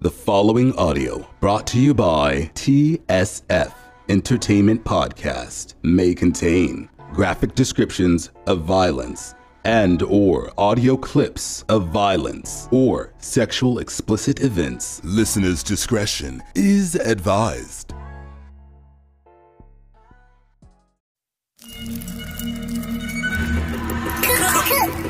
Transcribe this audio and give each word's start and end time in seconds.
The 0.00 0.10
following 0.10 0.76
audio, 0.76 1.26
brought 1.40 1.66
to 1.68 1.80
you 1.80 1.94
by 1.94 2.50
TSF 2.54 3.72
Entertainment 4.10 4.84
Podcast, 4.84 5.72
may 5.82 6.14
contain 6.14 6.90
graphic 7.14 7.54
descriptions 7.54 8.28
of 8.46 8.60
violence 8.60 9.34
and 9.64 10.02
or 10.02 10.52
audio 10.58 10.98
clips 10.98 11.64
of 11.70 11.88
violence 11.88 12.68
or 12.70 13.14
sexual 13.16 13.78
explicit 13.78 14.42
events. 14.42 15.00
Listener's 15.02 15.62
discretion 15.62 16.42
is 16.54 16.94
advised. 16.96 17.94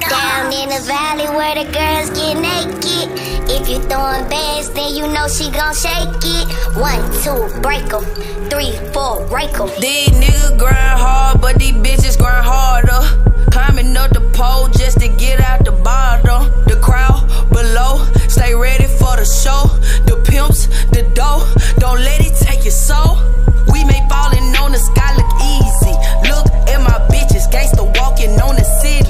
Down 0.09 0.53
in 0.53 0.69
the 0.69 0.81
valley 0.87 1.29
where 1.37 1.55
the 1.55 1.65
girls 1.73 2.11
get 2.11 2.39
naked. 2.39 3.09
If 3.51 3.69
you 3.69 3.79
throwing 3.89 4.29
bands, 4.29 4.71
then 4.71 4.95
you 4.95 5.07
know 5.09 5.27
she 5.29 5.51
gon' 5.51 5.75
shake 5.75 6.23
it. 6.23 6.47
One, 6.77 7.03
two, 7.23 7.61
break 7.61 7.89
break 7.89 7.93
'em. 7.93 8.05
Three, 8.51 8.73
four, 8.93 9.25
rake 9.27 9.59
'em. 9.59 9.69
These 9.81 10.11
niggas 10.11 10.59
grind 10.59 11.01
hard, 11.01 11.41
but 11.41 11.59
these 11.59 11.75
bitches 11.85 12.17
grind 12.19 12.47
harder. 12.47 13.03
Climbing 13.51 13.97
up 13.97 14.11
the 14.13 14.21
pole 14.33 14.69
just 14.69 15.01
to 15.01 15.09
get 15.09 15.41
out 15.41 15.65
the 15.65 15.73
bottom. 15.73 16.51
The 16.67 16.77
crowd 16.77 17.21
below, 17.51 18.07
stay 18.29 18.55
ready 18.55 18.87
for 18.87 19.17
the 19.17 19.25
show. 19.25 19.63
The 20.07 20.17
pimps, 20.29 20.69
the 20.93 21.03
dough, 21.15 21.43
don't 21.79 22.01
let 22.01 22.21
it 22.21 22.35
take 22.47 22.65
your 22.65 22.79
soul. 22.89 23.19
We 23.73 23.85
may 23.85 24.03
falling 24.09 24.55
on 24.63 24.73
the 24.73 24.79
sky 24.79 25.11
look 25.19 25.33
easy. 25.55 25.95
Look 26.31 26.47
at 26.73 26.81
my 26.81 26.99
bitches, 27.11 27.47
gangsta 27.51 27.85
walking 27.99 28.41
on 28.41 28.55
the 28.57 28.65
city. 28.81 29.06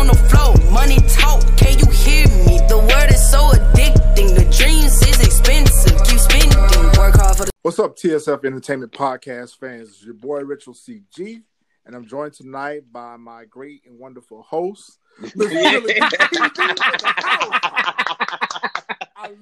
Green 0.00 0.10
on 0.10 0.16
the 0.16 0.28
floor, 0.28 0.72
money 0.72 0.96
talk, 1.08 1.42
can 1.58 1.78
you 1.78 1.84
hear 1.90 2.26
me? 2.46 2.58
The 2.68 2.78
word 2.78 3.10
is 3.10 3.30
so 3.30 3.38
addicting, 3.50 4.34
the 4.34 4.44
dreams 4.56 4.94
is 5.02 5.20
expensive. 5.20 6.02
Keep 6.04 6.18
spending, 6.18 6.58
work 6.98 7.16
hard 7.16 7.36
for 7.36 7.44
the 7.44 7.50
What's 7.60 7.78
up, 7.78 7.96
TSF 7.98 8.46
Entertainment 8.46 8.92
Podcast 8.92 9.58
fans? 9.58 9.90
It's 9.90 10.02
your 10.02 10.14
boy 10.14 10.40
Ritual 10.40 10.72
CG, 10.72 11.42
and 11.84 11.94
I'm 11.94 12.06
joined 12.06 12.32
tonight 12.32 12.90
by 12.90 13.18
my 13.18 13.44
great 13.44 13.82
and 13.84 13.98
wonderful 13.98 14.40
host. 14.42 14.98
I 15.22 15.30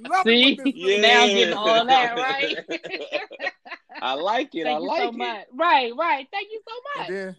love 0.09 0.25
See, 0.25 0.55
it 0.55 0.59
when 0.59 0.65
Miss 0.65 0.75
you 0.75 1.01
now 1.01 1.27
getting 1.27 1.55
all 1.55 1.87
that 1.87 2.17
right. 2.17 2.57
I 4.03 4.15
like 4.15 4.57
it. 4.57 4.67
I 4.67 4.73
Thank 4.73 4.83
you 4.83 4.89
like 4.89 5.03
so 5.03 5.09
it. 5.09 5.15
much. 5.15 5.47
Right, 5.55 5.93
right. 5.97 6.27
Thank 6.33 6.49
you 6.51 6.61
so 6.67 6.75
much. 7.01 7.37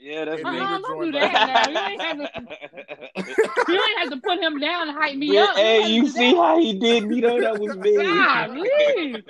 And 0.00 0.08
then, 0.08 0.18
Yeah, 0.18 0.24
that's 0.24 0.44
me. 0.44 0.50
then 0.50 0.62
Uh-huh, 0.62 0.80
we're 0.88 0.88
don't 0.88 0.98
joined 0.98 1.12
do 1.12 1.18
that 1.18 1.32
now. 1.46 1.68
You 1.68 1.78
ain't 1.78 2.02
have 2.02 2.18
to, 2.18 2.30
you 3.72 3.74
ain't 3.88 3.98
have 3.98 4.10
to 4.10 4.16
put 4.16 4.38
him 4.40 4.58
down 4.58 4.88
and 4.88 4.98
hype 4.98 5.16
me 5.16 5.34
Yeah, 5.34 5.44
up. 5.44 5.56
hey, 5.56 5.78
ain't 5.82 5.90
you 5.90 6.08
see 6.08 6.30
do 6.32 6.36
how 6.36 6.58
he 6.58 6.72
did 6.74 7.06
me 7.06 7.20
though? 7.20 7.40
That 7.40 7.58
was 7.58 7.76
me. 7.76 7.96
Golly. 7.96 9.24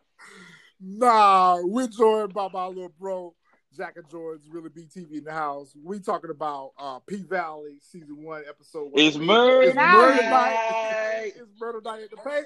nah, 0.80 1.60
we're 1.62 1.88
joined 1.88 2.34
by 2.34 2.48
my 2.52 2.66
little 2.66 2.92
bro, 2.98 3.34
Jack 3.76 3.96
and 3.96 4.08
George, 4.10 4.40
really 4.50 4.68
BTV 4.70 5.18
in 5.18 5.24
the 5.24 5.32
house. 5.32 5.74
We 5.82 6.00
talking 6.00 6.30
about 6.30 6.72
uh, 6.78 6.98
P 7.00 7.22
Valley 7.22 7.78
season 7.80 8.22
one 8.22 8.42
episode. 8.48 8.92
one. 8.92 9.02
It's 9.02 9.16
murder 9.16 9.68
It's 9.68 9.76
murder 9.76 10.28
night. 10.28 10.30
night. 10.30 11.32
It's 11.36 11.50
murder 11.60 11.80
night 11.84 12.02
at 12.04 12.10
the 12.10 12.16
Pynk. 12.16 12.44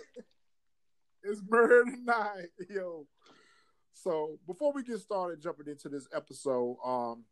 It's 1.25 1.43
murder 1.49 1.85
night, 2.05 2.49
yo. 2.71 3.07
So 3.97 4.39
before 4.47 4.73
we 4.73 4.83
get 4.83 5.01
started 5.01 5.41
jumping 5.41 5.69
into 5.69 5.89
this 5.89 6.07
episode, 6.15 6.77
um, 6.85 7.25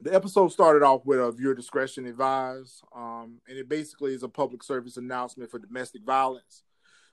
the 0.00 0.14
episode 0.14 0.50
started 0.50 0.82
off 0.82 1.04
with 1.04 1.20
a 1.20 1.30
viewer 1.30 1.54
discretion 1.54 2.06
advised, 2.06 2.82
um, 2.96 3.40
and 3.46 3.58
it 3.58 3.68
basically 3.68 4.14
is 4.14 4.22
a 4.22 4.28
public 4.28 4.62
service 4.62 4.96
announcement 4.96 5.50
for 5.50 5.58
domestic 5.58 6.02
violence. 6.02 6.62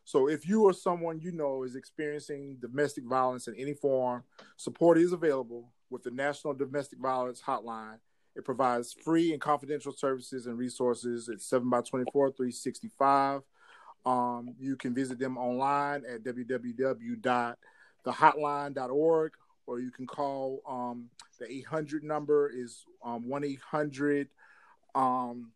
So 0.05 0.29
if 0.29 0.47
you 0.47 0.63
or 0.63 0.73
someone 0.73 1.19
you 1.19 1.33
know 1.33 1.63
is 1.63 1.75
experiencing 1.75 2.57
domestic 2.61 3.03
violence 3.03 3.49
in 3.49 3.55
any 3.55 3.73
form, 3.73 4.23
support 4.55 4.97
is 4.97 5.11
available 5.11 5.73
with 5.89 6.03
the 6.03 6.11
National 6.11 6.53
Domestic 6.53 6.99
Violence 6.99 7.41
Hotline. 7.45 7.99
It 8.37 8.45
provides 8.45 8.93
free 8.93 9.33
and 9.33 9.41
confidential 9.41 9.91
services 9.91 10.47
and 10.47 10.57
resources. 10.57 11.27
It's 11.27 11.45
7 11.45 11.69
by 11.69 11.81
24, 11.81 12.31
365. 12.31 13.41
Um, 14.05 14.55
you 14.57 14.77
can 14.77 14.95
visit 14.95 15.19
them 15.19 15.37
online 15.37 16.03
at 16.09 16.23
www.thehotline.org 18.05 19.33
or 19.67 19.79
you 19.79 19.91
can 19.91 20.07
call 20.07 20.61
um, 20.67 21.09
the 21.39 21.49
800 21.51 22.03
number 22.03 22.51
is 22.53 22.83
um, 23.03 23.23
1-800 23.25 24.27
um, 24.93 25.51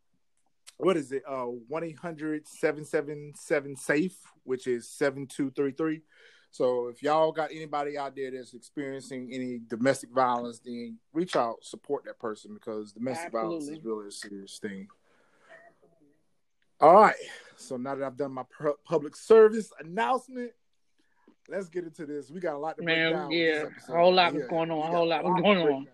what 0.78 0.96
is 0.98 1.12
it? 1.12 1.24
Uh 1.28 1.48
1-800-777 1.72 3.78
safe 3.78 4.18
which 4.44 4.66
is 4.68 4.88
7233 4.90 6.02
so 6.52 6.88
if 6.88 7.04
y'all 7.04 7.34
got 7.34 7.52
anybody 7.52 7.98
out 7.98 8.16
there 8.16 8.32
that's 8.32 8.54
experiencing 8.54 9.30
any 9.34 9.60
domestic 9.68 10.12
violence 10.12 10.62
then 10.64 10.98
reach 11.14 11.36
out 11.36 11.58
support 11.62 12.06
that 12.06 12.18
person 12.20 12.54
because 12.54 12.94
domestic 12.94 13.34
violence 13.34 13.68
is 13.68 13.84
really 13.84 14.08
a 14.08 14.12
serious 14.12 14.58
thing. 14.60 14.88
All 16.80 16.94
right. 16.94 17.16
So 17.58 17.76
now 17.78 17.96
that 17.96 18.06
i've 18.06 18.18
done 18.18 18.34
my 18.34 18.44
pu- 18.58 18.76
public 18.86 19.16
service 19.16 19.72
announcement 19.80 20.52
let's 21.50 21.70
get 21.70 21.84
into 21.84 22.06
this 22.06 22.32
we 22.32 22.40
got 22.40 22.56
a 22.56 22.58
lot 22.58 22.76
to 22.78 22.84
break 22.84 22.98
Man, 22.98 23.12
down 23.14 23.32
yeah, 23.32 23.66
this 23.76 23.90
a 23.90 23.94
whole 23.94 24.14
lot 24.14 24.34
was 24.34 24.42
Yeah, 24.44 24.50
going 24.50 24.72
on, 24.72 24.80
a 24.80 24.92
whole 24.92 25.08
lot 25.08 25.24
was 25.24 25.44
going 25.44 25.58
on. 25.78 25.88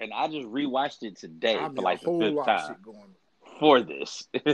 And 0.00 0.12
I 0.12 0.26
just 0.26 0.48
rewatched 0.48 1.02
it 1.02 1.16
today 1.16 1.56
I 1.56 1.68
mean, 1.68 1.76
for 1.76 1.82
like 1.82 2.00
a 2.02 2.04
the 2.06 2.18
fifth 2.18 2.34
lot 2.34 2.46
time 2.46 2.76
going 2.82 3.14
for 3.60 3.80
this. 3.82 4.26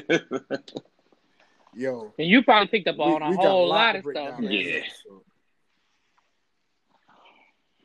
Yo, 1.75 2.13
And 2.19 2.29
you 2.29 2.43
probably 2.43 2.67
picked 2.69 2.89
up 2.89 2.99
on 2.99 3.23
a 3.23 3.31
we 3.31 3.37
got 3.37 3.45
whole 3.47 3.69
lot 3.69 3.95
lot 3.95 3.97
of 3.97 4.03
stuff. 4.03 4.15
down 4.15 4.45
in 4.45 4.51
this 4.51 4.67
Yeah. 4.67 4.79
episode. 4.81 5.23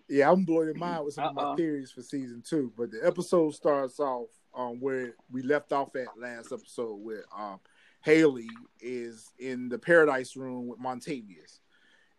Yeah, 0.10 0.32
I'm 0.32 0.44
blowing 0.44 0.68
your 0.68 0.76
mind 0.76 1.06
with 1.06 1.14
some 1.14 1.26
of 1.26 1.34
my 1.34 1.56
theories 1.56 1.92
for 1.92 2.02
season 2.02 2.44
two, 2.46 2.72
but 2.78 2.92
the 2.92 3.00
episode 3.06 3.54
starts 3.56 4.00
off 4.00 4.28
um, 4.54 4.80
where 4.80 5.16
we 5.32 5.42
left 5.42 5.72
off 5.72 5.96
at 5.96 6.08
last 6.20 6.52
episode, 6.52 6.96
where 6.96 7.24
um, 7.36 7.60
Haley 8.04 8.50
is 8.82 9.32
in 9.40 9.70
the 9.70 9.80
paradise 9.80 10.36
room 10.36 10.68
with 10.68 10.80
Montavious, 10.80 11.60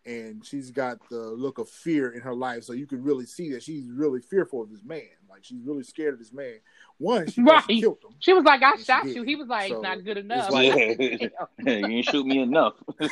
and 0.05 0.45
she's 0.45 0.71
got 0.71 0.97
the 1.09 1.17
look 1.17 1.57
of 1.57 1.69
fear 1.69 2.11
in 2.11 2.21
her 2.21 2.33
life, 2.33 2.63
so 2.63 2.73
you 2.73 2.87
can 2.87 3.03
really 3.03 3.25
see 3.25 3.51
that 3.51 3.63
she's 3.63 3.89
really 3.89 4.21
fearful 4.21 4.61
of 4.61 4.69
this 4.69 4.83
man. 4.83 5.01
Like 5.29 5.43
she's 5.43 5.61
really 5.63 5.83
scared 5.83 6.13
of 6.13 6.19
this 6.19 6.33
man. 6.33 6.55
One, 6.97 7.29
she, 7.29 7.43
thought 7.43 7.65
she 7.67 7.73
Right. 7.73 7.81
killed 7.81 7.97
him. 8.03 8.15
She 8.19 8.33
was 8.33 8.43
like, 8.43 8.61
I 8.61 8.75
shot 8.77 9.05
you. 9.05 9.23
He 9.23 9.35
was 9.35 9.47
like, 9.47 9.69
So, 9.69 9.81
not 9.81 10.03
good 10.03 10.17
enough. 10.17 10.51
like- 10.51 10.73
yeah. 10.75 10.93
you 10.97 11.29
didn't 11.65 12.03
shoot 12.03 12.25
me 12.25 12.39
enough. 12.39 12.73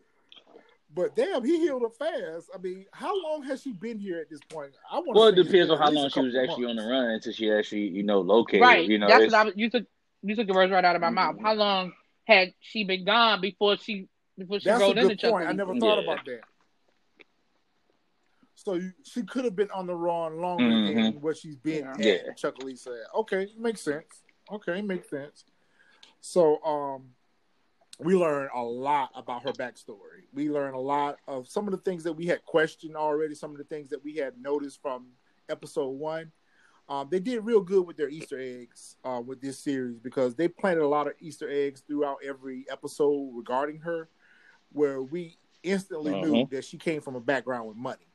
But 0.91 1.15
damn, 1.15 1.45
he 1.45 1.59
healed 1.59 1.83
her 1.83 1.89
fast. 1.89 2.49
I 2.53 2.57
mean, 2.57 2.85
how 2.91 3.13
long 3.23 3.43
has 3.43 3.61
she 3.61 3.73
been 3.73 3.99
here 3.99 4.19
at 4.19 4.29
this 4.29 4.39
point? 4.49 4.71
I 4.91 4.97
want. 4.97 5.15
well, 5.15 5.27
it 5.27 5.35
depends 5.35 5.69
on 5.69 5.77
how 5.77 5.91
long 5.91 6.09
she 6.09 6.19
was 6.19 6.35
actually 6.35 6.65
on 6.65 6.75
the 6.75 6.81
run 6.83 7.11
until 7.11 7.31
she 7.31 7.51
actually, 7.51 7.87
you 7.89 8.03
know, 8.03 8.21
located. 8.21 8.61
right. 8.61 8.87
You 8.87 8.97
know, 8.97 9.07
That's 9.07 9.25
what 9.25 9.33
I 9.33 9.43
was, 9.45 9.53
you 9.55 9.69
took. 9.69 9.85
You 10.21 10.35
took 10.35 10.47
the 10.47 10.53
words 10.53 10.71
right 10.71 10.83
out 10.83 10.95
of 10.95 11.01
my 11.01 11.07
mm-hmm. 11.07 11.15
mouth. 11.15 11.35
How 11.41 11.53
long 11.53 11.93
had 12.29 12.53
she 12.59 12.83
been 12.83 13.03
gone 13.05 13.41
before 13.41 13.75
she 13.75 14.07
before 14.37 14.59
she 14.59 14.69
That's 14.69 14.79
a 14.79 14.83
rolled 14.83 14.97
into 14.97 15.09
good 15.09 15.19
Chuck 15.19 15.31
point. 15.31 15.49
I 15.49 15.51
never 15.51 15.73
thought 15.75 15.97
Yeah. 15.97 16.13
about 16.13 16.25
that. 16.25 16.41
So 18.55 18.75
you, 18.75 18.91
she 19.03 19.23
could 19.23 19.45
have 19.45 19.55
been 19.55 19.71
on 19.71 19.87
the 19.87 19.95
run 19.95 20.39
longer 20.39 20.63
Mhm. 20.63 20.95
than 21.13 21.21
what 21.21 21.37
she's 21.37 21.55
been 21.55 21.85
Yeah. 21.85 21.91
at 21.91 21.99
Yeah. 22.25 22.33
Chuck 22.33 22.63
E. 22.63 22.75
said. 22.75 23.03
Okay, 23.15 23.51
makes 23.57 23.81
sense. 23.81 24.23
Okay, 24.51 24.81
makes 24.81 25.09
sense. 25.09 25.43
So 26.21 26.63
um 26.63 27.15
we 27.99 28.15
learn 28.15 28.49
a 28.53 28.63
lot 28.63 29.11
about 29.15 29.43
her 29.43 29.51
backstory. 29.51 30.23
We 30.31 30.49
learn 30.49 30.73
a 30.73 30.79
lot 30.79 31.19
of 31.27 31.49
some 31.49 31.67
of 31.67 31.71
the 31.71 31.79
things 31.79 32.03
that 32.05 32.13
we 32.13 32.27
had 32.27 32.45
questioned 32.45 32.95
already, 32.95 33.35
some 33.35 33.51
of 33.51 33.57
the 33.57 33.65
things 33.65 33.89
that 33.89 34.01
we 34.03 34.15
had 34.15 34.39
noticed 34.39 34.81
from 34.81 35.17
episode 35.49 35.89
one. 35.89 36.31
Um, 36.89 37.07
they 37.11 37.19
did 37.19 37.45
real 37.45 37.61
good 37.61 37.85
with 37.85 37.97
their 37.97 38.09
Easter 38.09 38.39
eggs 38.39 38.97
uh, 39.05 39.21
with 39.23 39.39
this 39.39 39.59
series 39.59 39.99
because 39.99 40.33
they 40.33 40.47
planted 40.47 40.81
a 40.81 40.87
lot 40.87 41.05
of 41.05 41.13
Easter 41.19 41.47
eggs 41.49 41.81
throughout 41.87 42.17
every 42.25 42.65
episode 42.69 43.29
regarding 43.33 43.77
her, 43.81 44.09
where 44.73 45.01
we 45.03 45.37
instantly 45.61 46.19
knew 46.19 46.33
Mhm. 46.33 46.49
that 46.49 46.65
she 46.65 46.77
came 46.77 46.99
from 47.01 47.15
a 47.15 47.19
background 47.19 47.67
with 47.67 47.77
money. 47.77 48.07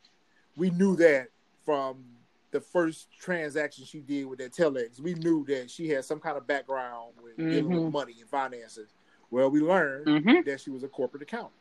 We 0.56 0.71
knew 0.71 0.97
that 0.97 1.29
from 1.65 2.05
the 2.50 2.61
first 2.61 3.09
transaction 3.19 3.85
she 3.85 4.00
did 4.00 4.25
with 4.26 4.38
that 4.41 4.53
telex. 4.53 4.99
We 5.00 5.15
knew 5.15 5.44
that 5.47 5.70
she 5.70 5.88
had 5.88 6.05
some 6.05 6.19
kind 6.19 6.37
of 6.37 6.47
background 6.47 7.15
with 7.23 7.37
dealing 7.37 7.69
with 7.85 7.93
money 7.93 8.17
and 8.20 8.29
finances. 8.29 8.93
Well, 9.31 9.50
we 9.50 9.61
learned 9.61 10.06
Mhm. 10.06 10.44
that 10.47 10.61
she 10.61 10.70
was 10.70 10.82
a 10.82 10.88
corporate 10.88 11.23
accountant. 11.23 11.55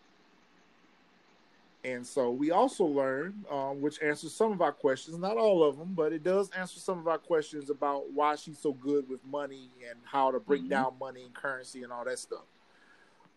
And 1.86 2.08
so 2.08 2.32
we 2.32 2.52
also 2.52 2.86
learned, 2.86 3.46
um, 3.52 3.82
which 3.82 4.02
answers 4.02 4.34
some 4.34 4.54
of 4.54 4.62
our 4.62 4.72
questions, 4.72 5.18
not 5.18 5.36
all 5.36 5.64
of 5.64 5.78
them, 5.78 5.94
but 5.94 6.14
it 6.14 6.24
does 6.24 6.50
answer 6.52 6.80
some 6.80 6.98
of 6.98 7.08
our 7.10 7.18
questions 7.18 7.70
about 7.70 8.10
why 8.12 8.36
she's 8.36 8.58
so 8.58 8.72
good 8.72 9.10
with 9.10 9.24
money 9.26 9.70
and 9.90 10.00
how 10.06 10.32
to 10.32 10.40
break 10.40 10.64
Mhm. 10.64 10.70
down 10.70 10.98
money 10.98 11.24
and 11.24 11.34
currency 11.34 11.84
and 11.84 11.92
all 11.92 12.06
that 12.06 12.20
stuff. 12.20 12.46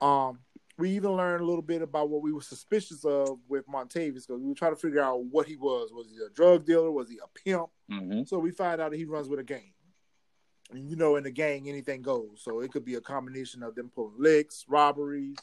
Um, 0.01 0.39
we 0.79 0.91
even 0.91 1.13
learned 1.13 1.43
a 1.43 1.47
little 1.47 1.63
bit 1.63 1.83
about 1.83 2.09
what 2.09 2.23
we 2.23 2.33
were 2.33 2.43
suspicious 2.43 3.05
of 3.05 3.41
with 3.49 3.67
Montavious 3.67 4.27
because 4.27 4.41
we 4.41 4.49
were 4.49 4.55
trying 4.55 4.73
to 4.73 4.81
figure 4.81 5.01
out 5.01 5.25
what 5.25 5.49
he 5.49 5.57
was. 5.57 5.93
Was 5.93 6.07
he 6.09 6.19
a 6.25 6.29
drug 6.29 6.65
dealer? 6.65 6.91
Was 6.93 7.09
he 7.09 7.19
a 7.19 7.27
pimp? 7.27 7.71
hmm 7.89 8.23
So 8.25 8.39
we 8.39 8.53
find 8.53 8.81
out 8.81 8.93
that 8.93 8.97
he 8.97 9.07
runs 9.07 9.29
with 9.29 9.41
a 9.41 9.45
gang. 9.45 9.73
And 10.71 10.89
you 10.89 10.97
know, 10.97 11.17
in 11.17 11.25
the 11.25 11.31
gang, 11.31 11.69
anything 11.69 12.03
goes. 12.03 12.43
So 12.43 12.61
it 12.61 12.71
could 12.71 12.85
be 12.85 12.95
a 12.95 13.01
combination 13.01 13.63
of 13.63 13.75
them 13.75 13.89
pulling 13.89 14.15
licks, 14.19 14.67
robberies, 14.69 15.37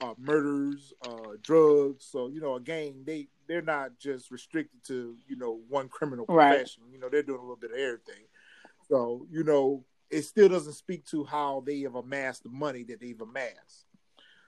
uh, 0.00 0.14
murders, 0.18 0.92
uh, 1.02 1.36
drugs. 1.42 2.04
So 2.10 2.28
you 2.28 2.40
know, 2.40 2.54
a 2.56 2.60
gang 2.60 3.02
they 3.04 3.28
they're 3.48 3.62
not 3.62 3.98
just 3.98 4.30
restricted 4.30 4.82
to 4.84 5.16
you 5.26 5.36
know 5.36 5.60
one 5.68 5.88
criminal 5.88 6.26
Right. 6.28 6.50
profession. 6.50 6.84
You 6.90 6.98
know, 6.98 7.08
they're 7.08 7.22
doing 7.22 7.38
a 7.38 7.42
little 7.42 7.56
bit 7.56 7.72
of 7.72 7.78
everything. 7.78 8.24
So 8.88 9.26
you 9.30 9.44
know, 9.44 9.84
it 10.10 10.22
still 10.22 10.48
doesn't 10.48 10.74
speak 10.74 11.04
to 11.06 11.24
how 11.24 11.62
they 11.66 11.80
have 11.80 11.94
amassed 11.94 12.42
the 12.44 12.50
money 12.50 12.84
that 12.84 13.00
they've 13.00 13.20
amassed. 13.20 13.86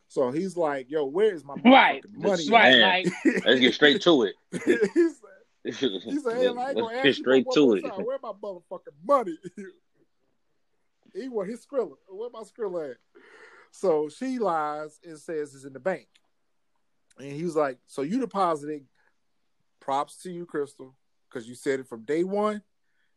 So 0.09 0.31
he's 0.31 0.57
like, 0.57 0.91
"Yo, 0.91 1.05
where 1.05 1.35
is 1.35 1.45
my 1.45 1.55
Right. 1.65 2.03
money?" 2.15 2.49
Right, 2.51 2.81
like 2.81 3.13
Let's 3.45 3.61
get 3.61 3.75
straight 3.75 4.01
to 4.03 4.23
it. 4.23 4.35
he 4.53 5.09
said, 5.09 5.91
he 6.03 6.19
said, 6.19 6.39
"Hey, 6.39 6.47
I 6.47 6.69
ain't 6.71 6.79
gonna 6.79 6.95
ask 6.95 7.03
get 7.05 7.19
you 7.19 7.25
straight 7.25 7.47
to 7.53 7.73
it. 7.75 7.83
time. 7.83 8.05
Where 8.05 8.19
my 8.23 8.33
motherfucking 8.33 8.97
money?" 9.05 9.37
he 11.15 11.29
want 11.29 11.51
his 11.51 11.65
Skrilla. 11.67 11.97
Where 12.09 12.31
my 12.31 12.41
Skrilla 12.41 12.93
at? 12.93 12.97
So 13.71 14.09
she 14.09 14.39
lies 14.39 14.99
and 15.05 15.19
says 15.19 15.55
it's 15.55 15.65
in 15.65 15.73
the 15.73 15.81
bank, 15.81 16.09
and 17.19 17.33
he 17.33 17.45
was 17.45 17.57
like, 17.57 17.79
"So 17.87 18.03
you 18.03 18.21
deposited? 18.21 18.87
Props 19.81 20.17
to 20.23 20.31
you, 20.31 20.45
Crystal, 20.45 20.95
because 21.29 21.49
you 21.49 21.55
said 21.55 21.81
it 21.81 21.87
from 21.89 22.03
day 22.05 22.25
one. 22.25 22.63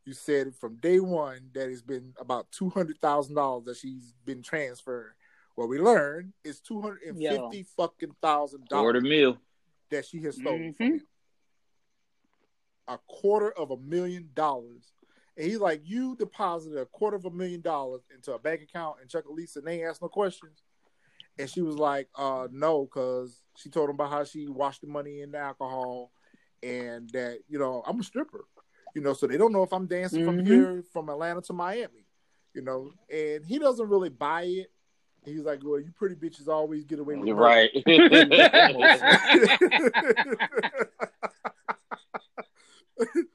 You 0.06 0.14
said 0.14 0.48
it 0.48 0.56
from 0.56 0.78
day 0.78 1.00
one 1.00 1.50
that 1.54 1.70
it's 1.70 1.82
been 1.82 2.14
about 2.20 2.52
two 2.52 2.70
hundred 2.70 3.00
thousand 3.00 3.36
dollars 3.36 3.66
that 3.66 3.78
she's 3.78 4.14
been 4.26 4.42
transferring. 4.42 5.14
What 5.56 5.68
we 5.70 5.80
learned 5.80 6.34
is 6.44 6.60
two 6.62 6.82
hundred 6.82 7.02
and 7.08 7.18
fifty 7.18 7.64
fucking 7.64 8.16
thousand 8.22 8.70
Quarter 8.70 9.00
dollars 9.02 9.04
meal. 9.04 9.38
that 9.90 10.06
she 10.06 10.22
has 10.24 10.36
stolen 10.36 10.72
Mhm. 10.74 10.78
from 10.78 10.86
him. 10.94 11.08
A 12.88 12.98
quarter 13.08 13.52
of 13.52 13.72
a 13.72 13.78
million 13.78 14.30
dollars. 14.34 14.92
And 15.38 15.46
he's 15.48 15.60
like, 15.60 15.82
You 15.84 16.16
deposited 16.18 16.78
a 16.78 16.86
quarter 16.86 17.16
of 17.18 17.26
a 17.26 17.32
million 17.32 17.62
dollars 17.62 18.02
into 18.14 18.34
a 18.34 18.40
bank 18.40 18.62
account 18.62 18.98
and 19.02 19.10
Chucalissa 19.10 19.58
and 19.58 19.68
they 19.68 19.80
ain't 19.80 19.88
asked 19.90 20.02
no 20.02 20.10
questions. 20.10 20.64
And 21.40 21.50
she 21.50 21.62
was 21.62 21.78
like, 21.78 22.10
uh, 22.16 22.48
no, 22.52 22.84
because 22.86 23.42
she 23.56 23.70
told 23.70 23.90
him 23.90 23.96
about 23.96 24.10
how 24.12 24.24
she 24.26 24.48
washed 24.48 24.82
the 24.82 24.88
money 24.88 25.22
in 25.22 25.32
the 25.32 25.38
alcohol 25.40 26.12
and 26.62 27.10
that, 27.12 27.40
you 27.48 27.58
know, 27.58 27.82
I'm 27.88 28.00
a 28.00 28.04
stripper. 28.04 28.46
You 28.94 29.02
know, 29.02 29.14
so 29.14 29.26
they 29.28 29.38
don't 29.38 29.54
know 29.54 29.64
if 29.64 29.72
I'm 29.72 29.88
dancing 29.88 30.26
from 30.26 30.40
Mhm. 30.40 30.48
here 30.48 30.84
from 30.92 31.08
Atlanta 31.10 31.42
to 31.44 31.54
Miami. 31.54 32.06
You 32.54 32.62
know, 32.64 32.92
and 33.10 33.46
he 33.46 33.58
doesn't 33.60 33.88
really 33.88 34.10
buy 34.10 34.44
it. 34.44 34.72
He's 35.24 35.44
like, 35.44 35.62
Well, 35.64 35.80
you 35.80 35.92
pretty 35.96 36.16
bitches 36.16 36.50
always 36.50 36.84
get 36.84 37.00
away 37.00 37.16
with 37.16 37.28
You're 37.28 37.38
murder." 37.38 37.46
right. 37.46 37.72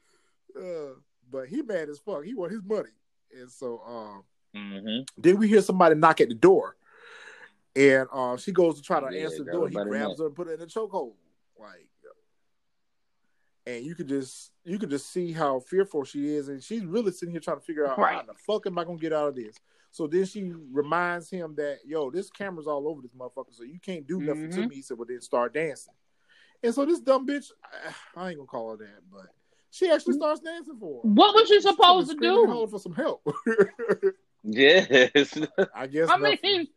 but 1.31 1.47
he 1.47 1.61
mad 1.61 1.89
as 1.89 1.99
fuck. 1.99 2.23
He 2.23 2.33
want 2.33 2.51
his 2.51 2.63
money, 2.63 2.89
and 3.37 3.49
so 3.51 3.81
um, 3.85 4.23
hmm 4.55 5.01
then 5.17 5.37
we 5.37 5.47
hear 5.47 5.61
somebody 5.61 5.95
knock 5.95 6.21
at 6.21 6.29
the 6.29 6.35
door, 6.35 6.75
and 7.75 8.07
uh, 8.11 8.37
she 8.37 8.51
goes 8.51 8.75
to 8.75 8.81
try 8.81 8.99
to 8.99 9.15
Yeah, 9.17 9.25
answer 9.25 9.43
the 9.43 9.51
door. 9.51 9.67
He 9.67 9.75
grabs 9.75 10.19
her 10.19 10.27
and 10.27 10.35
put 10.35 10.47
her 10.47 10.53
in 10.53 10.61
a 10.61 10.65
chokehold, 10.67 11.13
like, 11.59 11.89
and 13.65 13.83
you 13.85 13.95
could 13.95 14.07
just 14.07 14.51
you 14.63 14.79
could 14.79 14.89
just 14.89 15.11
see 15.11 15.31
how 15.33 15.59
fearful 15.59 16.03
she 16.03 16.27
is, 16.35 16.47
and 16.49 16.63
she's 16.63 16.85
really 16.85 17.11
sitting 17.11 17.31
here 17.31 17.41
trying 17.41 17.59
to 17.59 17.65
figure 17.65 17.85
out 17.87 17.97
how 17.97 18.21
the 18.27 18.33
fuck 18.33 18.65
am 18.65 18.77
I 18.77 18.83
gonna 18.83 18.97
get 18.97 19.13
out 19.13 19.29
of 19.29 19.35
this. 19.35 19.55
So 19.91 20.05
then 20.05 20.25
she 20.25 20.53
reminds 20.71 21.29
him 21.29 21.55
that 21.55 21.79
yo, 21.85 22.11
this 22.11 22.29
camera's 22.29 22.67
all 22.67 22.87
over 22.87 23.01
this 23.01 23.11
motherfucker, 23.13 23.53
so 23.53 23.63
you 23.63 23.79
can't 23.79 24.05
do 24.07 24.19
nothing 24.21 24.51
to 24.51 24.61
Mhm. 24.61 24.69
me. 24.69 24.75
He 24.75 24.81
said, 24.81 24.97
well, 24.97 25.07
then 25.07 25.21
start 25.21 25.53
dancing. 25.53 25.93
And 26.63 26.73
so 26.73 26.85
this 26.85 26.99
dumb 26.99 27.27
bitch, 27.27 27.51
I 28.15 28.29
ain't 28.29 28.37
gonna 28.37 28.47
call 28.47 28.71
her 28.71 28.77
that, 28.77 29.09
but 29.11 29.27
she 29.77 29.91
actually 29.91 30.13
starts 30.15 30.41
dancing 30.41 30.77
for 30.79 31.01
her. 31.03 31.07
What 31.09 31.35
was 31.35 31.47
she 31.47 31.55
She's 31.55 31.63
supposed 31.63 32.09
to 32.09 32.15
screaming 32.15 32.37
and 32.39 32.47
do? 32.47 32.51
hollering 32.51 32.69
for 32.69 32.79
some 32.79 32.93
help. 32.93 33.21
Yes. 34.49 35.37
I 35.75 35.87
guess. 35.87 36.09
I 36.09 36.15
nothing. 36.17 36.37
mean, 36.41 36.67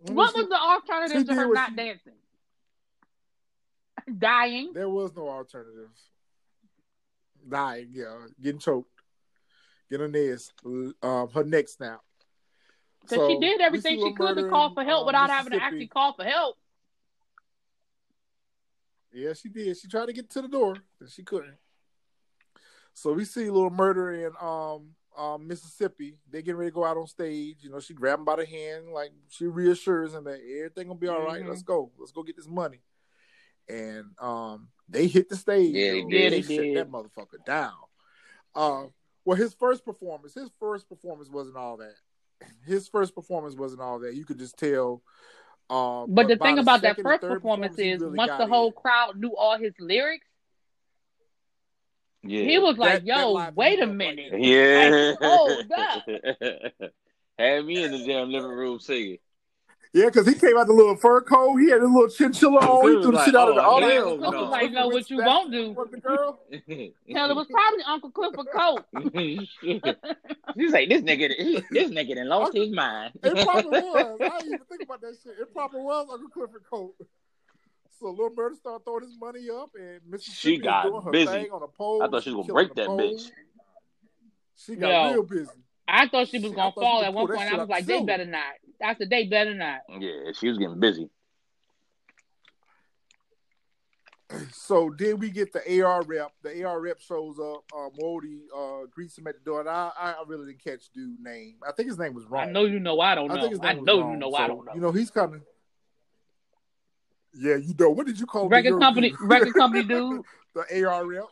what 0.00 0.34
was 0.34 0.48
the 0.48 0.58
alternative 0.60 1.18
she 1.22 1.24
to 1.24 1.34
her 1.34 1.52
not 1.54 1.70
she- 1.70 1.76
dancing? 1.76 2.12
Dying. 4.18 4.72
There 4.74 4.88
was 4.88 5.14
no 5.16 5.28
alternative. 5.28 5.88
Dying, 7.48 7.88
yeah, 7.92 8.26
getting 8.42 8.58
choked, 8.58 8.90
getting 9.90 10.12
her 10.12 10.36
neck, 10.36 10.94
um, 11.02 11.28
her 11.32 11.44
neck 11.44 11.68
snapped. 11.68 12.02
Because 13.02 13.30
she 13.30 13.38
did 13.38 13.60
everything 13.60 14.00
she 14.02 14.12
could 14.14 14.36
to 14.36 14.48
call 14.48 14.74
for 14.74 14.82
help 14.84 15.00
um, 15.02 15.06
without 15.06 15.30
having 15.30 15.52
to 15.52 15.62
actually 15.62 15.86
call 15.86 16.12
for 16.14 16.24
help. 16.24 16.56
Yeah, 19.12 19.32
she 19.34 19.48
did. 19.48 19.76
She 19.78 19.88
tried 19.88 20.06
to 20.06 20.12
get 20.12 20.28
to 20.30 20.42
the 20.42 20.48
door, 20.48 20.76
but 20.98 21.10
she 21.10 21.22
couldn't. 21.22 21.54
So 22.94 23.12
we 23.12 23.24
see 23.24 23.46
a 23.46 23.52
little 23.52 23.70
murder 23.70 24.12
in 24.12 24.32
um, 24.40 24.94
um 25.16 25.46
Mississippi. 25.46 26.16
They 26.30 26.42
getting 26.42 26.56
ready 26.56 26.70
to 26.70 26.74
go 26.74 26.84
out 26.84 26.96
on 26.96 27.06
stage. 27.06 27.58
You 27.60 27.70
know, 27.70 27.80
she 27.80 27.92
grabbed 27.94 28.20
him 28.20 28.24
by 28.24 28.36
the 28.36 28.46
hand, 28.46 28.88
like 28.92 29.10
she 29.28 29.46
reassures 29.46 30.14
him 30.14 30.24
that 30.24 30.40
everything 30.40 30.88
gonna 30.88 30.98
be 30.98 31.08
all 31.08 31.22
right. 31.22 31.42
Mhm. 31.42 31.48
Let's 31.48 31.62
go. 31.62 31.90
Let's 31.98 32.12
go 32.12 32.22
get 32.22 32.36
this 32.36 32.48
money. 32.48 32.80
And 33.68 34.06
um, 34.18 34.68
they 34.88 35.06
hit 35.06 35.28
the 35.28 35.36
stage. 35.36 35.74
Yeah, 35.74 35.92
they 35.92 36.02
did. 36.02 36.32
They 36.32 36.36
Yeah, 36.38 36.42
shut 36.42 36.66
did. 36.66 36.76
that 36.76 36.90
motherfucker 36.90 37.44
down. 37.44 37.72
Uh, 38.54 38.84
well, 39.24 39.36
his 39.36 39.54
first 39.54 39.84
performance, 39.84 40.34
his 40.34 40.50
first 40.60 40.88
performance 40.88 41.28
wasn't 41.30 41.56
all 41.56 41.78
that. 41.78 41.94
His 42.66 42.88
first 42.88 43.14
performance 43.14 43.54
wasn't 43.54 43.80
all 43.80 43.98
that. 44.00 44.14
You 44.14 44.24
could 44.24 44.38
just 44.38 44.58
tell. 44.58 45.02
Uh, 45.70 46.06
But 46.06 46.28
the 46.28 46.36
thing 46.36 46.58
about 46.58 46.82
that 46.82 47.00
first 47.00 47.22
third 47.22 47.30
performance 47.30 47.78
is 47.78 48.00
really 48.00 48.18
once 48.18 48.32
the 48.36 48.46
whole 48.46 48.66
in. 48.66 48.72
crowd 48.74 49.16
knew 49.16 49.34
all 49.34 49.58
his 49.58 49.72
lyrics, 49.80 50.26
Yeah. 52.26 52.42
he 52.42 52.58
was 52.58 52.76
like, 52.78 53.04
That- 53.04 53.06
that 53.06 53.20
"Yo, 53.20 53.32
live 53.32 53.56
wait 53.56 53.80
a 53.82 53.86
music, 53.86 54.32
like- 54.32 54.32
minute." 54.32 54.42
Yeah. 54.42 55.14
hold 55.20 55.72
up. 55.78 56.92
Had 57.38 57.64
me 57.64 57.82
in 57.84 57.92
the 57.92 58.06
damn 58.06 58.30
living 58.30 58.50
room 58.50 58.78
singing. 58.80 59.18
Yeah, 59.92 60.06
because 60.06 60.26
he 60.26 60.34
came 60.34 60.56
out 60.58 60.66
the 60.66 60.72
little 60.72 60.96
fur 60.96 61.20
coat. 61.20 61.56
He 61.58 61.70
had 61.70 61.80
a 61.80 61.86
little 61.86 62.08
chinchilla 62.08 62.58
on. 62.58 62.88
He 62.90 62.96
was 62.96 63.04
threw 63.06 63.12
the 63.12 63.24
shit 63.24 63.36
out 63.36 63.48
of 63.48 63.54
the 63.54 63.62
oh, 63.62 63.76
audience. 63.76 63.94
hell 63.94 64.18
Clifford 64.18 64.40
no. 64.40 64.50
like, 64.50 64.72
know 64.72 64.88
what 64.88 65.08
you 65.08 65.18
won't 65.18 65.52
do. 65.52 65.70
Was 65.70 65.88
the 65.92 66.00
girl? 66.00 66.40
Hell, 66.50 67.30
it 67.30 67.36
was 67.36 67.46
probably 67.48 67.84
Uncle 67.86 68.10
Clifford 68.10 68.46
Coat. 68.52 68.84
She's 69.62 70.72
like, 70.72 70.88
this 70.88 71.02
nigga, 71.02 71.62
this 71.70 71.90
nigga 71.90 72.16
done 72.16 72.28
lost 72.28 72.54
his 72.56 72.70
mind. 72.70 73.12
It 73.22 73.44
probably 73.46 73.80
was. 73.82 74.18
I 74.20 74.28
didn't 74.40 74.54
even 74.54 74.66
think 74.68 74.82
about 74.82 75.00
that 75.02 75.16
shit. 75.22 75.34
It 75.40 75.52
probably 75.54 75.82
was 75.82 76.08
Uncle 76.10 76.28
Clifford 76.28 76.64
Coat. 76.68 76.96
So 78.00 78.10
Lil 78.10 78.30
Murder 78.34 78.54
started 78.56 78.84
throwing 78.84 79.04
his 79.04 79.16
money 79.18 79.48
up, 79.50 79.70
and 79.78 80.00
Mississippi 80.08 80.56
She 80.56 80.58
got 80.58 80.84
doing 80.84 81.02
her 81.02 81.10
busy. 81.12 81.26
thing 81.32 81.50
on 81.52 81.62
a 81.62 81.68
pole. 81.68 82.02
I 82.02 82.08
thought 82.08 82.22
she 82.24 82.30
was 82.32 82.46
gonna 82.46 82.54
break 82.54 82.74
that 82.74 82.86
pole. 82.86 82.98
bitch. 82.98 83.30
She 84.56 84.76
got 84.76 85.06
Yo. 85.08 85.12
real 85.12 85.22
busy. 85.22 85.50
I 85.86 86.08
thought 86.08 86.28
she 86.28 86.38
was 86.38 86.50
Shit, 86.50 86.52
I 86.52 86.56
gonna 86.56 86.72
fall 86.72 87.02
at 87.02 87.12
one 87.14 87.26
point. 87.26 87.52
I 87.52 87.56
was 87.56 87.68
like, 87.68 87.84
the 87.84 87.86
they 87.86 87.92
ceiling. 87.94 88.06
better 88.06 88.24
not. 88.26 88.42
I 88.82 88.94
said, 88.94 89.10
they 89.10 89.26
better 89.26 89.54
not. 89.54 89.80
Yeah, 90.00 90.32
she 90.38 90.48
was 90.48 90.58
getting 90.58 90.80
busy. 90.80 91.08
So 94.52 94.92
then 94.98 95.18
we 95.18 95.30
get 95.30 95.52
the 95.52 95.82
AR 95.84 96.02
rep. 96.02 96.32
The 96.42 96.64
AR 96.64 96.80
rep 96.80 96.98
shows 97.00 97.38
up. 97.38 97.62
Um, 97.76 97.90
Wody 98.00 98.40
uh, 98.56 98.86
greets 98.90 99.16
him 99.18 99.26
at 99.26 99.34
the 99.34 99.44
door, 99.44 99.60
and 99.60 99.68
I, 99.68 99.90
I 99.96 100.14
really 100.26 100.46
didn't 100.46 100.64
catch 100.64 100.88
dude's 100.94 101.18
name. 101.20 101.56
I 101.66 101.72
think 101.72 101.88
his 101.88 101.98
name 101.98 102.14
was 102.14 102.24
wrong. 102.24 102.48
I 102.48 102.50
know 102.50 102.64
you 102.64 102.80
know. 102.80 102.98
I 103.00 103.14
don't 103.14 103.30
I 103.30 103.34
know. 103.34 103.40
think 103.42 103.50
his 103.52 103.60
I, 103.60 103.68
name 103.74 103.76
was 103.82 103.86
know 103.86 104.00
wrong. 104.00 104.12
you 104.12 104.16
know. 104.18 104.30
So, 104.30 104.36
I 104.36 104.46
don't 104.48 104.64
know. 104.64 104.72
You 104.74 104.80
know, 104.80 104.92
he's 104.92 105.10
kind 105.10 105.34
of. 105.34 105.42
Yeah, 107.36 107.56
you 107.56 107.74
know. 107.78 107.90
What 107.90 108.06
did 108.06 108.18
you 108.18 108.26
call 108.26 108.48
record 108.48 108.74
the 108.74 108.78
company, 108.78 109.10
dude? 109.10 109.20
record 109.22 109.54
company 109.54 109.82
dude. 109.82 110.22
the 110.54 110.86
ARL. 110.86 111.30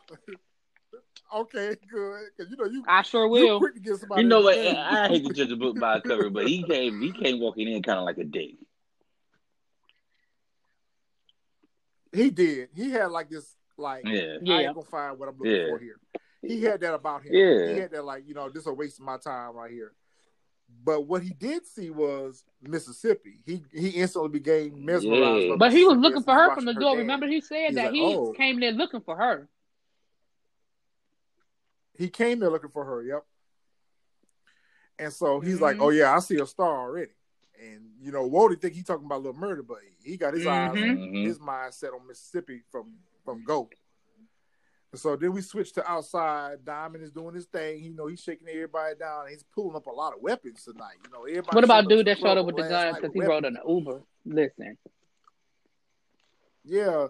okay, 1.35 1.75
good. 1.89 2.21
Because 2.37 2.51
you 2.51 2.57
know 2.57 2.65
you. 2.65 2.83
I 2.87 3.01
sure 3.03 3.23
You 3.25 3.29
will. 3.29 3.57
quick 3.59 3.75
to 3.75 3.79
get 3.79 3.97
somebody. 3.97 4.23
You 4.23 4.27
know 4.27 4.41
what? 4.41 4.57
I 4.57 5.07
hate 5.07 5.25
to 5.25 5.33
judge 5.33 5.51
a 5.51 5.55
book 5.55 5.79
by 5.79 5.97
a 5.97 6.01
cover, 6.01 6.29
but 6.29 6.47
he 6.47 6.63
came 6.63 6.99
he 7.01 7.11
came 7.11 7.39
walking 7.39 7.67
in 7.67 7.81
kind 7.83 7.99
of 7.99 8.05
like 8.05 8.17
a 8.17 8.23
dick. 8.23 8.55
He 12.11 12.29
did. 12.29 12.69
He 12.75 12.91
had 12.91 13.07
like 13.07 13.29
this, 13.29 13.55
like 13.77 14.05
Yeah. 14.05 14.35
I 14.35 14.43
Yeah. 14.43 14.57
ain't 14.59 14.75
gonna 14.75 14.85
find 14.85 15.17
what 15.17 15.29
I'm 15.29 15.37
looking 15.37 15.55
Yeah. 15.55 15.67
for 15.69 15.79
here. 15.79 15.99
He 16.41 16.61
had 16.61 16.81
that 16.81 16.93
about 16.93 17.23
him. 17.23 17.33
Yeah. 17.33 17.73
He 17.73 17.79
had 17.79 17.91
that 17.91 18.03
like 18.03 18.27
you 18.27 18.33
know 18.33 18.49
this 18.49 18.61
is 18.63 18.67
a 18.67 18.73
waste 18.73 18.99
of 18.99 19.05
my 19.05 19.17
time 19.17 19.55
right 19.55 19.71
here. 19.71 19.93
But 20.83 21.07
what 21.07 21.23
he 21.23 21.29
did 21.29 21.65
see 21.65 21.89
was 21.89 22.43
Mississippi. 22.61 23.39
He 23.45 23.63
he 23.71 23.89
instantly 23.89 24.29
became 24.29 24.83
mesmerized. 24.83 25.47
Yeah. 25.47 25.55
But 25.57 25.71
he 25.71 25.85
was 25.85 25.97
looking 25.97 26.23
for 26.23 26.33
her 26.33 26.53
from 26.53 26.65
the 26.65 26.73
door. 26.73 26.97
Remember, 26.97 27.25
he 27.27 27.39
said 27.41 27.67
He's 27.67 27.75
that 27.75 27.85
like, 27.85 27.93
he 27.93 28.01
"Oh." 28.03 28.33
came 28.33 28.59
there 28.59 28.71
looking 28.71 29.01
for 29.01 29.15
her. 29.15 29.47
He 31.97 32.09
came 32.09 32.39
there 32.39 32.49
looking 32.49 32.71
for 32.71 32.83
her. 32.83 33.01
Yep. 33.03 33.25
And 34.99 35.13
so 35.13 35.39
he's 35.39 35.61
like, 35.61 35.77
Mhm. 35.77 35.81
"Oh 35.83 35.89
yeah, 35.89 36.15
I 36.15 36.19
see 36.19 36.39
a 36.39 36.45
star 36.45 36.81
already." 36.81 37.11
And 37.61 37.91
you 38.01 38.11
know, 38.11 38.27
Wody 38.29 38.59
think 38.59 38.73
he 38.73 38.83
talking 38.83 39.05
about 39.05 39.21
little 39.23 39.39
murder, 39.39 39.63
but 39.63 39.77
he 40.03 40.17
got 40.17 40.33
his 40.33 40.45
eyes, 40.45 40.75
Mhm. 40.75 40.97
Mhm. 40.97 41.25
his 41.25 41.39
mind 41.39 41.73
set 41.73 41.93
on 41.93 42.05
Mississippi 42.07 42.63
from 42.71 42.97
from 43.23 43.43
Go. 43.43 43.69
So 44.95 45.15
then 45.15 45.33
we 45.33 45.41
switch 45.41 45.73
to 45.73 45.89
outside. 45.89 46.63
Diamond 46.63 47.03
is 47.03 47.11
doing 47.11 47.33
his 47.33 47.45
thing. 47.45 47.83
You 47.83 47.95
know, 47.95 48.07
he's 48.07 48.21
shaking 48.21 48.47
everybody 48.47 48.95
down. 48.95 49.27
He's 49.29 49.43
pulling 49.43 49.75
up 49.75 49.87
a 49.87 49.91
lot 49.91 50.13
of 50.13 50.21
weapons 50.21 50.63
tonight. 50.63 50.97
You 51.03 51.11
know, 51.11 51.23
everybody. 51.23 51.55
What 51.55 51.63
about 51.63 51.89
dude 51.89 52.05
that 52.05 52.19
showed 52.19 52.37
up 52.37 52.45
with 52.45 52.55
the 52.55 52.67
guns 52.67 52.97
because 52.97 53.13
he 53.13 53.21
rode 53.21 53.45
an 53.45 53.57
Uber? 53.67 54.01
Listen, 54.25 54.77
Yeah. 56.63 57.07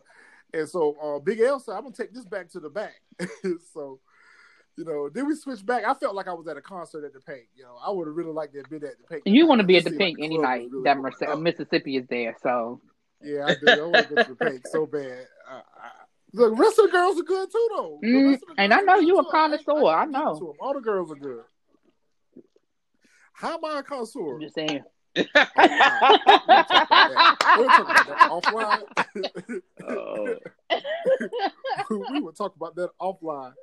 And 0.53 0.69
so 0.69 0.95
uh, 1.01 1.19
Big 1.19 1.39
L 1.41 1.59
said, 1.59 1.73
I'm 1.73 1.83
gonna 1.83 1.95
take 1.95 2.13
this 2.13 2.25
back 2.25 2.49
to 2.51 2.59
the 2.59 2.69
back. 2.69 3.01
so 3.73 3.99
You 4.77 4.85
know, 4.85 5.09
then 5.09 5.27
we 5.27 5.35
switch 5.35 5.65
back. 5.65 5.83
I 5.83 5.93
felt 5.95 6.15
like 6.15 6.27
I 6.27 6.33
was 6.33 6.47
at 6.47 6.55
a 6.55 6.61
concert 6.61 7.03
at 7.03 7.11
the 7.11 7.19
Pynk. 7.19 7.47
You 7.55 7.63
know, 7.63 7.75
I 7.85 7.89
would 7.91 8.07
have 8.07 8.15
really 8.15 8.31
liked 8.31 8.53
to 8.53 8.59
have 8.59 8.69
been 8.69 8.83
at 8.85 8.93
the 8.97 9.15
Pynk. 9.15 9.21
You 9.25 9.45
want 9.45 9.59
to 9.59 9.67
be 9.67 9.77
at 9.77 9.83
the 9.83 9.89
like 9.89 9.99
Pynk 9.99 10.15
any 10.19 10.37
night 10.37 10.69
really 10.71 10.83
that 10.83 10.97
Merce- 10.99 11.37
Mississippi 11.37 11.97
is 11.97 12.05
there. 12.07 12.37
So 12.41 12.79
Yeah, 13.21 13.45
I 13.47 13.55
do. 13.55 13.67
I 13.67 13.85
want 13.85 14.07
to 14.07 14.15
go 14.15 14.23
to 14.23 14.35
the 14.35 14.45
Pynk 14.45 14.67
so 14.67 14.85
bad. 14.85 15.27
Uh, 15.51 15.61
I, 15.77 15.89
the 16.33 16.49
rest 16.51 16.79
of 16.79 16.85
the 16.85 16.91
girls 16.91 17.19
are 17.19 17.23
good 17.23 17.51
too, 17.51 17.67
though. 17.75 17.99
Mm, 18.03 18.31
rest 18.31 18.43
and 18.57 18.73
I 18.73 18.77
girls 18.77 18.85
know 18.87 18.93
are 18.93 19.01
you 19.01 19.19
a 19.19 19.23
good, 19.23 19.31
too. 19.31 19.37
I- 19.37 19.39
I- 19.39 19.47
connoisseur. 19.49 19.87
I 19.87 20.05
know. 20.05 20.39
to 20.39 20.49
'em. 20.49 20.55
All 20.59 20.73
the 20.73 20.81
girls 20.81 21.11
are 21.11 21.15
good. 21.15 21.43
How 23.33 23.55
am 23.55 23.65
I 23.65 23.79
a 23.79 23.83
connoisseur? 23.83 24.35
I'm 24.35 24.41
just 24.41 24.55
saying. 24.55 24.83
We'll 25.15 25.27
talk 27.67 27.89
about 27.89 28.07
that 28.07 28.29
offline. 28.31 29.61
Oh. 29.85 30.35
we 32.11 32.21
will 32.21 32.31
talk 32.33 32.55
about 32.55 32.75
that 32.75 32.89
offline. 32.99 33.53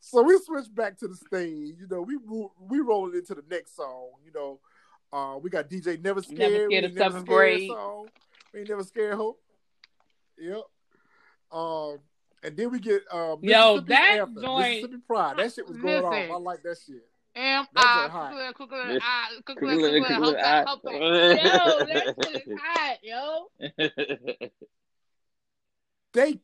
So 0.00 0.22
we 0.22 0.38
switch 0.38 0.66
back 0.74 0.98
to 0.98 1.08
the 1.08 1.14
stage. 1.16 1.76
You 1.78 1.86
know, 1.90 2.00
we 2.02 2.16
we 2.58 2.80
rolling 2.80 3.14
into 3.14 3.34
the 3.34 3.44
next 3.50 3.76
song. 3.76 4.10
You 4.24 4.32
know, 4.34 4.60
uh, 5.12 5.38
we 5.38 5.50
got 5.50 5.68
DJ 5.68 6.02
Never 6.02 6.22
Scared. 6.22 6.38
Never 6.38 6.54
Scared 6.66 6.68
We 6.70 6.76
of 6.84 6.94
Never 6.94 6.98
Seventh 7.10 7.26
Scared 7.26 7.38
Grade. 7.38 7.68
Song. 7.70 8.08
We 8.52 8.60
ain't 8.60 8.68
never 8.68 8.82
scared 8.84 9.14
hope. 9.14 9.40
Yep. 10.38 10.62
Um, 11.54 11.98
and 12.42 12.56
then 12.56 12.70
we 12.70 12.78
get 12.80 13.02
um, 13.12 13.38
Yo, 13.42 13.76
Mississippi 13.76 13.88
that 13.88 14.18
Anthem, 14.20 14.42
joint- 14.42 14.68
Mississippi 14.74 14.96
Pride. 15.06 15.36
That 15.38 15.52
shit 15.54 15.68
was 15.68 15.76
going 15.78 15.94
Listen. 16.02 16.30
off. 16.30 16.30
I 16.30 16.36
like 16.42 16.62
that 16.64 16.76
shit. 16.84 17.06
Am 17.36 17.66
That 17.74 17.84
I 17.84 18.02
joint 18.02 18.12
hot. 18.12 18.56
cook, 18.56 18.70
cook, 18.70 18.78
I 18.78 19.28
cook, 19.36 19.44
Cook, 19.46 19.58
cook, 19.58 19.68
cook, 19.70 19.80
cook, 19.80 20.06
cook, 20.06 20.16
hope 20.24 20.36
I- 20.36 20.40
that- 20.42 20.68
hope 20.68 20.82
that- 20.82 20.92
Yo, 20.94 21.84
that 21.86 22.14
shit 22.32 22.42
is 22.46 22.58
hot, 22.60 22.98
yo. 23.02 23.50
They 26.12 26.38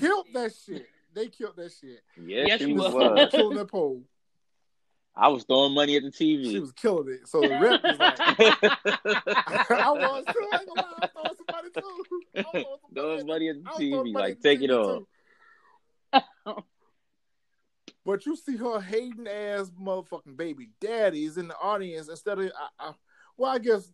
killed 0.00 0.26
that 0.34 0.54
shit. 0.54 0.86
They 1.14 1.28
killed 1.28 1.56
that 1.56 1.72
shit. 1.72 2.02
yes, 2.26 2.46
Yes, 2.48 2.60
she 2.60 2.68
you 2.68 2.74
was. 2.74 2.92
was. 2.92 3.28
killing 3.30 3.56
that 3.56 3.68
pole. 3.68 4.02
I 5.20 5.28
was 5.28 5.42
throwing 5.44 5.74
money 5.74 5.96
at 5.96 6.04
the 6.04 6.10
TV. 6.10 6.50
She 6.52 6.60
was 6.60 6.70
killing 6.72 7.08
it. 7.08 7.26
So 7.28 7.40
the 7.40 7.48
rep 7.48 7.82
was 7.82 7.98
like, 7.98 8.18
I 9.70 9.90
was 9.90 10.24
too. 10.32 10.48
I 10.52 10.58
ain't 10.58 10.68
gonna 10.68 10.88
lie. 10.88 10.98
I'm 11.02 11.08
throwing 11.08 11.36
somebody 11.36 11.70
too. 11.74 12.04
Throwing 12.94 13.18
somebody 13.18 13.48
at- 13.48 13.56
money 13.56 13.64
at 13.64 13.64
the 13.64 13.70
TV. 13.90 14.14
Like, 14.14 14.40
take 14.40 14.62
it 14.62 14.70
off. 14.70 15.02
But 18.04 18.24
you 18.24 18.36
see 18.36 18.56
her 18.56 18.80
hating 18.80 19.26
ass 19.26 19.70
motherfucking 19.78 20.36
baby 20.36 20.70
daddies 20.80 21.36
in 21.36 21.48
the 21.48 21.56
audience 21.56 22.08
instead 22.08 22.38
of, 22.38 22.50
I, 22.78 22.88
I, 22.88 22.92
well, 23.36 23.52
I 23.52 23.58
guess, 23.58 23.92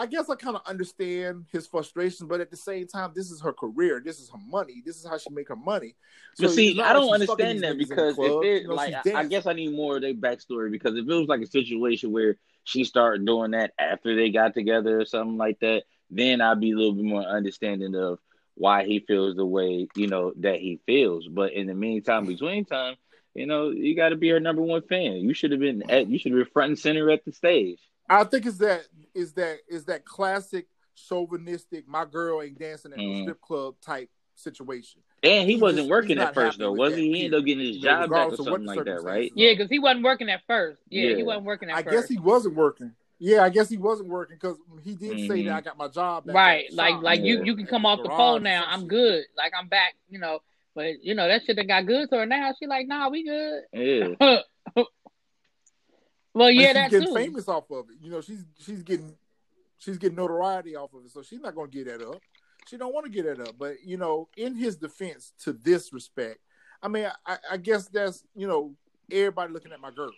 I 0.00 0.06
guess 0.06 0.30
I 0.30 0.34
kind 0.34 0.56
of 0.56 0.62
understand 0.64 1.44
his 1.52 1.66
frustration, 1.66 2.26
but 2.26 2.40
at 2.40 2.50
the 2.50 2.56
same 2.56 2.86
time, 2.86 3.12
this 3.14 3.30
is 3.30 3.42
her 3.42 3.52
career. 3.52 4.00
This 4.02 4.18
is 4.18 4.30
her 4.30 4.38
money. 4.48 4.82
This 4.82 4.96
is 4.96 5.04
how 5.04 5.18
she 5.18 5.28
make 5.28 5.48
her 5.48 5.56
money. 5.56 5.94
But 6.38 6.52
see, 6.52 6.80
I 6.80 6.94
don't 6.94 7.12
understand 7.12 7.62
that 7.62 7.76
niggas 7.76 7.82
in 7.82 7.88
the 7.88 7.94
because 7.94 8.18
if 8.18 8.44
it 8.44 8.62
You 8.62 8.68
know, 8.68 8.74
like, 8.76 8.94
I, 9.06 9.12
I 9.12 9.26
guess 9.26 9.46
I 9.46 9.52
need 9.52 9.76
more 9.76 9.96
of 9.96 10.02
their 10.02 10.14
backstory 10.14 10.70
because 10.70 10.96
if 10.96 11.06
it 11.06 11.14
was 11.14 11.28
like 11.28 11.42
a 11.42 11.46
situation 11.46 12.12
where 12.12 12.38
she 12.64 12.84
started 12.84 13.26
doing 13.26 13.50
that 13.50 13.74
after 13.78 14.16
they 14.16 14.30
got 14.30 14.54
together 14.54 15.00
or 15.00 15.04
something 15.04 15.36
like 15.36 15.60
that, 15.60 15.82
then 16.08 16.40
I'd 16.40 16.60
be 16.60 16.70
a 16.70 16.76
little 16.76 16.94
bit 16.94 17.04
more 17.04 17.22
understanding 17.22 17.94
of 17.94 18.20
why 18.54 18.86
he 18.86 19.00
feels 19.00 19.36
the 19.36 19.44
way 19.44 19.86
you 19.94 20.06
know 20.06 20.32
that 20.38 20.60
he 20.60 20.80
feels. 20.86 21.28
But 21.28 21.52
in 21.52 21.66
the 21.66 21.74
meantime, 21.74 22.24
between 22.24 22.64
time, 22.64 22.96
you 23.34 23.44
know, 23.44 23.68
you 23.68 23.94
got 23.94 24.08
to 24.08 24.16
be 24.16 24.30
her 24.30 24.40
number 24.40 24.62
one 24.62 24.80
fan. 24.80 25.16
You 25.16 25.34
should 25.34 25.50
have 25.50 25.60
been 25.60 25.90
at, 25.90 26.08
you 26.08 26.18
should 26.18 26.32
have 26.32 26.38
been 26.38 26.52
front 26.54 26.70
and 26.70 26.78
center 26.78 27.10
at 27.10 27.26
the 27.26 27.32
stage. 27.32 27.80
I 28.10 28.24
think 28.24 28.44
is 28.46 28.58
that 28.58 28.82
is 29.14 29.32
that 29.34 29.58
is 29.68 29.84
that 29.86 30.04
classic 30.04 30.66
chauvinistic 30.94 31.88
my 31.88 32.04
girl 32.04 32.42
ain't 32.42 32.58
dancing 32.58 32.92
at 32.92 32.98
the 32.98 33.04
Mm. 33.04 33.22
strip 33.22 33.40
club 33.40 33.74
type 33.80 34.10
situation. 34.34 35.00
And 35.22 35.46
he 35.46 35.54
He's 35.54 35.62
wasn't 35.62 35.80
just- 35.80 35.90
working 35.90 36.18
at 36.18 36.34
first 36.34 36.58
though, 36.58 36.72
with 36.72 36.78
was 36.78 36.92
that, 36.94 37.00
he? 37.00 37.12
He 37.12 37.24
ended 37.26 37.38
up 37.40 37.44
getting 37.46 37.66
his 37.66 37.78
job 37.78 37.84
back 37.84 37.98
or 37.98 38.02
regardless 38.02 38.40
of 38.40 38.46
what 38.46 38.52
something 38.60 38.66
like 38.76 38.84
that, 38.86 39.02
right? 39.02 39.32
Yeah, 39.34 39.52
because 39.52 39.68
he 39.70 39.78
wasn't 39.78 40.04
working 40.04 40.28
at 40.30 40.40
first. 40.46 40.80
Yeah, 40.88 41.08
Yeah. 41.10 41.16
he 41.16 41.22
wasn't 41.22 41.44
working 41.44 41.70
at 41.70 41.76
I 41.76 41.82
first. 41.82 41.92
guess 41.94 42.08
he 42.08 42.18
wasn't 42.18 42.54
working. 42.56 42.94
Yeah, 43.18 43.42
I 43.44 43.50
guess 43.50 43.68
he 43.68 43.76
wasn't 43.76 44.08
working 44.08 44.36
because 44.36 44.56
he 44.82 44.94
did 44.94 45.10
say 45.28 45.42
Mhm. 45.42 45.44
that 45.46 45.54
I 45.56 45.60
got 45.60 45.76
my 45.76 45.88
job 45.88 46.24
back. 46.26 46.34
right, 46.34 46.72
like 46.72 46.94
shop. 46.94 47.02
like 47.02 47.20
you 47.20 47.38
Yeah. 47.38 47.44
you 47.44 47.56
can 47.56 47.66
come 47.66 47.84
off 47.84 47.98
the 47.98 48.04
Garage 48.08 48.16
pole 48.16 48.38
now. 48.40 48.64
I'm 48.66 48.86
good. 48.88 49.24
Like 49.36 49.52
I'm 49.58 49.68
back. 49.68 49.94
You 50.08 50.18
know, 50.18 50.40
but 50.74 51.02
you 51.04 51.14
know 51.14 51.28
that 51.28 51.44
shit 51.44 51.56
that 51.56 51.66
got 51.68 51.84
good 51.86 52.08
to 52.10 52.16
her 52.16 52.26
now. 52.26 52.54
She 52.58 52.66
like, 52.66 52.88
nah, 52.88 53.08
we 53.10 53.22
good. 53.24 53.62
Yeah. 53.74 54.40
well, 56.34 56.50
yeah, 56.50 56.72
that's 56.72 56.90
getting 56.90 57.08
too. 57.08 57.14
famous 57.14 57.48
off 57.48 57.70
of 57.70 57.86
it. 57.90 57.96
You 58.00 58.10
know, 58.10 58.20
she's 58.20 58.44
she's 58.58 58.82
getting 58.82 59.14
she's 59.78 59.98
getting 59.98 60.16
notoriety 60.16 60.76
off 60.76 60.94
of 60.94 61.04
it, 61.04 61.10
so 61.10 61.22
she's 61.22 61.40
not 61.40 61.54
gonna 61.54 61.68
get 61.68 61.86
that 61.86 62.06
up. 62.06 62.20
She 62.68 62.76
don't 62.76 62.94
want 62.94 63.06
to 63.06 63.10
get 63.10 63.24
that 63.24 63.48
up. 63.48 63.56
But 63.58 63.76
you 63.84 63.96
know, 63.96 64.28
in 64.36 64.54
his 64.54 64.76
defense, 64.76 65.32
to 65.44 65.52
this 65.52 65.92
respect, 65.92 66.38
I 66.82 66.88
mean, 66.88 67.06
I, 67.26 67.38
I 67.52 67.56
guess 67.56 67.88
that's 67.88 68.24
you 68.34 68.46
know 68.46 68.74
everybody 69.10 69.52
looking 69.52 69.72
at 69.72 69.80
my 69.80 69.90
girl 69.90 70.12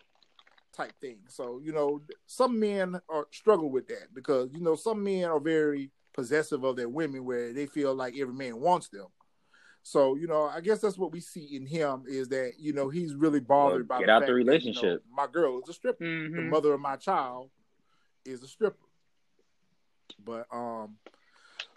type 0.77 0.93
thing. 1.01 1.19
So 1.29 1.61
you 1.63 1.73
know, 1.73 2.03
some 2.27 2.59
men 2.59 3.01
are 3.09 3.27
struggle 3.31 3.71
with 3.71 3.89
that 3.89 4.15
because 4.15 4.51
you 4.53 4.61
know 4.61 4.75
some 4.75 5.03
men 5.03 5.25
are 5.25 5.41
very 5.41 5.91
possessive 6.13 6.63
of 6.65 6.77
their 6.77 6.89
women, 6.89 7.25
where 7.25 7.53
they 7.53 7.67
feel 7.67 7.95
like 7.95 8.15
every 8.19 8.35
man 8.35 8.61
wants 8.61 8.89
them. 8.89 9.07
So 9.83 10.15
you 10.15 10.27
know, 10.27 10.45
I 10.45 10.61
guess 10.61 10.81
that's 10.81 10.97
what 10.99 11.13
we 11.13 11.21
see 11.21 11.57
in 11.57 11.67
him 11.67 12.05
is 12.07 12.29
that 12.29 12.53
you 12.59 12.73
know 12.73 12.89
he's 12.89 13.15
really 13.15 13.41
bothered 13.41 13.89
Well, 13.89 13.99
by 13.99 14.01
get 14.01 14.07
the 14.07 14.13
out 14.13 14.21
the 14.21 14.27
fact 14.27 14.27
that, 14.27 14.33
you 14.33 14.39
know, 14.39 14.53
relationship. 14.53 15.05
my 15.13 15.27
girl 15.27 15.59
is 15.61 15.69
a 15.69 15.73
stripper. 15.73 16.05
The 16.05 16.09
Mhm. 16.09 16.49
mother 16.51 16.73
of 16.73 16.81
my 16.81 16.97
child 16.97 17.51
is 18.25 18.43
a 18.43 18.47
stripper. 18.47 18.87
But 20.25 20.47
um, 20.53 20.99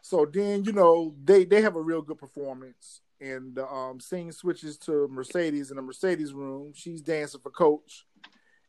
so 0.02 0.26
then 0.26 0.64
you 0.66 0.72
know 0.72 1.16
they 1.24 1.46
they 1.46 1.62
have 1.62 1.76
a 1.76 1.82
real 1.82 2.02
good 2.04 2.20
performance, 2.20 3.02
and 3.20 3.56
the 3.56 3.68
um 3.68 4.00
scene 4.00 4.32
switches 4.32 4.78
to 4.80 5.08
Mercedes 5.08 5.72
in 5.72 5.78
the 5.78 5.82
Mercedes 5.82 6.34
room. 6.34 6.74
She's 6.76 7.02
dancing 7.02 7.42
for 7.42 7.50
Coach, 7.50 8.06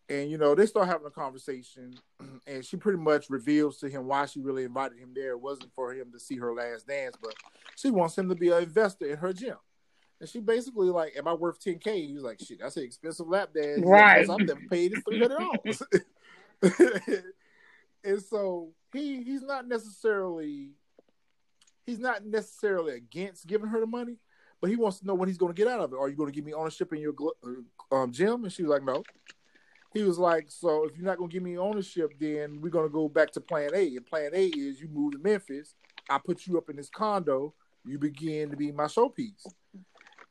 and 0.09 0.31
you 0.31 0.39
know 0.39 0.55
they 0.55 0.67
start 0.67 0.89
having 0.89 1.07
a 1.07 1.11
conversation, 1.11 1.95
and 2.47 2.65
she 2.65 2.77
pretty 2.77 2.99
much 2.99 3.31
reveals 3.31 3.79
to 3.79 3.89
him 3.89 4.07
why 4.07 4.27
she 4.27 4.41
really 4.41 4.65
invited 4.65 4.99
him 4.99 5.13
there. 5.15 5.33
It 5.33 5.41
wasn't 5.41 5.75
for 5.75 5.93
him 5.93 6.13
to 6.13 6.21
see 6.21 6.37
her 6.37 6.53
last 6.55 6.87
dance, 6.87 7.17
but 7.21 7.35
she 7.77 7.91
wants 7.91 8.17
him 8.17 8.29
to 8.29 8.35
be 8.35 8.51
an 8.51 8.63
investor 8.63 9.07
in 9.07 9.17
her 9.19 9.33
gym. 9.33 9.57
And 10.21 10.29
she 10.29 10.41
basically 10.41 10.89
like, 10.89 11.17
"Am 11.17 11.29
I 11.29 11.35
worth 11.35 11.61
10k?" 11.61 12.09
He's 12.09 12.23
like, 12.23 12.41
"Shit, 12.41 12.61
that's 12.61 12.77
an 12.77 12.85
expensive 12.85 13.29
lap 13.29 13.51
dance. 13.55 13.83
Right. 13.85 14.29
I've 14.29 14.39
never 14.41 14.61
paid 14.71 14.93
it 14.93 15.05
three 15.05 15.21
hundred 15.21 15.39
dollars." 15.39 15.83
and 18.05 18.23
so 18.23 18.73
he 18.93 19.23
he's 19.23 19.43
not 19.43 19.69
necessarily 19.69 20.71
he's 21.85 21.99
not 21.99 22.25
necessarily 22.25 22.95
against 22.95 23.47
giving 23.47 23.69
her 23.69 23.81
the 23.81 23.87
money, 23.87 24.17
but 24.61 24.71
he 24.71 24.77
wants 24.77 24.99
to 25.01 25.07
know 25.07 25.15
what 25.15 25.29
he's 25.29 25.39
going 25.39 25.55
to 25.55 25.61
get 25.61 25.71
out 25.71 25.81
of 25.81 25.93
it. 25.93 25.99
Are 25.99 26.09
you 26.09 26.17
going 26.17 26.31
to 26.31 26.35
give 26.35 26.45
me 26.45 26.53
ownership 26.53 26.93
in 26.93 27.01
your 27.01 27.15
uh, 27.45 27.95
um, 27.95 28.13
gym? 28.13 28.45
And 28.45 28.53
she 28.53 28.63
was 28.63 28.71
like, 28.71 28.85
no. 28.85 29.03
He 29.97 30.03
was 30.03 30.19
like, 30.19 30.50
so 30.50 30.85
if 30.85 30.97
you're 30.97 31.07
not 31.07 31.17
going 31.17 31.31
to 31.31 31.33
give 31.33 31.43
me 31.43 31.57
ownership, 31.57 32.12
then 32.21 32.61
we're 32.61 32.69
going 32.69 32.87
to 32.87 32.93
go 32.93 33.09
back 33.09 33.31
to 33.33 33.41
Plan 33.41 33.71
A. 33.75 33.97
And 33.97 34.05
Plan 34.05 34.31
A 34.35 34.47
is 34.47 34.79
you 34.79 34.88
move 34.88 35.12
to 35.12 35.19
Memphis. 35.19 35.75
I 36.11 36.19
put 36.19 36.47
you 36.47 36.59
up 36.59 36.69
in 36.69 36.76
this 36.76 36.91
condo. 36.91 37.55
You 37.85 37.99
begin 37.99 38.50
to 38.50 38.57
be 38.57 38.73
my 38.73 38.85
showpiece. 38.85 39.47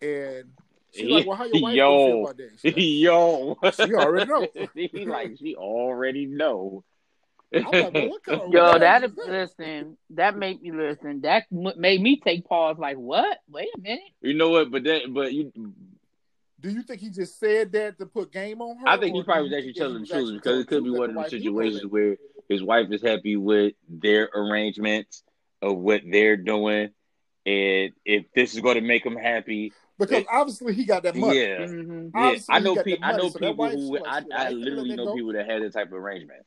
And 0.02 0.52
she's 0.94 1.10
like, 1.10 1.26
well, 1.26 1.36
how 1.36 1.46
your 1.46 1.64
wife 1.64 1.78
gonna 1.78 1.98
feel 1.98 2.08
Yo. 2.08 2.22
about 2.22 2.38
that? 2.38 2.64
Like, 2.64 2.74
Yo. 2.78 3.58
She 3.72 3.94
already 3.96 4.26
know. 4.26 4.48
he 4.76 5.06
like 5.06 5.38
she 5.40 5.56
already 5.56 6.28
know. 6.28 6.84
Like, 7.52 7.72
well, 7.72 7.92
what 7.92 8.24
kind 8.24 8.42
of 8.42 8.54
Yo, 8.54 8.78
that 8.80 9.04
is 9.04 9.16
that? 9.16 9.28
listen, 9.28 9.98
that 10.12 10.38
made 10.38 10.62
me 10.62 10.72
listen. 10.72 11.22
That 11.22 11.46
made 11.52 12.02
me 12.02 12.20
take 12.24 12.46
pause. 12.46 12.78
Like, 12.78 12.98
what? 12.98 13.40
Wait 13.50 13.70
a 13.76 13.82
minute. 13.82 14.04
You 14.22 14.34
know 14.34 14.50
what? 14.50 14.70
But 14.70 14.84
that, 14.84 15.02
but 15.14 15.34
you, 15.34 15.52
Do 16.60 16.70
you 16.70 16.84
think 16.84 17.02
he 17.02 17.10
just 17.10 17.40
said 17.40 17.72
that 17.74 17.98
to 18.00 18.06
put 18.06 18.32
game 18.32 18.62
on 18.62 18.78
her? 18.78 18.88
I 18.88 18.98
think 18.98 19.16
he 19.16 19.24
probably 19.24 19.44
was 19.50 19.54
actually 19.54 19.74
telling 19.74 20.02
the 20.02 20.08
truth 20.08 20.34
because 20.34 20.60
it 20.62 20.68
could 20.68 20.84
be 20.84 20.90
one 20.90 21.10
of 21.10 21.16
the 21.16 21.30
truth 21.30 21.32
that 21.32 21.40
the 21.44 21.52
wife 21.52 21.70
situations 21.72 21.92
where 21.92 22.18
his 22.50 22.64
wife 22.64 22.88
is 22.92 23.02
happy 23.02 23.36
with 23.36 23.74
their 23.90 24.30
arrangements 24.34 25.24
of 25.62 25.78
what 25.78 26.02
they're 26.10 26.38
doing, 26.38 26.90
and 27.46 27.92
if 28.06 28.26
this 28.34 28.54
is 28.54 28.62
going 28.62 28.76
to 28.76 28.82
make 28.82 29.06
him 29.06 29.16
happy, 29.16 29.74
that? 30.00 30.08
Because 30.10 30.26
obviously 30.32 30.74
he 30.74 30.86
got 30.86 31.04
that 31.04 31.16
money. 31.16 31.40
yeah. 31.40 31.66
hmm 31.66 32.08
Yeah, 32.16 32.36
I 32.50 32.60
know. 32.60 32.76
got 32.76 32.86
Pe- 32.86 32.98
that 32.98 33.04
I 33.04 33.18
know 33.18 33.30
so 33.30 33.40
people 33.40 33.70
who 33.70 34.00
like, 34.00 34.26
I, 34.34 34.46
I 34.48 34.50
literally 34.52 34.96
know 34.96 35.14
people 35.14 35.34
that 35.34 35.50
had 35.50 35.62
that 35.64 35.74
type 35.74 35.88
of 35.88 35.94
arrangement. 35.94 36.44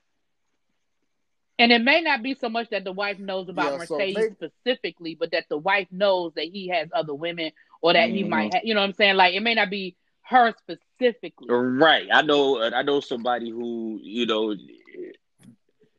And 1.59 1.73
it 1.73 1.83
may 1.83 2.00
not 2.00 2.23
be 2.23 2.35
so 2.35 2.49
much 2.49 2.71
that 2.71 2.85
the 2.85 2.93
wife 2.93 3.19
knows 3.19 3.49
about 3.49 3.73
Yeah, 3.73 3.85
so 3.85 3.99
Mercedes 3.99 4.17
maybe- 4.17 4.35
specifically, 4.35 5.15
but 5.17 5.33
that 5.33 5.49
the 5.49 5.59
wife 5.59 5.88
knows 5.91 6.33
that 6.35 6.45
he 6.45 6.69
has 6.69 6.88
other 6.93 7.15
women 7.15 7.50
or 7.83 7.93
that 7.95 8.11
he 8.11 8.23
Mhm. 8.23 8.29
might 8.29 8.55
have, 8.55 8.65
you 8.65 8.75
know 8.75 8.81
what 8.81 8.87
I'm 8.87 8.93
saying? 8.93 9.17
Like, 9.17 9.35
it 9.35 9.41
may 9.41 9.55
not 9.55 9.71
be 9.71 9.97
her 10.23 10.55
specifically. 10.59 11.49
Right. 11.49 12.07
I 12.12 12.23
know. 12.23 12.62
I 12.62 12.83
know 12.83 13.00
somebody 13.00 13.50
who 13.50 13.99
you 14.03 14.27
know. 14.27 14.55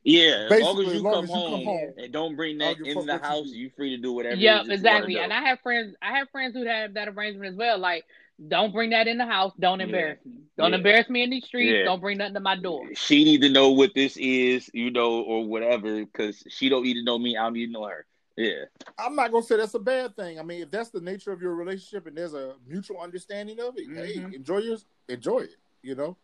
Yeah, 0.02 0.48
as 0.50 0.62
long 0.62 0.80
as 0.86 0.94
you, 0.94 1.00
long 1.02 1.12
come, 1.14 1.24
as 1.24 1.30
you 1.30 1.34
come 1.36 1.42
home 1.50 1.64
home, 1.64 1.92
and 1.98 2.12
don't 2.12 2.34
bring 2.34 2.56
that 2.58 2.78
don't 2.78 2.86
in 2.86 3.06
the 3.06 3.18
house, 3.18 3.22
you 3.22 3.28
house, 3.28 3.50
do. 3.50 3.58
you 3.58 3.70
free 3.76 3.96
to 3.96 4.02
do 4.02 4.12
whatever. 4.14 4.34
it 4.34 4.40
Yep, 4.40 4.60
is 4.62 4.66
that 4.66 4.68
you 4.68 4.74
exactly. 4.74 5.18
And. 5.18 5.32
I 5.32 5.42
have 5.42 5.60
friends. 5.60 5.94
I 6.00 6.16
have 6.16 6.30
friends 6.30 6.54
who 6.54 6.64
have 6.64 6.94
that 6.94 7.08
arrangement 7.08 7.50
as 7.50 7.54
well. 7.56 7.76
Like, 7.76 8.06
don't 8.48 8.72
bring 8.72 8.90
that 8.90 9.06
in 9.08 9.18
the 9.18 9.26
house. 9.26 9.52
Don't 9.58 9.80
Yeah. 9.80 9.86
embarrass 9.86 10.18
me. 10.24 10.32
Don't 10.56 10.70
Yeah. 10.70 10.76
embarrass 10.78 11.08
me 11.10 11.22
in 11.22 11.30
these 11.30 11.44
streets. 11.44 11.70
Yeah. 11.72 11.84
Don't 11.84 12.00
bring 12.00 12.18
nothing 12.18 12.34
to 12.34 12.40
my 12.40 12.56
door. 12.56 12.88
she 12.94 13.24
need 13.24 13.42
to 13.42 13.48
know 13.48 13.70
what 13.70 13.94
this 13.94 14.16
is, 14.16 14.70
you 14.72 14.90
know, 14.90 15.22
or 15.22 15.44
whatever, 15.44 16.04
because 16.04 16.42
she 16.48 16.68
don't 16.68 16.82
need 16.84 16.94
to 16.94 17.02
know 17.02 17.18
me. 17.18 17.36
I 17.36 17.44
don't 17.44 17.54
need 17.54 17.66
to 17.66 17.72
know 17.72 17.84
her. 17.84 18.06
Yeah. 18.36 18.64
I'm 18.98 19.14
not 19.14 19.30
gonna 19.32 19.42
say 19.44 19.56
that's 19.56 19.74
a 19.74 19.78
bad 19.78 20.16
thing. 20.16 20.38
I 20.38 20.42
mean, 20.42 20.62
if 20.62 20.70
that's 20.70 20.90
the 20.90 21.00
nature 21.00 21.32
of 21.32 21.42
your 21.42 21.54
relationship 21.54 22.06
and 22.06 22.16
there's 22.16 22.32
a 22.34 22.54
mutual 22.66 22.98
understanding 22.98 23.60
of 23.60 23.76
it, 23.76 23.86
hey, 23.88 24.16
Mhm. 24.20 24.34
enjoy 24.34 24.58
yours, 24.58 24.86
enjoy 25.08 25.40
it. 25.40 25.56
You 25.82 25.94
know. 25.94 26.16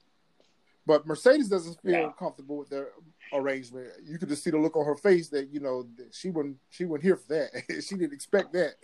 But 0.87 1.05
Mercedes 1.07 1.49
doesn't 1.49 1.81
feel 1.83 1.93
Yeah. 1.93 2.13
comfortable 2.19 2.57
with 2.59 2.69
their 2.71 2.93
arrangement. 3.33 3.91
You 4.05 4.19
could 4.19 4.29
just 4.29 4.45
see 4.45 4.51
the 4.51 4.59
look 4.59 4.77
on 4.77 4.85
her 4.87 4.95
face 4.95 5.29
that 5.31 5.49
you 5.49 5.59
know 5.61 5.83
that 5.97 6.15
she 6.15 6.31
wouldn't 6.31 6.59
she 6.71 6.85
wasn't 6.85 7.03
here 7.05 7.17
for 7.17 7.29
that. 7.29 7.51
she 7.85 7.97
didn't 7.97 8.13
expect 8.15 8.53
that. 8.53 8.77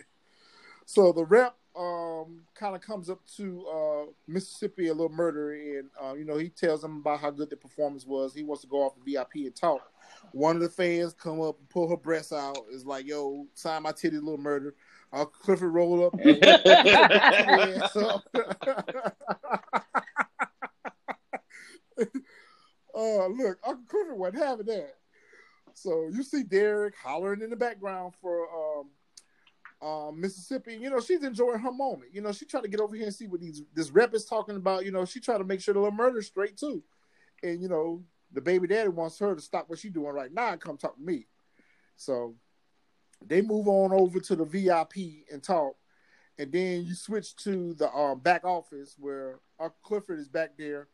So 0.85 1.13
the 1.13 1.23
rep 1.25 1.55
um 1.75 2.41
kind 2.53 2.75
of 2.75 2.81
comes 2.81 3.09
up 3.09 3.19
to 3.35 3.65
uh 3.67 4.05
Mississippi 4.27 4.89
a 4.89 4.93
little 4.93 5.09
murder 5.09 5.53
and 5.53 5.89
uh, 6.01 6.13
you 6.13 6.23
know 6.23 6.37
he 6.37 6.49
tells 6.49 6.81
them 6.81 6.97
about 6.97 7.19
how 7.19 7.31
good 7.31 7.49
the 7.49 7.57
performance 7.57 8.05
was. 8.05 8.35
He 8.35 8.43
wants 8.43 8.61
to 8.61 8.67
go 8.67 8.83
off 8.83 8.93
the 8.95 9.13
VIP 9.13 9.35
and 9.47 9.55
talk. 9.55 9.91
One 10.31 10.55
of 10.55 10.61
the 10.61 10.69
fans 10.69 11.13
come 11.13 11.41
up 11.41 11.57
and 11.57 11.67
pull 11.69 11.89
her 11.89 11.97
breasts 11.97 12.31
out. 12.31 12.57
Is 12.71 12.85
like, 12.85 13.07
"Yo, 13.07 13.47
sign 13.55 13.83
my 13.83 13.91
titty, 13.91 14.17
little 14.17 14.37
murder." 14.37 14.75
Uh, 15.11 15.25
Clifford 15.25 15.73
roll 15.73 16.05
up. 16.05 16.13
Yeah, 16.23 17.87
so- 17.93 18.21
uh, 22.95 23.27
look, 23.27 23.59
Uncle 23.65 23.85
Clifford 23.87 24.17
wasn't 24.17 24.43
having 24.43 24.65
that. 24.67 24.95
So 25.73 26.09
you 26.11 26.23
see 26.23 26.43
Derek 26.43 26.95
hollering 26.95 27.41
in 27.41 27.49
the 27.49 27.55
background 27.55 28.13
for 28.21 28.47
um, 28.49 28.89
um, 29.83 30.19
Mississippi. 30.19 30.75
You 30.75 30.89
know, 30.89 30.99
she's 30.99 31.23
enjoying 31.23 31.59
her 31.59 31.71
moment. 31.71 32.13
You 32.13 32.21
know, 32.21 32.31
she 32.31 32.45
tried 32.45 32.61
to 32.61 32.69
get 32.69 32.79
over 32.79 32.95
here 32.95 33.05
and 33.05 33.13
see 33.13 33.27
what 33.27 33.41
these 33.41 33.61
this 33.73 33.91
rep 33.91 34.13
is 34.13 34.25
talking 34.25 34.55
about. 34.55 34.85
You 34.85 34.91
know, 34.91 35.05
she 35.05 35.19
tried 35.19 35.39
to 35.39 35.43
make 35.43 35.61
sure 35.61 35.73
the 35.73 35.79
little 35.79 35.95
murder's 35.95 36.27
straight 36.27 36.57
too. 36.57 36.83
And 37.41 37.61
you 37.61 37.67
know, 37.67 38.03
the 38.31 38.41
baby 38.41 38.67
daddy 38.67 38.89
wants 38.89 39.19
her 39.19 39.35
to 39.35 39.41
stop 39.41 39.69
what 39.69 39.79
she's 39.79 39.91
doing 39.91 40.13
right 40.13 40.33
now 40.33 40.51
and 40.51 40.61
come 40.61 40.77
talk 40.77 40.95
to 40.95 41.01
me. 41.01 41.27
So 41.95 42.35
they 43.25 43.41
move 43.41 43.67
on 43.67 43.91
over 43.93 44.19
to 44.19 44.35
the 44.35 44.45
VIP 44.45 45.25
and 45.31 45.41
talk. 45.41 45.75
And 46.39 46.51
then 46.51 46.85
you 46.85 46.95
switch 46.95 47.35
to 47.37 47.75
the 47.75 47.93
um, 47.93 48.19
back 48.19 48.43
office 48.43 48.95
where 48.97 49.39
Uncle 49.59 49.77
Clifford 49.83 50.19
is 50.19 50.27
back 50.27 50.57
there. 50.57 50.87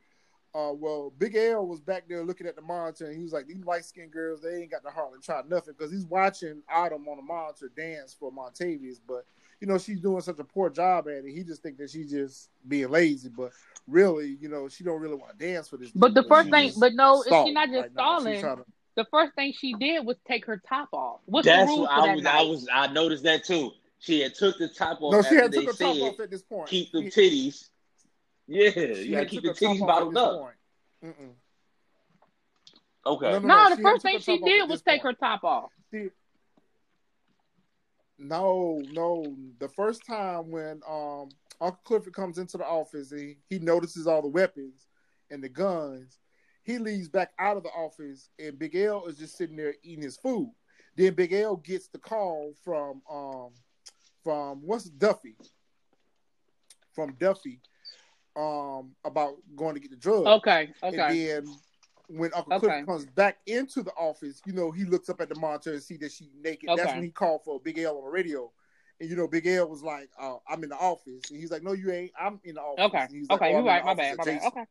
Uh, 0.55 0.71
well, 0.73 1.13
Big 1.19 1.35
L 1.35 1.67
was 1.67 1.79
back 1.79 2.05
there 2.09 2.23
looking 2.23 2.47
at 2.47 2.55
the 2.55 2.61
monitor, 2.61 3.05
and 3.05 3.15
he 3.15 3.21
was 3.23 3.31
like, 3.33 3.45
"These 3.45 3.65
light 3.65 3.85
skinned 3.85 4.11
girls, 4.11 4.41
they 4.41 4.55
ain't 4.61 4.71
got 4.71 4.81
the 4.83 4.89
heart 4.89 5.13
to 5.13 5.23
try 5.23 5.41
nothing." 5.47 5.75
Because 5.77 5.91
he's 5.91 6.05
watching 6.07 6.63
Autumn 6.67 7.07
on 7.07 7.17
the 7.17 7.23
monitor 7.23 7.69
dance 7.77 8.15
for 8.19 8.31
Montavious, 8.31 8.99
but 9.07 9.25
you 9.61 9.67
know 9.67 9.77
she's 9.77 9.99
doing 10.01 10.21
such 10.21 10.39
a 10.39 10.43
poor 10.43 10.71
job 10.71 11.07
at 11.07 11.23
it. 11.25 11.31
He 11.31 11.43
just 11.43 11.61
think 11.61 11.77
that 11.77 11.91
she's 11.91 12.09
just 12.09 12.49
being 12.67 12.89
lazy, 12.89 13.29
but 13.29 13.51
really, 13.87 14.37
you 14.41 14.49
know, 14.49 14.67
she 14.67 14.83
don't 14.83 14.99
really 14.99 15.15
want 15.15 15.37
to 15.37 15.45
dance 15.45 15.69
for 15.69 15.77
this. 15.77 15.91
But 15.91 16.15
dude, 16.15 16.23
the 16.25 16.27
first 16.27 16.49
thing, 16.49 16.71
but 16.79 16.93
no, 16.95 17.23
she 17.27 17.51
not 17.51 17.69
just 17.69 17.81
right 17.81 17.91
stalling. 17.91 18.41
to- 18.41 18.65
The 18.95 19.05
first 19.11 19.35
thing 19.35 19.53
she 19.55 19.73
did 19.75 20.03
was 20.05 20.17
take 20.27 20.45
her 20.45 20.61
top 20.67 20.89
off. 20.93 21.19
What's 21.25 21.45
the 21.45 21.51
That's 21.51 21.67
rule 21.69 21.81
what 21.81 21.91
for 21.91 22.01
I 22.01 22.05
that 22.07 22.15
was. 22.15 22.23
night? 22.23 22.35
I 22.35 22.41
was. 22.43 22.67
I 22.73 22.87
noticed 22.87 23.23
that 23.23 23.43
too. 23.45 23.71
She 23.99 24.21
had 24.21 24.33
took 24.33 24.57
the 24.57 24.67
top 24.69 24.99
off 25.01 25.11
No, 25.11 25.21
she 25.21 25.35
had 25.35 25.51
took 25.51 25.65
her 25.67 25.73
top 25.73 25.95
off 25.97 26.19
at 26.21 26.31
this 26.31 26.41
point. 26.41 26.69
keep 26.69 26.91
the 26.91 27.09
She- 27.11 27.49
titties. 27.49 27.68
Yeah, 28.49 28.71
she 28.71 29.03
you 29.03 29.11
gotta 29.11 29.25
keep 29.27 29.43
took 29.43 29.55
the 29.59 29.67
her 29.67 29.73
titties 29.73 29.79
bottled 29.85 30.17
up. 30.17 30.53
Mm-mm. 31.05 31.33
Okay. 33.05 33.31
No, 33.31 33.39
no, 33.39 33.47
no, 33.47 33.69
no, 33.69 33.75
the 33.75 33.81
first 33.81 34.01
thing 34.01 34.19
she 34.19 34.39
did 34.39 34.67
was 34.67 34.81
take 34.81 35.03
point. 35.03 35.19
her 35.21 35.27
top 35.27 35.43
off. 35.43 35.69
See, 35.91 36.09
no, 38.17 38.81
no. 38.91 39.35
The 39.59 39.69
first 39.69 40.03
time 40.05 40.49
when 40.49 40.81
um 40.89 41.29
Uncle 41.61 41.79
Clifford 41.83 42.13
comes 42.13 42.39
into 42.39 42.57
the 42.57 42.65
office 42.65 43.11
and 43.11 43.21
he, 43.21 43.37
he 43.47 43.59
notices 43.59 44.07
all 44.07 44.23
the 44.23 44.27
weapons 44.27 44.87
and 45.29 45.43
the 45.43 45.49
guns, 45.49 46.17
he 46.63 46.79
leaves 46.79 47.07
back 47.07 47.31
out 47.37 47.55
of 47.55 47.61
the 47.61 47.69
office 47.69 48.29
and 48.39 48.57
Big 48.57 48.75
L 48.75 49.05
is 49.05 49.19
just 49.19 49.37
sitting 49.37 49.57
there 49.57 49.75
eating 49.83 50.03
his 50.03 50.17
food. 50.17 50.51
Then 50.95 51.13
Big 51.13 51.33
L 51.33 51.55
gets 51.57 51.87
the 51.87 51.99
call 51.99 52.53
from 52.63 53.03
um 53.09 53.49
from 54.23 54.61
what's 54.65 54.85
Duffy 54.85 55.35
from 56.93 57.15
Duffy 57.19 57.61
um 58.35 58.91
about 59.03 59.35
going 59.55 59.73
to 59.75 59.79
get 59.79 59.91
the 59.91 59.97
drugs. 59.97 60.27
Okay, 60.27 60.71
okay. 60.83 61.37
And 61.41 61.47
then 61.47 61.55
when 62.07 62.31
Uncle 62.33 62.53
Okay. 62.53 62.67
Cliff 62.67 62.85
comes 62.85 63.05
back 63.05 63.37
into 63.45 63.83
the 63.83 63.91
office, 63.91 64.41
you 64.45 64.53
know, 64.53 64.71
he 64.71 64.83
looks 64.83 65.09
up 65.09 65.21
at 65.21 65.29
the 65.29 65.35
monitor 65.35 65.73
and 65.73 65.83
see 65.83 65.97
that 65.97 66.11
she's 66.11 66.29
naked. 66.43 66.69
That's 66.75 66.93
when 66.93 67.03
he 67.03 67.11
called 67.11 67.43
for 67.43 67.59
Big 67.59 67.77
L 67.79 67.97
on 67.97 68.03
the 68.03 68.09
radio. 68.09 68.51
And 68.99 69.09
you 69.09 69.15
know, 69.15 69.27
Big 69.27 69.47
L 69.47 69.69
was 69.69 69.83
like, 69.83 70.09
uh, 70.19 70.37
I'm 70.47 70.63
in 70.63 70.69
the 70.69 70.75
office. 70.75 71.29
And 71.29 71.39
he's 71.39 71.51
like, 71.51 71.63
No, 71.63 71.73
you 71.73 71.91
ain't. 71.91 72.11
I'm 72.19 72.39
in 72.43 72.55
the 72.55 72.61
office. 72.61 72.85
Okay, 72.85 73.03
And 73.03 73.15
he's 73.15 73.29
like, 73.29 73.41
okay, 73.41 73.53
"Oh, 73.53 73.57
you're 73.57 73.65
right. 73.65 73.85
My 73.85 73.93
bad, 73.93 74.17
my 74.17 74.23
bad. 74.23 74.41
Okay. 74.47 74.65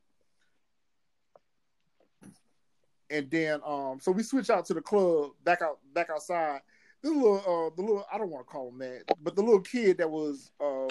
And 3.11 3.31
then 3.31 3.61
um, 3.65 3.99
so 4.01 4.13
we 4.13 4.23
switch 4.23 4.51
out 4.51 4.67
to 4.67 4.75
the 4.75 4.83
club, 4.83 5.31
back 5.45 5.63
out 5.63 5.79
back 5.95 6.11
outside. 6.11 6.61
This 7.03 7.13
little 7.13 7.39
uh 7.39 7.75
the 7.75 7.83
little 7.83 8.05
I 8.13 8.19
don't 8.19 8.29
want 8.31 8.47
to 8.47 8.53
call 8.53 8.69
him 8.69 8.79
that, 8.81 9.05
but 9.23 9.35
the 9.37 9.43
little 9.43 9.61
kid 9.61 9.99
that 9.99 10.11
was 10.11 10.51
uh 10.61 10.89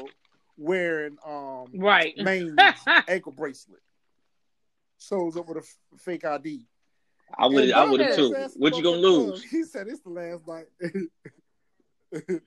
wearing 0.57 1.17
um 1.25 1.67
Right. 1.73 2.13
Maine's 2.17 2.57
ankle 3.07 3.31
bracelet 3.31 3.81
shows 4.99 5.37
up 5.37 5.47
with 5.47 5.57
a 5.57 5.61
f- 5.61 5.77
fake 5.99 6.25
ID. 6.25 6.65
I 7.37 7.45
would. 7.47 7.71
I 7.71 7.83
would 7.85 7.99
have 7.99 8.15
too. 8.15 8.33
What 8.55 8.75
you 8.77 8.83
gonna 8.83 8.97
the 8.97 9.01
club. 9.07 9.27
lose? 9.29 9.43
He 9.43 9.63
said 9.63 9.87
it's 9.87 10.01
the 10.01 10.09
last 10.09 10.47
night. 10.47 10.67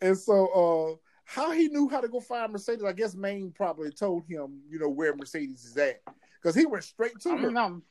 and 0.00 0.16
so 0.16 0.46
uh 0.92 0.96
how 1.24 1.50
he 1.50 1.66
knew 1.68 1.88
how 1.88 2.00
to 2.00 2.06
go 2.08 2.20
find 2.20 2.52
Mercedes, 2.52 2.84
I 2.84 2.92
guess 2.92 3.16
Maine 3.16 3.50
probably 3.52 3.90
told 3.90 4.24
him, 4.28 4.60
you 4.70 4.78
know, 4.78 4.88
where 4.88 5.14
Mercedes 5.16 5.64
is 5.64 5.76
at. 5.76 6.00
Because 6.40 6.54
he 6.54 6.66
went 6.66 6.84
straight 6.84 7.18
to 7.22 7.30
I 7.30 7.36
her. 7.38 7.50
know. 7.50 7.82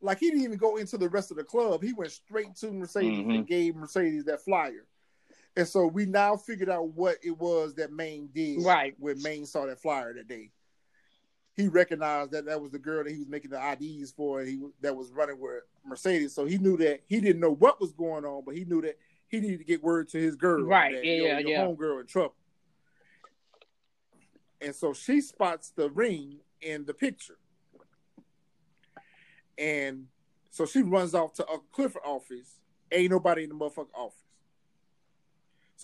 Like 0.00 0.18
he 0.18 0.30
didn't 0.30 0.44
even 0.44 0.56
go 0.58 0.76
into 0.76 0.96
the 0.96 1.10
rest 1.10 1.30
of 1.30 1.36
the 1.36 1.44
club. 1.44 1.82
He 1.82 1.92
went 1.92 2.10
straight 2.12 2.54
to 2.56 2.72
Mercedes 2.72 3.18
Mhm. 3.26 3.34
and 3.34 3.46
gave 3.46 3.76
Mercedes 3.76 4.24
that 4.24 4.42
flyer. 4.42 4.86
And 5.56 5.68
so 5.68 5.86
we 5.86 6.04
now 6.06 6.36
figured 6.36 6.68
out 6.68 6.88
what 6.88 7.18
it 7.22 7.38
was 7.38 7.74
that 7.76 7.92
Maine 7.92 8.28
did 8.34 8.64
Right. 8.64 8.94
when 8.98 9.22
Maine 9.22 9.46
saw 9.46 9.66
that 9.66 9.80
flyer 9.80 10.12
that 10.14 10.26
day. 10.26 10.50
He 11.56 11.68
recognized 11.68 12.32
that 12.32 12.46
that 12.46 12.60
was 12.60 12.72
the 12.72 12.80
girl 12.80 13.04
that 13.04 13.12
he 13.12 13.18
was 13.20 13.28
making 13.28 13.52
the 13.52 13.60
IDs 13.72 14.10
for, 14.10 14.40
and 14.40 14.48
he 14.48 14.60
that 14.80 14.96
was 14.96 15.12
running 15.12 15.38
with 15.38 15.62
Mercedes. 15.86 16.34
So 16.34 16.44
he 16.44 16.58
knew 16.58 16.76
that 16.78 17.02
he 17.06 17.20
didn't 17.20 17.40
know 17.40 17.54
what 17.54 17.80
was 17.80 17.92
going 17.92 18.24
on, 18.24 18.42
but 18.44 18.56
he 18.56 18.64
knew 18.64 18.82
that 18.82 18.98
he 19.28 19.38
needed 19.38 19.58
to 19.58 19.64
get 19.64 19.80
word 19.82 20.08
to 20.08 20.18
his 20.18 20.34
girl, 20.34 20.64
Right, 20.64 20.92
That, 20.92 21.04
yeah, 21.04 21.12
yo, 21.14 21.24
yeah, 21.26 21.38
your 21.38 21.50
yeah. 21.50 21.64
homegirl 21.64 22.00
in 22.00 22.06
trouble. 22.06 22.34
And 24.60 24.74
so 24.74 24.92
she 24.92 25.20
spots 25.20 25.70
the 25.76 25.88
ring 25.90 26.38
in 26.60 26.86
the 26.86 26.94
picture, 26.94 27.38
and 29.56 30.06
so 30.50 30.66
she 30.66 30.82
runs 30.82 31.14
off 31.14 31.34
to 31.34 31.42
Uncle 31.48 31.66
Clifford 31.70 32.02
office. 32.04 32.58
Ain't 32.90 33.10
nobody 33.12 33.44
in 33.44 33.50
the 33.50 33.54
motherfucking 33.54 33.94
office. 33.94 34.23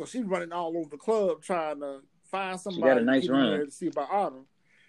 So 0.00 0.06
she's 0.06 0.24
running 0.24 0.50
all 0.50 0.78
over 0.78 0.88
the 0.88 0.96
club 0.96 1.42
trying 1.42 1.80
to 1.80 2.00
find 2.30 2.58
somebody 2.58 2.94
got 2.94 3.02
a 3.02 3.04
nice 3.04 3.26
to 3.26 3.32
run. 3.32 3.50
there 3.50 3.66
to 3.66 3.70
see 3.70 3.88
about 3.88 4.08
Autumn. 4.10 4.46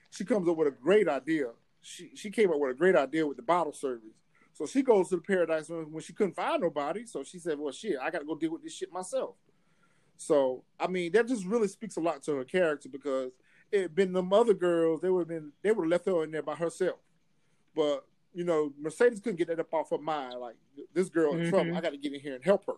She 0.09 0.23
comes 0.23 0.47
up 0.47 0.55
with 0.55 0.69
a 0.69 0.71
great 0.71 1.09
idea. 1.09 1.47
She 1.81 2.11
she 2.15 2.31
came 2.31 2.49
up 2.49 2.59
with 2.59 2.71
a 2.71 2.73
great 2.73 2.95
idea 2.95 3.27
with 3.27 3.35
the 3.35 3.43
bottle 3.43 3.73
service. 3.73 4.15
So 4.53 4.65
she 4.65 4.81
goes 4.81 5.09
to 5.09 5.17
the 5.17 5.21
Paradise 5.21 5.69
Room 5.69 5.91
when 5.91 6.01
she 6.01 6.13
couldn't 6.13 6.37
find 6.37 6.61
nobody. 6.61 7.05
So 7.05 7.25
she 7.25 7.39
said, 7.39 7.59
"Well, 7.59 7.73
shit, 7.73 7.97
I 8.01 8.09
got 8.09 8.19
to 8.19 8.25
go 8.25 8.35
deal 8.35 8.53
with 8.53 8.63
this 8.63 8.73
shit 8.73 8.89
myself." 8.89 9.35
So 10.15 10.63
I 10.79 10.87
mean, 10.87 11.11
that 11.11 11.27
just 11.27 11.43
really 11.45 11.67
speaks 11.67 11.97
a 11.97 11.99
lot 11.99 12.23
to 12.23 12.35
her 12.35 12.45
character 12.45 12.87
because 12.87 13.31
it 13.69 13.81
had 13.81 13.95
been 13.95 14.13
them 14.13 14.31
other 14.31 14.53
girls, 14.53 15.01
they 15.01 15.09
would 15.09 15.21
have 15.21 15.27
been 15.27 15.51
they 15.61 15.73
would 15.73 15.83
have 15.83 15.91
left 15.91 16.05
her 16.05 16.23
in 16.23 16.31
there 16.31 16.41
by 16.41 16.55
herself. 16.55 16.99
But 17.75 18.05
you 18.33 18.45
know, 18.45 18.71
Mercedes 18.79 19.19
couldn't 19.19 19.39
get 19.39 19.49
that 19.49 19.59
up 19.59 19.73
off 19.73 19.89
her 19.89 19.97
mind. 19.97 20.39
Like 20.39 20.55
this 20.93 21.09
girl 21.09 21.33
in 21.33 21.41
Mhm. 21.41 21.49
trouble, 21.49 21.75
I 21.75 21.81
got 21.81 21.89
to 21.89 21.97
get 21.97 22.13
in 22.13 22.21
here 22.21 22.35
and 22.35 22.43
help 22.45 22.65
her. 22.67 22.75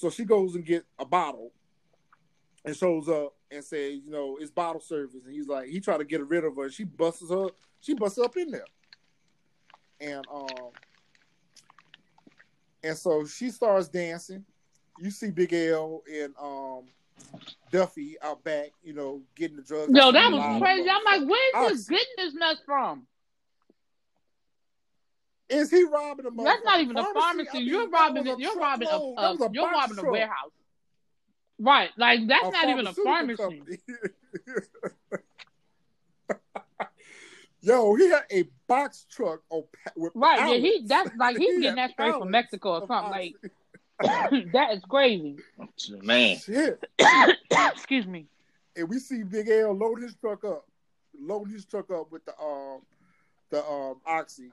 So 0.00 0.08
she 0.08 0.24
goes 0.24 0.54
and 0.54 0.64
get 0.64 0.86
a 0.98 1.04
bottle 1.04 1.52
and 2.64 2.74
shows 2.74 3.06
up 3.06 3.34
and 3.50 3.62
says, 3.62 4.00
you 4.02 4.10
know, 4.10 4.38
it's 4.40 4.50
bottle 4.50 4.80
service. 4.80 5.26
And 5.26 5.34
he's 5.34 5.46
like, 5.46 5.68
he 5.68 5.78
tried 5.78 5.98
to 5.98 6.04
get 6.04 6.26
rid 6.26 6.42
of 6.42 6.56
her. 6.56 6.70
She 6.70 6.84
busts 6.84 7.28
her, 7.28 7.48
she 7.80 7.92
busts 7.92 8.18
up 8.18 8.34
in 8.38 8.50
there. 8.50 8.64
And 10.00 10.24
um 10.32 10.70
and 12.82 12.96
so 12.96 13.26
she 13.26 13.50
starts 13.50 13.88
dancing. 13.88 14.42
You 14.98 15.10
see 15.10 15.30
Big 15.30 15.52
L 15.52 16.02
and 16.10 16.34
um 16.40 16.84
Duffy 17.70 18.16
out 18.22 18.42
back, 18.42 18.70
you 18.82 18.94
know, 18.94 19.20
getting 19.34 19.58
the 19.58 19.62
drugs. 19.62 19.92
Yo, 19.94 20.12
that 20.12 20.32
was 20.32 20.40
a 20.42 20.46
lot 20.46 20.56
of 20.56 20.62
crazy. 20.62 20.88
I'm 20.88 21.04
like, 21.04 21.28
where's 21.28 21.72
this 21.72 21.88
getting 21.90 22.06
this 22.16 22.32
mess 22.32 22.56
from? 22.64 23.06
Is 25.50 25.70
he 25.70 25.82
robbing 25.84 26.26
a 26.26 26.30
That's 26.30 26.64
not 26.64 26.78
motherfucking 26.78 26.82
even 26.82 26.96
a 26.96 27.00
I 27.00 27.12
pharmacy. 27.12 27.58
mean, 27.58 27.66
You're 27.68 27.88
robbing. 27.88 28.24
was 28.24 28.38
a 28.38 28.40
You're 28.40 28.56
robbing 28.56 28.88
a. 28.88 28.90
a 28.92 28.96
a 28.96 29.50
you're 29.52 29.64
box 29.70 29.88
robbing 29.90 29.98
a 29.98 30.10
warehouse. 30.10 30.50
Right, 31.58 31.90
like 31.98 32.26
that's 32.26 32.46
A 32.46 32.50
not 32.50 32.68
even 32.70 32.86
a 32.86 32.92
pharmacy. 32.94 33.62
Yo, 37.62 37.94
he 37.94 38.08
had 38.08 38.22
a 38.32 38.44
box 38.66 39.06
truck 39.10 39.40
on 39.50 39.64
pa- 39.84 39.90
with 39.94 40.12
Right, 40.14 40.48
yeah, 40.48 40.56
he 40.56 40.84
that's 40.86 41.10
like 41.18 41.36
he's 41.36 41.48
He 41.56 41.60
getting 41.60 41.76
that 41.76 41.90
straight 41.90 42.14
from 42.14 42.30
Mexico 42.30 42.80
or 42.80 42.86
something. 42.86 43.10
Like 43.10 43.34
that 44.52 44.72
is 44.72 44.82
crazy. 44.88 45.36
Man, 46.02 46.38
shit. 46.38 46.82
Excuse 47.50 48.06
me. 48.06 48.26
And 48.76 48.88
we 48.88 48.98
see 48.98 49.24
Big 49.24 49.48
L 49.50 49.72
load 49.76 50.00
his 50.00 50.14
truck 50.14 50.42
up, 50.44 50.64
load 51.20 51.50
his 51.50 51.66
truck 51.66 51.90
up 51.90 52.10
with 52.10 52.24
the 52.24 52.32
um 52.42 52.80
the 53.50 53.62
um 53.70 53.96
oxy, 54.06 54.50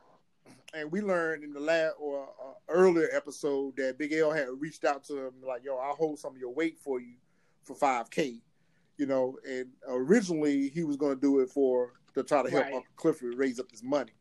and 0.74 0.92
we 0.92 1.02
learned 1.02 1.44
in 1.44 1.54
the 1.54 1.60
last 1.60 1.96
or 2.00 2.24
uh, 2.24 2.54
earlier 2.70 3.10
episode 3.14 3.76
that 3.78 3.98
Big 3.98 4.14
L 4.14 4.32
had 4.32 4.48
reached 4.58 4.86
out 4.86 5.04
to 5.06 5.28
him 5.28 5.34
like, 5.46 5.64
"Yo, 5.64 5.76
I'll 5.78 5.96
hold 5.96 6.20
some 6.20 6.34
of 6.34 6.40
your 6.40 6.54
weight 6.54 6.78
for 6.80 7.00
you 7.00 7.16
for 7.64 7.76
five 7.76 8.10
k," 8.10 8.42
you 8.98 9.06
know. 9.06 9.38
And 9.48 9.70
originally 9.88 10.70
he 10.70 10.84
was 10.84 10.98
going 10.98 11.16
to 11.16 11.22
do 11.22 11.40
it 11.40 11.50
for 11.50 11.94
to 12.16 12.24
try 12.24 12.44
to 12.44 12.50
help 12.50 12.66
Right. 12.66 12.74
Uncle 12.74 12.94
Clifford 12.96 13.36
raise 13.38 13.60
up 13.60 13.72
his 13.72 13.84
money. 13.84 14.12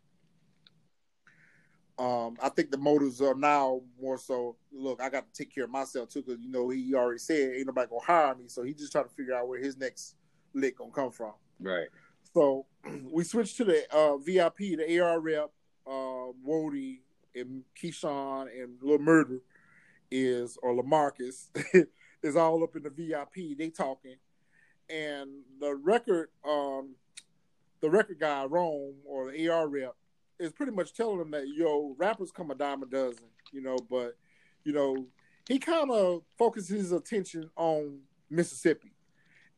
Um, 1.99 2.37
I 2.43 2.51
think 2.51 2.71
the 2.71 2.77
motives 2.77 3.23
are 3.23 3.35
now 3.35 3.81
more 4.01 4.19
so. 4.19 4.57
Look, 4.71 5.01
I 5.01 5.09
got 5.09 5.33
to 5.33 5.33
take 5.33 5.55
care 5.55 5.65
of 5.65 5.71
myself 5.71 6.11
too, 6.11 6.23
because 6.23 6.43
you 6.43 6.51
know 6.51 6.69
he 6.69 6.95
already 6.95 7.19
said 7.19 7.55
ain't 7.57 7.67
nobody 7.67 7.89
gonna 7.89 8.05
hire 8.05 8.35
me, 8.35 8.49
so 8.49 8.63
he 8.63 8.75
just 8.75 8.93
trying 8.93 9.05
to 9.05 9.11
figure 9.11 9.35
out 9.35 9.49
where 9.49 9.59
his 9.59 9.77
next 9.77 10.17
lick 10.53 10.79
gonna 10.79 10.91
come 10.91 11.11
from. 11.11 11.33
Right. 11.59 11.89
So 12.35 12.67
we 13.11 13.25
switched 13.25 13.57
to 13.57 13.65
the 13.65 13.87
uh, 13.91 14.19
VIP, 14.19 14.77
the 14.77 15.01
AR 15.01 15.21
rep, 15.21 15.51
uh, 15.87 16.33
Wody 16.47 17.01
and 17.35 17.63
Keyshawn 17.81 18.49
and 18.63 18.77
Lil 18.83 18.99
Murder 18.99 19.41
is 20.11 20.57
or 20.63 20.75
Lamarcus 20.75 21.49
is 22.23 22.37
all 22.37 22.63
up 22.63 22.77
in 22.77 22.83
the 22.83 22.91
VIP. 22.91 23.59
They 23.59 23.71
talking, 23.71 24.17
and 24.89 25.31
the 25.61 25.75
record, 25.75 26.31
um, 26.49 26.95
the 27.81 27.91
record 27.91 28.19
guy 28.21 28.45
Rome 28.45 28.95
or 29.05 29.31
the 29.33 29.49
AR 29.49 29.69
rep 29.69 29.95
is 30.39 30.53
pretty 30.53 30.73
much 30.73 30.95
telling 30.95 31.19
them 31.19 31.31
that 31.33 31.49
yo 31.49 31.95
rappers 31.99 32.31
come 32.31 32.51
a 32.51 32.55
dime 32.55 32.83
a 32.83 32.87
dozen, 32.87 33.25
you 33.53 33.63
know, 33.63 33.77
but 33.91 34.17
you 34.65 34.73
know 34.73 35.07
he 35.49 35.59
kind 35.59 35.91
of 35.91 36.23
focuses 36.37 36.69
his 36.69 36.93
attention 36.93 37.49
on 37.57 38.01
Mississippi 38.31 38.93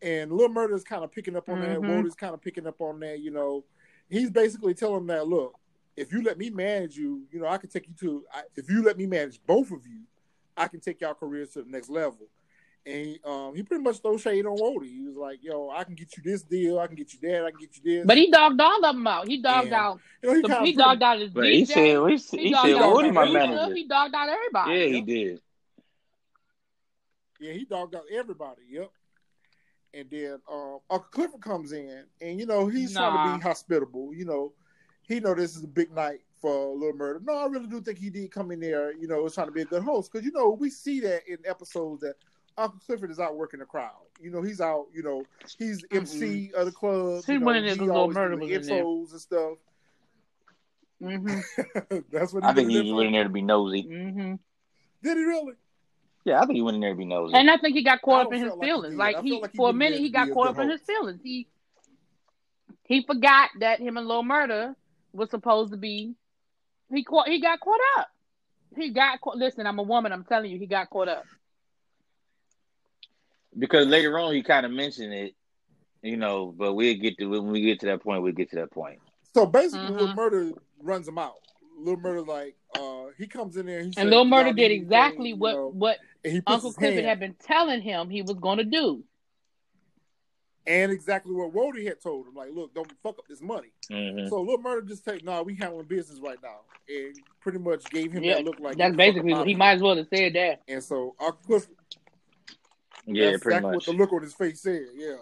and 0.03 0.33
Lil 0.33 0.49
Murder's 0.49 0.85
kind 0.85 1.05
of 1.05 1.13
picking 1.13 1.37
up 1.37 1.49
on 1.49 1.61
that. 1.61 1.79
Mhm. 1.79 1.89
Woody's 1.89 2.15
kind 2.15 2.35
of 2.35 2.41
picking 2.41 2.67
up 2.67 2.81
on 2.81 3.01
that. 3.01 3.21
You 3.21 3.31
know, 3.31 3.65
he's 4.09 4.31
basically 4.31 4.75
telling 4.75 5.07
them 5.07 5.17
that 5.17 5.27
look, 5.27 5.58
if 5.99 6.13
you 6.13 6.23
let 6.23 6.39
me 6.39 6.49
manage 6.49 6.97
you, 6.97 7.25
you 7.33 7.41
know, 7.41 7.49
I 7.49 7.59
can 7.59 7.69
take 7.69 7.89
you 7.89 7.95
to. 8.01 8.25
I, 8.33 8.43
if 8.55 8.71
you 8.71 8.83
let 8.85 8.97
me 8.97 9.07
manage 9.07 9.41
both 9.47 9.71
of 9.73 9.85
you, 9.87 10.03
I 10.57 10.69
can 10.69 10.81
take 10.81 11.01
y'all 11.01 11.15
careers 11.15 11.51
to 11.51 11.63
the 11.63 11.71
next 11.71 11.91
level. 11.91 12.29
And 12.87 13.07
he, 13.07 13.21
um, 13.25 13.55
he 13.55 13.63
pretty 13.65 13.83
much 13.83 13.99
throw 13.99 14.17
shade 14.17 14.47
on 14.47 14.57
Wody. 14.57 14.87
He 14.89 15.03
was 15.03 15.17
like, 15.17 15.43
"Yo, 15.43 15.71
I 15.71 15.83
can 15.83 15.95
get 15.97 16.17
you 16.17 16.23
this 16.23 16.43
deal. 16.43 16.79
I 16.79 16.87
can 16.87 16.95
get 16.95 17.13
you 17.13 17.19
that. 17.23 17.45
I 17.45 17.51
can 17.51 17.61
get 17.61 17.77
you 17.77 17.83
this." 17.85 18.07
But 18.07 18.17
he 18.17 18.31
dogged 18.31 18.61
all 18.61 18.85
of 18.85 18.95
them 18.95 19.07
out. 19.07 19.27
He 19.27 19.43
dogged 19.43 19.71
Yeah. 19.71 19.87
out. 19.89 20.01
you 20.23 20.29
know, 20.29 20.35
he 20.35 20.41
He, 20.41 20.49
kind 20.49 20.77
dogged 20.79 21.03
out 21.03 21.19
his 21.19 21.31
But 21.33 21.45
DJ. 21.45 21.53
he 21.53 21.65
said 21.65 21.85
he, 22.39 22.45
he, 22.45 22.51
dogged 22.53 22.69
said 22.69 22.77
out 22.81 22.95
Woody 22.95 23.11
my 23.11 23.31
manager. 23.31 23.75
He 23.75 23.87
dogged 23.89 24.15
out 24.15 24.29
everybody. 24.29 24.73
Yeah, 24.79 24.87
he 24.87 25.01
did. 25.03 25.41
Yeah, 27.41 27.53
he 27.53 27.65
dogged 27.65 27.95
out 27.97 28.05
everybody. 28.13 28.63
Yep. 28.71 28.91
And 29.95 30.11
then 30.11 30.39
um, 30.51 30.79
Uncle 30.91 31.09
Clifford 31.11 31.41
comes 31.41 31.73
in, 31.73 32.05
and 32.21 32.39
you 32.39 32.47
know 32.47 32.69
he's 32.69 32.93
trying 32.95 33.33
to 33.33 33.39
be 33.39 33.43
hospitable. 33.43 34.15
You 34.15 34.25
know, 34.27 34.53
he 35.09 35.21
know 35.21 35.35
this 35.35 35.57
is 35.57 35.65
a 35.65 35.69
big 35.69 35.91
night 35.93 36.21
for 36.41 36.75
Little 36.77 36.95
Murder. 36.97 37.21
No, 37.25 37.35
I 37.39 37.47
really 37.47 37.67
do 37.67 37.81
think 37.81 37.99
he 37.99 38.11
did 38.11 38.31
come 38.31 38.51
in 38.51 38.61
there. 38.61 38.93
You 38.93 39.09
know, 39.09 39.23
was 39.23 39.35
trying 39.35 39.49
to 39.49 39.53
be 39.53 39.63
a 39.63 39.67
good 39.67 39.83
host 39.83 40.13
because 40.13 40.25
you 40.25 40.33
know 40.33 40.51
we 40.51 40.71
see 40.71 41.01
that 41.01 41.23
in 41.27 41.39
episodes 41.47 42.03
that 42.03 42.15
Uncle 42.57 42.81
Clifford 42.85 43.11
is 43.11 43.19
out 43.19 43.37
working 43.37 43.61
the 43.61 43.67
crowd. 43.67 43.93
You 44.21 44.31
know, 44.31 44.43
he's 44.43 44.61
out. 44.61 44.87
You 44.93 45.03
know, 45.03 45.25
he's 45.59 45.85
MC 45.91 46.51
of 46.55 46.67
the 46.67 46.73
club. 46.73 47.25
He 47.27 47.33
you 47.33 47.39
know, 47.41 47.47
went 47.47 47.59
in 47.59 47.65
there 47.65 47.77
'cause 47.77 47.87
Lil 47.87 47.97
always 47.97 48.17
Murder 48.17 48.37
doing 48.37 48.51
was 48.51 48.69
in 48.69 48.75
there. 48.75 48.85
and 48.85 49.21
stuff. 49.21 49.59
hmm 51.01 51.41
That's 52.13 52.33
what 52.33 52.45
I 52.45 52.53
think 52.53 52.71
he 52.71 52.77
in 52.79 52.83
just 52.85 52.91
for. 52.91 52.97
went 52.97 53.07
in 53.09 53.13
there 53.13 53.25
to 53.25 53.31
be 53.31 53.43
nosy. 53.43 53.83
hmm 53.83 54.35
Did 55.03 55.17
he 55.17 55.25
really? 55.25 55.55
Yeah, 56.25 56.43
I 56.43 56.47
think 56.47 56.57
he 56.57 56.63
went 56.63 56.75
in 56.75 56.81
there 56.81 56.91
to 56.91 56.97
be 56.97 57.05
nosy. 57.07 57.35
And 57.37 57.51
I 57.51 57.57
think 57.57 57.75
he 57.75 57.83
got 57.83 58.03
caught 58.03 58.27
up 58.27 58.33
in 58.33 58.41
his 58.43 58.53
like 58.53 58.61
feelings. 58.69 58.93
did. 58.95 58.99
Like 58.99 59.23
he, 59.23 59.41
like 59.41 59.53
he 59.53 59.57
for 59.57 59.71
a 59.71 59.73
minute, 59.73 60.01
he 60.01 60.11
got 60.11 60.31
caught 60.33 60.49
good 60.55 60.59
up 60.59 60.65
in 60.65 60.71
his 60.71 60.81
feelings. 60.83 61.21
He 61.23 61.47
he 62.85 63.03
forgot 63.05 63.51
that 63.61 63.81
him 63.81 63.97
and 63.97 64.07
Lil 64.07 64.25
Murder 64.25 64.75
was 65.13 65.31
supposed 65.31 65.73
to 65.73 65.79
be. 65.79 66.15
He 66.93 67.05
caught. 67.05 67.29
He 67.29 67.41
got 67.41 67.61
caught 67.61 67.81
up. 67.99 68.09
He 68.77 68.91
got 68.91 69.21
caught. 69.21 69.37
Listen, 69.37 69.67
I'm 69.67 69.79
a 69.79 69.83
woman. 69.83 70.13
I'm 70.13 70.25
telling 70.25 70.51
you, 70.51 70.59
he 70.59 70.67
got 70.67 70.91
caught 70.91 71.09
up. 71.09 71.25
because 73.59 73.87
later 73.87 74.19
on 74.19 74.35
he 74.35 74.43
kind 74.43 74.65
of 74.67 74.73
mentioned 74.73 75.13
it, 75.13 75.35
you 76.03 76.17
know. 76.17 76.55
But 76.57 76.75
we'll 76.75 76.97
get 76.97 77.19
to 77.19 77.27
when 77.27 77.49
we 77.49 77.61
get 77.63 77.81
to 77.81 77.87
that 77.87 78.03
point. 78.03 78.23
We'll 78.23 78.33
get 78.33 78.51
to 78.51 78.57
that 78.57 78.71
point. 78.71 79.01
So 79.35 79.47
basically, 79.47 79.89
Lil 79.91 80.09
Mhm. 80.09 80.15
Murder 80.17 80.53
runs 80.81 81.09
him 81.09 81.19
out. 81.19 81.35
Little 81.77 82.01
Murder, 82.01 82.23
like, 82.23 82.57
uh, 82.79 83.07
he 83.17 83.27
comes 83.27 83.57
in 83.57 83.67
there. 83.67 83.83
He 83.83 83.93
And 83.97 84.11
Lil 84.11 84.25
"Do 84.25 84.31
Murder 84.31 84.53
did 84.53 84.71
exactly 84.73 85.31
anything?" 85.31 85.41
what 85.41 85.51
You 85.51 85.57
know, 85.57 85.69
what 85.69 85.99
and 86.25 86.33
he 86.33 86.41
puts 86.41 86.55
Uncle 86.55 86.71
his 86.71 86.77
Clifford 86.77 87.05
had 87.05 87.21
been 87.21 87.35
telling 87.35 87.81
him 87.81 88.11
he 88.11 88.23
was 88.23 88.37
going 88.39 88.59
to 88.59 88.65
do. 88.65 89.05
And 90.69 90.93
exactly 90.93 91.33
what 91.35 91.53
Wody 91.53 91.87
had 91.87 92.01
told 92.01 92.27
him. 92.29 92.35
Like, 92.35 92.51
look, 92.53 92.75
don't 92.75 92.93
fuck 93.03 93.19
up 93.19 93.27
this 93.27 93.41
money. 93.41 93.73
Mhm. 93.91 94.29
So 94.29 94.41
Lil 94.43 94.59
Murder 94.59 94.83
just 94.87 95.05
take, 95.05 95.25
nah, 95.25 95.43
we 95.43 95.55
handling 95.55 95.87
business 95.87 96.21
right 96.21 96.39
now, 96.43 96.61
and 96.89 97.19
pretty 97.41 97.59
much 97.59 97.85
gave 97.91 98.13
him 98.13 98.23
Yeah, 98.23 98.35
that 98.35 98.45
look 98.45 98.61
like 98.61 98.77
that's 98.77 98.91
"Get 98.95 98.97
the 98.97 99.05
fuck 99.05 99.15
basically 99.15 99.33
what 99.35 99.49
he 99.49 99.55
might 99.55 99.73
as 99.77 99.83
well 99.83 99.97
have 99.97 100.07
said 100.15 100.35
that. 100.35 100.63
And 100.69 100.85
so 100.85 101.17
Uncle 101.19 101.41
Clifford, 101.47 101.75
Yeah, 103.07 103.31
that's 103.31 103.43
pretty 103.43 103.57
exactly 103.57 103.63
much. 103.63 103.75
what 103.75 103.85
the 103.87 103.93
look 103.93 104.13
on 104.13 104.23
his 104.23 104.35
face 104.35 104.61
said. 104.61 104.87
Yeah. 104.95 105.17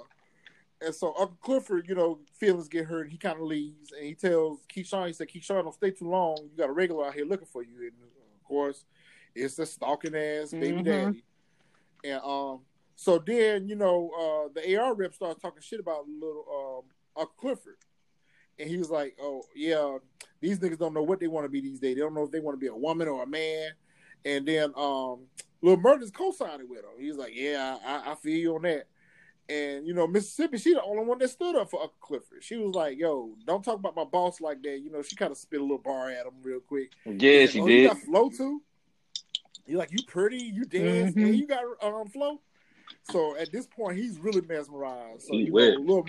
And 0.82 0.94
so 0.94 1.14
Uncle 1.18 1.38
Clifford, 1.40 1.88
you 1.88 1.94
know, 1.94 2.18
feelings 2.34 2.68
get 2.68 2.84
hurt. 2.86 3.08
He 3.08 3.16
kind 3.16 3.36
of 3.40 3.46
leaves, 3.46 3.92
and 3.92 4.04
he 4.04 4.14
tells 4.14 4.66
Keyshawn, 4.66 5.06
he 5.06 5.12
said, 5.14 5.28
"Keyshawn, 5.28 5.62
don't 5.62 5.72
stay 5.72 5.90
too 5.90 6.08
long. 6.10 6.36
You 6.42 6.56
got 6.56 6.68
a 6.68 6.72
regular 6.72 7.06
out 7.06 7.14
here 7.14 7.24
looking 7.24 7.46
for 7.46 7.62
you." 7.62 7.76
And 7.82 7.92
of 8.02 8.44
course, 8.44 8.84
it's 9.34 9.54
the 9.56 9.64
stalking 9.64 10.14
ass 10.14 10.50
baby 10.50 10.82
Mhm. 10.82 10.84
daddy. 10.84 11.24
And 12.04 12.20
um, 12.22 12.60
so 12.96 13.18
then 13.18 13.68
you 13.68 13.76
know, 13.76 14.10
uh, 14.18 14.48
the 14.54 14.76
AR 14.76 14.94
rep 14.94 15.14
starts 15.14 15.40
talking 15.40 15.62
shit 15.62 15.80
about 15.80 16.08
little 16.08 16.44
um 16.50 16.90
Uncle 17.16 17.34
Clifford, 17.38 17.76
and 18.58 18.68
he 18.68 18.76
was 18.78 18.90
like, 18.90 19.16
"Oh 19.20 19.42
yeah, 19.54 19.98
these 20.40 20.58
niggas 20.58 20.78
don't 20.78 20.94
know 20.94 21.02
what 21.02 21.20
they 21.20 21.28
want 21.28 21.44
to 21.44 21.48
be 21.50 21.60
these 21.60 21.78
days. 21.78 21.94
They 21.94 22.00
don't 22.00 22.14
know 22.14 22.24
if 22.24 22.30
they 22.30 22.40
want 22.40 22.54
to 22.56 22.60
be 22.60 22.66
a 22.66 22.74
woman 22.74 23.06
or 23.06 23.22
a 23.22 23.26
man." 23.26 23.70
And 24.24 24.46
then 24.46 24.72
um, 24.76 25.26
Lil 25.62 25.76
Murder's 25.76 26.10
co-signing 26.10 26.68
with 26.68 26.80
him. 26.80 26.90
He's 26.98 27.16
like, 27.16 27.32
"Yeah, 27.34 27.76
I, 27.84 28.12
I 28.12 28.14
feel 28.16 28.36
you 28.36 28.54
on 28.56 28.62
that." 28.62 28.88
And 29.48 29.86
you 29.86 29.94
know, 29.94 30.06
Mississippi, 30.06 30.58
she 30.58 30.74
the 30.74 30.82
only 30.82 31.04
one 31.04 31.18
that 31.18 31.28
stood 31.28 31.54
up 31.54 31.70
for 31.70 31.80
Uncle 31.80 31.98
Clifford. 32.00 32.42
She 32.42 32.56
was 32.56 32.74
like, 32.74 32.98
"Yo, 32.98 33.36
don't 33.46 33.62
talk 33.64 33.78
about 33.78 33.94
my 33.94 34.04
boss 34.04 34.40
like 34.40 34.62
that." 34.62 34.80
You 34.80 34.90
know, 34.90 35.02
she 35.02 35.14
kind 35.16 35.30
of 35.30 35.38
spit 35.38 35.60
a 35.60 35.62
little 35.62 35.78
bar 35.78 36.10
at 36.10 36.26
him 36.26 36.34
real 36.42 36.60
quick. 36.60 36.90
Yeah, 37.04 37.12
He 37.42 37.46
she 37.46 37.58
said, 37.60 37.62
oh, 37.62 37.68
You 37.68 37.88
got 37.88 37.98
flow 37.98 38.30
too. 38.30 38.62
You 39.66 39.78
like 39.78 39.92
you 39.92 39.98
pretty, 40.06 40.38
you 40.38 40.64
dance, 40.64 41.14
Mhm. 41.14 41.26
and 41.28 41.34
you 41.36 41.46
got 41.46 41.62
um 41.82 42.08
flow. 42.08 42.40
So 43.02 43.36
at 43.36 43.52
this 43.52 43.66
point, 43.66 43.98
he's 43.98 44.18
really 44.18 44.42
mesmerized. 44.42 45.22
So 45.22 45.34
He 45.34 45.44
you 45.44 45.52
know, 45.52 45.80
little 45.80 46.06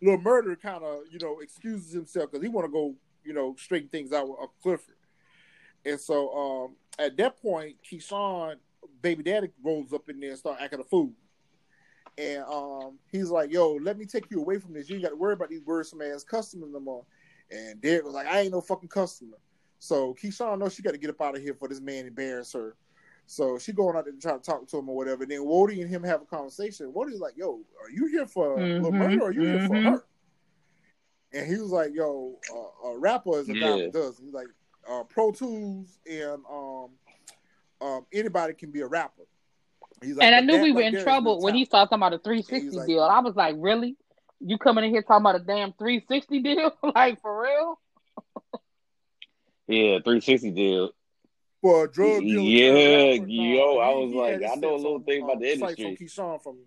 little 0.00 0.20
murder 0.20 0.56
kind 0.56 0.84
of 0.84 1.00
you 1.10 1.18
know 1.18 1.40
excuses 1.40 1.92
himself 1.92 2.30
because 2.30 2.42
he 2.42 2.48
want 2.48 2.66
to 2.66 2.72
go 2.72 2.94
you 3.24 3.32
know 3.32 3.54
straighten 3.58 3.88
things 3.88 4.12
out 4.12 4.28
with 4.28 4.38
Clifford. 4.62 4.94
And 5.84 6.00
so 6.00 6.32
um 6.34 6.76
at 6.98 7.16
that 7.16 7.40
point, 7.40 7.76
Keyshawn, 7.88 8.56
baby 9.02 9.22
daddy, 9.22 9.48
rolls 9.62 9.92
up 9.92 10.08
in 10.08 10.20
there 10.20 10.30
and 10.30 10.38
start 10.38 10.58
acting 10.60 10.80
a 10.80 10.84
fool. 10.84 11.12
And 12.16 12.42
um, 12.44 12.98
he's 13.12 13.30
like, 13.30 13.52
"Yo, 13.52 13.74
let 13.74 13.96
me 13.96 14.04
take 14.04 14.30
you 14.30 14.40
away 14.40 14.58
from 14.58 14.74
this. 14.74 14.88
You 14.88 14.96
ain't 14.96 15.04
got 15.04 15.10
to 15.10 15.16
worry 15.16 15.34
about 15.34 15.50
these 15.50 15.62
worrisome 15.64 16.02
ass 16.02 16.24
customers 16.24 16.70
no 16.72 16.80
more." 16.80 17.04
And 17.50 17.80
Derek 17.80 18.04
was 18.04 18.14
like, 18.14 18.26
"I 18.26 18.40
ain't 18.40 18.52
no 18.52 18.60
fucking 18.60 18.88
customer." 18.88 19.36
So 19.78 20.14
Keyshawn 20.20 20.58
knows 20.58 20.74
she 20.74 20.82
got 20.82 20.92
to 20.92 20.98
get 20.98 21.10
up 21.10 21.20
out 21.20 21.36
of 21.36 21.42
here 21.42 21.54
for 21.54 21.68
this 21.68 21.80
man 21.80 22.06
embarrass 22.06 22.52
her. 22.52 22.74
So 23.30 23.58
she 23.58 23.72
going 23.74 23.94
out 23.94 24.04
there 24.06 24.14
to 24.14 24.18
try 24.18 24.32
to 24.32 24.38
talk 24.38 24.66
to 24.68 24.78
him 24.78 24.88
or 24.88 24.96
whatever. 24.96 25.26
Then 25.26 25.40
Wody 25.42 25.82
and 25.82 25.90
him 25.90 26.02
have 26.02 26.22
a 26.22 26.24
conversation. 26.24 26.90
Wody's 26.94 27.20
like, 27.20 27.36
"Yo, 27.36 27.60
are 27.82 27.90
you 27.90 28.06
here 28.06 28.26
for 28.26 28.56
Lil 28.58 28.90
Mhm, 28.90 28.94
Murder 28.94 29.20
or 29.22 29.28
are 29.28 29.32
you 29.32 29.42
here 29.42 29.66
for 29.66 29.74
mhm. 29.74 29.84
her?" 29.92 30.04
And 31.34 31.46
he 31.46 31.60
was 31.60 31.70
like, 31.70 31.92
"Yo, 31.92 32.38
uh, 32.50 32.88
a 32.88 32.98
rapper 32.98 33.38
is 33.38 33.50
a 33.50 33.52
dime 33.52 33.60
Yeah. 33.78 33.84
a 33.84 33.90
dozen." 33.90 34.24
He's 34.24 34.32
like, 34.34 34.46
uh, 34.88 35.02
"Pro 35.04 35.30
Tools 35.30 35.98
and 36.10 36.42
um, 36.50 36.88
um, 37.82 38.06
anybody 38.14 38.54
can 38.54 38.70
be 38.70 38.80
a 38.80 38.86
rapper." 38.86 39.24
He's 40.02 40.16
like, 40.16 40.24
and 40.24 40.34
I 40.34 40.40
knew 40.40 40.62
we 40.62 40.72
were 40.72 40.80
right 40.80 40.94
in 40.94 41.02
trouble 41.02 41.42
when 41.42 41.54
he 41.54 41.66
talent." 41.66 41.68
started 41.68 41.90
talking 41.90 41.98
about 41.98 42.12
a 42.14 42.18
360 42.20 42.76
like- 42.78 42.86
deal. 42.86 43.02
I 43.02 43.20
was 43.20 43.36
like, 43.36 43.56
really? 43.58 43.98
You 44.40 44.56
coming 44.56 44.84
in 44.84 44.90
here 44.90 45.02
talking 45.02 45.20
about 45.22 45.36
a 45.36 45.44
damn 45.44 45.74
360 45.74 46.38
deal? 46.40 46.72
like 46.94 47.20
for 47.20 47.42
real? 47.42 47.78
Yeah, 49.66 49.98
360 49.98 50.50
deal. 50.52 50.92
For 51.60 51.84
a 51.84 51.90
drug 51.90 52.20
dealer. 52.22 52.42
Yeah, 52.42 53.12
yo, 53.26 53.78
I 53.78 53.90
was 53.90 54.12
like, 54.12 54.42
I 54.42 54.54
know 54.56 54.74
a 54.74 54.76
little 54.76 55.00
thing 55.00 55.22
about 55.22 55.40
the 55.40 55.52
industry. 55.52 55.96
from 56.08 56.38
from 56.38 56.58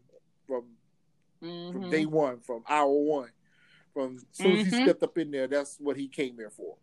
from 0.48 0.66
Mhm. 1.42 1.90
day 1.90 2.06
one, 2.06 2.40
from 2.40 2.64
hour 2.70 2.92
one, 2.92 3.32
from 3.94 4.18
as 4.18 4.26
soon 4.32 4.54
as 4.56 4.66
he 4.66 4.72
Mhm. 4.72 4.82
stepped 4.84 5.04
up 5.04 5.18
in 5.18 5.32
there, 5.32 5.48
that's 5.48 5.80
what 5.80 5.98
he 5.98 6.08
came 6.08 6.36
there 6.36 6.50
for. 6.50 6.78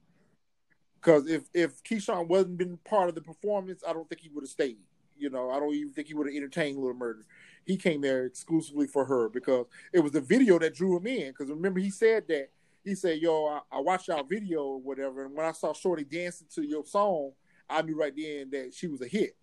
Because 1.00 1.28
if 1.28 1.48
if 1.54 1.82
Keyshawn 1.84 2.28
wasn't 2.28 2.58
been 2.58 2.76
part 2.78 3.08
of 3.08 3.14
the 3.14 3.20
performance, 3.22 3.82
I 3.86 3.92
don't 3.92 4.08
think 4.08 4.20
he 4.20 4.30
would 4.30 4.42
have 4.44 4.50
stayed. 4.50 4.82
You 5.16 5.30
know, 5.30 5.50
I 5.50 5.58
don't 5.58 5.74
even 5.74 5.92
think 5.92 6.08
he 6.08 6.14
would 6.14 6.28
have 6.28 6.36
entertained 6.36 6.78
Little 6.78 6.94
Murder. 6.94 7.24
He 7.64 7.76
came 7.76 8.00
there 8.00 8.24
exclusively 8.24 8.86
for 8.86 9.04
her 9.04 9.28
because 9.28 9.66
it 9.92 10.00
was 10.00 10.12
the 10.12 10.20
video 10.20 10.58
that 10.60 10.74
drew 10.74 10.96
him 10.96 11.06
in. 11.06 11.30
Because 11.30 11.50
remember, 11.50 11.80
he 11.80 11.90
said 11.90 12.26
that 12.28 12.50
he 12.84 12.94
said, 12.94 13.18
"Yo, 13.18 13.46
I, 13.46 13.60
I 13.70 13.80
watched 13.80 14.08
our 14.10 14.24
video 14.24 14.64
or 14.64 14.80
whatever, 14.80 15.24
and 15.24 15.34
when 15.34 15.46
I 15.46 15.52
saw 15.52 15.72
Shorty 15.72 16.04
dancing 16.04 16.46
to 16.54 16.62
your 16.62 16.84
song, 16.84 17.32
I 17.68 17.82
knew 17.82 17.96
right 17.96 18.14
then 18.16 18.50
that 18.50 18.74
she 18.74 18.86
was 18.88 19.00
a 19.00 19.08
hit." 19.08 19.36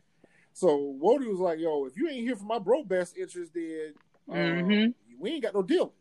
So 0.53 0.97
Wody 1.01 1.27
was 1.27 1.39
like, 1.39 1.59
"Yo, 1.59 1.85
if 1.85 1.97
you 1.97 2.07
ain't 2.07 2.25
here 2.25 2.35
for 2.35 2.45
my 2.45 2.59
bro 2.59 2.83
best 2.83 3.17
interest, 3.17 3.53
then 3.53 3.93
uh, 4.29 4.33
Mhm. 4.33 4.93
we 5.19 5.31
ain't 5.31 5.43
got 5.43 5.53
no 5.53 5.61
dealings." 5.61 5.91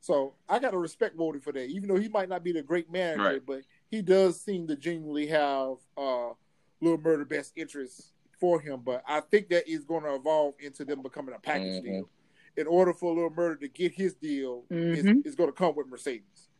So 0.00 0.34
I 0.48 0.58
got 0.58 0.72
to 0.72 0.78
respect 0.78 1.16
Wody 1.16 1.42
for 1.42 1.52
that, 1.52 1.68
even 1.68 1.88
though 1.88 1.96
he 1.98 2.08
might 2.08 2.28
not 2.28 2.44
be 2.44 2.52
the 2.52 2.62
great 2.62 2.90
manager, 2.90 3.22
Right. 3.22 3.46
but 3.46 3.62
he 3.90 4.02
does 4.02 4.40
seem 4.40 4.66
to 4.68 4.76
genuinely 4.76 5.26
have 5.28 5.76
uh 5.96 6.32
Little 6.80 6.98
Murder 6.98 7.24
best 7.24 7.52
interests 7.56 8.12
for 8.38 8.60
him, 8.60 8.82
but 8.84 9.02
I 9.06 9.20
think 9.20 9.48
that 9.48 9.66
is 9.66 9.84
going 9.84 10.02
to 10.02 10.14
evolve 10.14 10.54
into 10.58 10.84
them 10.84 11.02
becoming 11.02 11.34
a 11.34 11.38
package 11.38 11.80
Mhm. 11.80 11.82
deal. 11.82 12.10
In 12.56 12.66
order 12.66 12.92
for 12.92 13.14
Little 13.14 13.30
Murder 13.30 13.56
to 13.56 13.68
get 13.68 13.92
his 13.92 14.14
deal, 14.14 14.66
Mhm. 14.70 15.24
is 15.26 15.34
going 15.34 15.48
to 15.48 15.54
come 15.56 15.74
with 15.74 15.86
Mercedes. 15.86 16.50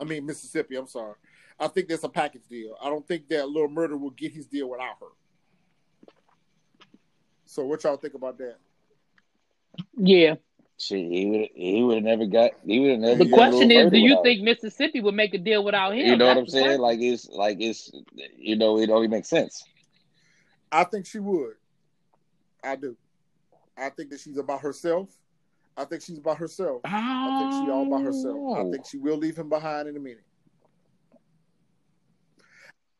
I 0.00 0.04
mean 0.04 0.26
Mississippi. 0.26 0.74
I'm 0.76 0.88
sorry. 0.88 1.14
I 1.58 1.68
think 1.68 1.88
that's 1.88 2.04
a 2.04 2.08
package 2.08 2.46
deal. 2.48 2.76
I 2.82 2.88
don't 2.88 3.06
think 3.06 3.28
that 3.28 3.48
Little 3.48 3.68
Murder 3.68 3.96
will 3.96 4.10
get 4.10 4.32
his 4.32 4.46
deal 4.46 4.68
without 4.68 4.96
her. 5.00 5.06
So 7.44 7.64
what 7.64 7.84
y'all 7.84 7.96
think 7.96 8.14
about 8.14 8.38
that? 8.38 8.56
Yeah. 9.96 10.34
Shit, 10.76 11.06
he 11.10 11.26
would 11.26 11.48
he 11.54 11.82
would 11.84 11.94
have 11.96 12.04
never 12.04 12.26
got 12.26 12.50
he 12.66 12.80
would 12.80 12.90
have 12.90 12.98
never. 12.98 13.24
The 13.24 13.30
question 13.30 13.70
is, 13.70 13.90
do 13.92 13.98
you 13.98 14.10
without- 14.10 14.24
think 14.24 14.42
Mississippi 14.42 15.00
would 15.00 15.14
make 15.14 15.32
a 15.34 15.38
deal 15.38 15.62
without 15.64 15.92
him? 15.94 16.06
You 16.06 16.16
know 16.16 16.26
what 16.26 16.36
I'm 16.38 16.46
saying? 16.48 16.64
question. 16.64 16.80
Like 16.80 16.98
it's 17.00 17.28
like 17.28 17.58
it's 17.60 17.92
you 18.36 18.56
know 18.56 18.78
it 18.78 18.90
only 18.90 19.06
makes 19.06 19.28
sense. 19.28 19.62
I 20.72 20.82
think 20.82 21.06
she 21.06 21.20
would. 21.20 21.54
I 22.64 22.74
do. 22.74 22.96
I 23.78 23.90
think 23.90 24.10
that 24.10 24.18
she's 24.20 24.36
about 24.38 24.60
herself. 24.62 25.10
I 25.76 25.84
think 25.84 26.02
she's 26.02 26.18
about 26.18 26.38
herself. 26.38 26.80
I 26.84 27.38
think 27.40 27.52
she 27.66 27.70
all 27.70 27.88
by 27.88 28.00
herself. 28.02 28.36
I 28.56 28.60
Oh. 28.60 28.72
think 28.72 28.84
she 28.86 28.98
will 28.98 29.16
leave 29.16 29.36
him 29.38 29.48
behind 29.48 29.88
in 29.88 29.96
a 29.96 30.00
minute. 30.00 30.24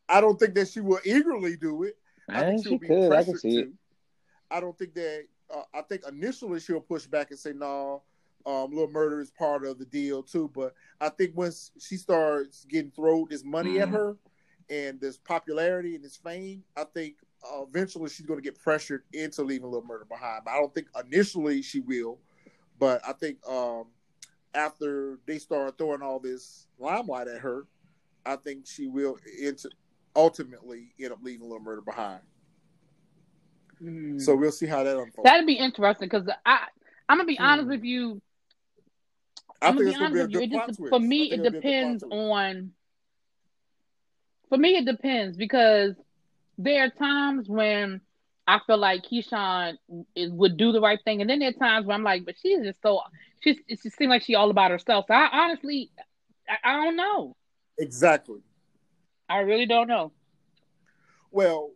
I 0.08 0.20
don't 0.20 0.38
think 0.38 0.54
that 0.54 0.68
she 0.68 0.80
will 0.80 1.00
eagerly 1.04 1.56
do 1.56 1.84
it. 1.84 1.96
I 2.28 2.40
Man, 2.40 2.52
think 2.52 2.64
she 2.64 2.68
she'll 2.70 2.78
be 2.78 2.86
could. 2.88 3.12
I 3.12 3.22
can 3.22 3.24
pressured 3.24 3.40
see 3.40 3.58
it. 3.60 3.64
to. 3.64 3.72
I 4.50 4.60
don't 4.60 4.76
think 4.78 4.94
that. 4.94 5.24
Uh, 5.54 5.62
I 5.74 5.82
think 5.82 6.02
initially 6.08 6.58
she'll 6.60 6.80
push 6.80 7.06
back 7.06 7.30
and 7.30 7.38
say, 7.38 7.52
"No, 7.52 8.02
um, 8.46 8.70
little 8.70 8.90
murder 8.90 9.20
is 9.20 9.30
part 9.30 9.64
of 9.64 9.78
the 9.78 9.84
deal 9.84 10.22
too." 10.22 10.50
But 10.54 10.74
I 11.00 11.08
think 11.10 11.36
once 11.36 11.70
she 11.78 11.96
starts 11.96 12.64
getting 12.64 12.90
thrown 12.90 13.26
this 13.28 13.44
money 13.44 13.78
at 13.80 13.88
Mhm. 13.88 13.92
her 13.92 14.16
and 14.70 15.00
this 15.00 15.18
popularity 15.18 15.94
and 15.94 16.04
this 16.04 16.16
fame, 16.16 16.64
I 16.76 16.84
think 16.84 17.16
uh, 17.42 17.62
eventually 17.62 18.08
she's 18.08 18.24
going 18.26 18.38
to 18.38 18.42
get 18.42 18.58
pressured 18.58 19.04
into 19.12 19.42
leaving 19.42 19.70
little 19.70 19.86
murder 19.86 20.06
behind. 20.06 20.44
But 20.46 20.52
I 20.52 20.58
don't 20.58 20.74
think 20.74 20.88
initially 20.98 21.60
she 21.62 21.80
will. 21.80 22.18
But 22.78 23.06
I 23.06 23.12
think 23.12 23.46
um, 23.46 23.86
after 24.54 25.18
they 25.26 25.38
start 25.38 25.76
throwing 25.76 26.00
all 26.02 26.18
this 26.20 26.66
limelight 26.78 27.28
at 27.28 27.40
her, 27.40 27.66
I 28.24 28.36
think 28.36 28.66
she 28.66 28.86
will 28.86 29.18
into 29.38 29.68
ultimately 30.16 30.92
end 31.00 31.12
up 31.12 31.18
leaving 31.22 31.42
a 31.42 31.48
little 31.48 31.62
murder 31.62 31.82
behind. 31.82 32.20
Mm. 33.82 34.20
So 34.20 34.34
we'll 34.36 34.52
see 34.52 34.66
how 34.66 34.82
that 34.84 34.96
unfolds. 34.96 35.24
That'd 35.24 35.46
be 35.46 35.54
interesting 35.54 36.08
because 36.08 36.28
I, 36.46 36.66
I'm 37.08 37.18
gonna 37.18 37.26
be 37.26 37.38
honest 37.38 37.64
Hmm. 37.64 37.70
with 37.70 37.84
you. 37.84 38.22
I 39.60 39.68
I'm 39.68 39.76
think 39.76 39.86
gonna 39.86 39.90
it's 39.90 39.98
be 39.98 40.04
gonna 40.04 40.14
be 40.14 40.20
a 40.20 40.22
honest 40.24 40.34
with 40.34 40.50
you. 40.52 40.58
It 40.58 40.66
just, 40.68 40.88
for 40.88 41.00
me, 41.00 41.22
it 41.30 41.32
it'll 41.34 41.42
be 41.42 41.48
a 41.48 41.50
good 41.50 41.62
plot 41.62 41.62
depends 41.62 42.04
on. 42.04 42.72
For 44.48 44.58
me, 44.58 44.76
it 44.76 44.84
depends 44.84 45.36
because 45.36 45.94
there 46.58 46.84
are 46.84 46.90
times 46.90 47.48
when 47.48 48.00
I 48.46 48.60
feel 48.66 48.76
like 48.76 49.02
Keyshawn 49.04 49.74
is, 50.14 50.30
would 50.30 50.56
do 50.56 50.70
the 50.70 50.80
right 50.80 50.98
thing, 51.04 51.20
and 51.20 51.28
then 51.28 51.38
there 51.38 51.48
are 51.48 51.52
times 51.52 51.86
where 51.86 51.96
I'm 51.96 52.02
like, 52.04 52.24
but 52.24 52.36
she's 52.40 52.62
just 52.62 52.80
so 52.82 53.00
she's 53.40 53.56
it 53.68 53.82
just 53.82 53.96
seems 53.96 54.10
like 54.10 54.22
she 54.22 54.34
all 54.34 54.50
about 54.50 54.70
herself. 54.70 55.06
So 55.08 55.14
I 55.14 55.28
honestly, 55.32 55.90
I, 56.48 56.72
I 56.72 56.84
don't 56.84 56.96
know. 56.96 57.36
Exactly. 57.78 58.40
I 59.28 59.38
really 59.38 59.66
don't 59.66 59.88
know. 59.88 60.12
Well, 61.30 61.70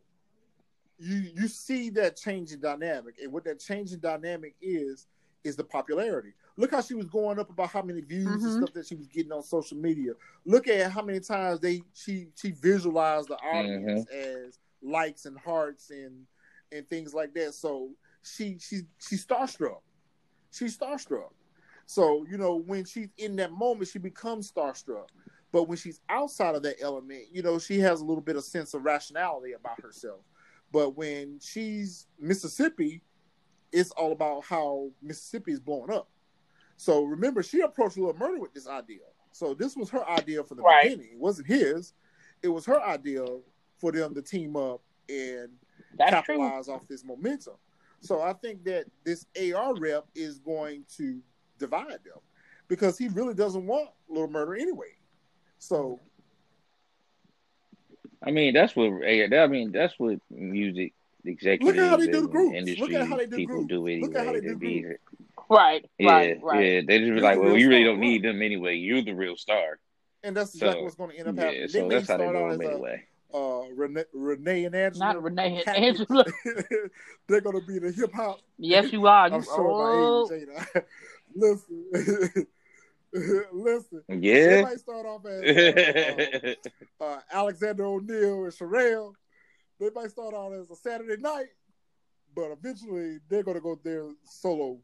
you 0.99 1.31
you 1.35 1.49
see 1.49 1.91
that 1.91 2.17
change 2.17 2.53
in 2.53 2.61
dynamic, 2.61 3.17
and 3.23 3.33
what 3.33 3.45
that 3.45 3.61
change 3.61 3.93
in 3.93 4.01
dynamic 4.01 4.55
is 4.61 5.07
is 5.45 5.57
the 5.57 5.65
popularity. 5.65 6.33
Look 6.57 6.73
how 6.73 6.81
she 6.81 6.95
was 6.95 7.07
going 7.07 7.39
up 7.39 7.51
about 7.51 7.71
how 7.71 7.83
many 7.83 8.01
views 8.01 8.27
and 8.27 8.53
Mhm. 8.53 8.57
stuff 8.57 8.73
that 8.75 8.87
she 8.87 8.97
was 8.97 9.07
getting 9.07 9.31
on 9.33 9.43
social 9.43 9.79
media. 9.79 10.13
Look 10.45 10.67
at 10.67 10.91
how 10.91 11.03
many 11.03 11.21
times 11.21 11.61
they 11.61 11.83
she 11.95 12.29
she 12.35 12.51
visualized 12.51 13.29
the 13.29 13.37
audience 13.37 14.07
as 14.09 14.59
likes 14.83 15.25
and 15.27 15.39
hearts 15.39 15.91
and 15.91 16.27
and 16.73 16.87
things 16.89 17.15
like 17.15 17.33
that. 17.35 17.55
So 17.55 17.91
she 18.23 18.59
she 18.59 18.81
she's 18.99 19.25
starstruck. 19.25 19.81
She's 20.51 20.77
starstruck. 20.77 21.33
So 21.87 22.27
you 22.29 22.37
know 22.37 22.57
when 22.57 22.85
she's 22.85 23.09
in 23.17 23.37
that 23.37 23.53
moment, 23.53 23.89
she 23.89 23.99
becomes 23.99 24.51
starstruck. 24.51 25.07
But 25.53 25.65
when 25.65 25.79
she's 25.79 26.01
outside 26.09 26.55
of 26.55 26.63
that 26.63 26.77
element, 26.81 27.25
you 27.33 27.43
know 27.43 27.59
she 27.59 27.79
has 27.81 28.01
a 28.01 28.05
little 28.05 28.23
bit 28.23 28.37
of 28.37 28.45
sense 28.45 28.75
of 28.75 28.85
rationality 28.85 29.53
about 29.53 29.81
herself. 29.81 30.21
But 30.73 30.91
when 30.97 31.39
she's 31.41 32.07
Mississippi, 32.19 33.03
it's 33.73 33.91
all 33.93 34.13
about 34.13 34.45
how 34.45 34.91
Mississippi 35.03 35.53
is 35.53 35.61
blowing 35.61 35.91
up. 35.91 36.09
So 36.77 37.05
remember, 37.05 37.43
she 37.43 37.61
approached 37.61 37.97
Little 37.97 38.15
Murder 38.17 38.39
with 38.39 38.53
this 38.53 38.69
idea. 38.69 39.01
So 39.33 39.55
this 39.55 39.77
was 39.77 39.89
her 39.91 40.09
idea 40.09 40.45
from 40.45 40.59
the 40.59 40.63
Right. 40.63 40.85
beginning. 40.91 41.13
It 41.15 41.19
wasn't 41.19 41.49
his. 41.49 41.93
It 42.43 42.49
was 42.49 42.65
her 42.67 42.81
idea 42.83 43.25
for 43.79 43.91
them 43.93 44.15
to 44.15 44.23
team 44.23 44.57
up 44.57 44.83
and 45.09 45.49
That's 45.97 46.11
true. 46.25 46.37
capitalize 46.37 46.69
off 46.69 46.87
this 46.89 47.05
momentum. 47.05 47.55
So 48.01 48.21
I 48.21 48.33
think 48.35 48.65
that 48.65 48.87
this 49.05 49.27
AR 49.37 49.75
rep 49.79 50.07
is 50.15 50.39
going 50.39 50.85
to 50.97 51.21
divide 51.59 52.05
them 52.05 52.21
because 52.69 52.97
he 52.99 53.09
really 53.09 53.35
doesn't 53.35 53.67
want 53.67 53.91
Little 54.09 54.29
Murder 54.29 54.55
anyway. 54.55 54.95
So 55.59 56.01
I 58.23 58.31
mean, 58.31 58.53
that's 58.55 58.75
what 58.75 58.91
I 59.07 59.47
mean. 59.47 59.73
That's 59.73 59.95
what 59.99 60.19
music 60.31 60.95
executives 61.25 61.77
Look 61.79 61.85
at 61.85 61.91
how 61.91 61.97
they 61.97 62.07
do 62.07 62.13
the 62.13 62.19
and 62.19 62.31
groups. 62.31 62.57
industry 62.57 62.81
Look 62.95 63.03
at 63.03 63.09
how 63.09 63.17
they 63.17 63.27
do 63.27 63.37
people 63.37 63.57
groups. 63.57 63.69
do 63.69 63.87
anyway. 63.87 64.01
Look 64.01 64.17
at 64.17 64.27
how 64.27 64.33
they 64.33 64.41
They 64.41 64.49
do 64.49 64.57
be- 64.57 64.81
groups. 64.83 65.01
Right, 65.51 65.85
yeah, 65.99 66.11
right, 66.11 66.43
right. 66.43 66.67
yeah. 66.67 66.81
They 66.87 66.99
just 66.99 67.15
be 67.15 67.21
like, 67.21 67.39
well, 67.39 67.47
real 67.47 67.55
we 67.55 67.65
really 67.65 67.85
don't 67.85 68.01
need 68.01 68.23
them 68.23 68.43
anyway. 68.43 68.77
You're 68.77 69.03
the 69.03 69.13
real 69.13 69.37
star. 69.37 69.79
and 70.23 70.37
that's 70.37 70.55
exactly 70.55 70.79
So, 70.81 70.85
what's 70.85 70.97
going 70.97 71.11
to 71.13 71.17
end 71.19 71.29
up 71.29 71.37
Yeah, 71.37 71.43
happening. 71.45 71.69
so 71.69 71.79
they 71.79 71.89
may 71.89 71.95
that's 71.95 72.09
how 72.09 72.17
they 72.19 72.25
start 72.25 72.37
do 72.37 72.43
them 72.43 72.61
as 72.61 72.67
a 72.67 72.71
anyway. 72.71 73.05
uh, 73.35 73.75
Renee, 73.75 74.05
Renee 74.13 74.65
and 74.67 74.75
Angela. 74.75 75.05
Not 75.07 75.23
Renee 75.23 75.63
and. 75.67 75.77
Angela. 75.85 76.25
They're 77.29 77.41
going 77.41 77.61
to 77.61 77.67
be 77.67 77.79
the 77.79 77.93
hip 77.93 78.13
hop. 78.13 78.41
Yes, 78.59 78.93
you 78.93 79.07
are. 79.07 79.29
You, 79.29 79.35
I'm 79.37 79.43
showing 79.43 79.75
oh, 79.75 80.29
my 80.29 80.37
age, 80.37 80.43
ain't 80.43 80.59
I? 80.75 80.83
Listen, 81.35 82.47
listen. 83.53 84.03
They 84.09 84.17
Yeah. 84.19 84.63
might 84.63 84.81
start 84.81 85.07
off 85.07 85.25
as 85.27 85.43
uh, 85.43 86.55
uh, 87.01 87.05
uh, 87.05 87.21
Alexander 87.33 87.85
O'Neal 87.85 88.45
and 88.45 88.53
Cherrelle. 88.53 89.15
They 89.81 89.91
might 89.91 90.11
start 90.11 90.35
out 90.35 90.53
as 90.53 90.71
a 90.71 90.77
Saturday 90.77 91.21
night, 91.21 91.49
but 92.35 92.51
eventually 92.51 93.19
they're 93.29 93.43
going 93.43 93.57
to 93.57 93.61
go 93.63 93.79
their 93.83 94.09
solo. 94.25 94.79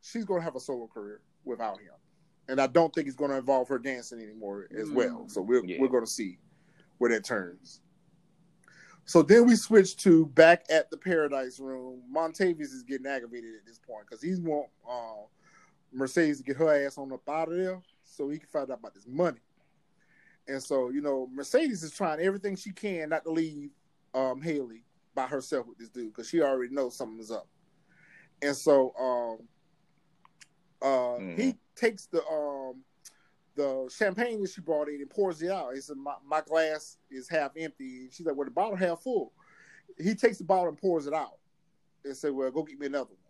She's 0.00 0.24
going 0.24 0.40
to 0.40 0.44
have 0.44 0.56
a 0.56 0.60
solo 0.60 0.86
career 0.86 1.20
without 1.44 1.80
him, 1.80 1.94
and 2.48 2.60
I 2.60 2.66
don't 2.66 2.94
think 2.94 3.08
it's 3.08 3.16
going 3.16 3.30
to 3.30 3.36
involve 3.38 3.68
her 3.68 3.78
dancing 3.78 4.20
anymore 4.20 4.68
as 4.78 4.90
well. 4.90 5.24
So 5.28 5.40
we're 5.42 5.64
Yeah. 5.64 5.80
we're 5.80 5.88
going 5.88 6.04
to 6.04 6.10
see 6.10 6.38
where 6.98 7.10
that 7.10 7.24
turns. 7.24 7.80
So 9.06 9.20
then 9.22 9.46
we 9.46 9.54
switch 9.56 9.96
to 9.98 10.26
back 10.28 10.64
at 10.70 10.90
the 10.90 10.96
Paradise 10.96 11.58
Room. 11.60 12.00
Montavious 12.10 12.72
is 12.72 12.82
getting 12.82 13.06
aggravated 13.06 13.54
at 13.54 13.66
this 13.66 13.78
point 13.78 14.06
because 14.08 14.22
he's 14.22 14.40
want 14.40 14.68
uh, 14.88 15.26
Mercedes 15.94 16.38
to 16.38 16.44
get 16.44 16.56
her 16.56 16.84
ass 16.84 16.98
on 16.98 17.12
up 17.12 17.28
out 17.28 17.50
of 17.50 17.56
there 17.56 17.80
so 18.02 18.28
he 18.28 18.38
can 18.38 18.48
find 18.48 18.70
out 18.70 18.80
about 18.80 18.94
this 18.94 19.06
money. 19.06 19.40
And 20.46 20.62
so, 20.62 20.90
you 20.90 21.00
know, 21.00 21.28
Mercedes 21.32 21.82
is 21.82 21.92
trying 21.92 22.20
everything 22.20 22.56
she 22.56 22.72
can 22.72 23.08
not 23.08 23.24
to 23.24 23.30
leave 23.30 23.70
um, 24.12 24.42
Haley 24.42 24.84
by 25.14 25.26
herself 25.26 25.66
with 25.66 25.78
this 25.78 25.88
dude 25.88 26.12
because 26.12 26.28
she 26.28 26.42
already 26.42 26.74
knows 26.74 26.96
something's 26.96 27.30
up. 27.30 27.46
And 28.42 28.54
so, 28.54 28.92
um, 28.98 29.48
uh, 30.82 31.18
he 31.36 31.52
Mhm. 31.52 31.58
takes 31.76 32.06
the 32.06 32.22
um, 32.26 32.84
the 33.54 33.88
champagne 33.96 34.42
that 34.42 34.50
she 34.50 34.60
brought 34.60 34.88
in 34.88 34.96
and 34.96 35.08
pours 35.08 35.40
it 35.40 35.50
out. 35.50 35.74
He 35.74 35.80
said, 35.80 35.96
"My, 35.96 36.16
my 36.26 36.40
glass 36.40 36.98
is 37.10 37.28
half 37.28 37.52
empty." 37.56 38.02
And 38.02 38.12
she's 38.12 38.26
like, 38.26 38.36
"Well, 38.36 38.44
the 38.44 38.50
bottle 38.50 38.76
half 38.76 39.02
full." 39.02 39.32
He 39.96 40.14
takes 40.14 40.38
the 40.38 40.44
bottle 40.44 40.68
and 40.68 40.76
pours 40.76 41.06
it 41.06 41.14
out, 41.14 41.38
and 42.04 42.16
said, 42.16 42.32
"Well, 42.32 42.50
go 42.50 42.64
get 42.64 42.78
me 42.78 42.86
another 42.86 43.10
one." 43.10 43.23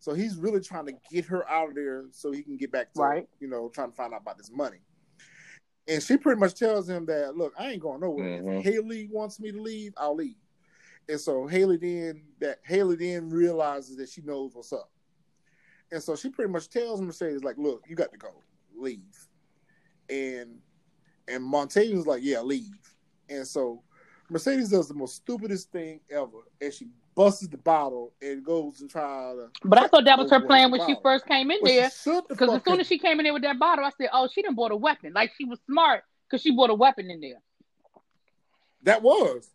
So 0.00 0.14
he's 0.14 0.36
really 0.36 0.60
trying 0.60 0.86
to 0.86 0.94
get 1.12 1.26
her 1.26 1.48
out 1.48 1.68
of 1.68 1.74
there 1.74 2.06
so 2.10 2.32
he 2.32 2.42
can 2.42 2.56
get 2.56 2.72
back 2.72 2.92
to 2.94 3.00
Right. 3.00 3.28
you 3.38 3.46
know 3.48 3.68
trying 3.68 3.90
to 3.90 3.96
find 3.96 4.12
out 4.14 4.22
about 4.22 4.38
this 4.38 4.50
money. 4.50 4.78
And 5.86 6.02
she 6.02 6.16
pretty 6.16 6.40
much 6.40 6.54
tells 6.54 6.88
him 6.88 7.04
that, 7.06 7.36
"Look, 7.36 7.52
I 7.58 7.72
ain't 7.72 7.82
going 7.82 8.00
nowhere. 8.00 8.42
Mhm. 8.42 8.58
If 8.58 8.64
Haley 8.64 9.08
wants 9.12 9.38
me 9.40 9.52
to 9.52 9.60
leave, 9.60 9.92
I'll 9.96 10.14
leave." 10.14 10.36
And 11.08 11.20
so 11.20 11.46
Haley 11.46 11.76
then 11.76 12.24
that 12.40 12.60
Haley 12.64 12.96
then 12.96 13.28
realizes 13.28 13.96
that 13.96 14.08
she 14.08 14.22
knows 14.22 14.54
what's 14.54 14.72
up. 14.72 14.90
And 15.92 16.02
so 16.02 16.14
she 16.14 16.30
pretty 16.30 16.50
much 16.52 16.68
tells 16.68 17.00
Mercedes, 17.00 17.42
like, 17.42 17.58
look, 17.58 17.84
you 17.88 17.96
got 17.96 18.12
to 18.12 18.18
go. 18.18 18.42
Leave. 18.74 19.28
And 20.08 20.62
and 21.28 21.44
Montavious 21.44 22.06
like, 22.06 22.22
yeah, 22.22 22.40
leave. 22.40 22.96
And 23.28 23.46
so 23.46 23.82
Mercedes 24.30 24.70
does 24.70 24.88
the 24.88 24.94
most 24.94 25.16
stupidest 25.16 25.70
thing 25.72 26.00
ever. 26.10 26.38
And 26.60 26.72
she 26.72 26.88
busts 27.20 27.46
the 27.46 27.58
bottle 27.58 28.14
and 28.22 28.42
goes 28.42 28.80
and 28.80 28.88
try 28.88 29.34
to 29.34 29.50
But 29.62 29.78
I 29.78 29.88
thought 29.88 30.06
that 30.06 30.18
was 30.18 30.30
her 30.30 30.40
plan 30.40 30.70
when 30.70 30.80
she 30.86 30.96
first 31.02 31.26
came 31.26 31.50
in 31.50 31.58
Well, 31.60 31.70
there. 31.70 32.22
Because 32.28 32.54
as 32.54 32.62
soon 32.66 32.80
as 32.80 32.86
she 32.86 32.98
came 32.98 33.20
in 33.20 33.24
there 33.24 33.34
with 33.34 33.42
that 33.42 33.58
bottle, 33.58 33.84
I 33.84 33.90
said, 33.98 34.08
"Oh, 34.10 34.26
she 34.32 34.40
didn't 34.40 34.56
bought 34.56 34.72
a 34.72 34.76
weapon. 34.76 35.12
Like 35.12 35.32
she 35.36 35.44
was 35.44 35.58
smart 35.66 36.04
because 36.26 36.40
she 36.40 36.50
bought 36.50 36.70
a 36.70 36.74
weapon 36.74 37.10
in 37.10 37.20
there." 37.20 37.42
that 38.82 39.02
was 39.02 39.50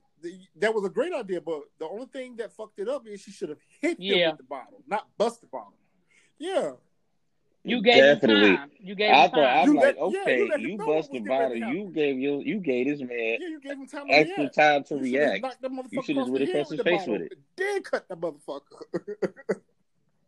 that 0.56 0.74
was 0.74 0.86
a 0.86 0.90
great 0.90 1.14
idea, 1.14 1.42
but 1.42 1.62
the 1.80 1.88
only 1.88 2.06
thing 2.06 2.36
that 2.36 2.52
fucked 2.52 2.78
it 2.80 2.88
up 2.88 3.08
is 3.08 3.22
she 3.22 3.32
should 3.32 3.50
have 3.50 3.64
hit 3.82 3.98
him 4.00 4.18
Yeah. 4.18 4.30
with 4.30 4.38
the 4.38 4.44
bottle, 4.44 4.82
not 4.88 5.08
bust 5.18 5.42
the 5.42 5.48
bottle. 5.48 5.74
Yeah. 6.38 6.74
You 7.68 7.82
gave 7.82 7.96
Definitely. 7.96 8.50
him 8.52 8.58
time. 8.58 8.72
You 8.80 8.96
gave 8.96 9.12
I 9.12 9.24
him 9.26 9.32
thought 9.32 9.40
I'm 9.40 9.66
time. 9.66 9.68
You 9.68 9.76
like, 9.76 9.86
let- 9.86 9.96
yeah, 9.98 10.22
okay, 10.22 10.38
you 10.38 10.50
let 10.50 10.60
you 10.62 10.78
know 10.78 10.86
what 10.86 10.96
bust 10.98 11.12
the 11.12 11.20
was 11.20 11.28
getting 11.28 11.40
ready 11.50 11.60
bottle. 11.62 11.76
You 11.76 11.92
gave 11.94 12.20
you 12.20 12.40
you 12.46 12.60
gave 12.60 12.88
this 12.88 13.00
man 13.00 13.10
Yeah, 13.12 13.38
you 13.48 13.60
gave 13.60 13.72
him 13.72 13.88
time 13.88 14.08
to 14.08 14.14
extra 14.14 14.44
react. 14.44 14.56
time 14.56 14.84
to 14.84 14.94
You 14.96 15.00
should've 15.00 15.14
react. 15.14 15.42
knocked 15.42 15.62
that 15.64 15.72
motherfucker 15.72 15.92
You 15.92 16.04
should've 16.04 16.18
across 16.22 16.30
would've 16.30 16.48
the 16.48 16.54
head 16.54 16.68
pressed 16.68 16.70
with 16.70 16.86
his 16.86 17.00
face 17.00 17.08
with 17.08 17.22
it. 17.24 17.34
Then 17.58 17.82
cut 17.82 18.08
the 18.08 18.16
motherfucker. 18.18 19.62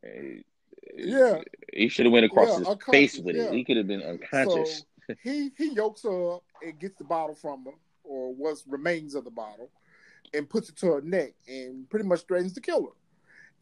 Hey, 0.02 0.44
Yeah. 0.98 1.42
He 1.74 1.90
should 1.90 2.06
have 2.08 2.14
went 2.14 2.26
across 2.26 2.60
Yeah, 2.60 2.70
his 2.74 2.78
face 2.90 3.18
with 3.20 3.36
yeah. 3.36 3.44
it. 3.44 3.54
He 3.54 3.64
could 3.64 3.78
have 3.78 3.88
been 3.88 4.02
unconscious. 4.02 4.84
he 5.22 5.52
he 5.58 5.74
yokes 5.74 6.04
her 6.04 6.34
up 6.36 6.44
and 6.64 6.80
gets 6.80 6.98
the 6.98 7.04
bottle 7.04 7.36
from 7.36 7.66
her, 7.66 7.72
or 8.04 8.34
what 8.34 8.58
remains 8.68 9.14
of 9.14 9.24
the 9.26 9.32
bottle, 9.32 9.70
and 10.34 10.50
puts 10.50 10.70
it 10.70 10.76
to 10.78 10.88
her 10.94 11.02
neck 11.02 11.34
and 11.48 11.88
pretty 11.90 12.06
much 12.08 12.22
threatens 12.28 12.54
to 12.54 12.62
kill 12.62 12.84
her. 12.86 12.92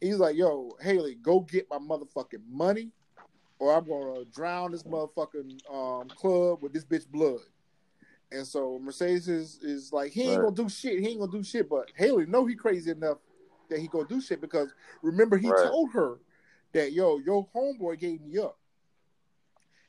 He's 0.00 0.16
like, 0.18 0.34
"Yo, 0.36 0.76
Haley, 0.80 1.16
go 1.16 1.40
get 1.40 1.68
my 1.70 1.76
motherfucking 1.78 2.42
money, 2.50 2.90
or 3.58 3.74
I'm 3.74 3.88
gonna 3.88 4.24
drown 4.26 4.72
this 4.72 4.82
motherfucking 4.82 5.60
um, 5.72 6.08
club 6.10 6.62
with 6.62 6.72
this 6.72 6.84
bitch 6.84 7.06
blood." 7.08 7.40
And 8.32 8.46
so 8.46 8.78
Mercedes 8.80 9.28
is, 9.28 9.58
is 9.62 9.92
like, 9.92 10.12
he 10.12 10.22
ain't 10.22 10.30
Right. 10.32 10.40
gonna 10.42 10.56
do 10.56 10.68
shit. 10.68 10.98
He 10.98 11.08
ain't 11.08 11.20
gonna 11.20 11.32
do 11.32 11.44
shit. 11.44 11.68
But 11.68 11.90
Haley 11.94 12.26
know 12.26 12.44
he 12.44 12.54
crazy 12.54 12.90
enough 12.90 13.18
that 13.68 13.78
he 13.78 13.88
gonna 13.88 14.08
do 14.08 14.20
shit 14.20 14.40
because 14.40 14.74
remember 15.02 15.36
he 15.36 15.48
Right. 15.48 15.62
told 15.62 15.90
her 15.92 16.18
that 16.72 16.92
yo, 16.92 17.18
your 17.18 17.46
homeboy 17.54 17.98
gave 17.98 18.20
me 18.20 18.38
up, 18.38 18.58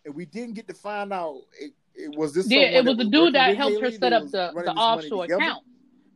and 0.05 0.15
we 0.15 0.25
didn't 0.25 0.53
get 0.53 0.67
to 0.67 0.73
find 0.73 1.11
out 1.11 1.41
it, 1.59 1.73
it 1.95 2.15
was 2.15 2.33
this. 2.33 2.47
Yeah, 2.49 2.61
it 2.61 2.85
was 2.85 2.97
the 2.97 3.05
dude 3.05 3.33
that 3.33 3.49
with 3.49 3.57
helped 3.57 3.81
her 3.81 3.91
set 3.91 4.13
up 4.13 4.29
the, 4.31 4.51
the 4.53 4.71
offshore 4.71 5.25
account. 5.25 5.63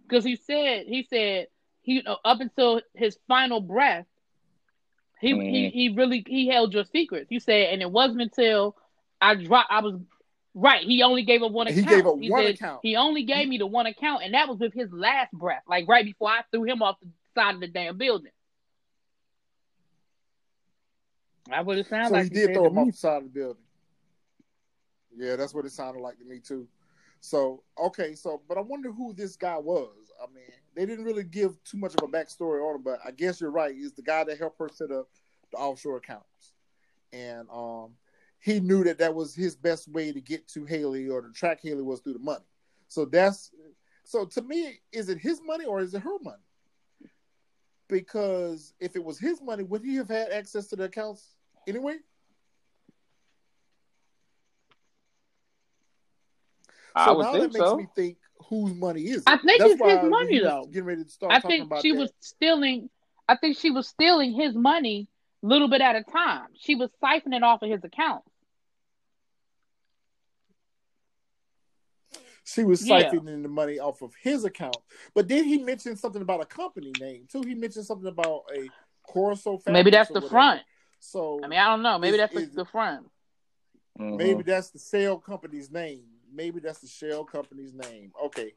Because 0.08 0.24
he 0.24 0.36
said 0.36 0.86
he 0.88 1.04
said 1.10 1.48
he 1.82 1.94
you 1.94 2.04
know, 2.04 2.18
up 2.24 2.40
until 2.42 2.82
his 2.94 3.18
final 3.28 3.60
breath, 3.62 4.06
he, 5.22 5.30
he 5.30 5.36
Mhm. 5.36 5.72
he 5.72 5.90
really 5.90 6.24
he 6.28 6.48
held 6.48 6.74
your 6.74 6.84
secrets. 6.86 7.32
You 7.32 7.40
said, 7.40 7.74
and 7.74 7.82
it 7.82 7.90
wasn't 7.92 8.22
until 8.22 8.76
I 9.22 9.36
dropped 9.36 9.72
I 9.72 9.80
was 9.82 10.00
right. 10.54 10.84
He 10.84 11.04
only 11.04 11.24
gave 11.24 11.44
up 11.44 11.52
one 11.52 11.68
account. 11.68 11.88
He 11.88 11.96
gave 11.96 12.06
up 12.08 12.18
one 12.18 12.44
said 12.44 12.56
account. 12.56 12.80
He 12.84 12.96
only 12.96 13.24
gave 13.24 13.48
me 13.48 13.58
the 13.58 13.68
one 13.68 13.86
account, 13.86 14.24
and 14.24 14.34
that 14.34 14.50
was 14.50 14.60
with 14.60 14.74
his 14.74 14.92
last 14.92 15.32
breath, 15.32 15.64
like 15.68 15.88
right 15.88 16.04
before 16.04 16.30
I 16.30 16.42
threw 16.52 16.64
him 16.64 16.82
off 16.82 17.00
the 17.00 17.08
side 17.36 17.56
of 17.56 17.62
the 17.62 17.68
damn 17.68 17.98
building. 17.98 18.32
That's 21.50 21.66
what 21.66 21.78
it 21.78 21.88
sounds 21.88 22.10
So 22.10 22.16
like. 22.16 22.24
he 22.24 22.30
did 22.30 22.46
said 22.48 22.54
throw 22.56 22.68
him 22.68 22.78
off 22.78 22.88
the 22.88 22.94
side 22.94 23.18
of 23.18 23.24
the 23.24 23.30
building. 23.30 23.64
Yeah, 25.16 25.36
that's 25.36 25.54
what 25.54 25.66
it 25.66 25.72
sounded 25.72 26.02
like 26.02 26.18
to 26.20 26.26
me 26.26 26.40
too. 26.40 26.68
So 27.20 27.64
okay, 27.78 28.16
so 28.16 28.42
but 28.48 28.58
I 28.58 28.62
wonder 28.62 28.92
who 28.92 29.14
this 29.14 29.36
guy 29.36 29.58
was. 29.58 30.01
I 30.22 30.28
mean, 30.34 30.44
they 30.76 30.86
didn't 30.86 31.06
really 31.06 31.24
give 31.24 31.62
too 31.64 31.78
much 31.78 31.96
of 31.96 32.04
a 32.04 32.08
backstory 32.08 32.62
on 32.68 32.76
him, 32.76 32.84
but 32.84 33.00
I 33.06 33.12
guess 33.12 33.42
you're 33.42 33.52
right. 33.52 33.74
He's 33.76 33.94
the 33.94 34.04
guy 34.04 34.24
that 34.24 34.38
helped 34.38 34.60
her 34.60 34.70
set 34.70 34.92
up 34.92 35.08
the 35.52 35.58
offshore 35.58 35.98
accounts, 35.98 36.54
and 37.12 37.50
um, 37.50 37.96
he 38.40 38.60
knew 38.60 38.84
that 38.84 39.00
that 39.00 39.14
was 39.16 39.36
his 39.36 39.56
best 39.56 39.88
way 39.88 40.12
to 40.12 40.22
get 40.22 40.48
to 40.50 40.66
Haley 40.66 41.10
or 41.10 41.22
to 41.22 41.32
track 41.32 41.60
Haley 41.62 41.84
was 41.84 42.02
through 42.02 42.14
the 42.14 42.20
money. 42.20 42.46
So 42.88 43.06
that's 43.06 43.52
so 44.04 44.26
to 44.26 44.42
me, 44.42 44.80
is 44.92 45.10
it 45.10 45.18
his 45.20 45.42
money 45.44 45.66
or 45.66 45.80
is 45.82 45.94
it 45.94 46.02
her 46.02 46.18
money? 46.22 46.44
Because 47.88 48.74
if 48.80 48.96
it 48.96 49.04
was 49.04 49.20
his 49.20 49.42
money, 49.42 49.64
would 49.64 49.84
he 49.84 49.96
have 49.96 50.08
had 50.08 50.32
access 50.32 50.68
to 50.68 50.76
the 50.76 50.86
accounts 50.86 51.36
anyway? 51.68 51.98
I 56.96 57.06
So 57.06 57.14
would 57.14 57.24
now 57.24 57.32
think 57.32 57.44
that 57.44 57.54
makes 57.54 57.58
so. 57.58 57.78
me 57.78 57.88
think 57.96 58.18
whose 58.50 58.74
money 58.74 59.02
is 59.04 59.18
it? 59.18 59.24
I 59.28 59.38
think 59.38 59.60
That's 59.62 59.74
it's 59.74 59.84
his 60.02 60.10
money, 60.10 60.40
though. 60.40 60.66
Getting 60.66 60.84
ready 60.86 61.04
to 61.04 61.10
start 61.10 61.32
I 61.34 61.36
talking 61.40 61.50
think 61.50 61.66
about 61.68 61.82
she 61.82 61.92
that. 61.92 61.98
was 62.00 62.12
stealing. 62.20 62.90
I 63.28 63.36
think 63.38 63.58
she 63.58 63.72
was 63.72 63.88
stealing 63.88 64.34
his 64.34 64.56
money 64.56 65.08
little 65.42 65.68
bit 65.70 65.82
at 65.82 65.96
a 65.96 66.04
time. 66.04 66.48
She 66.60 66.76
was 66.76 66.90
siphoning 67.04 67.42
off 67.44 67.62
of 67.62 67.70
his 67.70 67.84
account. 67.84 68.24
She 72.44 72.64
was 72.64 72.86
Yeah. 72.86 73.10
siphoning 73.10 73.44
the 73.44 73.50
money 73.50 73.80
off 73.80 74.02
of 74.02 74.14
his 74.16 74.44
account. 74.44 74.76
But 75.14 75.28
then 75.28 75.46
he 75.46 75.58
mentioned 75.60 76.00
something 76.00 76.22
about 76.22 76.42
a 76.42 76.46
company 76.46 76.92
name 77.00 77.28
too. 77.32 77.42
He 77.44 77.56
mentioned 77.56 77.86
something 77.86 78.08
about 78.08 78.44
a 78.56 78.70
Corso. 79.04 79.60
Maybe 79.68 79.92
that's 79.92 80.10
the 80.10 80.16
whatever. 80.16 80.30
front. 80.30 80.62
So 81.00 81.40
I 81.44 81.48
mean, 81.48 81.60
I 81.60 81.68
don't 81.68 81.82
know. 81.84 81.98
Maybe 81.98 82.16
Is- 82.16 82.20
that's 82.20 82.34
the, 82.34 82.42
is- 82.42 82.52
the 82.54 82.66
front. 82.66 83.08
Mhm. 84.00 84.18
maybe 84.18 84.44
that's 84.44 84.70
the 84.72 84.80
sale 84.80 85.18
company's 85.20 85.70
name. 85.72 86.06
Maybe 86.34 86.60
that's 86.60 86.80
the 86.80 86.88
shell 86.88 87.24
company's 87.26 87.74
name. 87.74 88.12
Okay. 88.26 88.54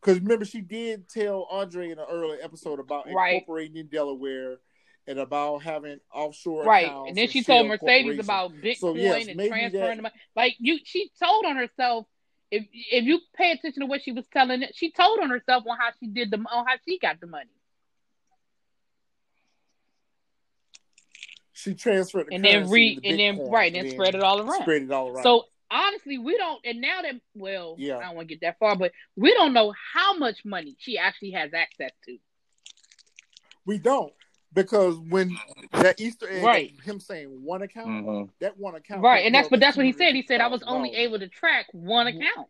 Because 0.00 0.20
remember, 0.20 0.44
she 0.44 0.60
did 0.60 1.08
tell 1.08 1.46
Andre 1.50 1.90
in 1.90 1.98
an 1.98 2.06
earlier 2.10 2.38
episode 2.42 2.80
about 2.80 3.06
Right. 3.12 3.34
incorporating 3.34 3.76
in 3.76 3.86
Delaware 3.86 4.58
and 5.06 5.18
about 5.18 5.62
having 5.62 6.00
offshore 6.12 6.64
Right. 6.64 6.90
And 6.90 7.16
then 7.16 7.28
she 7.28 7.42
told 7.44 7.68
Mercedes 7.68 8.18
about 8.18 8.52
Bitcoin 8.52 8.76
So, 8.78 8.94
yes, 8.96 9.28
and 9.28 9.38
transferring 9.38 9.72
that- 9.72 9.96
the 9.96 10.02
money. 10.02 10.14
Like 10.34 10.56
you, 10.58 10.78
she 10.84 11.10
told 11.22 11.44
on 11.46 11.56
herself. 11.56 12.06
If 12.50 12.66
if 12.72 13.04
you 13.04 13.20
pay 13.34 13.52
attention 13.52 13.80
to 13.80 13.86
what 13.86 14.02
she 14.02 14.10
was 14.10 14.26
telling, 14.32 14.62
it, 14.62 14.74
she 14.74 14.90
told 14.90 15.20
on 15.20 15.28
herself 15.28 15.64
on 15.68 15.76
how 15.76 15.90
she 16.00 16.06
did 16.06 16.30
the 16.30 16.38
on 16.38 16.66
how 16.66 16.76
she 16.86 16.98
got 16.98 17.20
the 17.20 17.26
money. 17.26 17.50
she 21.52 21.74
transferred 21.74 22.28
the 22.28 22.34
And 22.36 22.44
then 22.44 22.70
re- 22.70 22.98
and 23.02 23.18
then- 23.18 23.50
right, 23.50 23.72
then 23.72 23.90
spread 23.90 24.14
it 24.14 24.22
all 24.22 24.40
around. 24.40 24.62
Spread 24.62 24.82
it 24.82 24.90
all 24.90 25.08
around. 25.08 25.24
So 25.24 25.44
honestly, 25.70 26.18
we 26.18 26.36
don't. 26.36 26.60
And 26.64 26.80
now 26.80 27.02
that 27.02 27.14
well, 27.34 27.76
Yeah. 27.78 27.98
I 27.98 28.02
don't 28.04 28.16
want 28.16 28.28
to 28.28 28.34
get 28.34 28.40
that 28.42 28.58
far, 28.58 28.76
but 28.76 28.92
we 29.16 29.32
don't 29.34 29.52
know 29.52 29.74
how 29.94 30.16
much 30.16 30.44
money 30.44 30.76
she 30.78 30.98
actually 30.98 31.32
has 31.32 31.52
access 31.54 31.90
to. 32.06 32.18
we 33.66 33.76
don't 33.78 34.14
because 34.54 34.96
when 34.98 35.36
that 35.72 36.00
Easter 36.00 36.26
egg, 36.26 36.42
Right. 36.42 36.80
him 36.82 37.00
saying 37.00 37.28
one 37.44 37.60
account, 37.60 38.06
Mhm. 38.06 38.30
that 38.40 38.56
one 38.56 38.74
account, 38.74 39.02
Right, 39.02 39.26
and 39.26 39.34
that's 39.34 39.48
but 39.50 39.60
that's 39.60 39.76
what 39.76 39.84
he 39.84 39.92
said. 39.92 40.14
He 40.14 40.22
said 40.22 40.40
I 40.40 40.46
was 40.46 40.62
$250,000. 40.62 40.74
only 40.74 40.94
able 40.96 41.18
to 41.18 41.28
track 41.28 41.66
one 41.72 42.06
Mhm. 42.06 42.16
account, 42.22 42.48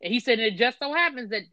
and 0.00 0.12
he 0.12 0.18
said 0.18 0.40
it 0.40 0.56
just 0.56 0.80
so 0.80 0.92
happens 0.92 1.30
that 1.30 1.44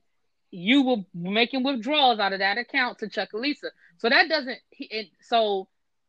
you 0.50 0.82
were 0.84 1.06
making 1.14 1.62
withdrawals 1.62 2.18
out 2.20 2.34
of 2.34 2.40
that 2.40 2.58
account 2.58 2.98
to 3.00 3.08
Chucalissa. 3.08 3.70
So 3.98 4.10
that 4.10 4.28
doesn't. 4.28 4.60
He, 4.72 4.86
it, 4.86 5.10
so 5.22 5.68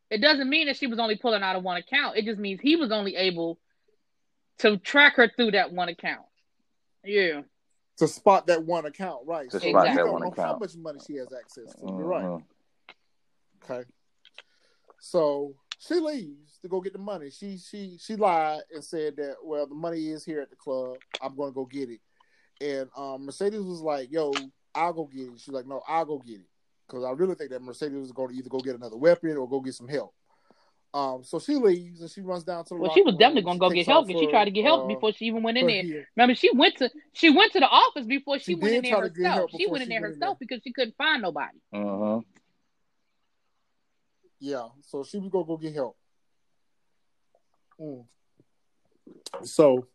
it 0.08 0.18
doesn't 0.18 0.48
mean 0.48 0.66
that 0.68 0.76
she 0.78 0.86
was 0.86 0.98
only 0.98 1.16
pulling 1.16 1.42
out 1.42 1.56
of 1.56 1.62
one 1.64 1.76
account. 1.76 2.16
It 2.16 2.24
just 2.24 2.38
means 2.38 2.60
he 2.62 2.76
was 2.76 2.92
only 2.92 3.14
able 3.16 3.58
to 4.58 4.76
track 4.78 5.16
her 5.16 5.30
through 5.36 5.52
that 5.52 5.72
one 5.72 5.88
account. 5.88 6.26
Yeah, 7.04 7.42
to 7.98 8.08
spot 8.08 8.46
that 8.46 8.64
one 8.64 8.86
account, 8.86 9.26
right? 9.26 9.50
To 9.50 9.60
so 9.60 9.68
spot 9.68 9.82
we 9.82 9.88
that 9.88 9.96
don't 9.96 10.12
one 10.12 10.22
know 10.22 10.34
how 10.36 10.58
much 10.58 10.76
money 10.76 11.00
she 11.06 11.14
has 11.16 11.28
access 11.32 11.74
to. 11.74 11.80
You're 11.82 12.04
right. 12.04 12.40
Okay. 13.64 13.88
So 15.00 15.54
she 15.78 15.94
leaves 15.94 16.58
to 16.62 16.68
go 16.68 16.80
get 16.80 16.92
the 16.92 16.98
money. 16.98 17.30
She 17.30 17.58
she 17.58 17.96
she 18.00 18.16
lied 18.16 18.62
and 18.72 18.84
said 18.84 19.16
that 19.16 19.36
well 19.42 19.66
the 19.66 19.74
money 19.74 20.08
is 20.08 20.24
here 20.24 20.40
at 20.40 20.50
the 20.50 20.56
club. 20.56 20.96
I'm 21.22 21.36
gonna 21.36 21.52
go 21.52 21.64
get 21.64 21.90
it. 21.90 22.00
And 22.60 22.88
um, 22.96 23.26
Mercedes 23.26 23.60
was 23.60 23.82
like, 23.82 24.10
"Yo, 24.10 24.32
I'll 24.74 24.92
go 24.92 25.04
get 25.04 25.28
it." 25.28 25.40
She's 25.40 25.52
like, 25.52 25.66
"No, 25.66 25.82
I'll 25.86 26.06
go 26.06 26.18
get 26.18 26.40
it," 26.40 26.48
because 26.86 27.04
I 27.04 27.10
really 27.10 27.34
think 27.34 27.50
that 27.50 27.62
Mercedes 27.62 27.98
was 27.98 28.12
going 28.12 28.30
to 28.30 28.34
either 28.34 28.48
go 28.48 28.60
get 28.60 28.76
another 28.76 28.96
weapon 28.96 29.36
or 29.36 29.48
go 29.48 29.60
get 29.60 29.74
some 29.74 29.88
help. 29.88 30.14
Um, 30.96 31.24
so 31.24 31.38
she 31.38 31.56
leaves 31.56 32.00
and 32.00 32.10
she 32.10 32.22
runs 32.22 32.42
down 32.42 32.64
to 32.64 32.74
the. 32.74 32.80
well, 32.80 32.90
she 32.94 33.02
was 33.02 33.16
definitely 33.16 33.42
gonna 33.42 33.58
go 33.58 33.68
get 33.68 33.86
help, 33.86 34.04
off 34.04 34.08
and 34.08 34.18
she 34.18 34.30
tried 34.30 34.46
to 34.46 34.50
get 34.50 34.64
help 34.64 34.84
uh, 34.84 34.86
before 34.86 35.12
she 35.12 35.26
even 35.26 35.42
went 35.42 35.58
in 35.58 35.66
there. 35.66 35.82
heel. 35.82 36.02
Remember, 36.16 36.34
she 36.34 36.50
went 36.54 36.74
to 36.78 36.90
she 37.12 37.28
went 37.28 37.52
to 37.52 37.60
the 37.60 37.68
office 37.68 38.06
before 38.06 38.38
she, 38.38 38.52
She 38.52 38.54
went 38.54 38.76
in 38.76 38.82
there 38.82 38.92
try 38.92 39.00
to 39.02 39.10
get 39.10 39.26
herself. 39.26 39.50
She 39.54 39.66
went 39.66 39.82
in 39.82 39.88
she 39.88 39.92
there 39.92 40.00
went 40.00 40.14
in 40.14 40.20
herself 40.20 40.38
because 40.40 40.62
she 40.64 40.72
couldn't 40.72 40.96
find 40.96 41.20
nobody. 41.20 41.58
Mhm. 41.74 42.24
Yeah, 44.40 44.68
so 44.80 45.04
she 45.04 45.18
was 45.18 45.28
gonna 45.28 45.44
go 45.44 45.58
get 45.58 45.74
help. 45.74 45.98
Mm. 47.78 48.06
So 49.42 49.86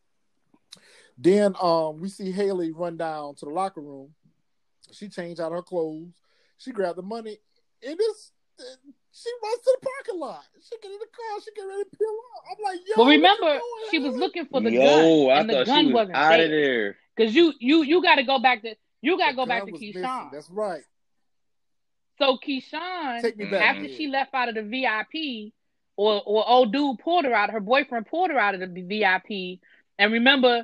then 1.17 1.55
um 1.59 1.99
we 1.99 2.09
see 2.09 2.31
Haley 2.31 2.73
run 2.73 2.95
down 2.95 3.33
to 3.37 3.45
the 3.45 3.51
locker 3.51 3.81
room. 3.81 4.13
She 4.91 5.09
changed 5.09 5.41
out 5.41 5.51
her 5.51 5.63
clothes. 5.63 6.13
She 6.59 6.71
grabbed 6.71 6.99
the 6.99 7.01
money 7.01 7.39
and 7.81 7.97
this 7.97 8.33
she 9.13 9.29
runs 9.43 9.59
to 9.63 9.77
the 9.81 9.87
parking 9.87 10.19
lot. 10.19 10.43
She 10.61 10.75
get 10.81 10.91
in 10.91 10.97
the 10.99 11.05
car, 11.05 11.41
she 11.43 11.51
get 11.55 11.63
ready 11.67 11.83
to 11.83 11.97
peel 11.97 12.07
out. 12.07 12.43
I'm 12.57 12.63
like, 12.63 12.79
yo. 12.87 12.93
Well, 12.97 13.05
what 13.05 13.11
you 13.11 13.17
remember, 13.17 13.47
doing, 13.59 13.61
she 13.91 13.99
was 13.99 14.15
looking 14.15 14.45
for 14.45 14.61
the 14.61 14.71
Yo, 14.71 14.79
gun, 15.27 15.37
I 15.37 15.39
and 15.41 15.49
the 15.49 15.63
gun 15.65 15.79
she 15.81 15.85
was 15.87 15.93
wasn't 15.93 16.15
out 16.17 16.29
there. 16.29 16.45
of 16.45 16.51
there. 16.51 16.95
Because 17.15 17.35
you 17.35 17.53
you 17.59 17.83
you 17.83 18.01
got 18.01 18.15
to 18.15 18.23
go 18.23 18.39
back 18.39 18.61
to 18.63 18.75
you 19.01 19.17
got 19.17 19.31
to 19.31 19.35
go 19.35 19.45
back 19.45 19.65
to 19.65 19.71
was 19.71 19.81
missing. 19.81 20.01
Keyshawn. 20.01 20.31
That's 20.31 20.49
right. 20.49 20.83
So 22.17 22.37
Keyshawn, 22.37 23.21
Take 23.21 23.37
me 23.37 23.45
back. 23.45 23.75
after 23.75 23.87
she 23.89 24.07
left 24.07 24.33
out 24.33 24.49
of 24.49 24.55
the 24.55 24.61
VIP, 24.63 25.53
or 25.97 26.21
or 26.25 26.47
old 26.47 26.71
dude 26.71 26.99
pulled 26.99 27.25
her 27.25 27.33
out, 27.33 27.49
her 27.49 27.59
boyfriend 27.59 28.05
pulled 28.07 28.29
her 28.31 28.37
out 28.39 28.53
of 28.55 28.61
the 28.61 28.67
VIP, 28.81 29.59
and 29.97 30.13
remember, 30.13 30.63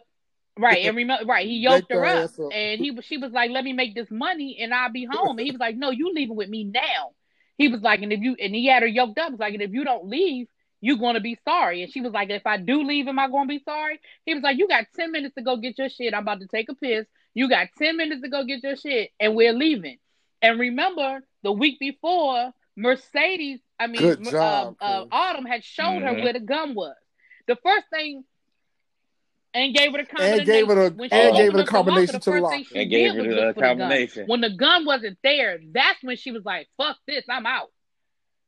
right, 0.58 0.86
and 0.86 0.96
remember, 0.96 1.26
right, 1.26 1.48
he 1.48 1.58
yoked 1.58 1.92
her 1.92 2.00
her 2.06 2.24
up, 2.24 2.40
up. 2.40 2.52
and 2.54 2.80
he 2.80 2.92
was 2.92 3.06
she 3.06 3.18
was 3.18 3.32
like, 3.32 3.50
"Let 3.52 3.64
me 3.64 3.74
make 3.74 3.96
this 3.96 4.10
money, 4.12 4.58
and 4.62 4.74
I'll 4.74 4.92
be 4.92 5.06
home." 5.12 5.38
And 5.38 5.46
he 5.46 5.52
was 5.52 5.60
like, 5.60 5.76
"No, 5.76 5.90
you 5.92 6.14
leaving 6.14 6.36
with 6.36 6.50
me 6.50 6.64
now." 6.64 7.12
He 7.58 7.68
was 7.68 7.82
like, 7.82 8.02
"And 8.02 8.14
if 8.14 8.22
you," 8.22 8.36
and 8.40 8.54
he 8.56 8.68
had 8.68 8.84
her 8.84 8.88
yoked 8.88 9.18
up. 9.18 9.28
He 9.28 9.32
was 9.32 9.40
like, 9.40 9.54
"And 9.54 9.64
if 9.64 9.72
you 9.72 9.84
don't 9.84 10.08
leave." 10.08 10.48
You're 10.80 10.98
gonna 10.98 11.20
be 11.20 11.36
sorry, 11.44 11.82
and 11.82 11.92
she 11.92 12.02
was 12.02 12.14
like, 12.14 12.30
"If 12.30 12.46
I 12.46 12.58
do 12.58 12.84
leave, 12.84 13.08
am 13.08 13.18
I 13.18 13.28
gonna 13.28 13.48
be 13.48 13.64
sorry?" 13.66 14.00
He 14.28 14.36
was 14.36 14.44
like, 14.44 14.60
"You 14.60 14.68
got 14.68 14.86
ten 14.96 15.12
minutes 15.12 15.34
to 15.34 15.42
go 15.42 15.58
get 15.58 15.76
your 15.80 15.90
shit. 15.90 16.14
I'm 16.14 16.22
about 16.22 16.40
to 16.42 16.48
take 16.48 16.70
a 16.70 16.76
piss. 16.76 17.08
You 17.34 17.50
got 17.50 17.70
ten 17.80 17.98
minutes 17.98 18.22
to 18.22 18.30
go 18.30 18.44
get 18.44 18.62
your 18.62 18.76
shit, 18.76 19.10
and 19.20 19.36
we're 19.36 19.54
leaving." 19.54 19.98
And 20.40 20.60
remember, 20.60 21.22
the 21.42 21.52
week 21.52 21.80
before, 21.80 22.54
Mercedes, 22.76 23.60
I 23.80 23.88
mean, 23.88 24.24
job, 24.24 24.76
uh, 24.80 24.84
uh, 24.84 25.06
Autumn 25.12 25.46
had 25.46 25.64
showed 25.64 26.04
her 26.04 26.14
Mhm. 26.14 26.22
where 26.24 26.34
the 26.34 26.42
gun 26.42 26.76
was. 26.76 26.96
The 27.48 27.56
first 27.56 27.90
thing, 27.90 28.24
and 29.58 29.76
gave 29.76 29.96
it 29.96 30.02
a 30.02 30.06
combination. 30.06 30.40
And 30.40 30.46
gave 30.46 30.68
her 30.68 30.76
the 30.76 30.96
when 30.96 31.10
and 31.12 31.36
gave 31.36 31.52
her 31.52 31.58
the 31.58 31.64
up 31.64 31.72
locker, 31.72 31.72
combination 31.72 32.14
the 32.14 32.20
to 32.20 32.32
the 32.32 32.32
first 32.32 32.44
locker. 32.44 32.58
And 32.76 32.90
gave 32.90 33.14
did 33.14 33.16
her 33.16 33.28
was 33.28 33.36
the, 33.36 33.42
look 33.42 33.56
for 33.56 33.62
the 33.62 33.68
gun. 33.68 33.80
combination. 33.80 34.28
When 34.28 34.42
the 34.42 34.50
gun 34.52 34.86
wasn't 34.86 35.18
there, 35.24 35.60
that's 35.72 36.04
when 36.04 36.18
she 36.18 36.32
was 36.32 36.46
like, 36.46 36.68
"Fuck 36.78 36.98
this, 37.08 37.26
I'm 37.30 37.46
out." 37.46 37.72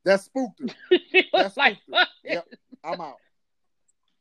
That 0.05 0.21
spooked 0.21 0.61
her. 0.61 0.67
she 1.11 1.29
was 1.33 1.43
That's 1.43 1.57
like, 1.57 1.77
stupid. 1.81 1.97
"Fuck 1.99 2.07
this." 2.23 2.33
Yep. 2.33 2.47
I'm 2.83 3.01
out. 3.01 3.17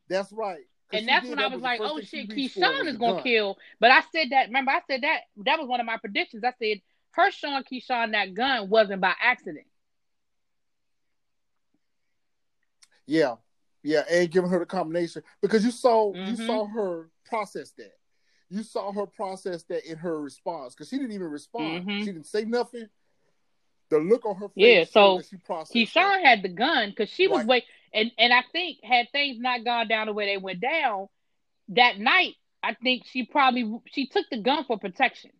That's 0.09 0.32
right. 0.32 0.64
And 0.93 1.07
that's 1.07 1.24
did 1.24 1.30
when 1.30 1.39
that 1.39 1.45
I 1.45 1.49
was 1.49 1.61
the 1.61 1.64
like, 1.64 1.80
"Oh 1.82 2.01
shit, 2.01 2.30
reached 2.30 2.57
Keyshawn 2.57 2.86
is 2.86 2.97
gonna 2.97 3.14
gun. 3.14 3.22
kill." 3.22 3.59
But 3.78 3.91
I 3.91 4.03
said 4.12 4.30
that. 4.30 4.47
Remember, 4.47 4.70
I 4.70 4.80
said 4.89 5.03
that. 5.03 5.20
That 5.45 5.59
was 5.59 5.68
one 5.68 5.80
of 5.80 5.86
my 5.86 5.99
predictions. 5.99 6.43
I 6.45 6.53
said 6.59 6.80
her 7.12 7.30
showing 7.30 7.62
Keyshawn 7.64 8.12
that 8.12 8.34
gun 8.34 8.70
wasn't 8.70 9.01
by 9.03 9.12
accident. 9.22 9.66
Yeah, 13.07 13.36
yeah, 13.83 14.03
and 14.11 14.31
giving 14.31 14.51
her 14.51 14.59
the 14.59 14.66
combination 14.66 15.22
because 15.41 15.64
you 15.64 15.70
saw 15.70 16.12
you 16.14 16.35
Mhm. 16.35 16.47
saw 16.47 16.66
her 16.66 17.11
process 17.24 17.70
that. 17.72 17.93
You 18.51 18.62
saw 18.62 18.93
her 18.93 19.07
process 19.07 19.62
that 19.64 19.85
in 19.91 19.99
her 19.99 20.20
response 20.20 20.74
because 20.74 20.89
she 20.89 20.97
didn't 20.97 21.12
even 21.12 21.29
respond. 21.31 21.87
Mhm. 21.87 21.99
She 22.01 22.05
didn't 22.07 22.26
say 22.26 22.45
nothing. 22.45 22.89
The 23.91 23.99
look 23.99 24.24
on 24.26 24.37
her 24.37 24.49
face. 24.49 24.55
Yeah, 24.57 24.85
so 24.85 25.20
she 25.22 25.37
processed. 25.37 25.74
Keyshawn 25.74 25.95
that. 26.22 26.24
had 26.24 26.43
the 26.43 26.49
gun 26.49 26.91
because 26.91 27.09
she 27.11 27.29
was 27.29 27.39
Right. 27.39 27.47
wait 27.47 27.64
and 27.93 28.11
and 28.18 28.33
I 28.33 28.43
think 28.53 28.83
had 28.83 29.11
things 29.12 29.39
not 29.39 29.64
gone 29.64 29.89
down 29.89 30.07
the 30.07 30.12
way 30.12 30.26
they 30.26 30.37
went 30.39 30.61
down 30.61 31.09
that 31.68 31.99
night, 31.99 32.37
I 32.62 32.74
think 32.74 33.07
she 33.07 33.24
probably 33.24 33.81
she 33.87 34.07
took 34.07 34.26
the 34.31 34.39
gun 34.39 34.64
for 34.64 34.79
protection. 34.79 35.31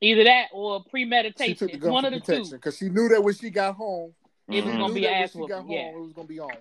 Either 0.00 0.24
that 0.24 0.48
or 0.52 0.82
She 0.84 0.90
premeditation. 0.90 1.56
took 1.56 1.72
the 1.72 1.78
gun 1.78 1.92
one 1.92 2.02
for 2.02 2.06
of 2.08 2.12
the 2.14 2.20
protection 2.20 2.44
two. 2.44 2.56
because 2.56 2.76
she 2.76 2.88
knew 2.88 3.08
that 3.08 3.22
when 3.22 3.34
she 3.34 3.50
got 3.50 3.76
home, 3.76 4.14
It 4.48 4.64
was 4.64 4.74
gonna 4.74 4.92
be 4.92 5.00
that 5.02 5.12
when 5.12 5.22
ass 5.22 5.32
she 5.32 5.46
got 5.46 5.62
home, 5.62 5.70
Yeah. 5.70 5.90
it 5.90 5.96
was 6.00 6.12
gonna 6.12 6.26
be 6.28 6.40
on. 6.40 6.56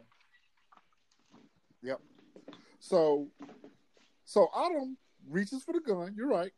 Yep. 1.84 2.00
So, 2.80 3.28
so 4.26 4.48
Autumn 4.54 4.98
reaches 5.30 5.64
for 5.64 5.74
the 5.74 5.80
gun. 5.80 6.14
You're 6.16 6.28
right. 6.28 6.52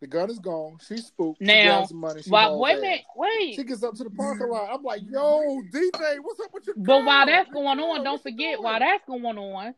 The 0.00 0.06
gun 0.06 0.30
is 0.30 0.38
gone. 0.38 0.78
She's 0.86 1.06
spooked. 1.06 1.38
She 1.40 1.46
Now, 1.46 1.78
grabs 1.78 1.88
the 1.88 1.94
money. 1.94 2.22
She 2.22 2.30
Well, 2.30 2.58
wait 2.58 2.76
a 2.76 2.80
minute, 2.80 3.00
wait. 3.16 3.54
She 3.54 3.64
gets 3.64 3.82
up 3.82 3.94
to 3.94 4.04
the 4.04 4.10
parking 4.10 4.48
lot. 4.48 4.68
I'm 4.72 4.82
like, 4.82 5.00
yo, 5.08 5.62
DJ, 5.72 6.16
what's 6.22 6.40
up 6.40 6.52
with 6.52 6.66
your 6.66 6.76
But 6.76 7.04
while 7.04 7.26
that's 7.26 7.50
going 7.50 7.80
on, 7.80 8.04
don't 8.04 8.22
forget 8.22 8.60
while 8.60 8.78
that's 8.78 9.04
going 9.06 9.24
on, 9.24 9.74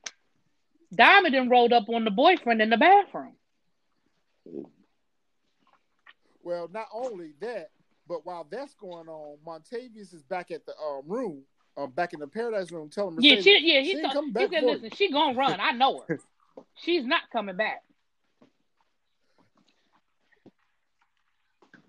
Diamond 0.95 1.35
then 1.35 1.49
rolled 1.49 1.73
up 1.73 1.89
on 1.89 2.05
the 2.05 2.11
boyfriend 2.11 2.61
in 2.61 2.71
the 2.71 2.77
bathroom. 2.77 3.35
Well, 6.43 6.69
not 6.73 6.87
only 6.93 7.35
that, 7.41 7.71
but 8.09 8.25
while 8.25 8.47
that's 8.51 8.75
going 8.75 9.07
on, 9.07 9.37
Montavious 9.47 10.15
is 10.15 10.23
back 10.23 10.51
at 10.51 10.65
the 10.65 10.73
um, 10.73 11.03
room, 11.07 11.43
um, 11.79 11.91
back 11.91 12.13
in 12.13 12.21
the 12.21 12.27
paradise 12.27 12.73
room, 12.73 12.89
telling 12.89 13.17
Yeah, 13.21 13.37
Mercedes, 13.37 13.61
she 13.61 13.73
yeah, 13.73 13.81
he, 13.81 13.91
she 13.91 13.99
ain't 13.99 14.13
told- 14.13 14.35
coming 14.35 14.51
he 14.51 14.55
said, 14.55 14.65
listen, 14.65 14.91
she 14.95 15.13
gonna 15.13 15.39
run. 15.39 15.59
I 15.61 15.73
know 15.73 16.05
her. 16.09 16.19
She's 16.75 17.05
not 17.05 17.23
coming 17.33 17.57
back. 17.57 17.83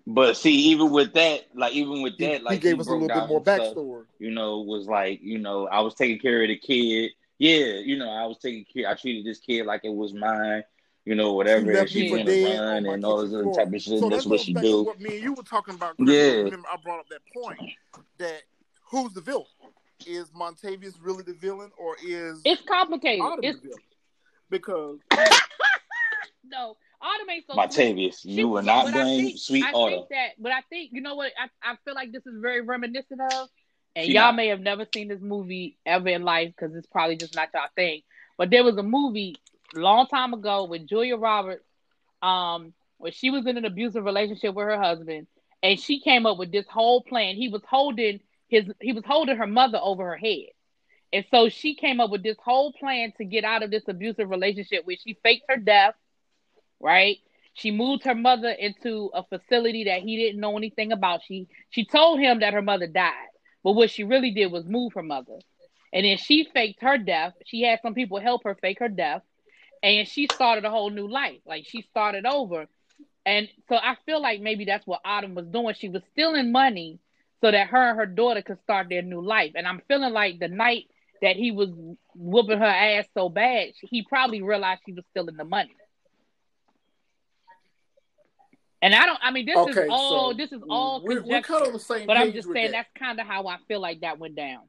But 0.06 0.36
see, 0.36 0.54
even 0.70 0.90
with 0.90 1.12
that, 1.14 1.46
like 1.54 1.72
even 1.72 2.02
with 2.02 2.18
that, 2.18 2.42
like 2.42 2.54
he 2.54 2.70
gave 2.70 2.80
us 2.80 2.88
a 2.88 2.92
little 2.92 3.08
bit 3.08 3.28
more 3.28 3.44
some 3.44 3.54
stuff, 3.54 3.74
backstory. 3.76 4.04
you 4.18 4.30
know, 4.30 4.60
was 4.60 4.86
like, 4.86 5.20
you 5.22 5.38
know, 5.38 5.68
I 5.68 5.80
was 5.80 5.94
taking 5.94 6.18
care 6.18 6.42
of 6.42 6.48
the 6.48 6.56
kid. 6.56 7.12
Yeah, 7.38 7.78
you 7.78 7.96
know, 7.96 8.10
I 8.10 8.26
was 8.26 8.38
taking 8.38 8.64
care. 8.64 8.90
I 8.90 8.94
treated 8.94 9.24
this 9.24 9.38
kid 9.38 9.66
like 9.66 9.82
it 9.84 9.92
was 9.94 10.12
mine. 10.12 10.64
You 11.04 11.14
know, 11.14 11.32
whatever. 11.34 11.62
She 11.62 11.68
and 11.68 11.76
left 11.78 11.90
she's 11.90 12.10
gonna 12.10 12.24
dead 12.24 12.58
run 12.58 12.86
and 12.86 13.04
all 13.04 13.22
this 13.22 13.32
other 13.32 13.52
type 13.52 13.72
of 13.72 13.82
shit. 13.82 13.98
So 14.00 14.04
and 14.04 14.04
that 14.04 14.10
that's 14.16 14.26
what 14.26 14.40
she 14.40 14.52
back 14.52 14.64
do. 14.64 14.82
what 14.82 15.00
me 15.00 15.16
and 15.16 15.22
you 15.24 15.32
were 15.34 15.42
talking 15.42 15.74
about. 15.74 15.96
Chris. 15.96 16.10
Yeah. 16.10 16.32
Remember, 16.42 16.68
I 16.72 16.76
brought 16.82 17.00
up 17.00 17.08
that 17.10 17.20
point 17.32 17.58
that 18.18 18.42
who's 18.90 19.12
the 19.12 19.20
villain? 19.20 19.46
Is 20.06 20.30
Montavious 20.30 20.94
really 21.02 21.22
the 21.22 21.34
villain, 21.34 21.70
or 21.78 21.96
is 22.04 22.40
It's 22.44 22.62
complicated. 22.62 23.20
Autumn 23.24 23.44
It's 23.44 23.60
the 23.60 23.68
villain? 23.68 23.82
Because 24.50 24.98
no, 26.44 26.76
Autumn 27.02 27.30
ain't 27.30 27.44
so. 27.46 27.54
Montavious, 27.54 28.22
She- 28.22 28.30
you 28.30 28.48
will 28.48 28.62
not 28.62 28.86
but 28.86 28.94
blame 28.94 29.36
Sweet 29.36 29.64
I 29.64 29.72
Autumn. 29.72 29.98
think 29.98 30.08
that, 30.10 30.28
but 30.38 30.52
I 30.52 30.60
think 30.68 30.90
you 30.92 31.00
know 31.00 31.14
what 31.14 31.32
I, 31.38 31.72
I 31.72 31.76
feel 31.84 31.94
like 31.94 32.12
this 32.12 32.26
is 32.26 32.40
very 32.40 32.60
reminiscent 32.62 33.20
of, 33.32 33.48
and 33.96 34.06
She 34.06 34.12
y'all 34.12 34.24
not. 34.26 34.36
may 34.36 34.48
have 34.48 34.60
never 34.60 34.86
seen 34.92 35.08
this 35.08 35.20
movie 35.20 35.76
ever 35.86 36.08
in 36.08 36.22
life 36.22 36.52
because 36.56 36.74
it's 36.74 36.86
probably 36.88 37.16
just 37.16 37.34
not 37.36 37.50
y'all 37.54 37.68
thing. 37.76 38.02
But 38.38 38.50
there 38.50 38.64
was 38.64 38.76
a 38.78 38.82
movie 38.82 39.36
long 39.74 40.06
time 40.06 40.32
ago 40.34 40.64
with 40.64 40.86
Julia 40.88 41.16
Roberts, 41.16 41.64
um, 42.22 42.72
where 42.98 43.12
she 43.12 43.30
was 43.30 43.46
in 43.46 43.56
an 43.56 43.64
abusive 43.64 44.04
relationship 44.04 44.54
with 44.54 44.66
her 44.66 44.80
husband, 44.80 45.26
and 45.62 45.78
she 45.78 46.00
came 46.00 46.26
up 46.26 46.38
with 46.38 46.50
this 46.50 46.66
whole 46.68 47.02
plan. 47.02 47.36
He 47.36 47.48
was 47.48 47.62
holding 47.68 48.20
his 48.50 48.66
he 48.80 48.92
was 48.92 49.04
holding 49.06 49.36
her 49.36 49.46
mother 49.46 49.78
over 49.82 50.04
her 50.10 50.16
head. 50.16 50.48
And 51.12 51.24
so 51.30 51.48
she 51.48 51.74
came 51.74 52.00
up 52.00 52.10
with 52.10 52.22
this 52.22 52.36
whole 52.44 52.72
plan 52.72 53.12
to 53.18 53.24
get 53.24 53.44
out 53.44 53.62
of 53.62 53.70
this 53.70 53.88
abusive 53.88 54.30
relationship 54.30 54.86
where 54.86 54.96
she 54.96 55.14
faked 55.22 55.46
her 55.48 55.56
death, 55.56 55.94
right? 56.80 57.18
She 57.54 57.70
moved 57.70 58.04
her 58.04 58.14
mother 58.14 58.50
into 58.50 59.10
a 59.14 59.24
facility 59.24 59.84
that 59.84 60.02
he 60.02 60.16
didn't 60.16 60.40
know 60.40 60.56
anything 60.56 60.92
about. 60.92 61.22
She 61.24 61.48
she 61.70 61.84
told 61.84 62.20
him 62.20 62.40
that 62.40 62.54
her 62.54 62.62
mother 62.62 62.86
died, 62.86 63.28
but 63.64 63.72
what 63.72 63.90
she 63.90 64.04
really 64.04 64.30
did 64.32 64.52
was 64.52 64.66
move 64.66 64.94
her 64.94 65.02
mother. 65.02 65.38
And 65.92 66.04
then 66.04 66.16
she 66.18 66.44
faked 66.44 66.82
her 66.82 66.98
death. 66.98 67.34
She 67.46 67.62
had 67.62 67.80
some 67.82 67.94
people 67.94 68.20
help 68.20 68.44
her 68.44 68.54
fake 68.54 68.78
her 68.80 68.88
death, 68.88 69.22
and 69.82 70.06
she 70.08 70.28
started 70.32 70.64
a 70.64 70.70
whole 70.70 70.90
new 70.90 71.08
life. 71.08 71.40
Like 71.46 71.66
she 71.66 71.82
started 71.82 72.26
over. 72.26 72.66
And 73.26 73.48
so 73.68 73.76
I 73.76 73.96
feel 74.06 74.20
like 74.22 74.40
maybe 74.40 74.64
that's 74.64 74.86
what 74.86 75.00
Autumn 75.04 75.34
was 75.34 75.46
doing. 75.46 75.74
She 75.74 75.88
was 75.88 76.02
stealing 76.12 76.52
money 76.52 76.98
so 77.42 77.50
that 77.50 77.68
her 77.68 77.90
and 77.90 77.98
her 77.98 78.06
daughter 78.06 78.42
could 78.42 78.58
start 78.62 78.88
their 78.88 79.02
new 79.02 79.22
life. 79.22 79.52
And 79.54 79.66
I'm 79.66 79.82
feeling 79.88 80.12
like 80.12 80.38
the 80.38 80.48
night 80.48 80.84
that 81.22 81.36
he 81.36 81.50
was 81.50 81.68
whooping 82.14 82.58
her 82.58 82.64
ass 82.64 83.06
so 83.16 83.28
bad, 83.28 83.72
he 83.82 84.02
probably 84.02 84.42
realized 84.42 84.82
she 84.86 84.92
was 84.92 85.04
stealing 85.10 85.36
the 85.36 85.44
money. 85.44 85.74
And 88.82 88.94
I 88.94 89.04
don't. 89.04 89.18
I 89.22 89.30
mean, 89.30 89.44
this 89.44 89.58
okay, 89.58 89.82
is 89.82 89.88
all. 89.90 90.30
so 90.30 90.36
this 90.38 90.52
is 90.52 90.62
all 90.70 91.02
we're, 91.04 91.22
we're 91.22 91.42
kind 91.42 91.60
of 91.60 91.68
on 91.68 91.72
the 91.74 91.78
same 91.78 92.06
but 92.06 92.16
I'm 92.16 92.32
just 92.32 92.50
saying 92.50 92.72
that. 92.72 92.72
that's 92.72 92.88
kind 92.98 93.20
of 93.20 93.26
how 93.26 93.46
I 93.46 93.58
feel 93.68 93.78
like 93.78 94.00
that 94.00 94.18
went 94.18 94.36
down. 94.36 94.62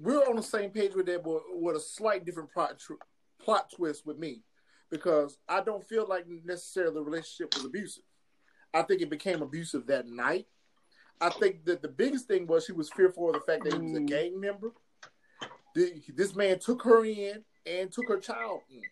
we're 0.00 0.20
on 0.20 0.36
the 0.36 0.42
same 0.42 0.70
page 0.70 0.94
with 0.94 1.06
that, 1.06 1.22
but 1.22 1.42
with 1.52 1.76
a 1.76 1.80
slight 1.80 2.24
different 2.24 2.52
plot, 2.52 2.78
tr- 2.78 2.94
plot 3.42 3.70
twist 3.74 4.06
with 4.06 4.18
me, 4.18 4.42
because 4.90 5.38
I 5.48 5.60
don't 5.60 5.86
feel 5.86 6.06
like 6.08 6.24
necessarily 6.44 6.94
the 6.94 7.02
relationship 7.02 7.54
was 7.54 7.64
abusive. 7.64 8.04
I 8.72 8.82
think 8.82 9.02
it 9.02 9.10
became 9.10 9.42
abusive 9.42 9.86
that 9.86 10.06
night. 10.06 10.46
I 11.20 11.30
think 11.30 11.64
that 11.66 11.82
the 11.82 11.88
biggest 11.88 12.26
thing 12.26 12.46
was 12.46 12.64
she 12.64 12.72
was 12.72 12.90
fearful 12.90 13.28
of 13.28 13.34
the 13.34 13.40
fact 13.40 13.64
that 13.64 13.74
he 13.74 13.78
was 13.78 13.94
a 13.94 14.00
Mm. 14.00 14.06
gang 14.06 14.40
member. 14.40 14.72
The- 15.74 16.02
This 16.08 16.34
man 16.34 16.58
took 16.58 16.82
her 16.82 17.04
in 17.04 17.44
and 17.66 17.92
took 17.92 18.08
her 18.08 18.18
child 18.18 18.62
in. 18.70 18.82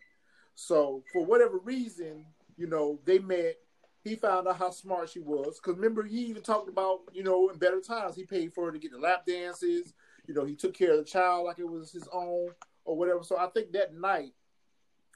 So 0.54 1.02
for 1.12 1.24
whatever 1.24 1.58
reason, 1.58 2.26
you 2.56 2.66
know, 2.66 3.00
they 3.04 3.18
met. 3.18 3.56
He 4.04 4.14
found 4.16 4.46
out 4.48 4.56
how 4.56 4.70
smart 4.70 5.10
she 5.10 5.20
was. 5.20 5.58
Because 5.58 5.76
remember, 5.76 6.02
he 6.02 6.18
even 6.26 6.42
talked 6.42 6.68
about, 6.68 7.00
you 7.12 7.22
know, 7.22 7.48
in 7.50 7.58
better 7.58 7.80
times, 7.80 8.14
he 8.16 8.24
paid 8.24 8.52
for 8.54 8.66
her 8.66 8.72
to 8.72 8.78
get 8.78 8.92
the 8.92 8.98
lap 8.98 9.26
dances. 9.26 9.92
You 10.26 10.34
know, 10.34 10.44
he 10.44 10.54
took 10.54 10.72
care 10.74 10.92
of 10.92 10.98
the 10.98 11.04
child 11.04 11.46
like 11.46 11.58
it 11.58 11.68
was 11.68 11.92
his 11.92 12.08
own 12.12 12.54
or 12.84 12.96
whatever. 12.96 13.22
So 13.22 13.36
I 13.36 13.48
think 13.48 13.72
that 13.72 13.94
night 13.94 14.34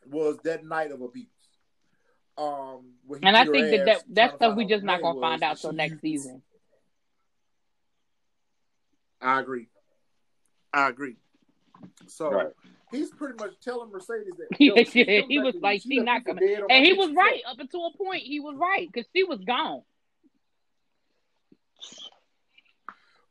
was 0.06 0.38
that 0.44 0.64
night 0.64 0.90
of 0.90 1.00
abuse. 1.00 1.28
Um, 2.39 2.95
where 3.07 3.18
he 3.20 3.26
And 3.26 3.37
I 3.37 3.45
think 3.45 3.70
that, 3.70 3.85
that 3.85 4.03
that 4.11 4.35
stuff 4.37 4.57
we 4.57 4.64
out 4.64 4.68
just 4.70 4.85
not 4.85 5.03
gonna 5.03 5.14
money 5.14 5.20
find 5.20 5.43
out 5.43 5.51
and 5.51 5.61
till 5.61 5.72
next 5.72 6.01
season. 6.01 6.43
I 9.20 9.41
agree. 9.41 9.68
I 10.72 10.89
agree. 10.89 11.16
So 12.09 12.30
Right. 12.30 12.53
he's 12.91 13.11
pretty 13.11 13.37
much 13.39 13.53
telling 13.61 13.91
Mercedes 13.91 14.35
that 14.39 14.49
Yeah, 14.59 14.66
yo, 14.68 14.74
yeah, 14.76 15.22
he 15.28 15.39
was 15.39 15.55
like, 15.61 15.83
She 15.83 15.91
she 15.91 16.01
not 16.01 16.24
coming. 16.24 16.45
And 16.70 16.85
he 16.85 16.93
was 16.93 17.09
kitchen 17.09 17.16
right 17.16 17.43
up 17.47 17.59
until 17.59 17.87
a 17.87 17.97
point. 17.97 18.22
He 18.22 18.41
was 18.41 18.57
right 18.57 18.89
because 18.91 19.09
she 19.14 19.24
was 19.24 19.41
gone. 19.41 19.83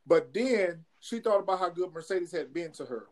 But 0.06 0.32
then 0.34 0.84
she 1.00 1.20
thought 1.20 1.40
about 1.40 1.58
how 1.58 1.70
good 1.70 1.92
Mercedes 1.92 2.32
had 2.32 2.52
been 2.52 2.72
to 2.72 2.84
her. 2.86 3.06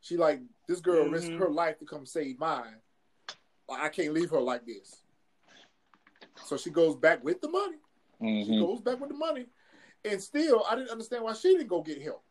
She 0.00 0.16
like 0.16 0.40
this 0.66 0.80
girl 0.80 1.08
risked 1.08 1.32
Mhm. 1.32 1.38
her 1.38 1.50
life 1.50 1.78
to 1.78 1.84
come 1.84 2.06
save 2.06 2.38
mine. 2.38 2.80
Like, 3.68 3.82
I 3.82 3.88
can't 3.88 4.12
leave 4.14 4.30
her 4.30 4.40
like 4.40 4.64
this. 4.64 5.02
So 6.44 6.56
she 6.56 6.70
goes 6.70 6.96
back 6.96 7.22
with 7.24 7.40
the 7.40 7.48
money. 7.48 7.76
She 8.20 8.52
Mhm. 8.52 8.60
goes 8.60 8.80
back 8.80 9.00
with 9.00 9.10
the 9.10 9.16
money, 9.16 9.46
and 10.04 10.20
still 10.20 10.64
I 10.68 10.74
didn't 10.76 10.90
understand 10.90 11.24
why 11.24 11.32
she 11.34 11.52
didn't 11.54 11.68
go 11.68 11.82
get 11.82 12.02
help. 12.02 12.22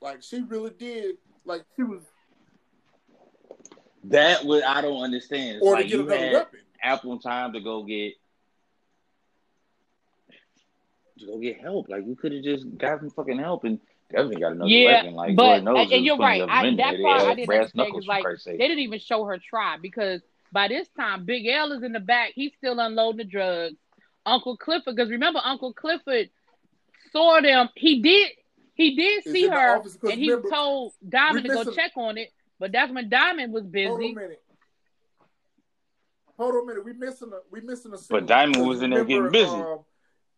Like 0.00 0.22
she 0.22 0.42
really 0.42 0.70
did. 0.70 1.16
Like 1.44 1.64
she 1.76 1.82
was, 1.82 2.02
That 4.04 4.44
what 4.44 4.64
I 4.64 4.80
don't 4.80 5.02
understand. 5.02 5.58
It's 5.58 5.66
or 5.66 5.74
like 5.74 5.84
to 5.84 5.90
get 5.90 5.98
you 5.98 6.06
another 6.06 6.24
had 6.24 6.32
weapon. 6.34 6.60
ample 6.82 7.18
time 7.18 7.52
to 7.52 7.60
go 7.60 7.82
get 7.84 8.14
to 11.18 11.26
go 11.26 11.38
get 11.38 11.60
help. 11.60 11.88
Like 11.88 12.06
you 12.06 12.16
could 12.16 12.32
have 12.32 12.42
just 12.42 12.64
got 12.78 13.00
some 13.00 13.10
fucking 13.10 13.38
help 13.38 13.64
and 13.64 13.78
definitely 14.10 14.40
got 14.40 14.52
another 14.52 14.70
Yeah, 14.70 14.94
weapon. 15.02 15.14
Like 15.14 15.36
but 15.36 15.44
Lord 15.44 15.64
knows 15.64 15.92
and 15.92 16.04
you're 16.04 16.18
right. 16.18 16.40
of 16.40 16.48
them 16.48 16.56
I, 16.58 16.76
that 16.76 17.02
part 17.02 17.20
I 17.22 17.34
didn't 17.34 17.54
understand 17.54 17.88
because 17.92 18.06
like 18.06 18.26
they 18.44 18.56
didn't 18.58 18.78
even 18.80 18.98
show 18.98 19.24
her 19.24 19.38
try 19.38 19.76
because 19.80 20.20
by 20.52 20.68
this 20.68 20.86
time 20.96 21.24
Big 21.24 21.46
L 21.46 21.72
is 21.72 21.82
in 21.82 21.92
the 21.92 22.00
back. 22.00 22.32
He's 22.34 22.52
still 22.58 22.78
unloading 22.78 23.18
the 23.18 23.24
drugs. 23.24 23.76
Uncle 24.24 24.56
Clifford, 24.56 24.94
because 24.94 25.10
remember 25.10 25.40
Uncle 25.42 25.72
Clifford 25.72 26.30
saw 27.10 27.40
them. 27.40 27.68
He 27.74 28.00
did 28.00 28.30
he 28.74 28.94
did 28.96 29.22
It's 29.24 29.32
see 29.32 29.48
her 29.48 29.76
office, 29.78 29.96
'cause 29.96 30.10
and 30.12 30.20
he 30.20 30.30
remember, 30.30 30.48
told 30.50 30.92
Diamond 31.08 31.44
to 31.46 31.52
go 31.52 31.58
missing- 31.60 31.74
check 31.74 31.92
on 31.96 32.16
it, 32.18 32.30
but 32.58 32.70
that's 32.72 32.92
when 32.92 33.08
Diamond 33.08 33.52
was 33.52 33.64
busy. 33.64 33.88
Hold 33.88 33.98
on 34.00 34.04
a 34.04 34.08
busy. 34.08 34.14
minute. 34.14 34.42
Hold 36.38 36.54
on 36.54 36.62
a 36.62 36.66
minute. 36.66 36.84
We 36.84 36.92
missing 36.94 37.30
a 37.32 37.40
we 37.50 37.60
missing 37.60 37.92
a 37.92 37.98
scene. 37.98 38.06
But 38.10 38.26
Diamond 38.26 38.66
was 38.66 38.82
in 38.82 38.90
there 38.90 39.04
remember, 39.04 39.30
getting 39.30 39.46
busy. 39.50 39.62
Um, 39.62 39.80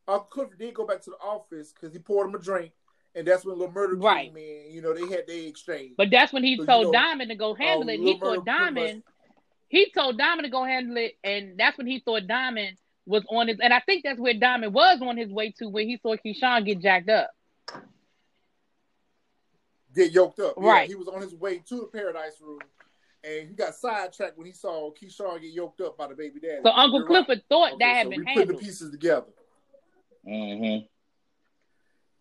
Uncle 0.09 0.27
Clifford 0.31 0.59
did 0.59 0.75
go 0.75 0.87
back 0.87 1.01
to 1.03 1.11
the 1.11 1.17
office 1.17 1.73
because 1.73 1.93
he 1.93 1.99
poured 1.99 2.29
him 2.29 2.35
a 2.35 2.39
drink, 2.39 2.73
and 3.15 3.27
that's 3.27 3.45
when 3.45 3.59
Lil 3.59 3.71
Murder 3.71 3.97
Right. 3.97 4.29
came 4.29 4.37
in. 4.37 4.73
You 4.73 4.83
know, 4.83 4.93
they 4.93 5.07
had 5.15 5.27
their 5.27 5.47
exchange. 5.49 5.95
But 5.97 6.11
that's 6.11 6.33
when 6.33 6.43
he 6.43 6.57
So, 6.57 6.63
you 6.63 6.67
told 6.67 6.85
know, 6.87 6.93
Diamond 6.93 7.31
to 7.31 7.37
go 7.37 7.55
handle 7.55 7.83
um, 7.85 7.89
it. 7.91 8.01
Lil 8.01 8.07
He 8.15 8.19
Murder 8.19 8.37
thought 8.37 8.45
pretty 8.47 8.61
much- 8.61 8.75
Diamond 8.75 9.03
he 9.77 9.91
told 9.91 10.19
Diamond 10.19 10.45
to 10.45 10.51
go 10.51 10.65
handle 10.65 10.97
it, 10.97 11.17
and 11.25 11.59
that's 11.59 11.77
when 11.79 11.87
he 11.87 12.01
thought 12.01 12.27
Diamond 12.27 12.77
was 13.07 13.23
on 13.29 13.49
his 13.49 13.59
and 13.61 13.73
I 13.73 13.81
think 13.81 14.03
that's 14.05 14.19
where 14.19 14.35
Diamond 14.35 14.73
was 14.73 15.01
on 15.03 15.17
his 15.17 15.31
way 15.31 15.51
to 15.59 15.69
when 15.69 15.87
he 15.89 15.99
saw 16.03 16.17
Keyshawn 16.17 16.65
get 16.65 16.81
jacked 16.81 17.11
up. 17.11 17.31
get 19.95 20.11
yoked 20.13 20.41
up. 20.41 20.55
Yeah, 20.61 20.69
Right. 20.71 20.89
he 20.89 20.95
was 20.95 21.09
on 21.09 21.21
his 21.23 21.35
way 21.35 21.59
to 21.69 21.77
the 21.77 21.87
Paradise 21.87 22.41
Room, 22.41 22.59
and 23.23 23.49
he 23.49 23.55
got 23.55 23.75
sidetracked 23.75 24.37
when 24.37 24.47
he 24.47 24.53
saw 24.53 24.91
Keyshawn 24.93 25.41
get 25.41 25.53
yoked 25.53 25.81
up 25.81 25.97
by 25.97 26.09
the 26.09 26.15
baby 26.15 26.41
daddy. 26.41 26.63
So 26.65 26.71
Uncle 26.73 27.01
You're 27.01 27.09
right. 27.09 27.27
Clifford 27.27 27.45
thought 27.49 27.73
Okay, 27.75 27.79
that 27.85 27.95
had 27.95 28.07
so 28.07 28.11
been 28.11 28.25
we 28.25 28.35
put 28.35 28.49
the 28.49 28.55
pieces 28.55 28.91
together. 28.91 29.27
Mm-hmm. 30.27 30.87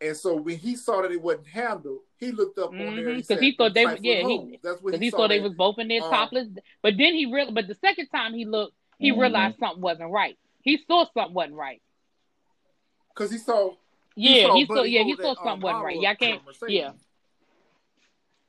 And 0.04 0.18
so 0.18 0.36
when 0.36 0.58
he 0.58 0.76
saw 0.76 1.01
that 1.01 1.12
it 1.12 1.22
wasn't 1.22 1.47
handled, 1.47 1.99
he 2.18 2.32
looked 2.32 2.60
up 2.60 2.72
on 2.72 2.76
there 2.76 2.89
Mhm, 2.89 3.08
and 3.08 3.18
'cause 3.20 3.26
said, 3.28 3.39
he 3.39 3.54
thought 3.54 3.74
they- 3.74 3.84
"Trifling 3.84 4.04
yeah, 4.04 4.28
he- 4.28 4.60
that's 4.62 4.82
Because 4.82 4.99
he, 4.99 5.06
he 5.06 5.10
saw 5.12 5.18
thought 5.18 5.28
they 5.30 5.39
was 5.39 5.54
both 5.54 5.80
in 5.80 5.88
there 5.88 6.04
um, 6.04 6.10
topless. 6.10 6.49
But 6.82 6.97
then 6.97 7.14
he 7.14 7.26
real 7.26 7.51
but 7.51 7.68
the 7.68 7.76
second 7.76 8.08
time 8.10 8.34
he 8.34 8.43
looked, 8.43 8.76
he 8.99 9.12
Mhm. 9.12 9.20
realized 9.20 9.60
something 9.60 9.82
wasn't 9.82 10.12
right. 10.12 10.38
He 10.62 10.78
saw 10.86 11.06
something 11.14 11.34
wasn't 11.34 11.56
right. 11.56 11.82
Because 13.10 13.32
he 13.32 13.38
saw, 13.38 13.76
Yeah, 14.16 14.47
saw 14.47 14.56
he 14.56 14.66
saw 14.66 14.84
yeah, 14.84 15.04
he 15.04 15.16
saw 15.16 15.22
that, 15.22 15.30
um, 15.30 15.36
something 15.38 15.62
wasn't 15.62 15.84
right. 15.84 15.95
bottle 15.95 16.04
Y'all 16.04 16.16
can't 16.16 16.41
yeah. 16.68 16.93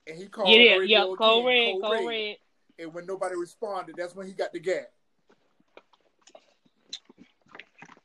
and 0.07 0.17
he 0.19 0.27
called 0.27 0.49
Yeah, 0.51 0.59
yeah, 0.59 0.77
yeah, 0.83 1.05
again, 1.05 1.45
red, 1.47 1.65
Code 1.65 1.83
code 1.83 1.93
Red. 1.93 2.07
red. 2.07 2.37
And 2.81 2.93
when 2.95 3.07
nobody 3.07 3.37
responded, 3.37 3.95
that's 3.97 4.15
when 4.17 4.27
he 4.27 4.33
got 4.33 4.53
the 4.53 4.59
gas. 4.59 4.87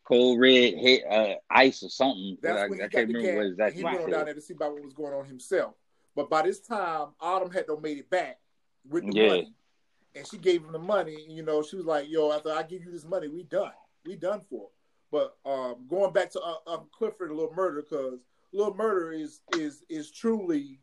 Cold 0.10 0.39
red 0.39 0.74
hit 0.74 1.03
uh, 1.07 1.36
ice 1.51 1.84
or 1.84 1.89
something. 1.89 2.36
but 2.41 2.47
That's 2.53 2.62
I, 2.64 2.68
when 2.68 2.80
he 2.80 2.84
I 2.84 2.88
got 2.88 2.91
can't 2.93 3.07
the 3.10 3.14
remember 3.14 3.36
what 3.38 3.43
gas. 3.43 3.51
exactly. 3.51 3.78
He 3.78 3.84
Right. 3.86 3.93
went 3.93 4.05
on 4.05 4.12
down 4.12 4.26
there 4.26 4.34
to 4.34 4.41
see 4.41 4.53
about 4.55 4.74
what 4.74 4.84
was 4.84 4.93
going 4.93 5.14
on 5.14 5.26
himself. 5.26 5.76
But 6.16 6.32
by 6.32 6.41
this 6.41 6.60
time, 6.60 7.10
Autumn 7.22 7.51
had 7.51 7.68
done 7.68 7.80
made 7.84 7.99
it 7.99 8.10
back 8.10 8.39
with 8.89 9.05
the 9.05 9.14
Yeah. 9.14 9.28
money, 9.28 9.53
and 10.16 10.26
she 10.28 10.39
gave 10.39 10.64
him 10.66 10.72
the 10.72 10.80
money. 10.80 11.14
and, 11.26 11.32
You 11.32 11.43
know, 11.43 11.62
she 11.62 11.76
was 11.76 11.86
like, 11.86 12.10
"Yo, 12.10 12.32
after 12.32 12.51
I 12.51 12.64
give 12.64 12.84
you 12.84 12.91
this 12.91 13.05
money, 13.05 13.28
we 13.28 13.43
done. 13.43 13.72
We 14.03 14.16
done 14.16 14.41
for." 14.49 14.70
But 15.12 15.38
um, 15.45 15.86
going 15.88 16.12
back 16.12 16.32
to 16.32 16.41
uh, 16.41 16.55
Uncle 16.66 16.89
Clifford, 16.91 17.30
a 17.30 17.36
little 17.36 17.53
murder, 17.53 17.84
because 17.84 18.20
little 18.51 18.74
murder 18.74 19.12
is 19.12 19.41
is 19.55 19.84
is 19.89 20.10
truly 20.10 20.80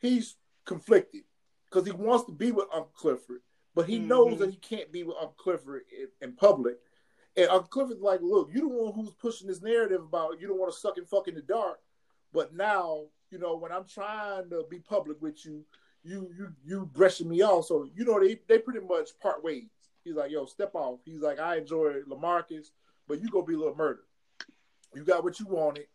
he's 0.00 0.36
conflicted 0.66 1.22
because 1.64 1.86
he 1.86 1.92
wants 1.92 2.26
to 2.26 2.32
be 2.32 2.52
with 2.52 2.66
Uncle 2.74 2.92
Clifford, 2.94 3.40
but 3.74 3.86
he 3.88 3.98
knows 3.98 4.34
Mhm. 4.34 4.38
that 4.40 4.50
he 4.50 4.56
can't 4.56 4.92
be 4.92 5.02
with 5.02 5.16
Uncle 5.16 5.34
Clifford 5.38 5.84
in, 5.98 6.08
in 6.20 6.36
public. 6.36 6.78
And 7.36 7.48
Uncle 7.48 7.68
Clifford's 7.68 8.00
like, 8.00 8.20
look, 8.22 8.50
you 8.52 8.60
the 8.60 8.68
one 8.68 8.94
who's 8.94 9.12
pushing 9.14 9.48
this 9.48 9.62
narrative 9.62 10.02
about 10.02 10.40
you 10.40 10.46
don't 10.46 10.58
want 10.58 10.72
to 10.72 10.78
suck 10.78 10.98
and 10.98 11.08
fuck 11.08 11.26
in 11.26 11.34
the 11.34 11.42
dark, 11.42 11.80
but 12.32 12.54
now, 12.54 13.02
you 13.30 13.38
know, 13.38 13.56
when 13.56 13.72
I'm 13.72 13.86
trying 13.86 14.50
to 14.50 14.64
be 14.70 14.78
public 14.78 15.20
with 15.20 15.44
you, 15.44 15.64
you 16.04 16.30
you 16.36 16.52
you 16.64 16.86
brushing 16.92 17.28
me 17.28 17.42
off. 17.42 17.66
So 17.66 17.88
you 17.94 18.04
know 18.04 18.20
they 18.20 18.38
they 18.46 18.58
pretty 18.58 18.80
much 18.80 19.18
part 19.20 19.42
ways. 19.42 19.64
He's 20.04 20.14
like, 20.14 20.30
yo, 20.30 20.44
step 20.44 20.74
off. 20.74 21.00
He's 21.04 21.22
like, 21.22 21.40
I 21.40 21.56
enjoy 21.56 22.02
Lamarcus, 22.08 22.66
but 23.08 23.20
you 23.22 23.28
go 23.28 23.42
be 23.42 23.54
a 23.54 23.58
little 23.58 23.74
murder. 23.74 24.02
You 24.94 25.02
got 25.02 25.24
what 25.24 25.40
you 25.40 25.46
wanted, 25.46 25.86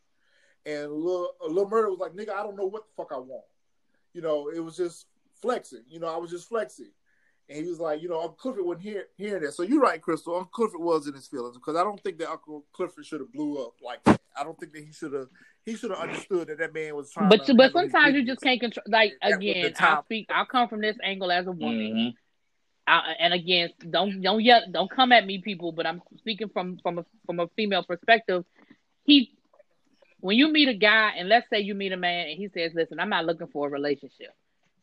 and 0.66 0.92
little 0.92 1.30
a 1.46 1.48
little 1.48 1.70
murder 1.70 1.90
was 1.90 2.00
like, 2.00 2.14
nigga, 2.14 2.34
I 2.34 2.44
don't 2.44 2.58
know 2.58 2.66
what 2.66 2.84
the 2.86 2.92
fuck 2.98 3.12
I 3.14 3.20
want. 3.20 3.46
You 4.14 4.22
know, 4.22 4.50
it 4.50 4.60
was 4.60 4.76
just 4.76 5.06
flexing. 5.42 5.84
You 5.88 6.00
know, 6.00 6.14
I 6.14 6.18
was 6.18 6.32
just 6.32 6.50
flexing. 6.50 6.92
And 7.50 7.64
he 7.64 7.70
was 7.70 7.80
like, 7.80 8.02
you 8.02 8.10
know, 8.10 8.22
Uncle 8.22 8.36
Clifford 8.36 8.64
wasn't 8.64 8.84
hear, 8.84 9.06
hearing 9.18 9.42
that. 9.42 9.54
So 9.54 9.64
you're 9.64 9.82
right, 9.82 10.00
Crystal. 10.00 10.36
Uncle 10.36 10.52
Clifford 10.52 10.82
was 10.82 11.08
in 11.08 11.16
his 11.16 11.28
feelings 11.28 11.56
because 11.58 11.76
I 11.76 11.84
don't 11.84 12.02
think 12.04 12.20
that 12.20 12.30
Uncle 12.30 12.64
Clifford 12.74 13.06
should 13.06 13.22
have 13.22 13.32
blew 13.32 13.58
up 13.66 13.74
like 13.84 14.04
that. 14.04 14.22
I 14.40 14.44
don't 14.44 14.58
think 14.60 14.72
that 14.74 14.84
he 14.84 14.92
should 14.92 15.14
have. 15.14 15.28
He 15.66 15.76
should 15.76 15.90
have 15.90 16.00
understood 16.00 16.48
that 16.48 16.60
that 16.60 16.74
man 16.74 16.96
was 16.96 17.12
trying. 17.12 17.30
But 17.30 17.46
to 17.46 17.56
but 17.56 17.74
sometimes 17.74 18.16
you 18.16 18.24
just 18.26 18.42
can't 18.42 18.60
control. 18.60 18.84
Like 18.88 19.14
That 19.22 19.32
was 19.32 19.40
the 19.40 19.50
again. 19.52 19.74
I'll 19.80 20.04
speak. 20.04 20.28
I'll 20.30 20.46
come 20.46 20.70
from 20.70 20.82
this 20.82 20.96
angle 21.04 21.32
as 21.32 21.48
a 21.48 21.52
woman. 21.52 21.94
Mhm. 21.94 22.14
I, 22.88 23.16
and 23.20 23.34
again, 23.34 23.70
don't 23.90 24.22
don't 24.22 24.44
yell, 24.44 24.62
don't 24.72 24.90
come 24.90 25.12
at 25.12 25.26
me, 25.26 25.42
people. 25.42 25.72
But 25.72 25.86
I'm 25.88 26.02
speaking 26.18 26.50
from 26.50 26.78
from 26.84 27.00
a 27.00 27.06
from 27.26 27.40
a 27.40 27.48
female 27.56 27.84
perspective. 27.84 28.46
He, 29.04 29.36
when 30.20 30.38
you 30.38 30.52
meet 30.52 30.70
a 30.70 30.74
guy, 30.74 31.14
and 31.18 31.30
let's 31.30 31.50
say 31.50 31.60
you 31.60 31.76
meet 31.76 31.92
a 31.92 31.98
man, 31.98 32.28
and 32.30 32.38
he 32.38 32.50
says, 32.50 32.74
"Listen, 32.76 33.00
I'm 33.00 33.10
not 33.10 33.26
looking 33.26 33.48
for 33.48 33.68
a 33.68 33.70
relationship. 33.72 34.34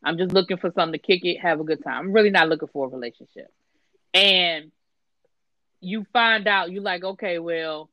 I'm 0.07 0.17
just 0.17 0.33
looking 0.33 0.57
for 0.57 0.71
something 0.71 0.99
to 0.99 1.05
kick 1.05 1.25
it, 1.25 1.39
have 1.39 1.59
a 1.59 1.63
good 1.63 1.83
time. 1.83 2.07
I'm 2.07 2.13
really 2.13 2.29
not 2.29 2.49
looking 2.49 2.69
for 2.69 2.87
a 2.87 2.89
relationship." 2.89 3.51
And 4.13 4.71
you 5.79 6.05
find 6.11 6.47
out, 6.47 6.71
you're 6.71 6.81
like, 6.81 7.03
okay, 7.03 7.39
well, 7.39 7.89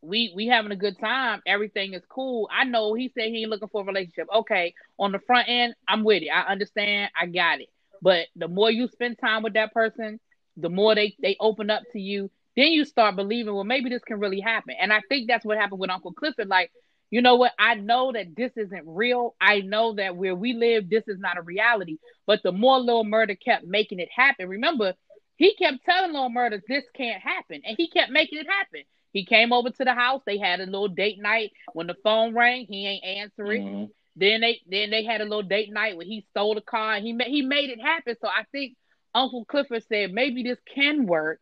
we 0.00 0.32
we 0.34 0.46
having 0.46 0.70
a 0.70 0.76
good 0.76 0.98
time. 0.98 1.42
Everything 1.46 1.94
is 1.94 2.02
cool. 2.08 2.48
I 2.52 2.64
know 2.64 2.94
he 2.94 3.10
said 3.14 3.28
he 3.28 3.42
ain't 3.42 3.50
looking 3.50 3.68
for 3.68 3.82
a 3.82 3.84
relationship. 3.84 4.28
Okay, 4.32 4.74
on 4.98 5.12
the 5.12 5.18
front 5.18 5.48
end, 5.48 5.74
I'm 5.88 6.04
with 6.04 6.22
it. 6.22 6.28
I 6.28 6.42
understand. 6.42 7.10
I 7.20 7.26
got 7.26 7.60
it. 7.60 7.68
But 8.00 8.26
the 8.36 8.48
more 8.48 8.70
you 8.70 8.86
spend 8.88 9.18
time 9.18 9.42
with 9.42 9.54
that 9.54 9.74
person, 9.74 10.20
the 10.56 10.68
more 10.68 10.94
they 10.94 11.16
they 11.20 11.36
open 11.40 11.70
up 11.70 11.82
to 11.92 12.00
you. 12.00 12.30
Then 12.56 12.72
you 12.72 12.84
start 12.84 13.14
believing, 13.14 13.54
well, 13.54 13.62
maybe 13.62 13.88
this 13.88 14.02
can 14.02 14.18
really 14.18 14.40
happen. 14.40 14.74
And 14.80 14.92
I 14.92 15.00
think 15.08 15.28
that's 15.28 15.44
what 15.44 15.58
happened 15.58 15.80
with 15.80 15.90
Uncle 15.90 16.12
Clifford. 16.12 16.48
Like, 16.48 16.72
you 17.10 17.22
know 17.22 17.36
what? 17.36 17.52
I 17.58 17.74
know 17.74 18.12
that 18.12 18.36
this 18.36 18.52
isn't 18.56 18.82
real. 18.86 19.34
I 19.40 19.60
know 19.60 19.94
that 19.94 20.16
where 20.16 20.34
we 20.34 20.52
live, 20.52 20.90
this 20.90 21.04
is 21.08 21.18
not 21.18 21.38
a 21.38 21.42
reality. 21.42 21.98
But 22.26 22.42
the 22.42 22.52
more 22.52 22.78
Lil 22.78 23.04
Murder 23.04 23.34
kept 23.34 23.66
making 23.66 23.98
it 24.00 24.10
happen, 24.14 24.48
remember, 24.48 24.94
he 25.36 25.54
kept 25.54 25.84
telling 25.84 26.12
Lil 26.12 26.30
Murder 26.30 26.62
this 26.68 26.84
can't 26.94 27.22
happen, 27.22 27.62
and 27.64 27.76
he 27.78 27.88
kept 27.88 28.10
making 28.10 28.38
it 28.38 28.46
happen. 28.48 28.82
He 29.12 29.24
came 29.24 29.52
over 29.52 29.70
to 29.70 29.84
the 29.84 29.94
house. 29.94 30.20
They 30.26 30.38
had 30.38 30.60
a 30.60 30.66
little 30.66 30.88
date 30.88 31.18
night. 31.20 31.52
When 31.72 31.86
the 31.86 31.96
phone 32.02 32.34
rang, 32.34 32.66
he 32.68 32.86
ain't 32.86 33.04
answering. 33.04 33.62
Mhm. 33.62 33.90
Then 34.16 34.40
they 34.40 34.60
then 34.66 34.90
they 34.90 35.04
had 35.04 35.20
a 35.20 35.24
little 35.24 35.42
date 35.42 35.72
night 35.72 35.96
when 35.96 36.06
he 36.06 36.26
stole 36.30 36.54
the 36.54 36.60
car 36.60 36.94
and 36.94 37.06
he 37.06 37.12
made 37.12 37.28
he 37.28 37.42
made 37.42 37.70
it 37.70 37.80
happen. 37.80 38.16
So 38.20 38.28
I 38.28 38.44
think 38.52 38.76
Uncle 39.14 39.44
Clifford 39.44 39.84
said 39.84 40.12
maybe 40.12 40.42
this 40.42 40.58
can 40.74 41.06
work. 41.06 41.40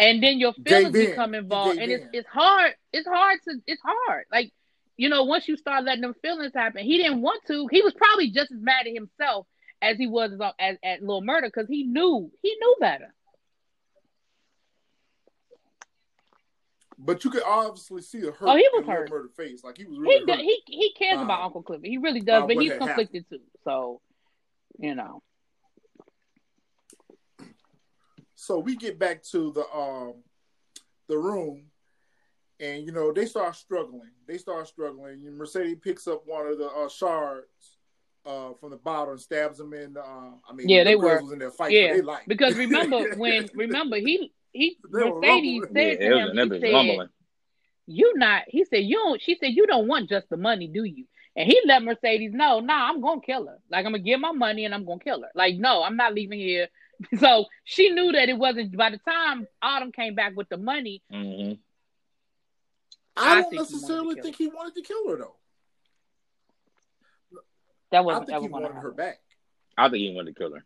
And 0.00 0.22
then 0.22 0.38
your 0.38 0.52
feelings 0.52 0.94
in. 0.94 1.10
become 1.10 1.32
He 1.32 1.38
involved. 1.38 1.74
gave 1.78 1.82
And 1.82 1.92
it's 1.92 2.06
it's 2.12 2.28
hard. 2.28 2.72
It's 2.92 3.06
hard 3.08 3.38
to 3.48 3.54
it's 3.66 3.82
hard. 3.84 4.24
Like, 4.30 4.52
you 4.96 5.08
know, 5.08 5.24
once 5.24 5.48
you 5.48 5.56
start 5.56 5.84
letting 5.84 6.02
them 6.02 6.14
feelings 6.22 6.52
happen, 6.54 6.84
he 6.84 6.98
didn't 6.98 7.20
want 7.20 7.42
to. 7.48 7.66
He 7.70 7.82
was 7.82 7.94
probably 7.94 8.30
just 8.30 8.52
as 8.52 8.60
mad 8.60 8.86
at 8.86 8.94
himself 8.94 9.46
as 9.82 9.96
he 9.96 10.06
was 10.06 10.32
as, 10.32 10.40
as 10.58 10.76
at 10.84 11.02
Lil 11.02 11.20
Murder 11.22 11.48
because 11.48 11.68
he 11.68 11.84
knew 11.84 12.30
he 12.42 12.56
knew 12.60 12.76
better. 12.80 13.12
But 17.00 17.24
you 17.24 17.30
could 17.30 17.44
obviously 17.44 18.02
see 18.02 18.20
the 18.20 18.32
hurt. 18.32 18.48
Oh, 18.48 18.56
he 18.56 18.68
was 18.72 18.84
hurt. 18.84 19.08
Murder 19.10 19.28
face, 19.36 19.62
like 19.62 19.78
he 19.78 19.84
was 19.84 19.94
He 19.96 20.00
really 20.00 20.26
do- 20.26 20.32
hurt. 20.32 20.40
he 20.40 20.62
he 20.66 20.92
cares 20.98 21.20
about 21.20 21.42
Uncle 21.42 21.62
Clifford. 21.62 21.86
He 21.86 21.98
really 21.98 22.20
does, 22.20 22.44
but 22.46 22.56
he's 22.56 22.72
had 22.72 22.80
happened. 22.82 22.88
conflicted 22.88 23.28
too. 23.30 23.40
So, 23.64 24.00
you 24.78 24.94
know. 24.96 25.22
So 28.40 28.56
we 28.60 28.76
get 28.76 29.00
back 29.00 29.20
to 29.20 29.50
the 29.52 29.64
um 29.76 30.14
the 31.08 31.18
room 31.18 31.64
and 32.60 32.86
you 32.86 32.92
know 32.92 33.12
they 33.12 33.26
start 33.26 33.56
struggling 33.56 34.10
they 34.28 34.38
start 34.38 34.68
struggling 34.68 35.26
and 35.26 35.36
mercedes 35.36 35.76
picks 35.82 36.06
up 36.06 36.22
one 36.24 36.46
of 36.46 36.56
the 36.56 36.66
uh, 36.66 36.88
shards 36.88 37.78
uh 38.24 38.52
from 38.60 38.70
the 38.70 38.76
bottle 38.76 39.10
and 39.12 39.20
stabs 39.20 39.58
him 39.58 39.72
in 39.72 39.92
the, 39.94 40.00
uh 40.00 40.30
i 40.48 40.52
mean 40.54 40.68
Yeah, 40.68 40.84
they 40.84 40.94
were. 40.94 41.20
was 41.20 41.32
in 41.32 41.40
there 41.40 41.50
fight 41.50 41.72
Yeah, 41.72 41.94
they 41.94 42.00
like 42.00 42.26
Because 42.28 42.56
remember 42.56 43.04
when 43.16 43.48
remember 43.54 43.96
he 43.96 44.32
he 44.52 44.76
They 44.92 45.00
Mercedes 45.10 45.62
said 45.72 45.98
Yeah, 46.00 46.08
to 46.10 46.16
him, 46.18 46.36
that 46.36 46.52
he 46.54 46.60
said, 46.60 46.72
rumbling. 46.72 47.08
"You 47.86 48.12
not." 48.16 48.42
He 48.46 48.64
said, 48.64 48.84
"You 48.84 48.96
don't." 48.98 49.20
She 49.20 49.34
said, 49.34 49.48
"You 49.52 49.66
don't 49.66 49.88
want 49.88 50.08
just 50.08 50.28
the 50.30 50.36
money, 50.36 50.68
do 50.68 50.84
you?" 50.84 51.06
And 51.36 51.46
he 51.46 51.60
let 51.66 51.82
Mercedes 51.82 52.32
know, 52.32 52.60
"Nah, 52.60 52.88
I'm 52.88 53.00
gonna 53.00 53.20
kill 53.20 53.46
her. 53.48 53.58
Like 53.68 53.84
I'm 53.84 53.92
gonna 53.92 53.98
give 54.02 54.20
my 54.20 54.32
money 54.32 54.64
and 54.64 54.74
I'm 54.74 54.84
gonna 54.84 55.00
kill 55.00 55.22
her. 55.22 55.30
Like 55.34 55.56
no, 55.56 55.82
I'm 55.82 55.96
not 55.96 56.14
leaving 56.14 56.38
here." 56.38 56.68
So 57.20 57.46
she 57.64 57.90
knew 57.90 58.12
that 58.12 58.28
it 58.28 58.36
wasn't. 58.36 58.76
By 58.76 58.90
the 58.90 58.98
time 58.98 59.46
Autumn 59.62 59.92
came 59.92 60.14
back 60.14 60.34
with 60.36 60.48
the 60.48 60.56
money, 60.56 61.02
hmm 61.10 61.52
i 63.16 63.32
I 63.32 63.40
don't 63.40 63.50
think 63.50 63.52
he 63.52 63.56
wanted 63.56 63.68
to 63.68 63.72
necessarily 63.74 64.14
kill 64.14 64.22
think 64.24 64.36
he 64.36 64.46
wanted 64.48 64.74
to 64.76 64.82
kill 64.82 65.08
her 65.10 65.16
though 65.16 65.34
that 67.90 68.04
wasn't 68.04 68.26
think 68.26 68.36
ever 68.36 68.42
he 68.46 68.48
gonna 68.48 68.62
wanted 68.66 68.80
her 68.80 68.90
back 68.92 69.18
I 69.76 69.88
think 69.88 69.98
he 69.98 70.14
wanted 70.14 70.34
to 70.34 70.38
kill 70.40 70.54
her. 70.54 70.64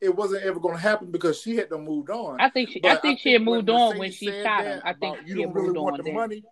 it 0.00 0.14
wasn't 0.14 0.42
ever 0.44 0.60
going 0.60 0.74
to 0.76 0.80
happen 0.80 1.10
because 1.10 1.40
she 1.40 1.56
had 1.56 1.68
to 1.70 1.78
moved 1.78 2.10
on 2.10 2.40
I 2.40 2.50
think 2.50 2.70
she. 2.70 2.80
But 2.80 2.98
I 2.98 3.00
think 3.00 3.18
she 3.20 3.32
had 3.32 3.42
moved 3.42 3.68
on 3.70 3.98
when 3.98 4.12
she 4.12 4.26
shot 4.42 4.64
him. 4.64 4.80
I 4.84 4.92
think 4.94 5.18
you 5.26 5.36
she 5.36 5.42
don't 5.42 5.52
really 5.54 5.66
moved 5.68 5.78
want 5.78 5.92
on 5.94 5.98
the 5.98 6.04
then. 6.04 6.14
money 6.14 6.44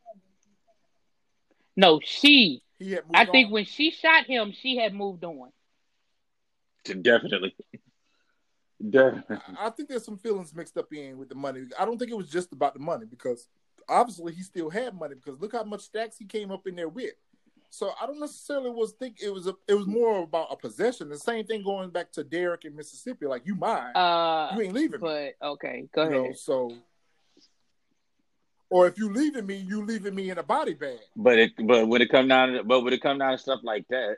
No, 1.77 2.01
she. 2.03 2.63
he 2.79 2.93
had 2.93 3.05
moved 3.05 3.17
I 3.17 3.27
think 3.27 3.47
on. 3.47 3.53
when 3.53 3.65
she 3.67 3.91
shot 3.91 4.27
him, 4.27 4.53
she 4.53 4.77
had 4.79 4.95
moved 4.95 5.25
on. 5.25 5.51
Definitely. 6.85 7.55
Definitely. 8.91 9.39
I 9.59 9.71
think 9.71 9.89
there's 9.89 10.05
some 10.05 10.19
feelings 10.19 10.55
mixed 10.55 10.77
up 10.77 10.93
in 10.93 11.17
with 11.19 11.29
the 11.29 11.35
money. 11.35 11.65
I 11.79 11.85
don't 11.85 11.99
think 11.99 12.11
it 12.11 12.17
was 12.17 12.29
just 12.29 12.53
about 12.53 12.75
the 12.75 12.81
money 12.81 13.07
because 13.09 13.49
obviously 13.89 14.35
he 14.35 14.43
still 14.43 14.69
had 14.69 14.95
money 14.95 15.15
because 15.15 15.41
look 15.41 15.53
how 15.53 15.65
much 15.65 15.81
stacks 15.83 16.19
he 16.19 16.25
came 16.27 16.51
up 16.51 16.67
in 16.67 16.77
there 16.77 16.89
with. 16.89 17.15
So 17.71 17.91
I 18.01 18.07
don't 18.07 18.21
necessarily 18.21 18.71
was 18.71 18.93
think 18.93 19.17
it 19.23 19.31
was 19.33 19.47
a 19.47 19.55
it 19.67 19.75
was 19.75 19.87
more 19.87 20.23
about 20.23 20.49
a 20.51 20.57
possession. 20.57 21.09
The 21.09 21.19
same 21.19 21.45
thing 21.47 21.63
going 21.63 21.91
back 21.91 22.13
to 22.13 22.25
Derek 22.25 22.65
in 22.65 22.77
Mississippi, 22.77 23.27
like 23.27 23.47
you 23.47 23.55
mine, 23.55 23.95
Uh, 23.97 24.53
you 24.55 24.63
ain't 24.63 24.75
leaving 24.75 25.01
me. 25.01 25.33
but 25.41 25.47
okay, 25.47 25.89
go 25.95 26.05
you 26.05 26.11
know, 26.11 26.25
ahead. 26.25 26.39
so 26.39 26.73
or 28.69 28.87
if 28.89 28.99
you 28.99 29.13
leaving 29.13 29.47
me, 29.47 29.57
you 29.57 29.85
leaving 29.85 30.15
me 30.15 30.31
in 30.31 30.39
a 30.39 30.43
body 30.43 30.75
bag. 30.75 30.99
But 31.15 31.39
it 31.39 31.53
but 31.67 31.87
when 31.87 32.03
it 32.03 32.11
come 32.11 32.29
down 32.29 32.53
to 32.53 32.65
but 32.65 32.81
when 32.83 32.93
it 32.93 33.01
come 33.03 33.19
down 33.19 33.33
to 33.33 33.39
stuff 33.39 33.61
like 33.63 33.87
that, 33.89 34.17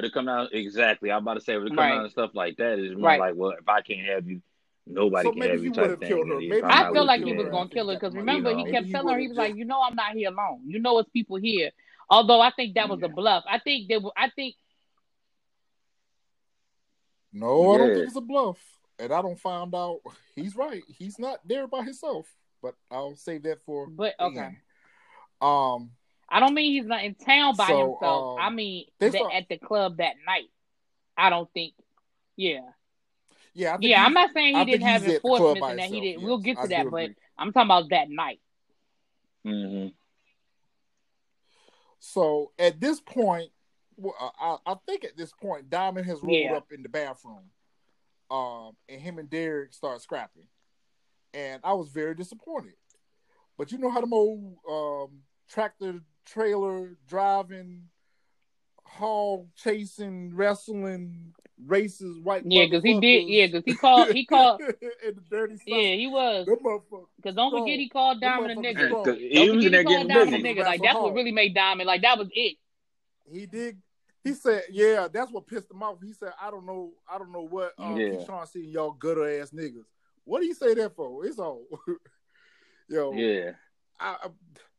when 0.00 0.08
it 0.08 0.14
come 0.14 0.26
down 0.26 0.48
exactly, 0.52 1.12
I'm 1.12 1.22
about 1.22 1.34
to 1.34 1.40
say 1.42 1.56
when 1.56 1.66
it 1.66 1.70
come 1.70 1.78
Right. 1.78 1.94
down 1.94 2.04
to 2.04 2.10
stuff 2.10 2.30
like 2.32 2.56
that, 2.56 2.78
it's 2.78 2.94
more 2.96 3.08
Right. 3.10 3.20
like, 3.20 3.34
well, 3.36 3.50
if 3.50 3.68
I 3.68 3.82
can't 3.82 4.08
have 4.08 4.26
you, 4.26 4.40
nobody 4.86 5.28
So 5.28 5.32
can 5.32 5.40
maybe 5.40 5.52
have 5.52 5.64
you 5.64 5.72
type 5.72 6.00
thing. 6.00 6.08
killed 6.08 6.28
her. 6.28 6.34
And 6.34 6.42
if 6.44 6.50
Maybe 6.50 6.62
I'm 6.62 6.70
he 6.70 6.74
I 6.74 6.82
not 6.84 6.92
feel 6.92 7.04
like 7.04 7.22
he 7.22 7.32
was 7.32 7.48
gonna 7.48 7.68
kill 7.68 7.88
her 7.88 7.94
because 7.96 8.14
You 8.14 8.20
remember 8.20 8.52
know, 8.52 8.64
he 8.64 8.70
kept 8.72 8.90
telling 8.90 9.12
her 9.12 9.18
he 9.20 9.28
would've 9.28 9.36
was 9.36 9.38
like, 9.38 9.56
you 9.56 9.64
know, 9.66 9.82
I'm 9.82 9.94
not 9.94 10.12
here 10.12 10.30
alone. 10.30 10.62
You 10.66 10.78
know, 10.80 10.98
it's 10.98 11.10
people 11.10 11.36
here. 11.36 11.70
Although 12.08 12.40
I 12.40 12.50
think 12.50 12.74
that 12.74 12.88
was 12.88 13.02
a 13.02 13.08
bluff. 13.08 13.44
I 13.46 13.58
think 13.58 13.88
they 13.88 13.98
were. 13.98 14.12
I 14.16 14.30
think 14.30 14.56
No, 17.32 17.70
I 17.70 17.78
don't 17.78 17.88
Yeah. 17.88 17.94
think 17.94 18.06
it's 18.08 18.16
a 18.16 18.20
bluff. 18.20 18.58
And 18.98 19.12
I 19.12 19.22
don't 19.22 19.38
find 19.38 19.74
out 19.74 20.00
he's 20.34 20.56
right. 20.56 20.82
He's 20.88 21.18
not 21.18 21.38
there 21.46 21.66
by 21.66 21.82
himself. 21.84 22.26
But 22.62 22.74
I'll 22.90 23.14
save 23.16 23.44
that 23.44 23.62
for 23.64 23.86
But, 23.88 24.14
okay. 24.20 24.40
end. 24.40 24.56
Um 25.40 25.90
I 26.30 26.40
don't 26.40 26.54
mean 26.54 26.72
he's 26.72 26.86
not 26.86 27.02
in 27.04 27.14
town 27.14 27.56
by 27.56 27.66
So, 27.66 27.78
himself. 27.78 28.38
um, 28.38 28.44
I 28.44 28.50
mean 28.50 28.86
that 29.00 29.12
start- 29.12 29.34
at 29.34 29.48
the 29.48 29.58
club 29.58 29.96
that 29.98 30.14
night. 30.26 30.48
I 31.16 31.28
don't 31.30 31.50
think. 31.52 31.74
Yeah, 32.36 32.60
yeah, 33.52 33.74
I 33.74 33.78
yeah. 33.80 34.04
I'm 34.04 34.14
not 34.14 34.30
saying 34.32 34.54
he 34.54 34.60
think 34.60 34.70
didn't 34.70 34.86
have 34.88 35.02
he's 35.02 35.14
at 35.16 35.22
the 35.22 35.28
club 35.28 35.40
enforcement 35.56 35.70
and 35.72 35.78
that 35.80 35.94
he 35.94 36.00
didn't. 36.00 36.22
We'll 36.22 36.38
get 36.38 36.54
to 36.56 36.62
I 36.62 36.66
that, 36.68 36.90
but 36.90 37.02
agree. 37.02 37.14
I'm 37.36 37.52
talking 37.52 37.66
about 37.66 37.90
that 37.90 38.08
night. 38.10 38.40
Mm-hmm. 39.46 39.88
So 41.98 42.52
at 42.58 42.80
this 42.80 43.00
point, 43.00 43.50
well, 43.96 44.14
I, 44.40 44.56
I 44.72 44.74
think 44.86 45.04
at 45.04 45.16
this 45.16 45.32
point, 45.32 45.68
Diamond 45.68 46.06
has 46.06 46.22
rolled 46.22 46.36
Yeah. 46.36 46.54
up 46.56 46.72
in 46.72 46.82
the 46.82 46.88
bathroom, 46.88 47.50
um, 48.30 48.76
and 48.88 49.00
him 49.00 49.18
and 49.18 49.28
Derek 49.28 49.74
start 49.74 50.00
scrapping, 50.00 50.46
and 51.34 51.60
I 51.62 51.74
was 51.74 51.88
very 51.90 52.14
disappointed. 52.14 52.74
But 53.58 53.72
you 53.72 53.78
know 53.78 53.90
how 53.90 54.00
the 54.00 54.08
old 54.10 54.56
um, 54.68 55.18
tractor 55.50 56.00
trailer 56.24 56.96
driving, 57.08 57.84
hog 58.84 59.48
chasing, 59.56 60.34
wrestling 60.34 61.34
races, 61.66 62.18
white 62.20 62.42
Yeah, 62.46 62.64
because 62.66 62.82
he 62.82 62.98
did. 63.00 63.28
Yeah, 63.28 63.46
because 63.46 63.64
he 63.64 63.74
called. 63.74 64.08
He 64.10 64.26
called. 64.26 64.60
in 65.06 65.14
the 65.14 65.22
dirty 65.30 65.56
south. 65.56 65.64
Yeah, 65.66 65.94
he 65.94 66.06
was. 66.06 66.46
Because 66.46 67.34
don't 67.34 67.50
forget 67.50 67.78
he 67.78 67.88
called 67.88 68.20
Diamond 68.20 68.52
a 68.52 68.56
nigga. 68.56 68.90
Don't 68.90 69.18
he 69.18 69.50
was 69.50 69.64
in 69.64 69.72
forget 69.72 69.72
there 69.72 69.80
he 69.80 69.84
called 69.84 69.86
getting 69.86 70.08
Diamond 70.08 70.34
a 70.34 70.38
busy. 70.38 70.54
nigga. 70.54 70.64
Like 70.64 70.82
that's 70.82 70.98
what 70.98 71.14
really 71.14 71.32
made 71.32 71.54
Diamond. 71.54 71.86
Like 71.86 72.02
that 72.02 72.18
was 72.18 72.28
it. 72.32 72.56
He 73.30 73.46
did. 73.46 73.76
He 74.22 74.34
said, 74.34 74.64
"Yeah, 74.70 75.08
that's 75.10 75.30
what 75.30 75.46
pissed 75.46 75.70
him 75.70 75.82
off." 75.82 75.96
He 76.02 76.12
said, 76.12 76.32
"I 76.40 76.50
don't 76.50 76.66
know, 76.66 76.92
I 77.10 77.16
don't 77.16 77.32
know 77.32 77.46
what 77.46 77.72
uh, 77.78 77.94
Yeah. 77.96 78.08
Keyshawn 78.16 78.48
seeing 78.48 78.68
y'all 78.68 78.92
gutter 78.92 79.40
ass 79.40 79.50
niggas. 79.50 79.86
What 80.24 80.40
do 80.40 80.46
you 80.46 80.54
say 80.54 80.74
that 80.74 80.94
for? 80.94 81.24
It's 81.24 81.38
all, 81.38 81.62
yo, 82.88 83.12
Yeah. 83.14 83.52
I, 83.98 84.16
I, 84.22 84.28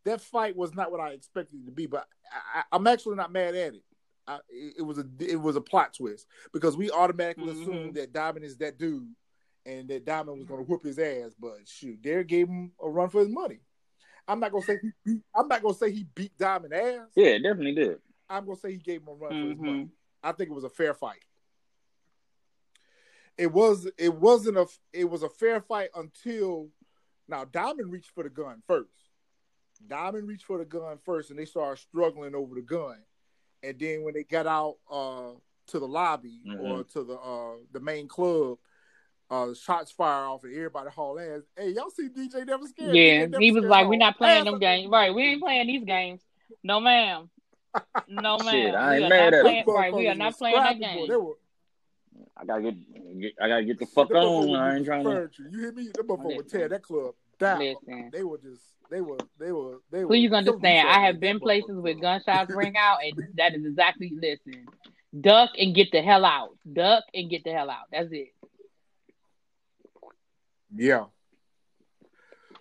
that 0.05 0.21
fight 0.21 0.55
was 0.55 0.73
not 0.73 0.91
what 0.91 0.99
I 1.01 1.09
expected 1.09 1.59
it 1.61 1.65
to 1.65 1.71
be, 1.71 1.85
but 1.85 2.07
I, 2.55 2.63
I'm 2.71 2.87
actually 2.87 3.15
not 3.15 3.31
mad 3.31 3.55
at 3.55 3.75
it. 3.75 3.83
I, 4.27 4.39
it. 4.49 4.81
Was 4.83 4.99
a 4.99 5.05
it 5.19 5.35
was 5.35 5.55
a 5.55 5.61
plot 5.61 5.93
twist 5.95 6.27
because 6.53 6.77
we 6.77 6.91
automatically 6.91 7.45
Mhm. 7.53 7.61
assumed 7.61 7.95
that 7.95 8.13
Diamond 8.13 8.45
is 8.45 8.57
that 8.57 8.77
dude 8.77 9.07
and 9.65 9.89
that 9.89 10.05
Diamond 10.05 10.37
was 10.37 10.47
going 10.47 10.63
to 10.63 10.69
whoop 10.69 10.83
his 10.83 10.99
ass. 10.99 11.33
But 11.39 11.67
shoot, 11.67 12.01
Derek 12.01 12.27
gave 12.27 12.47
him 12.47 12.71
a 12.81 12.87
run 12.89 13.09
for 13.09 13.19
his 13.21 13.29
money. 13.29 13.59
I'm 14.27 14.39
not 14.39 14.51
gonna 14.51 14.63
say 14.63 14.77
he 14.81 14.91
beat, 15.03 15.23
I'm 15.35 15.47
not 15.47 15.61
gonna 15.63 15.73
say 15.73 15.91
he 15.91 16.03
beat 16.15 16.37
Diamond 16.37 16.73
ass. 16.73 17.07
Yeah, 17.15 17.37
definitely 17.39 17.73
did. 17.73 17.99
I'm 18.29 18.45
gonna 18.45 18.55
say 18.57 18.71
he 18.73 18.77
gave 18.77 19.01
him 19.01 19.07
a 19.09 19.13
run 19.13 19.31
for 19.31 19.49
his 19.49 19.59
money. 19.59 19.89
I 20.23 20.31
think 20.31 20.51
it 20.51 20.53
was 20.53 20.63
a 20.63 20.69
fair 20.69 20.93
fight. 20.93 21.23
It 23.37 23.51
was 23.51 23.89
it 23.97 24.13
wasn't 24.13 24.57
a 24.57 24.67
it 24.93 25.09
was 25.09 25.23
a 25.23 25.29
fair 25.29 25.61
fight 25.61 25.89
until 25.95 26.69
now 27.27 27.45
Diamond 27.45 27.91
reached 27.91 28.11
for 28.11 28.23
the 28.23 28.29
gun 28.29 28.61
first. 28.67 29.09
Diamond 29.87 30.27
reached 30.27 30.45
for 30.45 30.57
the 30.57 30.65
gun 30.65 30.97
first 31.05 31.29
and 31.29 31.39
they 31.39 31.45
started 31.45 31.81
struggling 31.81 32.35
over 32.35 32.55
the 32.55 32.61
gun. 32.61 32.97
And 33.63 33.77
then 33.77 34.03
when 34.03 34.13
they 34.13 34.23
got 34.23 34.47
out 34.47 34.77
uh 34.89 35.37
to 35.67 35.79
the 35.79 35.87
lobby 35.87 36.41
or 36.59 36.83
to 36.83 37.03
the 37.03 37.13
uh 37.13 37.55
the 37.71 37.79
main 37.79 38.07
club, 38.07 38.57
uh 39.29 39.53
shots 39.53 39.91
fire 39.91 40.25
off 40.25 40.43
and 40.43 40.55
everybody 40.55 40.89
haul 40.89 41.19
ass. 41.19 41.41
Hey, 41.55 41.69
y'all 41.69 41.89
see 41.89 42.09
DJ 42.09 42.45
never 42.45 42.65
scared? 42.67 42.95
Yeah, 42.95 43.25
Never 43.25 43.41
he 43.41 43.51
was 43.51 43.61
Scared 43.61 43.69
like, 43.69 43.87
"We're 43.87 43.97
not 43.97 44.17
playing 44.17 44.45
them 44.45 44.59
games, 44.59 44.89
right? 44.89 45.13
We 45.13 45.23
ain't 45.23 45.41
playing 45.41 45.67
these 45.67 45.85
games. 45.85 46.21
No, 46.63 46.79
ma'am. 46.79 47.29
No, 48.07 48.37
ma'am. 48.37 48.45
Shit, 48.45 48.75
I 48.75 48.95
ain't 48.95 49.05
are 49.05 49.09
mad 49.09 49.33
at 49.33 49.41
playing. 49.43 49.65
Them 49.65 49.75
Right, 49.75 49.93
we 49.93 50.07
are 50.07 50.15
not 50.15 50.37
playing 50.37 50.55
that 50.57 50.79
game. 50.79 51.07
They 51.07 51.15
were 51.15 51.35
I 52.35 52.45
gotta 52.45 52.61
get, 52.61 53.21
get 53.21 53.33
I 53.41 53.47
gotta 53.47 53.63
get 53.63 53.79
the 53.79 53.85
fuck 53.85 54.09
Them 54.09 54.17
motherfuckers 54.17 54.49
on. 54.49 54.55
I 54.55 54.75
ain't 54.75 54.85
trying 54.85 55.03
to. 55.05 55.29
You 55.51 55.59
hear 55.59 55.71
me? 55.71 55.89
Them 55.95 56.07
motherfucker 56.07 56.35
would 56.35 56.45
Listen. 56.45 56.59
tear 56.59 56.69
that 56.69 56.83
club 56.83 57.13
down. 57.41 57.59
Listen. 57.59 58.09
They 58.13 58.23
were 58.23 58.37
just, 58.37 58.61
they 58.89 59.01
were, 59.01 59.17
they 59.39 59.51
were, 59.51 59.81
they 59.91 60.03
were. 60.03 60.07
Please 60.07 60.31
understand, 60.31 60.87
I 60.87 61.05
have 61.05 61.19
been 61.19 61.39
places 61.39 61.77
where 61.77 61.93
gunshots 61.93 62.51
ring 62.55 62.75
out, 62.77 62.99
and 63.03 63.27
that 63.35 63.53
is 63.53 63.65
exactly 63.65 64.13
listen. 64.15 64.65
Duck 65.19 65.49
and 65.57 65.75
get 65.75 65.91
the 65.91 66.01
hell 66.01 66.23
out. 66.23 66.57
Duck 66.71 67.03
and 67.13 67.29
get 67.29 67.43
the 67.43 67.51
hell 67.51 67.69
out. 67.69 67.85
That's 67.91 68.09
it. 68.11 68.29
Yeah. 70.73 71.05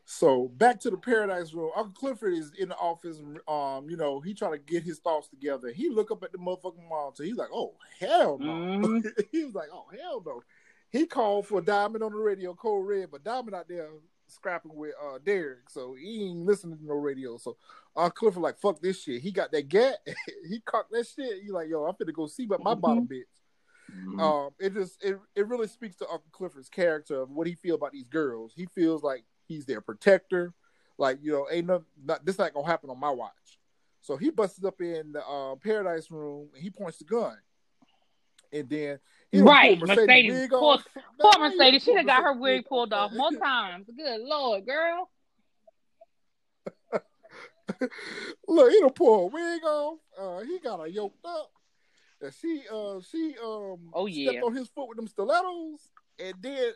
So 0.05 0.49
back 0.49 0.81
to 0.81 0.91
the 0.91 0.97
paradise 0.97 1.55
room. 1.55 1.71
Uncle 1.77 1.95
Clifford 1.95 2.35
is 2.35 2.51
in 2.59 2.71
the 2.71 2.77
office. 2.77 3.19
Um, 3.47 3.89
you 3.89 3.97
know, 3.97 4.21
he 4.21 4.35
trying 4.35 4.53
to 4.53 4.59
get 4.59 4.83
his 4.83 4.99
thoughts 4.99 5.29
together. 5.29 5.71
He 5.71 5.89
look 5.89 6.11
up 6.11 6.25
at 6.25 6.33
the 6.33 6.39
motherfucking 6.39 6.89
monitor. 6.89 7.23
He's 7.23 7.37
like, 7.37 7.51
"Oh 7.55 7.75
hell 8.01 8.37
no!" 8.39 8.47
Mhm. 8.53 9.09
he 9.31 9.45
was 9.45 9.55
like, 9.55 9.69
"Oh 9.73 9.87
hell 9.97 10.21
no!" 10.27 10.43
He 10.91 11.07
called 11.07 11.47
for 11.47 11.61
Diamond 11.61 12.03
on 12.03 12.11
the 12.11 12.19
radio, 12.19 12.55
Code 12.55 12.89
Red, 12.89 13.13
but 13.13 13.23
Diamond 13.23 13.55
out 13.55 13.69
there 13.69 13.89
scrapping 14.31 14.75
with 14.75 14.95
uh 15.03 15.19
Derek, 15.25 15.69
so 15.69 15.95
he 15.95 16.27
ain't 16.27 16.47
listening 16.47 16.79
to 16.79 16.85
no 16.85 16.95
radio. 16.95 17.37
So 17.37 17.57
uh 17.97 18.11
Clifford 18.11 18.43
like, 18.43 18.59
"Fuck 18.59 18.81
this 18.81 19.03
shit." 19.03 19.23
He 19.23 19.31
got 19.33 19.53
that 19.53 19.69
gat. 19.69 19.99
he 20.49 20.61
cocked 20.61 20.93
that 20.93 21.07
shit. 21.07 21.43
He 21.43 21.51
like, 21.51 21.69
"Yo, 21.69 21.85
I'm 21.85 21.95
finna 21.95 22.13
go 22.15 22.27
see 22.27 22.45
about 22.45 22.61
my 22.63 22.75
Mhm. 22.75 22.81
bottom 22.81 23.07
bitch." 23.09 23.25
Mhm. 23.93 24.21
um 24.21 24.51
it 24.61 24.73
just 24.73 25.03
it, 25.05 25.19
it 25.35 25.49
really 25.49 25.67
speaks 25.67 25.97
to 25.97 26.05
uncle 26.05 26.29
clifford's 26.31 26.69
character 26.69 27.23
of 27.23 27.31
what 27.31 27.47
he 27.49 27.55
feel 27.57 27.75
about 27.75 27.91
these 27.91 28.07
girls 28.07 28.53
he 28.55 28.67
feels 28.67 29.03
like 29.03 29.25
he's 29.49 29.67
their 29.67 29.81
protector 29.81 30.55
like 30.97 31.19
you 31.23 31.33
know 31.33 31.49
ain't 31.51 31.67
no 31.67 31.83
not 32.05 32.25
this 32.25 32.39
not 32.39 32.55
gonna 32.55 32.67
happen 32.69 32.89
on 32.89 33.01
my 33.01 33.11
watch 33.11 33.59
so 34.01 34.17
he 34.17 34.31
busts 34.31 34.63
up 34.63 34.81
in 34.81 35.11
the 35.11 35.27
uh, 35.27 35.57
paradise 35.57 36.09
room 36.09 36.49
and 36.55 36.63
he 36.63 36.71
points 36.71 36.99
the 36.99 37.05
gun 37.05 37.37
and 38.53 38.69
then 38.69 39.01
he 39.33 39.41
Right, 39.41 39.79
pull 39.79 39.89
Mercedes. 39.89 40.33
wig 40.33 40.51
Poor, 40.51 40.75
off. 40.75 40.85
poor 41.21 41.39
Man, 41.39 41.51
he 41.53 41.59
Mercedes. 41.59 41.83
She 41.83 41.91
pull 41.91 41.97
done 41.97 42.07
got 42.07 42.23
her 42.23 42.33
wig 42.35 42.65
pulled 42.67 42.93
off 42.93 43.13
more 43.13 43.33
times. 43.43 43.87
Good 43.97 44.21
lord, 44.23 44.67
girl. 44.67 45.11
Look, 48.49 48.73
he 48.73 48.81
done 48.81 48.91
pull 48.91 49.25
a 49.25 49.27
wig 49.27 49.63
off. 49.65 49.99
Uh, 50.19 50.41
he 50.41 50.59
got 50.59 50.81
her 50.81 50.87
yoked 50.89 51.25
up. 51.25 51.51
And 52.21 52.35
she, 52.35 52.63
uh, 52.71 53.01
she, 53.11 53.35
um, 53.43 53.79
Oh, 53.95 54.09
stepped 54.09 54.43
on 54.43 54.55
his 54.55 54.69
foot 54.69 54.89
with 54.89 54.97
them 54.97 55.07
stilettos. 55.09 55.81
And 56.19 56.35
then 56.41 56.73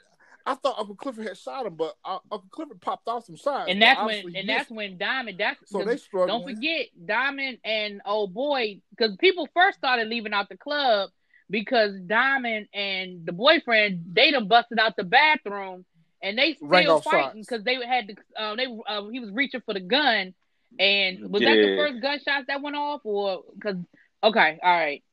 I 0.46 0.54
thought 0.54 0.78
Uncle 0.78 0.94
Clifford 0.94 1.26
had 1.26 1.36
shot 1.36 1.66
him, 1.66 1.74
but 1.74 1.94
uh, 2.04 2.18
Uncle 2.30 2.48
Clifford 2.50 2.80
popped 2.80 3.08
off 3.08 3.26
some 3.26 3.36
shots. 3.36 3.68
And 3.70 3.82
that's 3.82 4.02
when 4.02 4.28
he 4.28 4.38
and 4.38 4.48
that's 4.48 4.70
when 4.70 4.96
Diamond. 4.96 5.36
That's 5.38 5.58
so 5.68 5.78
'cause 5.80 5.86
they 5.88 5.96
struggling. 5.98 6.28
Don't 6.40 6.54
forget, 6.54 6.86
Diamond 7.04 7.58
and 7.64 8.00
old 8.06 8.32
boy, 8.32 8.80
because 8.90 9.16
people 9.16 9.48
first 9.52 9.76
started 9.78 10.08
leaving 10.08 10.32
out 10.32 10.48
the 10.48 10.56
club 10.56 11.10
because 11.50 11.92
Diamond 12.06 12.68
and 12.72 13.24
the 13.26 13.32
boyfriend 13.32 14.04
they 14.12 14.30
done 14.30 14.48
busted 14.48 14.78
out 14.78 14.96
the 14.96 15.04
bathroom 15.04 15.84
and 16.22 16.38
they 16.38 16.54
still 16.54 16.92
off 16.92 17.04
fighting 17.04 17.42
because 17.42 17.64
they 17.64 17.74
had 17.86 18.08
to. 18.08 18.42
Um, 18.42 18.56
they 18.56 18.66
uh, 18.88 19.08
he 19.10 19.20
was 19.20 19.30
reaching 19.30 19.60
for 19.60 19.74
the 19.74 19.80
gun, 19.80 20.34
and 20.78 21.30
was 21.30 21.42
that 21.42 21.56
the 21.60 21.76
first 21.76 22.00
gunshots 22.00 22.46
that 22.48 22.62
went 22.62 22.76
off, 22.76 23.02
or 23.04 23.42
because 23.54 23.76
okay, 24.22 24.58
all 24.62 24.76
right. 24.76 25.04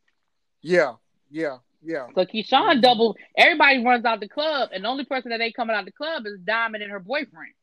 Yeah, 0.62 0.94
yeah, 1.30 1.58
yeah. 1.84 2.08
So 2.16 2.26
Keyshawn 2.26 2.82
double. 2.82 3.18
Everybody 3.38 3.84
runs 3.84 4.06
out 4.06 4.22
the 4.22 4.30
club, 4.30 4.70
and 4.74 4.86
the 4.86 4.88
only 4.88 5.04
person 5.04 5.32
that 5.32 5.42
ain't 5.42 5.56
coming 5.56 5.76
out 5.76 5.84
the 5.84 5.92
club 5.92 6.26
is 6.26 6.40
Diamond 6.46 6.82
and 6.82 6.92
her 6.92 7.00
boyfriend. 7.00 7.54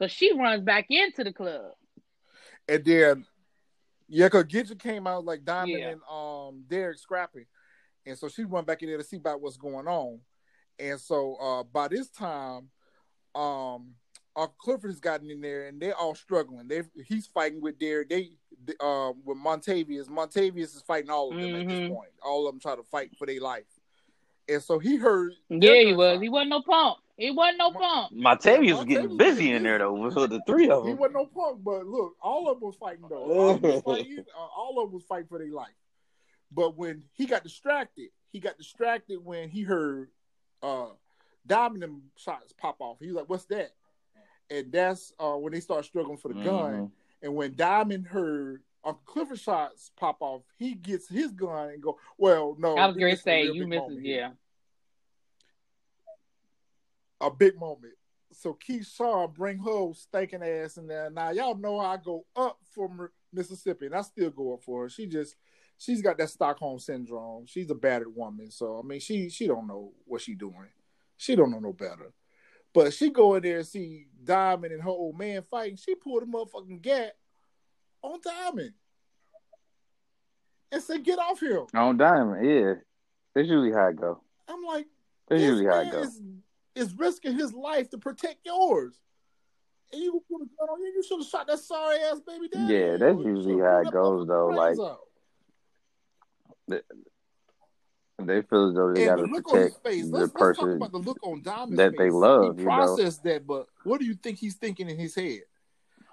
So 0.00 0.08
she 0.08 0.32
runs 0.32 0.64
back 0.64 0.86
into 0.90 1.24
the 1.24 1.32
club. 1.32 1.72
And 2.68 2.84
then, 2.84 3.26
yeah, 4.08 4.26
because 4.26 4.44
Gidget 4.44 4.80
came 4.80 5.06
out 5.06 5.24
like 5.24 5.44
Diamond 5.44 5.78
Yeah. 5.78 5.90
and 5.90 6.00
um 6.10 6.64
Derek 6.68 6.98
scrapping, 6.98 7.46
and 8.08 8.18
so 8.18 8.28
she 8.28 8.44
run 8.44 8.64
back 8.64 8.82
in 8.82 8.88
there 8.88 8.98
to 8.98 9.04
see 9.04 9.16
about 9.18 9.40
what's 9.40 9.56
going 9.56 9.86
on. 9.86 10.20
And 10.78 11.00
so 11.00 11.34
uh 11.36 11.62
by 11.64 11.88
this 11.88 12.08
time, 12.10 12.68
um, 13.34 13.94
Uncle 14.36 14.54
Clifford 14.60 14.90
has 14.90 15.00
gotten 15.00 15.30
in 15.30 15.40
there, 15.40 15.66
and 15.66 15.80
they're 15.80 15.96
all 15.96 16.14
struggling. 16.14 16.68
They 16.68 16.82
he's 17.04 17.26
fighting 17.26 17.60
with 17.60 17.78
Derek. 17.78 18.08
They 18.08 18.30
um 18.80 19.14
with 19.24 19.36
Montavious. 19.38 20.08
Montavious 20.08 20.76
is 20.76 20.82
fighting 20.86 21.10
all 21.10 21.32
of 21.32 21.40
them 21.40 21.54
at 21.54 21.68
this 21.68 21.78
Mhm. 21.80 21.88
point. 21.88 22.10
All 22.22 22.46
of 22.46 22.52
them 22.52 22.60
try 22.60 22.76
to 22.76 22.82
fight 22.84 23.16
for 23.16 23.26
their 23.26 23.40
life. 23.40 23.66
and 24.50 24.62
so 24.62 24.78
he 24.78 24.96
heard. 24.96 25.34
Yeah, 25.50 25.74
he 25.74 25.92
was. 25.92 26.06
gunshot. 26.06 26.22
He 26.22 26.28
wasn't 26.30 26.50
no 26.50 26.62
punk. 26.62 26.98
He 27.18 27.30
wasn't 27.30 27.58
no 27.58 27.72
punk. 27.72 28.12
Montavious 28.12 28.76
was 28.76 28.84
getting 28.86 29.16
busy 29.18 29.52
in 29.52 29.62
there 29.64 29.78
though 29.78 29.92
with 29.92 30.14
the 30.14 30.40
three 30.46 30.70
of 30.70 30.84
them, 30.84 30.88
He 30.88 30.94
wasn't 30.94 31.16
no 31.16 31.26
punk, 31.26 31.62
but 31.62 31.84
look, 31.86 32.14
all 32.22 32.48
of 32.48 32.58
them 32.58 32.68
was 32.68 32.76
fighting 32.76 33.04
though. 33.10 33.24
All 33.24 33.50
of 33.50 33.60
them 33.60 33.72
was 33.72 33.82
fighting. 33.84 34.24
Uh, 34.34 34.40
all 34.40 34.78
of 34.82 34.88
them 34.88 34.94
was 34.94 35.04
fighting 35.04 35.26
for 35.26 35.38
their 35.38 35.52
life. 35.52 35.74
But 36.50 36.76
when 36.76 37.04
he 37.12 37.26
got 37.26 37.42
distracted, 37.42 38.08
he 38.30 38.40
got 38.40 38.58
distracted 38.58 39.24
when 39.24 39.48
he 39.48 39.62
heard 39.62 40.10
uh 40.62 40.88
Diamond 41.46 42.02
shots 42.16 42.52
pop 42.52 42.76
off. 42.80 42.98
He 43.00 43.06
was 43.06 43.16
like, 43.16 43.28
"What's 43.28 43.46
that?" 43.46 43.72
And 44.50 44.72
that's 44.72 45.12
uh 45.18 45.36
when 45.36 45.52
they 45.52 45.60
start 45.60 45.84
struggling 45.84 46.18
for 46.18 46.28
the 46.28 46.42
gun. 46.42 46.72
Mhm. 46.72 46.90
And 47.22 47.34
when 47.34 47.54
Diamond 47.54 48.06
heard 48.06 48.62
Uncle 48.84 49.02
Clifford 49.04 49.40
shots 49.40 49.90
pop 49.96 50.18
off, 50.20 50.42
he 50.56 50.74
gets 50.74 51.08
his 51.08 51.32
gun 51.32 51.70
and 51.70 51.82
go, 51.82 51.98
"Well, 52.16 52.56
no." 52.58 52.76
I 52.76 52.86
was 52.86 52.96
we 52.96 53.02
going 53.02 53.16
to 53.16 53.22
say 53.22 53.44
you 53.44 53.60
big 53.60 53.68
missed 53.68 53.90
it. 53.90 54.04
Yeah. 54.04 54.30
a 57.20 57.30
big 57.30 57.58
moment. 57.58 57.94
So 58.32 58.54
Keyshawn 58.54 59.34
bring 59.34 59.58
her 59.58 59.92
stinking 59.94 60.42
ass 60.42 60.76
in 60.76 60.86
there. 60.86 61.10
Now 61.10 61.30
y'all 61.30 61.56
know 61.56 61.80
I 61.80 61.96
go 61.96 62.24
up 62.36 62.58
for 62.70 63.10
Mississippi, 63.32 63.86
and 63.86 63.94
I 63.94 64.02
still 64.02 64.30
go 64.30 64.54
up 64.54 64.62
for 64.62 64.82
her. 64.82 64.88
She 64.88 65.06
just 65.06 65.34
she's 65.78 66.02
got 66.02 66.18
that 66.18 66.30
Stockholm 66.30 66.78
syndrome. 66.78 67.46
She's 67.46 67.70
a 67.70 67.74
battered 67.74 68.14
woman, 68.14 68.50
so 68.50 68.80
I 68.82 68.86
mean 68.86 69.00
she 69.00 69.30
she 69.30 69.46
don't 69.46 69.66
know 69.66 69.92
what 70.04 70.20
she 70.20 70.34
doing. 70.34 70.68
She 71.16 71.34
don't 71.34 71.50
know 71.50 71.60
no 71.60 71.72
better. 71.72 72.12
But 72.74 72.92
she 72.92 73.10
go 73.10 73.34
in 73.34 73.42
there 73.42 73.58
and 73.58 73.66
see 73.66 74.06
Diamond 74.22 74.72
and 74.72 74.82
her 74.82 74.90
old 74.90 75.18
man 75.18 75.42
fighting. 75.42 75.76
She 75.76 75.94
pulled 75.94 76.22
a 76.22 76.26
motherfucking 76.26 76.82
gat 76.82 77.16
on 78.02 78.20
Diamond 78.22 78.74
and 80.70 80.82
said, 80.82 81.02
"Get 81.02 81.18
off 81.18 81.40
him." 81.40 81.66
On 81.74 81.96
diamond, 81.96 82.46
yeah. 82.46 82.74
That's 83.34 83.48
usually 83.48 83.72
how 83.72 83.88
it 83.88 83.96
go. 83.96 84.20
I'm 84.48 84.62
like, 84.64 84.86
That's 85.28 85.42
usually 85.42 85.66
how 85.66 85.80
it 85.80 85.92
go. 85.92 86.00
is, 86.00 86.20
is 86.74 86.94
risking 86.94 87.38
his 87.38 87.52
life 87.52 87.90
to 87.90 87.98
protect 87.98 88.44
yours. 88.44 89.00
And 89.92 90.02
you 90.02 90.22
put 90.30 90.42
a 90.42 90.46
gun 90.58 90.68
on 90.68 90.80
you, 90.80 90.92
you 90.96 91.02
should 91.02 91.20
have 91.20 91.28
shot 91.28 91.46
that 91.46 91.58
sorry 91.58 91.98
ass 91.98 92.20
baby 92.20 92.48
daddy. 92.48 92.72
Yeah, 92.72 92.96
that's 92.96 93.18
usually 93.18 93.60
how 93.60 93.78
it 93.80 93.90
goes, 93.92 94.26
though, 94.26 94.48
like- 94.48 94.78
out. 94.78 95.00
They 98.20 98.42
feel 98.42 98.68
as 98.70 98.74
though 98.74 98.92
they 98.92 99.04
gotta 99.04 99.22
the 99.22 99.28
look 99.28 99.48
on 99.52 99.58
his 99.60 99.74
protect 99.74 99.86
face. 99.86 100.04
the 100.10 100.10
Let's, 100.10 100.20
let's 100.20 100.32
talk 100.32 100.40
person 100.40 100.72
about 100.76 100.92
the 100.92 100.98
look 100.98 101.18
on 101.22 101.40
Diamond's 101.42 101.76
that 101.76 101.90
face. 101.92 101.98
they 101.98 102.10
love, 102.10 102.42
He 102.42 102.48
you 102.48 102.54
know? 102.56 102.64
processed 102.64 103.22
that, 103.24 103.46
but 103.46 103.66
what 103.84 104.00
do 104.00 104.06
you 104.06 104.14
think 104.14 104.38
he's 104.38 104.56
thinking 104.56 104.88
in 104.90 104.98
his 104.98 105.14
head? 105.14 105.40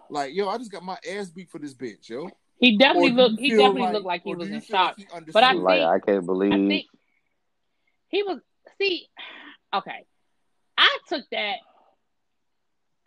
Like, 0.09 0.35
yo, 0.35 0.47
I 0.47 0.59
just 0.59 0.71
got 0.71 0.83
my 0.83 0.97
ass 1.11 1.29
beat 1.31 1.49
for 1.49 1.57
this 1.57 1.73
bitch, 1.73 2.07
yo. 2.09 2.29
He 2.59 2.77
definitely 2.77 3.11
looked. 3.13 3.39
He 3.39 3.49
definitely 3.49 3.81
like- 3.81 3.93
looked 3.93 4.05
like 4.05 4.21
he 4.23 4.35
was 4.35 4.47
you 4.49 4.55
in 4.55 4.61
feel 4.61 4.77
like 4.79 4.97
shock. 4.99 5.07
But 5.33 5.43
I 5.43 5.49
understood? 5.49 5.63
like 5.63 5.79
think- 5.79 5.89
I 5.89 5.99
can't 6.11 6.25
believe 6.27 6.51
I 6.53 6.67
think 6.67 6.85
he 8.09 8.23
was. 8.23 8.39
See, 8.77 9.07
okay. 9.73 10.05
I 10.77 10.97
took 11.09 11.23
that. 11.31 11.55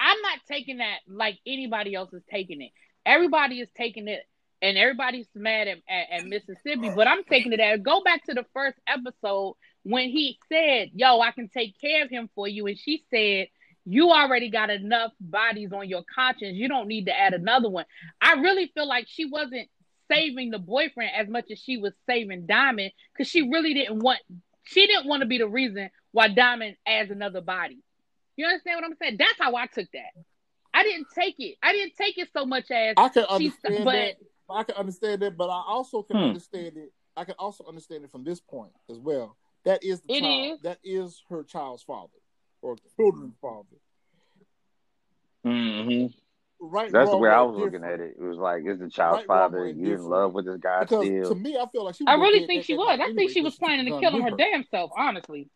I'm 0.01 0.21
not 0.23 0.39
taking 0.49 0.79
that 0.79 0.99
like 1.07 1.39
anybody 1.47 1.95
else 1.95 2.13
is 2.13 2.23
taking 2.31 2.61
it. 2.63 2.73
Everybody 3.07 3.61
is 3.61 3.69
taking 3.77 4.09
it, 4.09 4.23
and 4.61 4.77
everybody's 4.77 5.29
mad 5.35 5.69
at, 5.69 5.79
at, 5.89 6.11
at 6.21 6.27
Mississippi. 6.27 6.91
But 6.95 7.07
I'm 7.07 7.25
taking 7.25 7.53
it 7.53 7.61
as 7.61 7.81
go 7.81 8.03
back 8.03 8.25
to 8.25 8.35
the 8.35 8.45
first 8.53 8.79
episode 8.87 9.57
when 9.83 10.11
he 10.11 10.39
said, 10.49 10.91
"Yo, 10.95 11.21
I 11.21 11.33
can 11.33 11.49
take 11.49 11.81
care 11.81 12.05
of 12.05 12.11
him 12.11 12.29
for 12.35 12.49
you," 12.49 12.67
and 12.67 12.79
she 12.79 13.05
said. 13.11 13.49
You 13.91 14.11
already 14.11 14.51
got 14.51 14.69
enough 14.69 15.13
bodies 15.19 15.73
on 15.73 15.89
your 15.89 16.05
conscience. 16.15 16.59
You 16.59 16.69
don't 16.69 16.89
need 16.89 17.07
to 17.07 17.19
add 17.19 17.33
another 17.33 17.71
one. 17.71 17.87
I 18.21 18.35
really 18.35 18.71
feel 18.75 18.87
like 18.87 19.07
she 19.09 19.25
wasn't 19.25 19.67
saving 20.11 20.51
the 20.51 20.59
boyfriend 20.59 21.13
as 21.17 21.29
much 21.29 21.47
as 21.51 21.59
she 21.59 21.79
was 21.79 21.93
saving 22.07 22.47
Diamond 22.47 22.93
because 23.13 23.31
she 23.31 23.49
really 23.49 23.75
didn't 23.75 24.01
want 24.01 24.21
she 24.65 24.87
didn't 24.87 25.07
want 25.07 25.23
to 25.23 25.27
be 25.27 25.39
the 25.39 25.49
reason 25.49 25.91
why 26.13 26.29
Diamond 26.29 26.77
adds 26.87 27.11
another 27.11 27.41
body. 27.41 27.79
You 28.37 28.47
understand 28.47 28.77
what 28.77 28.85
I'm 28.85 28.97
saying? 29.01 29.17
That's 29.19 29.39
how 29.39 29.57
I 29.57 29.67
took 29.67 29.91
that. 29.93 30.23
I 30.75 30.83
didn't 30.83 31.07
take 31.15 31.37
it. 31.39 31.57
I 31.63 31.73
didn't 31.73 31.95
take 31.97 32.19
it 32.19 32.29
so 32.33 32.45
much 32.45 32.71
as 32.71 32.95
I 32.97 33.09
she's 33.39 33.53
understand 33.65 33.85
but 33.85 33.93
that. 33.93 34.15
I 34.57 34.63
can 34.65 34.77
understand 34.77 35.23
that, 35.23 35.37
but 35.37 35.49
I 35.51 35.63
also 35.67 36.03
can 36.03 36.17
Hmm. 36.17 36.25
understand 36.25 36.77
it. 36.77 36.93
I 37.17 37.25
can 37.25 37.35
also 37.39 37.65
understand 37.67 38.05
it 38.05 38.13
from 38.13 38.25
this 38.25 38.41
point 38.41 38.73
as 38.91 38.99
well. 38.99 39.37
That 39.65 39.83
is 39.85 40.01
the 40.01 40.15
It 40.15 40.21
child. 40.21 40.53
is. 40.55 40.61
That 40.63 40.79
is 40.85 41.23
her 41.29 41.43
child's 41.43 41.83
father 41.83 42.09
or 42.63 42.77
children's 42.97 43.35
father. 43.41 43.67
hmm 45.45 46.07
Right. 46.61 46.91
that's 46.93 47.11
the 47.11 47.17
wrong, 47.17 47.23
way 47.23 47.31
I 47.31 47.41
or 47.41 47.47
was 47.53 47.57
looking 47.57 47.85
at 47.85 48.01
it. 48.01 48.17
It 48.19 48.23
was 48.23 48.37
like 48.39 48.63
it's 48.65 48.81
the 48.81 48.91
child's 48.91 49.19
Right, 49.19 49.29
wrong, 49.29 49.51
father. 49.51 49.59
or 49.59 49.67
You 49.69 49.95
in 49.95 50.05
love 50.05 50.33
with 50.33 50.47
this 50.47 50.59
guy 50.59 50.81
Because 50.81 51.05
still. 51.05 51.29
to 51.31 51.35
me, 51.37 51.57
I 51.57 51.67
feel 51.69 51.85
like 51.85 51.95
she. 51.95 52.05
I 52.07 52.15
really 52.15 52.47
think 52.47 52.65
she 52.65 52.75
was. 52.75 52.99
night 52.99 53.09
I 53.09 53.13
think 53.15 53.31
she 53.31 53.43
was 53.43 53.55
planning 53.57 53.87
to 53.87 54.01
kill 54.01 54.11
the 54.13 54.17
him 54.19 54.23
her 54.25 54.31
damn 54.37 54.65
self, 54.65 54.91
honestly. 54.97 55.49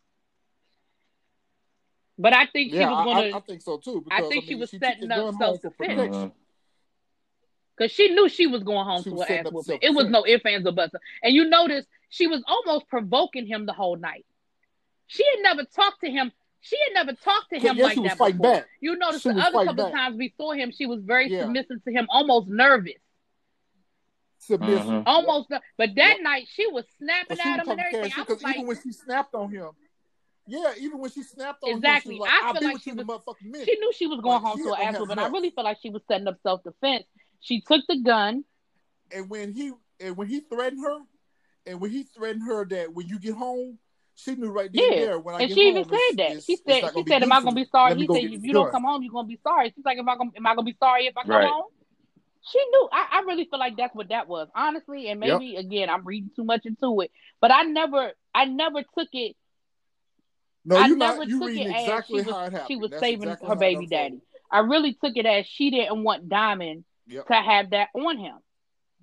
But 2.17 2.33
I 2.33 2.45
think 2.45 2.71
she 2.71 2.77
was 2.79 3.05
gonna 3.05 3.29
I, 3.33 3.37
I 3.37 3.39
think 3.41 3.61
so 3.61 3.77
too. 3.77 4.05
I 4.11 4.21
think 4.21 4.43
she 4.45 4.51
mean, 4.51 4.59
was 4.59 4.71
took 4.71 4.81
setting 4.83 5.11
up 5.11 5.17
gun 5.17 5.33
home 5.33 6.31
for 7.77 7.87
self-defense. 7.87 7.89
protection. 7.89 7.89
Because 7.89 7.91
she 7.91 8.09
knew 8.15 8.29
she 8.29 8.47
was 8.47 8.63
going 8.63 8.85
home 8.85 9.03
She 9.03 9.09
to 9.09 9.15
was 9.15 9.29
an 9.29 9.37
ass 9.39 9.45
up 9.45 9.53
whooping. 9.53 9.63
self-defense. 9.79 9.91
It 9.91 9.95
was 9.95 10.09
no 10.11 10.25
ifs, 10.25 10.45
ands, 10.45 10.67
or 10.67 10.71
buts. 10.71 10.93
And 11.23 11.33
you 11.33 11.49
notice 11.49 11.85
she 12.09 12.27
was 12.27 12.43
almost 12.47 12.87
provoking 12.87 13.45
him 13.47 13.65
the 13.65 13.73
whole 13.73 13.95
night. 13.95 14.25
She 15.07 15.23
had 15.25 15.41
never 15.43 15.63
talked 15.65 16.01
to 16.01 16.09
him. 16.11 16.31
She 16.61 16.77
had 16.87 16.93
never 17.05 17.13
talked 17.13 17.49
to 17.51 17.59
him 17.59 17.75
Yeah, 17.75 17.83
like 17.83 17.93
she 17.95 17.99
was 17.99 18.09
that 18.11 18.17
before. 18.17 18.33
back. 18.53 18.67
You 18.79 18.95
notice 18.97 19.21
She 19.21 19.29
the 19.29 19.35
other 19.41 19.65
couple 19.65 19.73
back. 19.85 19.91
times 19.93 20.17
we 20.17 20.33
saw 20.37 20.53
him, 20.53 20.71
she 20.71 20.85
was 20.85 21.01
very 21.03 21.29
Yeah. 21.29 21.41
submissive 21.41 21.83
to 21.83 21.91
him, 21.91 22.07
almost 22.09 22.47
nervous, 22.47 22.93
Submissive. 24.39 24.85
Mhm. 24.85 25.03
almost. 25.05 25.49
But 25.49 25.95
that 25.95 26.15
Yep. 26.17 26.21
night 26.21 26.47
she 26.49 26.67
was 26.67 26.85
snapping 26.97 27.37
she 27.37 27.49
at 27.49 27.59
him 27.59 27.69
and 27.69 27.79
everything. 27.79 28.03
cash 28.09 28.17
I 28.17 28.21
was 28.21 28.27
because 28.27 28.43
like, 28.43 28.55
even 28.55 28.67
when 28.67 28.81
she 28.81 28.91
snapped 28.93 29.35
on 29.35 29.49
him, 29.51 29.69
yeah, 30.47 30.73
even 30.79 30.99
when 30.99 31.11
she 31.11 31.23
snapped 31.23 31.63
on 31.63 31.69
Exactly. 31.71 32.15
him, 32.15 32.17
exactly. 32.17 32.19
like, 32.19 32.31
I 32.31 32.47
"I'll 32.47 32.53
feel 32.53 32.63
like 32.69 32.81
she 32.81 32.89
you 32.89 32.93
in 32.93 32.99
a 32.99 33.03
was- 33.05 33.65
she 33.65 33.75
knew 33.79 33.93
she 33.93 34.07
was 34.07 34.21
going 34.21 34.41
Like, 34.41 34.41
home 34.43 34.57
to 34.57 34.63
an 34.73 34.93
don't 34.93 34.95
ass 34.95 35.09
have. 35.09 35.19
I 35.19 35.27
really 35.27 35.49
feel 35.49 35.63
like 35.65 35.77
she 35.81 35.89
was 35.89 36.01
setting 36.07 36.27
up 36.27 36.37
self 36.43 36.63
defense. 36.63 37.05
She 37.43 37.61
took 37.61 37.81
the 37.87 37.97
gun. 38.01 38.43
and 39.11 39.29
when 39.29 39.53
he 39.53 39.71
and 39.99 40.17
when 40.17 40.27
he 40.27 40.39
threatened 40.39 40.83
her, 40.83 40.97
and 41.67 41.79
when 41.79 41.91
he 41.91 42.03
threatened 42.03 42.43
her 42.47 42.65
that 42.65 42.93
when 42.93 43.07
you 43.07 43.19
get 43.19 43.35
home, 43.35 43.77
she 44.15 44.35
knew 44.35 44.49
right 44.51 44.71
then 44.73 44.81
Yeah. 44.83 44.93
and 44.93 45.01
there. 45.03 45.19
When 45.19 45.35
I 45.35 45.39
And 45.41 45.47
get 45.49 45.55
she 45.55 45.61
even 45.67 45.83
home, 45.83 45.91
said 45.93 45.95
it's- 45.95 46.15
that. 46.15 46.23
it's- 46.31 46.45
She 46.45 46.55
said, 46.55 46.75
she 46.75 46.81
gonna 46.81 47.07
said, 47.07 47.23
"Am 47.23 47.31
I 47.31 47.41
gonna 47.41 47.55
be 47.55 47.65
sorry?" 47.65 47.91
Let 47.91 47.99
He 47.99 48.07
said, 48.07 48.23
"If 48.23 48.31
this 48.31 48.43
you 48.43 48.53
don't 48.53 48.71
come 48.71 48.83
home, 48.83 49.03
you're 49.03 49.11
gonna 49.11 49.27
be 49.27 49.39
sorry." 49.43 49.71
She's 49.75 49.85
like, 49.85 49.97
"Am 49.97 50.07
I 50.09 50.15
gonna, 50.17 50.31
am 50.35 50.47
I 50.47 50.55
gonna 50.55 50.65
be 50.65 50.75
sorry 50.79 51.05
if 51.07 51.17
I 51.17 51.21
come 51.23 51.31
Right. 51.31 51.47
home?" 51.47 51.65
She 52.49 52.59
knew. 52.59 52.89
I, 52.91 53.07
I 53.11 53.19
really 53.21 53.45
feel 53.45 53.59
like 53.59 53.77
that's 53.77 53.93
what 53.95 54.09
that 54.09 54.27
was, 54.27 54.49
honestly. 54.55 55.07
And 55.09 55.21
Yep. 55.23 55.39
maybe 55.39 55.55
again, 55.57 55.89
I'm 55.89 56.03
reading 56.05 56.31
too 56.35 56.43
much 56.43 56.65
into 56.65 57.01
it, 57.01 57.11
but 57.39 57.51
I 57.51 57.63
never, 57.63 58.13
I 58.33 58.45
never 58.45 58.83
took 58.97 59.09
it. 59.13 59.35
No, 60.65 60.75
I 60.77 60.87
never 60.87 61.19
not. 61.19 61.27
You 61.27 61.39
took 61.39 61.47
reading 61.49 61.67
it 61.71 61.75
as 61.89 62.05
she 62.07 62.13
was, 62.13 62.23
how 62.25 62.29
it 62.45 62.51
happened. 62.53 62.67
she 62.67 62.75
was 62.77 62.91
That's 62.91 62.99
saving 63.01 63.23
exactly 63.23 63.47
her 63.49 63.55
baby 63.55 63.85
daddy. 63.87 64.21
I 64.51 64.59
really 64.59 64.93
took 64.93 65.15
it 65.17 65.25
as 65.25 65.45
she 65.47 65.69
didn't 65.71 66.03
want 66.03 66.29
Diamond 66.29 66.85
Yep. 67.07 67.27
to 67.27 67.33
have 67.33 67.69
that 67.71 67.89
on 67.93 68.17
him. 68.17 68.35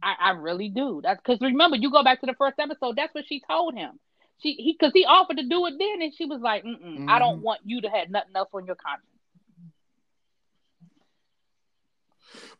I, 0.02 0.14
I 0.18 0.30
really 0.30 0.68
do. 0.68 1.00
That's 1.02 1.20
because 1.24 1.40
remember, 1.40 1.76
you 1.76 1.90
go 1.90 2.02
back 2.02 2.20
to 2.20 2.26
the 2.26 2.34
first 2.34 2.58
episode. 2.58 2.96
That's 2.96 3.14
what 3.14 3.26
she 3.26 3.42
told 3.48 3.74
him. 3.74 3.98
She 4.42 4.54
he 4.54 4.72
because 4.78 4.92
he 4.94 5.04
offered 5.04 5.36
to 5.36 5.42
do 5.46 5.66
it 5.66 5.74
then, 5.78 6.00
and 6.00 6.14
she 6.14 6.24
was 6.24 6.40
like, 6.40 6.64
Mm-mm, 6.64 7.06
"I 7.08 7.18
don't 7.18 7.40
Mhm. 7.40 7.42
want 7.42 7.60
you 7.64 7.82
to 7.82 7.90
have 7.90 8.08
nothing 8.08 8.34
else 8.34 8.48
on 8.54 8.64
your 8.66 8.76
conscience." 8.76 9.06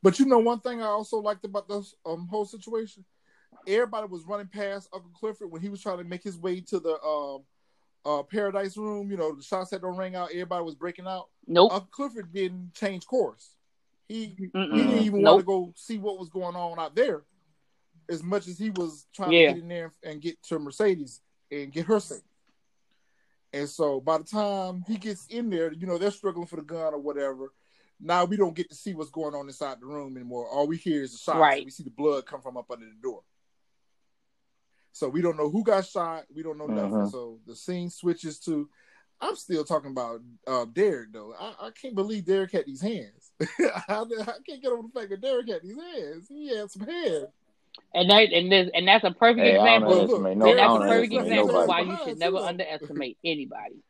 But 0.02 0.18
you 0.18 0.26
know, 0.26 0.38
one 0.38 0.60
thing 0.60 0.82
I 0.82 0.86
also 0.86 1.18
liked 1.18 1.44
about 1.44 1.68
this 1.68 1.94
um, 2.04 2.26
whole 2.28 2.44
situation, 2.44 3.04
everybody 3.66 4.06
was 4.08 4.24
running 4.26 4.48
past 4.48 4.88
Uncle 4.92 5.10
Clifford 5.14 5.50
when 5.50 5.62
he 5.62 5.68
was 5.68 5.80
trying 5.80 5.98
to 5.98 6.04
make 6.04 6.22
his 6.22 6.36
way 6.38 6.60
to 6.60 6.80
the 6.80 7.00
um, 7.02 7.44
uh, 8.04 8.22
Paradise 8.22 8.76
Room. 8.76 9.10
You 9.10 9.16
know, 9.16 9.34
the 9.34 9.42
shots 9.42 9.70
had 9.70 9.82
don't 9.82 9.96
ring 9.96 10.14
out. 10.16 10.30
Everybody 10.30 10.64
was 10.64 10.74
breaking 10.74 11.06
out. 11.06 11.28
Nope. 11.46 11.72
Uncle 11.72 11.88
Clifford 11.90 12.32
didn't 12.32 12.74
change 12.74 13.06
course. 13.06 13.54
He 14.10 14.34
Mm-mm. 14.52 14.72
he 14.72 14.82
didn't 14.82 15.02
even 15.04 15.22
Nope. 15.22 15.32
want 15.34 15.40
to 15.40 15.46
go 15.46 15.72
see 15.76 15.96
what 15.98 16.18
was 16.18 16.30
going 16.30 16.56
on 16.56 16.80
out 16.80 16.96
there, 16.96 17.22
as 18.08 18.24
much 18.24 18.48
as 18.48 18.58
he 18.58 18.70
was 18.70 19.06
trying 19.14 19.30
Yeah. 19.30 19.48
to 19.48 19.54
get 19.54 19.62
in 19.62 19.68
there 19.68 19.94
and 20.02 20.20
get 20.20 20.42
to 20.48 20.58
Mercedes 20.58 21.20
and 21.52 21.70
get 21.70 21.86
her 21.86 22.00
safe. 22.00 22.22
And 23.52 23.68
so 23.68 24.00
by 24.00 24.18
the 24.18 24.24
time 24.24 24.82
he 24.88 24.96
gets 24.96 25.26
in 25.28 25.48
there, 25.48 25.72
you 25.72 25.86
know 25.86 25.96
they're 25.96 26.10
struggling 26.10 26.48
for 26.48 26.56
the 26.56 26.62
gun 26.62 26.92
or 26.92 26.98
whatever. 26.98 27.52
Now 28.00 28.24
we 28.24 28.36
don't 28.36 28.54
get 28.56 28.68
to 28.70 28.74
see 28.74 28.94
what's 28.94 29.10
going 29.10 29.34
on 29.36 29.46
inside 29.46 29.80
the 29.80 29.86
room 29.86 30.16
anymore. 30.16 30.48
All 30.48 30.66
we 30.66 30.76
hear 30.76 31.02
is 31.04 31.12
the 31.12 31.18
shots. 31.18 31.38
Right. 31.38 31.64
We 31.64 31.70
see 31.70 31.84
the 31.84 31.90
blood 31.90 32.26
come 32.26 32.40
from 32.40 32.56
up 32.56 32.68
under 32.70 32.86
the 32.86 33.00
door. 33.00 33.22
So 34.90 35.08
we 35.08 35.22
don't 35.22 35.36
know 35.36 35.50
who 35.50 35.62
got 35.62 35.86
shot. 35.86 36.24
We 36.34 36.42
don't 36.42 36.58
know 36.58 36.66
nothing. 36.66 36.90
Mhm. 36.92 37.10
So 37.12 37.38
the 37.46 37.54
scene 37.54 37.90
switches 37.90 38.40
to. 38.40 38.68
I'm 39.20 39.36
still 39.36 39.64
talking 39.64 39.90
about 39.92 40.20
uh, 40.48 40.64
Derek 40.64 41.12
though. 41.12 41.32
I, 41.38 41.66
I 41.66 41.70
can't 41.70 41.94
believe 41.94 42.24
Derek 42.24 42.50
had 42.52 42.66
these 42.66 42.80
hands. 42.80 43.19
I, 43.58 43.82
I 43.88 44.04
can't 44.46 44.62
get 44.62 44.66
over 44.70 44.82
the 44.82 44.90
fact 44.94 45.10
that 45.10 45.20
Derek 45.20 45.48
had 45.48 45.62
these 45.62 45.76
hands. 45.76 46.28
He 46.28 46.54
had 46.54 46.70
some 46.70 46.86
hands. 46.86 47.26
And 47.94 48.10
that 48.10 48.32
and 48.32 48.50
this 48.52 48.68
and 48.74 48.86
that's 48.86 49.04
a 49.04 49.12
perfect 49.12 49.40
Hey, 49.40 49.56
example. 49.56 50.06
Look, 50.06 50.36
no. 50.36 50.46
Derek 50.46 50.58
that's 50.58 50.74
a 50.74 50.78
perfect 50.88 51.12
example 51.14 51.56
of 51.60 51.68
why 51.68 51.80
you 51.80 51.86
Behind, 51.86 52.08
should 52.08 52.18
never 52.18 52.36
underestimate 52.38 53.18
anybody. 53.24 53.76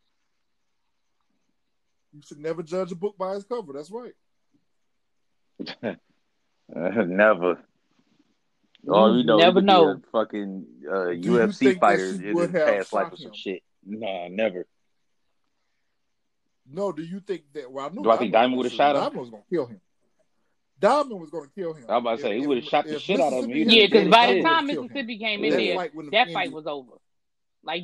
You 2.13 2.23
should 2.27 2.41
never 2.41 2.65
judge 2.65 2.91
a 2.91 2.97
book 2.97 3.17
by 3.17 3.35
its 3.37 3.45
cover. 3.45 3.73
That's 3.73 3.89
right. 3.93 4.15
Never. 6.75 7.59
Or 8.87 9.11
You 9.11 9.19
you 9.19 9.25
know, 9.25 9.37
never 9.39 9.61
know. 9.61 10.01
fucking 10.11 10.67
uh, 10.89 10.93
UFC 11.15 11.79
fighters 11.79 12.19
that 12.19 12.33
fighter 12.35 12.45
in 12.45 12.53
his 12.53 12.53
past 12.53 12.93
life 12.93 13.05
shot 13.07 13.13
or 13.13 13.17
some 13.17 13.33
shit. 13.35 13.63
Nah, 13.87 14.27
never. 14.29 14.67
No, 16.73 16.93
do 16.93 17.03
you 17.03 17.21
think 17.21 17.43
that? 17.55 17.71
Well, 17.71 17.87
I 17.87 17.89
knew 17.91 18.03
Do 18.03 18.11
I 18.11 18.17
think 18.17 18.33
Diamond 18.33 18.57
would've 18.57 18.73
shot 18.73 18.95
him? 18.97 19.03
Diamond 19.03 19.21
was 19.21 19.31
gonna 19.31 19.43
kill 19.51 19.67
him. 19.67 19.81
Diamond 20.79 21.21
was 21.21 21.31
gonna 21.31 21.49
kill 21.55 21.75
him. 21.75 21.85
I 21.89 21.99
was 21.99 22.01
about 22.03 22.17
to 22.17 22.23
say, 22.23 22.41
he 22.41 22.47
would've 22.47 22.65
shot 22.65 22.87
the 22.87 22.99
shit 22.99 23.21
out 23.21 23.33
of 23.33 23.45
him. 23.45 23.51
Mississippi 23.51 23.59
He'd 23.59 23.69
had 23.69 23.75
Yeah, 23.75 23.87
because 23.87 24.11
by 24.11 24.27
the 24.35 24.43
time 24.43 24.43
Diamond 24.43 24.67
would've 24.69 24.77
killed 24.77 24.91
him. 24.91 24.93
Mississippi 24.95 25.19
came 25.19 25.45
in 25.45 25.51
That 25.51 25.57
there, 25.57 25.75
fight 25.77 25.95
would've 25.95 26.11
that 26.13 26.27
fight 26.33 26.37
ended. 26.47 26.53
was 26.55 26.67
over. 26.67 26.93
Like, 27.63 27.83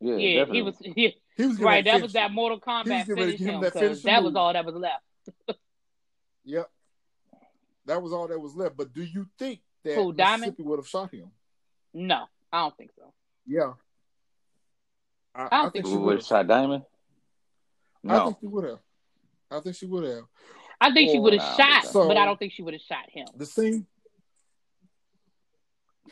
Yeah, 0.00 0.16
yeah, 0.16 0.44
he 0.46 0.62
was 0.62 0.76
yeah, 0.80 1.08
He 1.36 1.46
was 1.46 1.58
right. 1.60 1.84
That 1.84 2.02
was 2.02 2.12
that. 2.14 2.32
Mortal 2.32 2.58
He 2.58 2.70
Kombat 2.70 3.06
getting 3.06 3.14
ready 3.14 3.32
to 3.32 3.38
finish 3.38 3.40
him 3.40 3.54
him 3.54 3.60
that 3.62 3.72
because 3.72 3.80
finishing 4.02 4.06
that 4.10 4.22
was 4.24 4.34
all 4.36 4.52
that 4.52 4.64
was 4.64 4.74
left. 4.74 5.02
Yep. 6.46 6.70
That 7.86 8.02
was 8.02 8.12
all 8.12 8.28
that 8.28 8.38
was 8.38 8.54
left. 8.54 8.76
But 8.76 8.92
do 8.92 9.02
you 9.02 9.26
think 9.38 9.60
that 9.84 9.94
Who, 9.94 10.12
Diamond? 10.12 10.40
Mississippi 10.42 10.62
would 10.64 10.78
have 10.78 10.88
shot 10.88 11.10
him? 11.10 11.30
No, 11.94 12.24
I 12.52 12.60
don't 12.60 12.76
think 12.76 12.90
so. 12.96 13.12
Yeah. 13.46 13.72
I, 15.34 15.44
I 15.44 15.48
don't 15.48 15.52
I 15.52 15.62
think 15.62 15.72
think 15.72 15.86
she 15.86 15.90
she 15.92 15.96
would 15.96 16.04
would 16.04 16.10
have. 16.16 16.20
have 16.20 16.26
shot 16.28 16.46
Diamond? 16.48 16.82
I 18.08 18.24
think 18.24 18.36
she 18.40 18.46
would 18.46 18.64
have. 18.64 18.78
I 19.50 19.60
think 19.60 19.76
she 19.76 19.86
would 19.86 20.04
have. 20.04 20.24
I 20.80 20.92
think 20.92 21.10
she 21.10 21.18
would 21.18 21.32
have 21.32 21.56
shot, 21.56 21.86
so- 21.86 22.08
but 22.08 22.16
I 22.16 22.24
don't 22.24 22.38
think 22.38 22.52
she 22.52 22.62
would 22.62 22.74
have 22.74 22.82
shot 22.82 23.08
him 23.08 23.26
The 23.36 23.46
scene. 23.46 23.86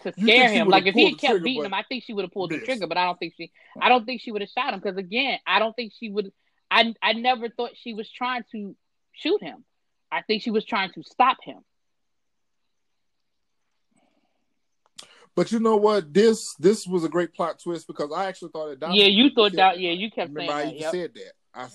to 0.03 0.13
scare 0.13 0.49
him. 0.51 0.69
Like 0.69 0.87
if 0.87 0.95
he 0.95 1.05
had 1.05 1.19
kept 1.19 1.31
trigger, 1.33 1.45
beating 1.45 1.65
him, 1.67 1.75
I 1.75 1.83
think 1.89 2.05
she 2.05 2.13
would 2.15 2.23
have 2.23 2.33
pulled 2.33 2.51
the 2.51 2.59
trigger. 2.61 2.87
But 2.87 2.97
I 2.97 3.05
don't 3.05 3.19
think 3.19 3.35
she. 3.37 3.53
I 3.81 3.89
don't 3.89 4.05
think 4.05 4.21
she 4.21 4.33
would 4.33 4.41
have 4.41 4.51
shot 4.51 4.73
him 4.75 4.81
because 4.81 4.97
again, 4.97 5.39
I 5.47 5.59
don't 5.59 5.75
think 5.77 5.93
she 5.99 6.09
would. 6.09 6.33
I 6.71 6.95
I 7.03 7.13
never 7.13 7.49
thought 7.49 7.73
she 7.75 7.93
was 7.95 8.11
trying 8.11 8.45
to 8.53 8.75
shoot 9.13 9.43
him. 9.43 9.65
I 10.11 10.23
think 10.23 10.43
she 10.43 10.51
was 10.51 10.65
trying 10.65 10.91
to 10.93 11.03
stop 11.03 11.39
him. 11.43 11.59
But 15.35 15.51
you 15.53 15.61
know 15.61 15.77
what? 15.77 16.13
This 16.13 16.55
this 16.57 16.87
was 16.87 17.05
a 17.05 17.09
great 17.09 17.33
plot 17.35 17.59
twist 17.63 17.87
because 17.87 18.11
I 18.15 18.27
actually 18.27 18.51
thought 18.53 18.69
that 18.71 18.81
Diamond 18.81 18.99
yeah, 18.99 19.07
you 19.07 19.31
thought 19.31 19.53
that. 19.53 19.79
Yeah, 19.81 19.93
you 19.93 20.11
kept 20.11 20.35
saying 20.35 20.49
Remember, 20.49 20.53
I 20.53 20.63
that. 20.65 20.69
even 20.71 20.81
Yep. 20.81 20.91
said 20.93 21.15
that. 21.15 21.33
I, 21.55 21.69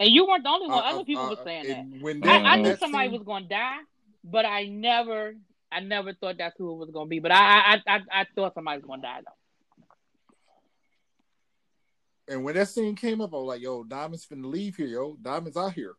And 0.00 0.10
you 0.10 0.26
weren't 0.26 0.42
the 0.44 0.50
only 0.50 0.68
one. 0.68 0.82
I- 0.82 0.88
Other 0.90 1.00
I- 1.00 1.04
people 1.04 1.22
I- 1.26 1.30
were 1.30 1.36
saying 1.44 1.66
that. 1.68 1.78
and 1.78 2.02
when 2.02 2.22
I, 2.22 2.26
that, 2.26 2.44
I 2.46 2.56
knew 2.56 2.62
that 2.64 2.80
somebody 2.80 3.08
scene- 3.08 3.18
was 3.18 3.26
going 3.26 3.42
to 3.44 3.48
die, 3.48 3.78
but 4.24 4.44
I 4.44 4.64
never, 4.66 5.34
I 5.70 5.80
never 5.80 6.12
thought 6.14 6.38
that's 6.38 6.56
who 6.58 6.72
it 6.72 6.76
was 6.76 6.90
going 6.90 7.06
to 7.06 7.10
be. 7.10 7.20
But 7.20 7.32
I, 7.32 7.74
I, 7.76 7.82
I, 7.86 8.00
I 8.12 8.26
thought 8.34 8.54
somebody 8.54 8.78
was 8.78 8.86
going 8.86 9.00
to 9.00 9.06
die 9.06 9.20
though. 9.24 9.32
And 12.34 12.44
when 12.44 12.54
that 12.54 12.68
scene 12.68 12.94
came 12.96 13.20
up, 13.20 13.34
I 13.34 13.36
was 13.36 13.46
like, 13.46 13.60
"Yo, 13.62 13.82
Diamond's 13.84 14.24
finna 14.24 14.46
leave 14.46 14.76
here, 14.76 14.86
yo. 14.86 15.16
Diamond's 15.20 15.56
out 15.56 15.72
here." 15.72 15.94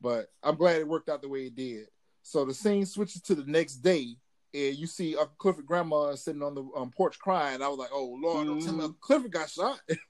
But 0.00 0.26
I'm 0.42 0.54
glad 0.54 0.76
it 0.76 0.86
worked 0.88 1.08
out 1.08 1.22
the 1.22 1.28
way 1.28 1.46
it 1.46 1.54
did. 1.56 1.86
So 2.22 2.44
the 2.44 2.54
scene 2.54 2.84
switches 2.86 3.22
to 3.22 3.34
the 3.34 3.44
next 3.50 3.76
day, 3.76 4.16
and 4.54 4.76
you 4.76 4.86
see 4.86 5.16
Uncle 5.16 5.34
Clifford 5.38 5.66
grandma 5.66 6.14
sitting 6.14 6.42
on 6.42 6.54
the 6.54 6.62
um, 6.76 6.90
porch 6.90 7.18
crying. 7.18 7.62
I 7.62 7.68
was 7.68 7.78
like, 7.78 7.88
"Oh 7.92 8.16
Lord, 8.22 8.46
don't 8.46 8.60
tell 8.62 8.74
me 8.74 8.80
Mhm. 8.80 8.84
Uncle 8.84 8.98
Clifford 9.00 9.32
got 9.32 9.50
shot." 9.50 9.80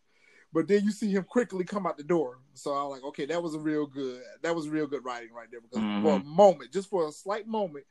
but 0.53 0.67
then 0.67 0.85
you 0.85 0.91
see 0.91 1.11
him 1.11 1.25
quickly 1.25 1.65
come 1.65 1.87
out 1.87 1.97
the 1.97 2.05
door. 2.05 2.39
So 2.55 2.73
I 2.73 2.83
was 2.83 2.93
like, 2.93 3.05
"Okay, 3.05 3.27
that 3.27 3.43
was 3.43 3.55
a 3.55 3.59
real 3.59 3.87
good. 3.87 4.23
That 4.43 4.55
was 4.55 4.69
real 4.69 4.87
good 4.87 5.05
writing 5.05 5.33
right 5.33 5.49
there." 5.51 5.61
Because 5.61 5.85
for 6.03 6.17
a 6.17 6.25
moment, 6.25 6.73
just 6.73 6.91
for 6.91 7.09
a 7.09 7.13
slight 7.13 7.47
moment, 7.47 7.85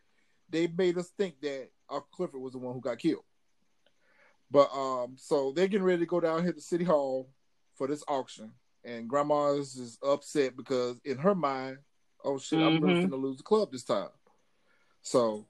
they 0.49 0.67
made 0.67 0.97
us 0.97 1.09
think 1.17 1.39
that 1.41 1.69
Uncle 1.89 2.09
Clifford 2.11 2.41
was 2.41 2.53
the 2.53 2.59
one 2.59 2.73
who 2.73 2.81
got 2.81 2.99
killed. 2.99 3.23
But 4.51 4.69
um, 4.73 5.15
so 5.17 5.51
they're 5.51 5.67
getting 5.67 5.85
ready 5.85 5.99
to 5.99 6.05
go 6.05 6.19
down 6.19 6.43
here 6.43 6.53
to 6.53 6.61
City 6.61 6.83
Hall 6.83 7.29
for 7.75 7.87
this 7.87 8.03
auction, 8.07 8.51
and 8.83 9.07
Grandma's 9.07 9.75
is 9.75 9.97
upset 10.03 10.57
because 10.57 10.99
in 11.05 11.17
her 11.17 11.35
mind, 11.35 11.77
oh 12.23 12.39
shit, 12.39 12.59
I'm 12.61 12.81
really 12.81 13.01
gonna 13.01 13.15
lose 13.15 13.37
the 13.37 13.43
club 13.43 13.71
this 13.71 13.83
time. 13.83 14.09
So 15.01 15.47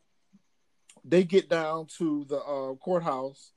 they 1.03 1.23
get 1.23 1.49
down 1.49 1.87
to 1.97 2.25
the 2.25 2.37
uh, 2.37 2.75
courthouse. 2.75 3.51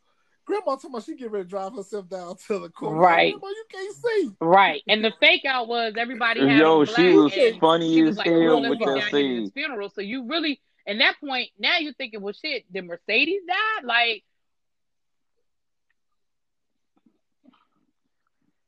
Grandma 0.45 0.76
told 0.76 0.95
me 0.95 1.01
she 1.01 1.14
get 1.16 1.30
ready 1.30 1.45
to 1.45 1.49
drive 1.49 1.74
herself 1.74 2.09
down 2.09 2.36
to 2.49 2.59
the 2.59 2.68
court. 2.68 2.97
Right. 2.97 3.32
Grandma, 3.32 3.49
you 3.49 3.64
can't 3.70 3.97
see. 3.97 4.30
Right. 4.40 4.82
And 4.88 5.05
the 5.05 5.12
fake 5.20 5.45
out 5.45 5.68
was 5.68 5.95
everybody 5.97 6.40
had 6.40 6.59
Yo, 6.59 6.80
on 6.80 6.86
she 6.86 7.12
was 7.12 7.32
funny 7.61 7.95
she 7.95 8.03
was 8.03 8.12
as 8.12 8.18
like, 8.18 8.26
hell 8.26 8.36
"Oh, 8.36 8.59
let's 8.59 8.70
with 8.70 8.78
get 8.80 8.86
that 8.86 8.95
down 9.12 9.20
here 9.20 9.40
to 9.40 9.47
scene. 9.47 9.51
funeral." 9.53 9.88
So 9.90 10.01
you 10.01 10.26
really, 10.28 10.61
and 10.86 11.01
that 11.01 11.14
point, 11.20 11.51
now 11.59 11.78
you're 11.78 11.93
thinking, 11.93 12.20
well, 12.20 12.34
shit, 12.34 12.64
did 12.72 12.84
Mercedes 12.84 13.43
die? 13.47 13.86
Like, 13.86 14.24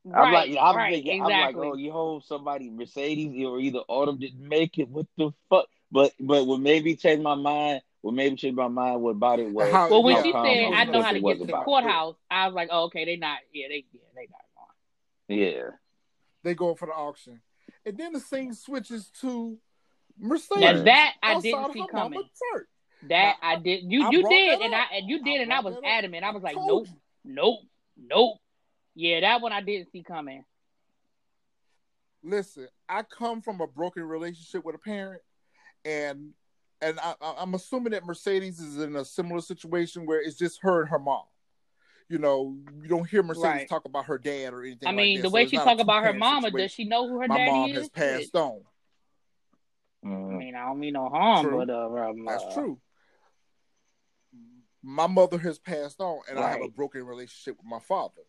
I'm 0.05 0.13
right, 0.13 0.49
like, 0.49 0.59
I'm 0.61 0.75
right, 0.75 0.93
thinking, 0.93 1.21
exactly. 1.23 1.33
I'm 1.33 1.55
like, 1.55 1.73
oh, 1.73 1.75
you 1.75 1.91
hold 1.91 2.23
somebody 2.23 2.69
Mercedes 2.69 3.45
or 3.45 3.59
either 3.59 3.79
Autumn 3.87 4.19
didn't 4.19 4.47
make 4.47 4.77
it. 4.77 4.87
What 4.89 5.07
the 5.17 5.33
fuck? 5.49 5.65
But 5.91 6.13
but 6.19 6.45
what 6.45 6.59
maybe 6.59 6.95
changed 6.95 7.23
my 7.23 7.35
mind, 7.35 7.81
what 8.05 8.13
maybe 8.13 8.35
changed 8.35 8.55
my 8.55 8.67
mind 8.67 9.01
what 9.01 9.11
about 9.11 9.39
it 9.39 9.51
was 9.51 9.71
How- 9.71 9.89
well, 9.89 10.03
when 10.03 10.15
yeah, 10.17 10.21
she 10.21 10.31
said, 10.31 10.73
"I 10.73 10.83
know 10.83 11.01
how 11.01 11.11
to 11.11 11.19
get 11.19 11.39
to 11.39 11.45
the 11.45 11.53
about 11.53 11.61
it. 11.63 11.65
courthouse," 11.65 12.15
I 12.29 12.45
was 12.45 12.53
like, 12.53 12.69
"Oh, 12.71 12.83
okay, 12.83 13.03
they 13.03 13.15
not, 13.15 13.39
yeah, 13.51 13.67
they, 13.67 13.83
yeah, 13.91 14.01
they 14.13 14.27
not 14.29 14.45
going." 15.27 15.39
Yeah. 15.39 15.69
They 16.43 16.53
go 16.53 16.75
for 16.75 16.85
the 16.85 16.93
auction, 16.93 17.41
and 17.83 17.97
then 17.97 18.13
the 18.13 18.19
scene 18.19 18.53
switches 18.53 19.09
to 19.21 19.57
Mercedes. 20.19 20.61
Now 20.61 20.83
that 20.83 21.15
I 21.23 21.39
didn't 21.39 21.73
see 21.73 21.87
coming. 21.89 22.29
That 23.07 23.37
Now, 23.41 23.49
I 23.49 23.55
did. 23.55 23.91
You 23.91 24.05
I 24.05 24.11
you 24.11 24.29
did, 24.29 24.61
and. 24.61 24.75
I 24.75 24.83
and 24.93 25.09
you 25.09 25.19
I 25.21 25.23
did, 25.23 25.41
and 25.41 25.51
I 25.51 25.61
was 25.61 25.75
adamant. 25.83 26.23
I 26.23 26.29
was 26.29 26.43
like, 26.43 26.53
told 26.53 26.67
nope, 26.67 26.97
nope, 27.23 27.59
nope. 27.97 28.37
Yeah, 28.93 29.21
that 29.21 29.41
one 29.41 29.51
I 29.51 29.61
didn't 29.61 29.91
see 29.91 30.03
coming. 30.03 30.45
listen, 32.23 32.67
I 32.87 33.01
come 33.01 33.41
from 33.41 33.61
a 33.61 33.67
broken 33.67 34.03
relationship 34.03 34.63
with 34.63 34.75
a 34.75 34.79
parent, 34.79 35.23
and 35.83 36.35
and 36.81 36.99
I, 36.99 37.13
I'm 37.21 37.53
assuming 37.53 37.91
that 37.91 38.05
Mercedes 38.05 38.59
is 38.59 38.77
in 38.77 38.95
a 38.95 39.05
similar 39.05 39.41
situation 39.41 40.05
where 40.05 40.21
it's 40.21 40.37
just 40.37 40.61
her 40.61 40.81
and 40.81 40.89
her 40.89 40.99
mom. 40.99 41.23
You 42.09 42.19
know, 42.19 42.55
you 42.81 42.87
don't 42.87 43.09
hear 43.09 43.23
Mercedes 43.23 43.43
Right. 43.43 43.69
talk 43.69 43.85
about 43.85 44.05
her 44.05 44.17
dad 44.17 44.53
or 44.53 44.61
anything. 44.63 44.87
I 44.87 44.91
mean, 44.91 45.17
that, 45.17 45.23
the 45.23 45.29
way 45.31 45.43
it's 45.43 45.51
she 45.51 45.57
talk 45.57 45.79
about 45.79 46.03
her 46.03 46.13
mama, 46.13 46.51
does 46.51 46.71
she 46.71 46.83
know 46.83 47.07
who 47.07 47.19
her 47.19 47.27
My 47.27 47.37
daddy 47.37 47.49
mom 47.49 47.71
is? 47.71 47.77
has 47.77 47.89
passed 47.89 48.23
Shit. 48.25 48.35
on. 48.35 48.61
I 50.05 50.07
mean, 50.07 50.55
I 50.55 50.67
don't 50.67 50.79
mean 50.79 50.93
no 50.93 51.09
harm, 51.09 51.45
True. 51.45 51.65
but 51.65 51.69
uh, 51.71 52.09
um, 52.09 52.25
That's 52.25 52.43
uh, 52.43 52.53
true. 52.53 52.79
My 54.83 55.07
mother 55.07 55.39
has 55.39 55.57
passed 55.57 55.99
on, 55.99 56.19
and 56.29 56.37
I 56.37 56.47
have 56.49 56.61
a 56.61 56.69
broken 56.69 57.03
relationship 57.03 57.57
with 57.57 57.65
my 57.65 57.79
father. 57.79 58.21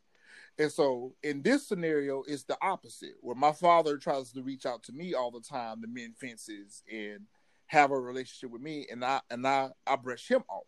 And 0.58 0.72
so, 0.72 1.12
in 1.22 1.42
this 1.42 1.68
scenario, 1.68 2.22
it's 2.26 2.44
the 2.44 2.56
opposite, 2.62 3.16
where 3.20 3.34
my 3.36 3.52
father 3.52 3.98
tries 3.98 4.32
to 4.32 4.42
reach 4.42 4.64
out 4.64 4.82
to 4.84 4.92
me 4.92 5.12
all 5.12 5.30
the 5.30 5.42
time 5.42 5.82
to 5.82 5.86
mend 5.86 6.16
fences 6.16 6.82
and 6.90 7.26
have 7.66 7.90
a 7.90 7.98
relationship 7.98 8.50
with 8.50 8.62
me, 8.62 8.86
and 8.90 9.04
I 9.04 9.20
and 9.30 9.46
I 9.46 9.70
I 9.86 9.96
brush 9.96 10.28
him 10.28 10.42
off. 10.48 10.66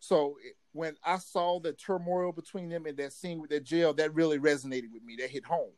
So 0.00 0.36
when 0.72 0.94
I 1.04 1.18
saw 1.18 1.58
the 1.60 1.72
turmoil 1.72 2.32
between 2.32 2.68
them 2.68 2.86
and 2.86 2.96
that 2.98 3.12
scene 3.12 3.40
with 3.40 3.50
that 3.50 3.64
jail, 3.64 3.92
that 3.94 4.14
really 4.14 4.38
resonated 4.38 4.92
with 4.92 5.02
me. 5.04 5.16
That 5.18 5.30
hit 5.30 5.44
home, 5.44 5.72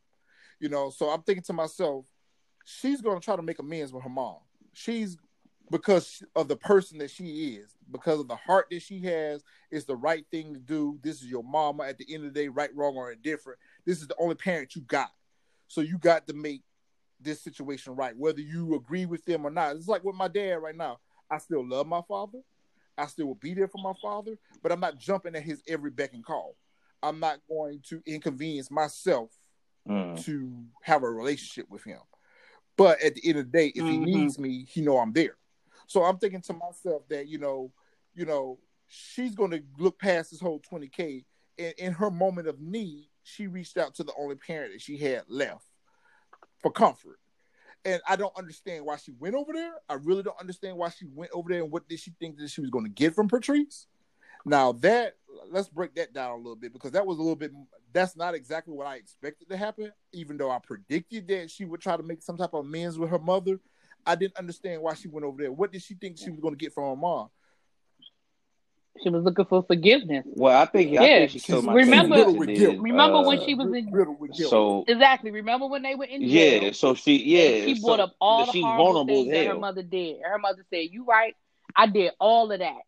you 0.59 0.69
know. 0.69 0.91
So 0.91 1.09
I'm 1.09 1.23
thinking 1.23 1.45
to 1.45 1.53
myself, 1.53 2.07
she's 2.65 3.01
going 3.01 3.19
to 3.19 3.25
try 3.25 3.37
to 3.37 3.43
make 3.43 3.59
amends 3.59 3.93
with 3.93 4.03
her 4.03 4.11
mom. 4.11 4.37
She's 4.73 5.17
because 5.71 6.23
of 6.35 6.49
the 6.49 6.57
person 6.57 6.99
that 6.99 7.11
she 7.11 7.55
is, 7.55 7.77
because 7.91 8.19
of 8.19 8.29
the 8.29 8.37
heart 8.37 8.67
that 8.71 8.83
she 8.83 9.01
has, 9.03 9.45
it's 9.71 9.85
the 9.85 9.97
right 9.97 10.27
thing 10.31 10.53
to 10.53 10.61
do. 10.61 10.99
This 11.01 11.23
is 11.23 11.29
your 11.29 11.45
mama. 11.45 11.85
At 11.85 11.99
the 11.99 12.13
end 12.13 12.27
of 12.27 12.35
the 12.35 12.41
day, 12.41 12.49
right, 12.49 12.75
wrong, 12.75 12.97
or 12.97 13.13
indifferent. 13.13 13.59
This 13.87 14.01
is 14.01 14.09
the 14.09 14.17
only 14.19 14.35
parent 14.35 14.75
you 14.75 14.83
got. 14.83 15.11
So 15.69 15.81
you 15.81 15.99
got 15.99 16.27
to 16.27 16.35
make 16.35 16.63
this 17.21 17.43
situation 17.43 17.95
right, 17.95 18.17
whether 18.17 18.41
you 18.41 18.75
agree 18.75 19.07
with 19.07 19.25
them 19.25 19.47
or 19.47 19.51
not. 19.51 19.77
It's 19.77 19.89
like 19.89 20.05
with 20.05 20.17
my 20.17 20.29
dad 20.29 20.55
right 20.55 20.77
now. 20.77 20.99
I 21.31 21.39
still 21.39 21.67
love 21.67 21.87
my 21.87 22.03
father. 22.09 22.41
I 22.99 23.07
still 23.07 23.27
will 23.27 23.35
be 23.37 23.55
there 23.55 23.69
for 23.69 23.79
my 23.79 23.93
father, 24.03 24.37
but 24.63 24.73
I'm 24.73 24.81
not 24.81 24.99
jumping 24.99 25.37
at 25.37 25.43
his 25.43 25.63
every 25.69 25.91
beck 25.91 26.13
and 26.13 26.25
call. 26.25 26.57
I'm 27.03 27.21
not 27.21 27.39
going 27.49 27.81
to 27.89 28.03
inconvenience 28.07 28.71
myself 28.71 29.31
Mm. 29.89 30.23
to 30.25 30.67
have 30.83 31.03
a 31.03 31.11
relationship 31.11 31.67
with 31.71 31.83
him. 31.85 32.01
But 32.77 33.01
at 33.01 33.15
the 33.15 33.27
end 33.27 33.39
of 33.39 33.47
the 33.47 33.51
day, 33.51 33.69
if 33.69 33.89
he 33.89 33.99
Mhm. 33.99 34.05
needs 34.05 34.39
me, 34.39 34.65
he 34.65 34.83
know 34.83 34.99
I'm 34.99 35.13
there. 35.13 35.39
So 35.87 36.05
I'm 36.05 36.19
thinking 36.19 36.43
to 36.43 36.53
myself 36.53 37.09
that 37.09 37.29
you 37.29 37.39
know, 37.39 37.73
you 38.15 38.27
know, 38.27 38.61
she's 38.87 39.35
going 39.35 39.53
to 39.53 39.63
look 39.79 39.99
past 39.99 40.31
this 40.31 40.41
whole 40.41 40.61
20k. 40.61 41.25
And 41.59 41.75
in 41.79 41.93
her 41.93 42.11
moment 42.11 42.49
of 42.49 42.61
need, 42.61 43.09
she 43.23 43.47
reached 43.47 43.79
out 43.79 43.95
to 43.95 44.05
the 44.05 44.15
only 44.19 44.37
parent 44.37 44.73
that 44.73 44.83
she 44.83 44.99
had 44.99 45.25
left 45.29 45.70
for 46.63 46.71
comfort. 46.71 47.19
And 47.85 48.01
I 48.07 48.17
don't 48.17 48.37
understand 48.37 48.85
why 48.85 48.97
she 48.97 49.13
went 49.19 49.35
over 49.35 49.53
there. 49.53 49.73
I 49.89 49.95
really 49.95 50.23
don't 50.23 50.39
understand 50.39 50.77
why 50.77 50.91
she 50.91 51.07
went 51.07 51.31
over 51.33 51.49
there 51.49 51.63
and 51.63 51.73
what 51.73 51.89
did 51.89 51.99
she 51.99 52.13
think 52.21 52.37
that 52.39 52.51
she 52.51 52.61
was 52.61 52.71
going 52.71 52.85
to 52.85 52.91
get 52.91 53.15
from 53.15 53.29
Patrice. 53.29 53.87
Now 54.45 54.73
that 54.73 55.17
let's 55.51 55.69
break 55.69 55.95
that 55.97 56.13
down 56.13 56.31
a 56.31 56.37
little 56.37 56.57
bit 56.57 56.73
because 56.73 56.93
that 56.93 57.07
was 57.07 57.19
a 57.19 57.21
little 57.21 57.37
bit 57.37 57.53
that's 57.93 58.17
not 58.17 58.35
exactly 58.35 58.73
what 58.73 58.87
I 58.87 58.97
expected 58.97 59.49
to 59.51 59.57
happen, 59.57 59.93
even 60.13 60.37
though 60.37 60.51
I 60.51 60.59
predicted 60.59 61.29
that 61.29 61.51
she 61.51 61.65
would 61.65 61.81
try 61.81 61.97
to 61.97 62.03
make 62.03 62.23
some 62.23 62.37
type 62.37 62.55
of 62.55 62.65
amends 62.65 62.99
with 62.99 63.11
her 63.11 63.19
mother. 63.19 63.61
I 64.07 64.15
didn't 64.15 64.39
understand 64.39 64.81
why 64.81 64.95
she 64.95 65.09
went 65.09 65.27
over 65.27 65.43
there. 65.43 65.53
What 65.53 65.73
did 65.73 65.83
she 65.83 65.95
think 65.95 66.19
she 66.19 66.31
was 66.31 66.41
going 66.41 66.55
to 66.55 66.59
get 66.59 66.73
from 66.73 66.85
her 66.85 66.97
mom? 66.97 67.29
She 69.03 69.09
was 69.11 69.25
looking 69.25 69.45
for 69.47 69.63
forgiveness. 69.65 70.25
Well, 70.27 70.57
I 70.57 70.67
think 70.67 70.91
I 70.99 71.07
Yeah, 71.07 71.19
think 71.21 71.31
she 71.33 71.41
killed 71.41 71.65
my 71.65 71.75
remember- 71.75 72.17
cousin 72.25 72.39
with 72.39 72.49
guilt. 72.49 72.77
Remember 72.81 73.23
when 73.23 73.39
uh, 73.39 73.45
she 73.45 73.55
was 73.55 73.73
in? 73.73 73.91
Riddled 73.91 74.21
with 74.21 74.37
guilt. 74.37 74.51
so 74.51 74.85
Exactly. 74.87 75.31
Remember 75.31 75.67
when 75.67 75.83
they 75.83 75.95
were 75.95 76.05
in 76.05 76.23
jail? 76.29 76.63
yeah, 76.65 76.73
so 76.73 76.95
she 76.95 77.17
yeah, 77.25 77.65
she 77.67 77.75
so 77.75 77.87
brought 77.87 78.01
up 78.01 78.15
all 78.21 78.47
the 78.47 78.53
she's 78.53 78.63
horrible 78.65 78.85
vulnerable 78.85 79.23
things 79.25 79.33
that 79.33 79.47
her 79.47 79.55
mother 79.61 79.83
did. 79.83 80.23
Her 80.23 80.39
mother 80.39 80.65
said, 80.71 80.89
"You 80.91 81.05
right." 81.05 81.35
I 81.77 81.87
did 81.87 82.13
all 82.21 82.51
of 82.53 82.59
that. 82.59 82.81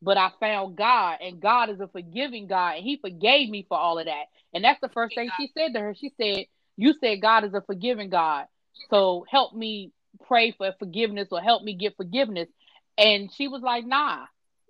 But 0.00 0.16
I 0.16 0.30
found 0.38 0.76
God, 0.76 1.18
and 1.20 1.40
God 1.40 1.70
is 1.70 1.80
a 1.80 1.88
forgiving 1.88 2.46
God, 2.46 2.76
and 2.76 2.84
He 2.84 2.98
forgave 2.98 3.50
me 3.50 3.66
for 3.68 3.76
all 3.76 3.98
of 3.98 4.06
that. 4.06 4.26
And 4.54 4.62
that's 4.62 4.80
the 4.80 4.88
first 4.88 5.14
thing 5.16 5.28
she 5.36 5.50
said 5.58 5.74
to 5.74 5.80
her. 5.80 5.94
She 5.94 6.12
said, 6.20 6.46
You 6.76 6.94
said 7.00 7.20
God 7.20 7.44
is 7.44 7.52
a 7.54 7.60
forgiving 7.62 8.08
God. 8.08 8.46
So 8.90 9.26
help 9.28 9.54
me 9.54 9.90
pray 10.28 10.52
for 10.52 10.72
forgiveness 10.78 11.28
or 11.32 11.40
help 11.40 11.64
me 11.64 11.74
get 11.74 11.96
forgiveness. 11.96 12.48
And 12.96 13.28
she 13.32 13.48
was 13.48 13.60
like, 13.62 13.84
Nah. 13.86 14.26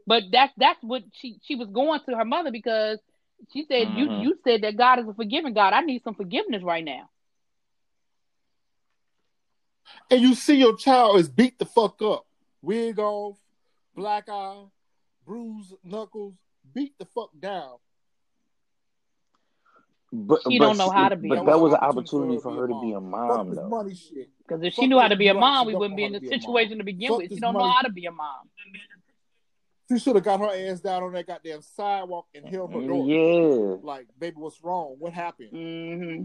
But 0.09 0.25
that's 0.33 0.53
that's 0.57 0.83
what 0.83 1.03
she 1.13 1.39
she 1.45 1.55
was 1.55 1.69
going 1.69 2.01
to 2.09 2.17
her 2.17 2.25
mother 2.25 2.51
because 2.51 2.99
she 3.53 3.67
said, 3.69 3.89
You 3.91 4.09
Mhm. 4.09 4.23
you 4.23 4.39
said 4.43 4.63
that 4.63 4.77
God 4.77 5.01
is 5.01 5.07
a 5.07 5.13
forgiving 5.13 5.53
God. 5.53 5.75
I 5.75 5.83
need 5.83 6.03
some 6.03 6.15
forgiveness 6.15 6.63
right 6.63 6.83
now. 6.85 7.11
and 10.11 10.23
you 10.23 10.35
see 10.35 10.57
your 10.57 10.77
child 10.77 11.19
is 11.21 11.29
beat 11.29 11.59
the 11.59 11.67
fuck 11.67 12.01
up, 12.01 12.27
wig 12.63 12.99
off, 12.99 13.37
black 13.95 14.29
eye, 14.31 14.65
bruised 15.27 15.75
knuckles, 15.85 16.35
beat 16.75 16.95
the 16.99 17.05
fuck 17.05 17.31
down. 17.39 17.77
But, 20.11 20.41
She 20.49 20.59
but 20.59 20.65
don't 20.69 20.79
know 20.79 20.89
how 20.89 21.11
to 21.11 21.17
be. 21.17 21.29
But 21.29 21.45
that 21.45 21.61
was 21.61 21.75
an 21.75 21.81
opportunity 21.81 22.39
for 22.41 22.51
her 22.51 22.69
to 22.69 22.81
be 22.81 22.93
a 22.93 23.01
mom, 23.01 23.55
though. 23.55 23.69
money 23.69 23.95
shit. 23.95 24.31
Because 24.39 24.63
if 24.63 24.73
Fuck 24.73 24.85
she 24.85 24.87
knew 24.89 24.99
how 24.99 25.09
to 25.09 25.17
be 25.17 25.29
a 25.29 25.35
mom, 25.35 25.67
we 25.67 25.75
wouldn't 25.75 25.97
be 25.97 26.05
in 26.05 26.15
how 26.15 26.19
the 26.19 26.25
to 26.25 26.31
be 26.31 26.37
a 26.37 26.41
situation 26.41 26.79
to 26.79 26.85
begin 26.85 27.09
Fuck 27.11 27.19
with. 27.19 27.35
She 27.35 27.41
don't 27.41 27.53
know 27.53 27.69
how 27.69 27.83
to 27.83 27.91
be 27.91 28.07
a 28.07 28.13
mom. 28.13 28.49
She 29.91 29.99
should 29.99 30.17
have 30.17 30.25
got 30.25 30.41
her 30.41 30.71
ass 30.71 30.81
down 30.81 31.03
on 31.03 31.13
that 31.13 31.27
goddamn 31.27 31.63
sidewalk 31.63 32.27
and 32.35 32.47
held 32.47 32.73
her 32.73 32.87
door. 32.87 33.09
Yeah, 33.09 33.77
Like, 33.83 34.07
baby, 34.19 34.37
what's 34.37 34.63
wrong? 34.63 34.97
What 34.99 35.13
happened? 35.13 35.51
hmm 35.51 36.23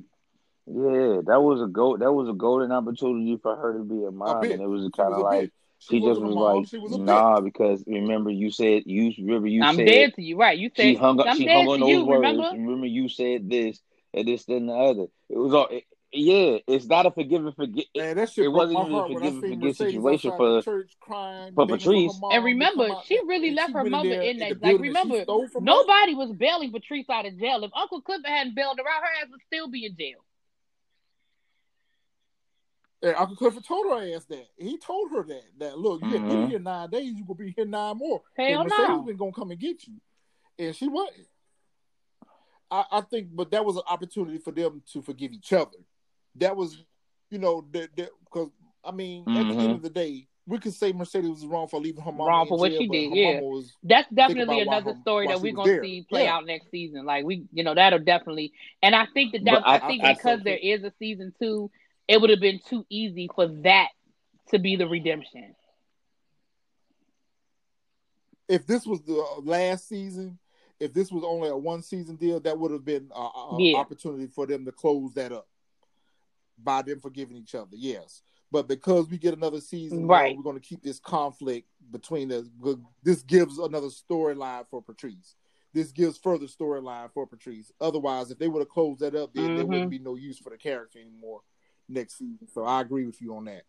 yeah, 0.65 1.19
that 1.25 1.41
was 1.41 1.61
a 1.61 1.67
go. 1.67 1.97
That 1.97 2.13
was 2.13 2.29
a 2.29 2.33
golden 2.33 2.71
opportunity 2.71 3.37
for 3.41 3.55
her 3.55 3.73
to 3.77 3.83
be 3.83 4.01
a 4.03 4.07
A 4.07 4.11
mom, 4.11 4.43
bitch. 4.43 4.53
and 4.53 4.61
it 4.61 4.67
was 4.67 4.83
She 4.85 4.91
kind 4.91 5.13
of 5.13 5.19
like 5.21 5.41
bitch. 5.45 5.51
She, 5.79 5.87
she 5.87 5.99
just 5.99 6.21
wasn't 6.21 6.25
was 6.25 6.35
a 6.35 6.39
mom. 6.39 6.63
like, 6.63 6.81
was 6.83 6.99
nah, 6.99 7.39
bitch. 7.41 7.43
because 7.43 7.83
remember 7.85 8.29
you 8.29 8.49
said 8.49 8.83
you 8.85 9.11
remember 9.19 9.47
you 9.47 9.61
said, 9.61 9.67
I'm 9.67 9.75
said 9.75 9.85
dead 9.87 10.13
to 10.15 10.21
you, 10.21 10.37
right? 10.37 10.57
You 10.57 10.71
said 10.73 10.83
she 10.83 10.95
hung 10.95 11.19
up. 11.19 11.27
I'm 11.27 11.35
She 11.35 11.47
hung 11.47 11.67
on 11.67 11.79
those 11.81 11.89
you. 11.89 12.05
words. 12.05 12.27
Remember? 12.27 12.49
Remember 12.53 12.85
you 12.85 13.09
said 13.09 13.49
this 13.49 13.81
and 14.13 14.25
this 14.25 14.45
then 14.45 14.67
the 14.67 14.73
other. 14.73 15.07
It 15.29 15.37
was 15.37 15.53
all. 15.53 15.67
It, 15.67 15.83
yeah, 16.13 16.57
it's 16.67 16.85
not 16.85 17.05
a 17.05 17.11
forgive 17.11 17.45
and 17.45 17.55
forget. 17.55 17.85
It, 17.93 17.99
Man, 17.99 18.17
that 18.17 18.29
shit 18.31 18.45
it 18.45 18.49
wasn't 18.49 18.79
even 18.79 18.91
a 18.91 18.95
heart 18.95 19.09
when 19.09 19.23
I 19.23 19.31
forgive 19.31 19.43
and 19.43 19.59
forget 19.59 19.75
situation 19.75 20.31
for 20.37 20.53
the 20.53 20.61
church 20.61 20.91
crying, 20.99 21.53
for 21.53 21.65
begging 21.65 21.83
for 21.83 21.91
her 21.91 21.95
Patrice. 21.95 22.19
mom 22.21 22.31
And 22.31 22.45
remember, 22.45 22.87
she 23.05 23.19
really 23.25 23.51
left 23.51 23.69
she 23.69 23.73
her 23.73 23.83
mother 23.85 24.09
in 24.09 24.21
in 24.21 24.37
that. 24.39 24.49
Like, 24.49 24.61
building 24.61 24.75
and 24.75 24.85
she 24.85 24.87
remember, 24.87 25.23
stole 25.23 25.47
her. 25.53 25.61
nobody 25.61 26.13
was 26.13 26.31
bailing 26.33 26.71
Patrice 26.71 27.09
out 27.09 27.25
of 27.25 27.39
jail. 27.39 27.63
If 27.63 27.71
Uncle 27.75 28.01
Clifford 28.01 28.27
hadn't 28.27 28.55
bailed 28.55 28.77
her 28.77 28.83
out, 28.83 29.01
her 29.01 29.23
ass 29.23 29.31
would 29.31 29.41
still 29.47 29.67
be 29.69 29.85
in 29.85 29.95
jail. 29.97 30.23
And 33.01 33.15
Uncle 33.15 33.35
Clifford 33.35 33.65
told 33.65 33.87
her 33.87 34.15
ass 34.15 34.25
that. 34.25 34.47
He 34.57 34.77
told 34.77 35.11
her 35.11 35.23
that. 35.23 35.43
That 35.57 35.79
look, 35.79 36.01
you 36.03 36.13
have 36.13 36.29
been 36.29 36.47
here 36.47 36.59
nine 36.59 36.89
days, 36.89 37.13
you 37.15 37.25
gonna 37.25 37.35
be 37.35 37.53
here 37.55 37.65
nine 37.65 37.97
more. 37.97 38.21
Hell 38.37 38.61
and 38.61 38.69
Mercedes 38.69 38.87
no. 38.87 39.01
been 39.01 39.17
gonna 39.17 39.31
come 39.31 39.51
and 39.51 39.59
get 39.59 39.85
you. 39.87 39.95
And 40.59 40.75
she 40.75 40.87
wasn't. 40.87 41.27
I, 42.69 42.85
I 42.91 43.01
think, 43.01 43.29
but 43.31 43.51
that 43.51 43.65
was 43.65 43.75
an 43.75 43.83
opportunity 43.87 44.37
for 44.37 44.51
them 44.51 44.81
to 44.93 45.01
forgive 45.01 45.33
each 45.33 45.53
other. 45.53 45.77
That 46.35 46.55
was, 46.55 46.83
you 47.29 47.37
know, 47.39 47.65
that 47.71 47.95
because 47.95 48.49
I 48.83 48.91
mean, 48.91 49.21
at 49.21 49.33
the 49.33 49.39
end 49.39 49.55
Mhm. 49.59 49.75
of 49.75 49.81
the 49.81 49.89
day, 49.89 50.27
we 50.45 50.57
could 50.57 50.73
say 50.73 50.91
Mercedes 50.91 51.29
was 51.29 51.45
wrong 51.45 51.67
for 51.69 51.79
leaving 51.79 52.01
her 52.03 52.11
mom 52.11 52.27
Wrong 52.27 52.41
in 52.41 52.47
for 52.49 52.57
what 52.57 52.71
jail, 52.71 52.81
she 52.81 52.87
did, 52.87 53.15
yeah. 53.15 53.39
That's 53.83 54.09
definitely 54.13 54.59
another 54.59 54.93
her- 54.93 54.99
story 55.01 55.27
that 55.27 55.39
we're 55.39 55.53
gonna 55.53 55.71
there. 55.71 55.83
see 55.83 56.01
play 56.09 56.23
Yeah. 56.25 56.35
out 56.35 56.45
next 56.45 56.69
season. 56.69 57.05
Like 57.05 57.23
we, 57.23 57.45
you 57.53 57.63
know, 57.63 57.73
that'll 57.73 57.99
definitely. 57.99 58.51
And 58.81 58.93
I 58.93 59.05
think 59.13 59.31
that 59.33 59.45
that 59.45 59.65
I, 59.65 59.75
I- 59.75 59.87
think 59.87 60.03
I- 60.03 60.09
I 60.09 60.13
because 60.15 60.39
so, 60.39 60.43
there 60.43 60.57
too. 60.57 60.67
is 60.67 60.83
a 60.83 60.91
season 60.99 61.33
two, 61.39 61.71
it 62.09 62.19
would 62.19 62.29
have 62.29 62.41
been 62.41 62.59
too 62.67 62.85
easy 62.89 63.29
for 63.33 63.47
that 63.47 63.87
to 64.49 64.59
be 64.59 64.75
the 64.75 64.87
redemption. 64.87 65.55
if 68.49 68.67
this 68.67 68.85
was 68.85 69.01
the 69.03 69.13
last 69.43 69.87
season, 69.87 70.37
if 70.79 70.93
this 70.93 71.09
was 71.11 71.23
only 71.23 71.47
a 71.47 71.55
one 71.55 71.81
season 71.81 72.17
deal, 72.17 72.39
that 72.41 72.59
would 72.59 72.71
have 72.71 72.83
been 72.83 73.09
an 73.15 73.59
Yeah. 73.59 73.77
opportunity 73.77 74.27
for 74.27 74.45
them 74.45 74.65
to 74.65 74.71
close 74.73 75.13
that 75.13 75.31
up 75.31 75.47
by 76.61 76.81
them 76.81 76.99
forgiving 76.99 77.37
each 77.37 77.55
other. 77.55 77.75
Yes, 77.75 78.21
but 78.51 78.67
because 78.67 79.09
we 79.09 79.17
get 79.17 79.33
another 79.33 79.61
season, 79.61 79.99
you 80.01 80.05
know, 80.05 80.13
Right. 80.13 80.35
we're 80.37 80.43
going 80.43 80.59
to 80.59 80.67
keep 80.67 80.81
this 80.83 80.99
conflict 80.99 81.67
between 81.91 82.31
us. 82.31 82.45
This 83.01 83.23
gives 83.23 83.57
another 83.57 83.87
storyline 83.87 84.67
for 84.69 84.81
Patrice. 84.81 85.35
This 85.73 85.91
gives 85.91 86.17
further 86.19 86.45
storyline 86.45 87.11
for 87.13 87.25
Patrice. 87.25 87.71
Otherwise, 87.81 88.29
if 88.29 88.37
they 88.37 88.47
would 88.47 88.59
have 88.59 88.69
closed 88.69 88.99
that 88.99 89.15
up, 89.15 89.33
then 89.33 89.55
there 89.55 89.65
Mhm. 89.65 89.69
wouldn't 89.69 89.89
be 89.89 89.97
no 89.99 90.15
use 90.15 90.37
for 90.37 90.51
the 90.51 90.57
character 90.57 90.99
anymore 90.99 91.41
next 91.89 92.19
season. 92.19 92.47
So 92.47 92.63
I 92.63 92.81
agree 92.81 93.05
with 93.05 93.19
you 93.21 93.35
on 93.35 93.45
that. 93.45 93.63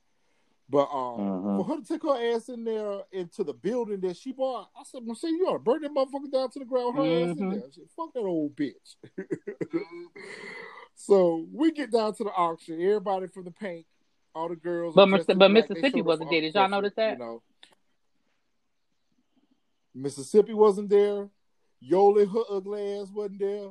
But 0.68 0.88
um, 0.90 1.20
Mhm. 1.20 1.56
for 1.56 1.64
her 1.64 1.76
to 1.80 1.86
take 1.86 2.02
her 2.02 2.34
ass 2.34 2.48
in 2.48 2.64
there 2.64 3.04
into 3.12 3.42
the 3.44 3.52
building 3.54 4.00
that 4.00 4.16
she 4.16 4.32
bought, 4.32 4.70
I 4.74 4.82
said, 4.84 5.02
Mercedes, 5.06 5.38
you 5.38 5.46
ought 5.46 5.54
to 5.54 5.58
burn 5.60 5.82
that 5.82 5.92
motherfucker 5.92 6.30
down 6.30 6.50
to 6.50 6.58
the 6.58 6.64
ground 6.64 6.94
with 6.96 7.06
her 7.06 7.22
ass 7.30 7.36
in 7.38 7.48
Mhm. 7.48 7.50
there. 7.52 7.66
I 7.66 7.70
said, 7.70 7.90
Fuck 7.96 8.12
that 8.14 8.20
old 8.20 8.54
bitch. 8.54 8.96
so 10.94 11.46
we 11.52 11.72
get 11.72 11.90
down 11.90 12.14
to 12.14 12.24
the 12.24 12.30
auction. 12.30 12.80
Everybody 12.80 13.26
from 13.28 13.44
the 13.44 13.50
Pynk, 13.50 13.84
all 14.34 14.48
the 14.48 14.56
girls. 14.56 14.94
But 14.94 15.06
Mis- 15.06 15.26
but 15.26 15.50
Mississippi 15.50 16.02
wasn't 16.02 16.30
there. 16.30 16.40
Did 16.40 16.54
y'all 16.54 16.68
notice 16.68 16.92
that? 16.96 17.12
You 17.12 17.18
know, 17.18 17.42
Mississippi 19.94 20.54
wasn't 20.54 20.88
there. 20.90 21.28
Yoli, 21.82 22.30
her 22.32 22.56
ugly 22.56 22.98
ass 22.98 23.10
wasn't 23.12 23.38
there. 23.40 23.68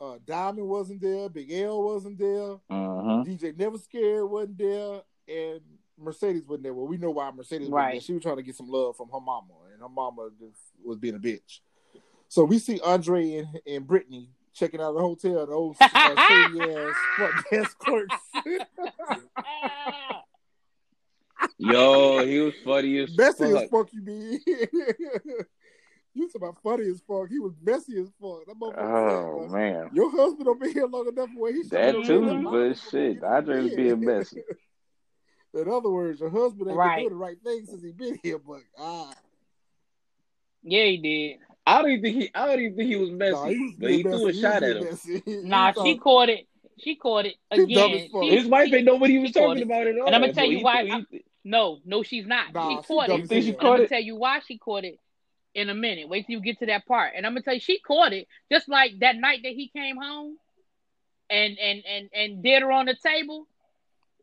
Uh, 0.00 0.18
Diamond 0.24 0.66
wasn't 0.68 1.00
there. 1.02 1.28
Big 1.28 1.52
L 1.52 1.82
wasn't 1.82 2.18
there. 2.18 2.56
Mhm. 2.70 3.26
DJ 3.26 3.52
Never 3.56 3.76
Scared 3.76 4.30
wasn't 4.30 4.56
there, 4.56 5.02
and 5.28 5.60
Mercedes 5.98 6.46
wasn't 6.46 6.62
there. 6.62 6.72
Well, 6.74 6.86
we 6.86 6.96
know 6.96 7.10
why 7.10 7.30
Mercedes 7.30 7.68
wasn't 7.68 7.74
Right. 7.74 7.92
there. 7.94 8.00
She 8.00 8.12
was 8.14 8.22
trying 8.22 8.36
to 8.36 8.42
get 8.42 8.56
some 8.56 8.68
love 8.70 8.96
from 8.96 9.10
her 9.10 9.20
mama, 9.20 9.52
and 9.72 9.82
her 9.82 9.88
mama 9.88 10.30
just 10.38 10.56
was 10.82 10.96
being 10.96 11.16
a 11.16 11.18
bitch. 11.18 11.60
So 12.28 12.44
we 12.44 12.58
see 12.58 12.80
Andre 12.80 13.32
and, 13.38 13.60
and 13.66 13.86
Brittany 13.86 14.30
checking 14.52 14.80
out 14.80 14.92
the 14.94 15.00
hotel. 15.00 15.46
The 15.46 15.52
old 15.52 15.76
uh, 15.80 15.88
shady 16.28 16.60
ass 16.72 16.94
front 17.16 17.34
desk 17.50 17.78
clerks. 17.78 18.16
Yo, 21.58 22.24
he 22.26 22.38
was 22.40 22.54
funny 22.64 22.98
as 22.98 23.16
messy 23.16 23.44
as 23.44 23.52
fuck. 23.52 23.70
fuck, 23.70 23.88
you 23.92 24.02
mean? 24.02 24.40
you 24.46 26.26
talking 26.28 26.30
about 26.36 26.56
funny 26.62 26.88
as 26.90 27.00
fuck? 27.06 27.28
He 27.28 27.38
was 27.38 27.54
messy 27.62 27.98
as 28.00 28.08
fuck. 28.20 28.46
That 28.46 28.56
motherfucker 28.60 28.76
Oh 28.78 29.42
said, 29.44 29.52
man, 29.52 29.90
Your 29.92 30.10
husband 30.10 30.44
don't 30.44 30.60
been 30.60 30.72
here 30.72 30.86
long 30.86 31.08
enough 31.08 31.30
where 31.36 31.52
he 31.52 31.62
should 31.62 31.70
that 31.70 31.92
too. 32.04 32.48
But 32.50 32.74
shit, 32.90 33.14
you 33.14 33.20
get 33.20 33.24
Andre 33.24 33.62
was 33.62 33.74
being 33.74 34.00
messy. 34.00 34.42
In 35.54 35.68
other 35.68 35.90
words, 35.90 36.20
your 36.20 36.30
husband 36.30 36.68
ain't 36.70 36.78
Right. 36.78 36.96
been 36.96 37.04
doing 37.08 37.18
the 37.18 37.24
right 37.24 37.36
thing 37.42 37.66
since 37.66 37.82
he 37.82 37.90
been 37.92 38.18
here, 38.22 38.38
but 38.38 38.60
ah, 38.78 39.12
Yeah, 40.62 40.84
he 40.84 40.96
did. 40.98 41.38
I 41.66 41.82
don't 41.82 41.90
even 41.92 42.02
think 42.02 42.16
he. 42.16 42.30
I 42.34 42.46
don't 42.46 42.60
even 42.60 42.76
think 42.76 42.88
he 42.90 42.96
was 42.96 43.10
messy, 43.10 43.32
nah, 43.32 43.46
he 43.48 43.58
was 43.58 43.72
but 43.78 43.86
being 43.86 43.96
he 43.98 44.02
threw 44.02 44.22
a 44.22 44.26
messy. 44.26 44.40
shot 44.40 44.62
at 44.62 44.76
was 44.80 45.04
him. 45.04 45.22
being 45.22 45.22
messy. 45.26 45.42
He 45.42 45.48
Nah, 45.48 45.72
she 45.84 45.98
caught 45.98 46.28
it. 46.28 46.46
She 46.78 46.96
caught 46.96 47.26
it 47.26 47.34
again. 47.50 48.08
She- 48.22 48.30
His 48.30 48.46
wife 48.46 48.72
ain't 48.72 48.84
know 48.86 48.96
what 48.96 49.10
he 49.10 49.18
was 49.18 49.32
talking 49.32 49.58
it. 49.58 49.62
about 49.64 49.86
at 49.86 49.98
all. 49.98 50.06
And 50.06 50.14
I'ma 50.16 50.26
tell 50.28 50.44
So 50.46 50.50
you 50.50 50.60
why 50.60 50.84
he- 50.84 50.92
I- 50.92 51.04
No, 51.44 51.80
no, 51.84 52.02
she's 52.02 52.26
not. 52.26 52.52
Nah, 52.54 52.68
she 52.70 52.76
she 52.82 52.88
caught 52.88 53.08
dumb 53.08 53.20
it. 53.20 53.22
as 53.24 53.28
think 53.28 53.44
she 53.44 53.50
hell. 53.50 53.58
And 53.58 53.66
I'm 53.66 53.70
caught 53.72 53.76
gonna 53.76 53.88
tell 53.88 54.00
you 54.02 54.16
why 54.16 54.40
she 54.46 54.58
caught 54.58 54.84
it 54.84 54.98
in 55.54 55.68
a 55.68 55.74
minute. 55.74 56.08
Wait 56.08 56.26
till 56.26 56.34
you 56.36 56.40
get 56.40 56.58
to 56.60 56.66
that 56.66 56.86
part. 56.86 57.12
And 57.16 57.26
I'm 57.26 57.32
gonna 57.32 57.42
tell 57.42 57.54
you, 57.54 57.60
she 57.60 57.78
caught 57.80 58.12
it 58.14 58.26
just 58.50 58.68
like 58.68 58.98
that 59.00 59.16
night 59.16 59.40
that 59.42 59.52
he 59.52 59.68
came 59.68 59.96
home 59.96 60.36
and 61.28 61.58
and 61.58 61.82
and 61.86 62.08
and 62.14 62.42
did 62.42 62.62
her 62.62 62.72
on 62.72 62.86
the 62.86 62.94
table. 62.96 63.46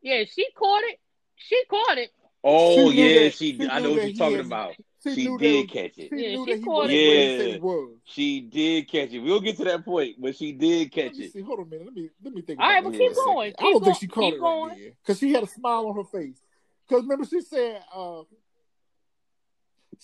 Yeah, 0.02 0.24
she 0.24 0.48
caught 0.56 0.82
it. 0.84 0.98
She 1.36 1.62
caught 1.70 1.98
it. 1.98 2.10
Oh 2.44 2.90
She 2.90 2.96
yeah, 3.22 3.28
she. 3.30 3.56
she 3.58 3.68
I 3.68 3.78
know 3.80 3.90
what 3.90 4.00
that 4.00 4.08
you're 4.10 4.16
talking 4.16 4.36
had- 4.38 4.46
about. 4.46 4.74
She, 5.02 5.14
She 5.14 5.28
knew 5.28 5.38
did 5.38 5.68
that, 5.68 5.72
catch 5.72 5.98
it. 5.98 6.08
She 6.10 6.16
Yeah, 6.22 6.36
knew 6.36 6.44
she 6.44 6.52
that 6.52 6.58
he 6.58 6.64
caught 6.64 6.74
wasn't 6.74 6.92
it. 6.98 7.06
where 7.08 7.20
he 7.20 7.36
said 7.38 7.46
Yeah. 7.46 7.52
he 7.54 7.60
was. 7.60 7.90
She 8.04 8.40
did 8.40 8.88
catch 8.88 9.12
it. 9.12 9.18
We'll 9.20 9.40
get 9.40 9.56
to 9.58 9.64
that 9.64 9.84
point, 9.84 10.16
but 10.20 10.34
she 10.36 10.52
did 10.52 10.78
Let 10.80 10.92
catch 10.92 11.18
me 11.18 11.24
it. 11.26 11.32
see. 11.32 11.40
Hold 11.40 11.60
on 11.60 11.66
a 11.66 11.68
minute. 11.68 11.84
Let 11.86 11.94
me 11.94 12.10
let 12.24 12.34
me 12.34 12.42
think. 12.42 12.58
All 12.60 12.66
right, 12.68 12.78
about 12.80 12.92
but 12.92 12.98
keep 12.98 13.06
for 13.08 13.12
a 13.12 13.14
second. 13.14 13.32
going. 13.34 13.54
I 13.58 13.62
don't 13.62 13.72
Keep 13.74 13.84
think 13.84 13.96
she 14.00 14.06
caught 14.08 14.20
Keep 14.24 14.34
it 14.34 14.36
right 14.36 14.40
going. 14.40 14.78
there 14.78 14.90
because 15.02 15.18
she 15.20 15.32
had 15.32 15.42
a 15.44 15.46
smile 15.46 15.86
on 15.86 15.94
her 15.96 16.04
face. 16.04 16.40
Because 16.88 17.02
remember, 17.04 17.26
she 17.26 17.40
said 17.42 17.82
uh, 17.94 18.22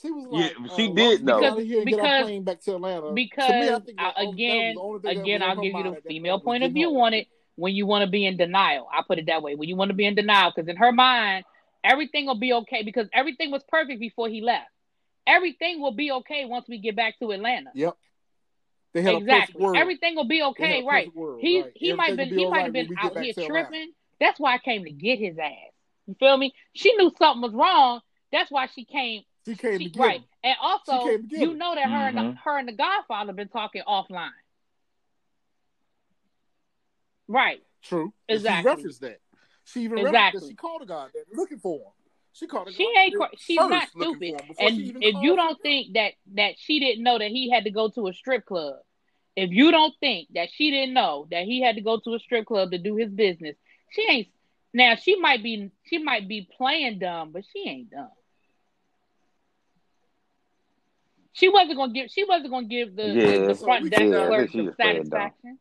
she 0.01 0.11
was 0.11 0.27
Yeah, 0.31 0.49
like, 0.61 0.71
she 0.77 0.85
uh, 0.91 0.95
did, 0.95 0.97
"Once 0.97 0.97
we 0.97 0.97
get 0.97 1.25
though. 1.27 1.45
out 1.45 1.59
of 1.59 1.65
here 1.65 1.79
and 1.81 1.89
get 1.89 1.97
Because- 1.97 2.41
back 2.45 2.61
to 2.63 2.75
Atlanta." 2.75 3.13
Because 3.13 3.47
to 3.47 3.53
me, 3.53 3.69
I 3.69 3.79
think 3.81 3.99
that, 3.99 4.15
that 4.17 4.27
was 4.27 4.35
again, 4.35 4.75
only 4.79 5.11
again, 5.11 5.43
I'll 5.43 5.57
give 5.61 5.73
you 5.75 5.83
the 5.83 6.01
female 6.07 6.41
point 6.41 6.65
of 6.65 6.73
view 6.73 7.01
on 7.01 7.15
it 7.15 7.29
when 7.57 7.75
you 7.75 7.87
want 7.87 8.05
to 8.05 8.11
be 8.11 8.27
in 8.27 8.37
denial. 8.37 8.89
I 8.93 9.03
put 9.07 9.19
it 9.19 9.27
that 9.27 9.43
way. 9.43 9.55
When 9.55 9.69
you 9.69 9.77
want 9.77 9.91
to 9.91 9.95
be 9.95 10.05
in 10.07 10.15
denial, 10.15 10.53
because 10.55 10.69
in 10.69 10.77
her 10.77 10.93
mind, 10.93 11.45
everything 11.83 12.27
will 12.27 12.35
be 12.39 12.53
okay 12.53 12.83
because 12.83 13.09
everything 13.13 13.51
was 13.51 13.63
perfect 13.69 14.01
before 14.01 14.29
he 14.29 14.41
left. 14.41 14.69
Everything 15.27 15.81
will 15.81 15.93
be 15.93 16.13
okay 16.13 16.45
once 16.45 16.67
we 16.69 16.79
get 16.79 16.97
back 16.97 17.19
to 17.21 17.31
Atlanta. 17.33 17.71
Yep. 17.75 17.97
They 18.93 19.03
had 19.03 19.15
a 19.15 19.17
Exactly. 19.19 19.61
world. 19.63 19.77
Everything 19.77 20.15
will 20.15 20.29
be 20.29 20.43
okay, 20.43 20.85
right? 20.85 21.13
world, 21.15 21.41
He 21.41 21.63
right. 21.63 21.73
he 21.75 21.93
might 21.95 22.17
been 22.17 22.29
be 22.31 22.37
he 22.37 22.45
might 22.45 22.51
right 22.51 22.65
have 22.67 22.75
when 22.75 22.87
been 22.87 22.99
out 22.99 23.17
here 23.19 23.33
to 23.35 23.43
Atlanta. 23.43 23.69
tripping. 23.69 23.93
That's 24.21 24.39
why 24.39 24.55
I 24.55 24.59
came 24.59 24.85
to 24.85 24.91
get 24.91 25.19
his 25.19 25.37
ass. 25.39 25.51
You 26.07 26.15
feel 26.21 26.37
me? 26.37 26.55
She 26.75 26.95
knew 26.95 27.11
something 27.19 27.43
was 27.43 27.53
wrong. 27.53 28.01
That's 28.31 28.51
why 28.51 28.67
she 28.75 28.85
came. 28.85 29.23
She 29.47 29.57
came 29.57 29.79
She, 29.79 29.85
to 29.87 29.91
get 29.91 30.01
right. 30.01 30.21
him. 30.21 30.25
And 30.45 30.57
also, 30.61 31.09
came 31.09 31.23
to 31.23 31.27
get 31.29 31.41
you 31.41 31.53
him. 31.53 31.59
know 31.59 31.75
that 31.75 31.91
her 31.91 32.09
and 32.09 32.17
the, 32.17 32.23
Mhm. 32.23 32.37
her 32.45 32.59
and 32.59 32.69
the 32.69 32.73
Godfather 32.73 33.33
been 33.33 33.49
talking 33.49 33.83
offline. 33.83 34.31
Right. 37.29 37.63
True. 37.83 38.13
Exactly. 38.29 38.63
She 38.63 38.67
referenced 38.77 39.01
that. 39.01 39.21
She 39.65 39.83
even 39.83 40.03
referenced 40.05 40.47
that 40.47 40.49
she 40.49 40.55
called 40.55 40.83
a 40.83 40.87
guy 40.87 41.09
that 41.15 41.25
looking 41.35 41.59
for 41.59 41.79
him. 41.79 41.93
She 42.35 42.47
called. 42.49 42.67
the 42.67 42.73
She 42.73 42.93
ain't. 42.99 43.15
cra- 43.15 43.31
She's 43.39 43.57
not 43.57 43.89
stupid. 43.89 44.19
for 44.19 44.43
him 44.43 44.49
before 44.49 44.67
And 44.69 44.81
if 45.03 45.15
you 45.23 45.37
don't 45.37 45.61
think 45.63 45.95
that 45.95 46.13
that 46.35 46.55
she 46.59 46.81
didn't 46.81 47.05
know 47.05 47.17
that 47.19 47.31
he 47.31 47.49
had 47.49 47.65
to 47.65 47.71
go 47.71 47.89
to 47.91 48.09
a 48.09 48.13
strip 48.13 48.45
club, 48.45 48.77
if 49.37 49.51
you 49.51 49.71
don't 49.71 49.95
think 50.01 50.29
that 50.35 50.51
she 50.53 50.71
didn't 50.71 50.95
know 50.95 51.27
that 51.31 51.45
he 51.45 51.61
had 51.63 51.77
to 51.77 51.81
go 51.81 51.99
to 52.01 52.15
a 52.15 52.19
strip 52.19 52.47
club 52.47 52.73
to 52.73 52.79
do 52.79 52.97
his 52.97 53.11
business, 53.11 53.57
she 53.91 54.07
ain't. 54.11 54.29
Now 54.73 54.97
she 54.97 55.15
might 55.17 55.45
be 55.45 55.71
she 55.85 55.99
might 55.99 56.27
be 56.27 56.49
playing 56.57 56.99
dumb, 56.99 57.31
but 57.31 57.45
she 57.53 57.69
ain't 57.69 57.91
dumb. 57.91 58.11
She 61.33 61.49
wasn't 61.49 61.77
gonna 61.77 61.93
give. 61.93 62.11
She 62.11 62.25
wasn't 62.25 62.51
gonna 62.51 62.67
give 62.67 62.97
the 62.97 63.07
Yeah, 63.09 63.47
the 63.49 63.55
front 63.55 63.91
desk 63.91 64.03
yeah, 64.03 64.23
I 64.23 64.27
clerk 64.27 64.51
think 64.51 64.53
the 64.53 64.63
was 64.65 64.75
playing 64.77 64.97
dumb. 64.97 65.11
satisfaction. 65.11 65.59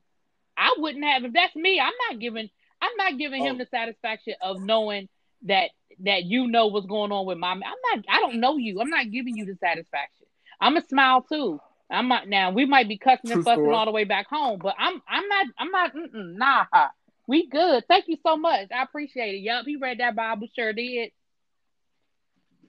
I 0.57 0.76
wouldn't 0.78 1.03
have 1.03 1.24
if 1.24 1.34
that's 1.34 1.55
me. 1.55 1.80
I'm 1.80 1.93
not 2.09 2.19
giving. 2.19 2.49
I'm 2.82 2.95
not 2.97 3.17
giving 3.17 3.43
him 3.43 3.55
Oh. 3.55 3.57
the 3.59 3.65
satisfaction 3.71 4.36
of 4.41 4.61
knowing 4.61 5.07
that 5.43 5.71
that 6.03 6.23
you 6.25 6.47
know 6.47 6.67
what's 6.67 6.85
going 6.87 7.11
on 7.11 7.25
with 7.25 7.37
my. 7.37 7.51
I'm 7.51 7.59
not. 7.59 8.05
I 8.09 8.19
don't 8.19 8.39
know 8.39 8.57
you. 8.57 8.79
I'm 8.79 8.89
not 8.89 9.09
giving 9.11 9.35
you 9.35 9.45
the 9.45 9.55
satisfaction. 9.55 10.27
I'm 10.61 10.77
a 10.77 10.85
smile 10.87 11.25
too. 11.29 11.59
I'm 11.89 12.07
not 12.07 12.27
now. 12.27 12.51
We 12.51 12.65
might 12.65 12.87
be 12.87 12.97
cussing 12.97 13.31
and 13.31 13.43
fussing 13.43 13.71
all 13.71 13.85
the 13.85 13.91
way 13.91 14.03
back 14.03 14.27
home, 14.29 14.59
but 14.61 14.75
I'm. 14.77 15.01
I'm 15.07 15.27
not. 15.27 15.45
I'm 15.57 15.71
not. 15.71 15.91
Nah. 16.13 16.87
We 17.27 17.47
good. 17.47 17.85
Thank 17.87 18.05
you 18.07 18.17
so 18.25 18.35
much. 18.35 18.67
I 18.75 18.83
appreciate 18.83 19.35
it. 19.35 19.39
Yup. 19.39 19.65
He 19.65 19.77
read 19.77 19.99
that 19.99 20.15
Bible. 20.15 20.47
Sure 20.55 20.73
did. 20.73 21.11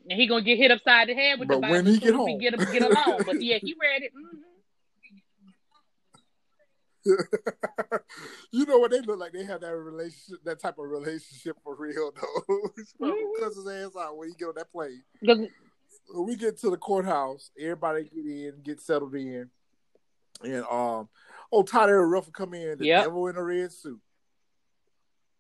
And 0.09 0.21
he 0.21 0.27
gonna 0.27 0.43
get 0.45 0.59
hit 0.59 0.71
upside 0.71 1.09
the 1.09 1.15
head 1.15 1.39
with 1.41 1.49
But 1.49 1.57
the 1.57 1.61
Bible 1.63 1.73
when 1.75 1.87
he 1.87 1.99
get 1.99 2.15
home. 2.15 2.39
get 2.39 2.59
get 2.73 2.83
along. 2.83 3.23
But 3.27 3.43
yeah, 3.43 3.59
he 3.61 3.75
read 3.81 4.03
it. 4.03 4.13
Mhm. 4.15 4.39
you 8.53 8.67
know 8.67 8.79
what 8.79 8.91
they 8.91 9.01
look 9.01 9.19
like? 9.19 9.33
They 9.33 9.45
have 9.45 9.61
that 9.61 9.77
relationship, 9.77 10.43
that 10.45 10.61
type 10.61 10.79
of 10.79 10.87
relationship 10.89 11.57
for 11.63 11.75
real 11.77 12.13
though. 12.15 12.69
He's 12.77 12.93
probably 12.99 13.21
Mhm. 13.23 13.41
cuss 13.41 13.57
his 13.57 13.69
ass 13.69 13.97
out 13.99 14.17
when 14.17 14.29
he 14.29 14.35
get 14.35 14.47
on 14.49 14.55
that 14.57 14.71
plane. 14.73 15.03
'Cause- 15.25 15.49
When 16.13 16.27
we 16.27 16.37
get 16.37 16.59
to 16.59 16.71
the 16.71 16.77
courthouse, 16.77 17.51
everybody 17.59 18.05
get 18.05 18.27
in, 18.27 18.61
get 18.63 18.81
settled 18.81 19.15
in, 19.15 19.51
and 20.43 20.65
um, 20.71 21.09
oh, 21.51 21.63
Tyler 21.63 22.07
Ruffin 22.07 22.33
come 22.33 22.53
in, 22.55 22.79
the 22.79 22.87
Yep. 22.87 23.05
devil 23.05 23.27
in 23.29 23.37
a 23.37 23.43
red 23.43 23.73
suit, 23.73 24.01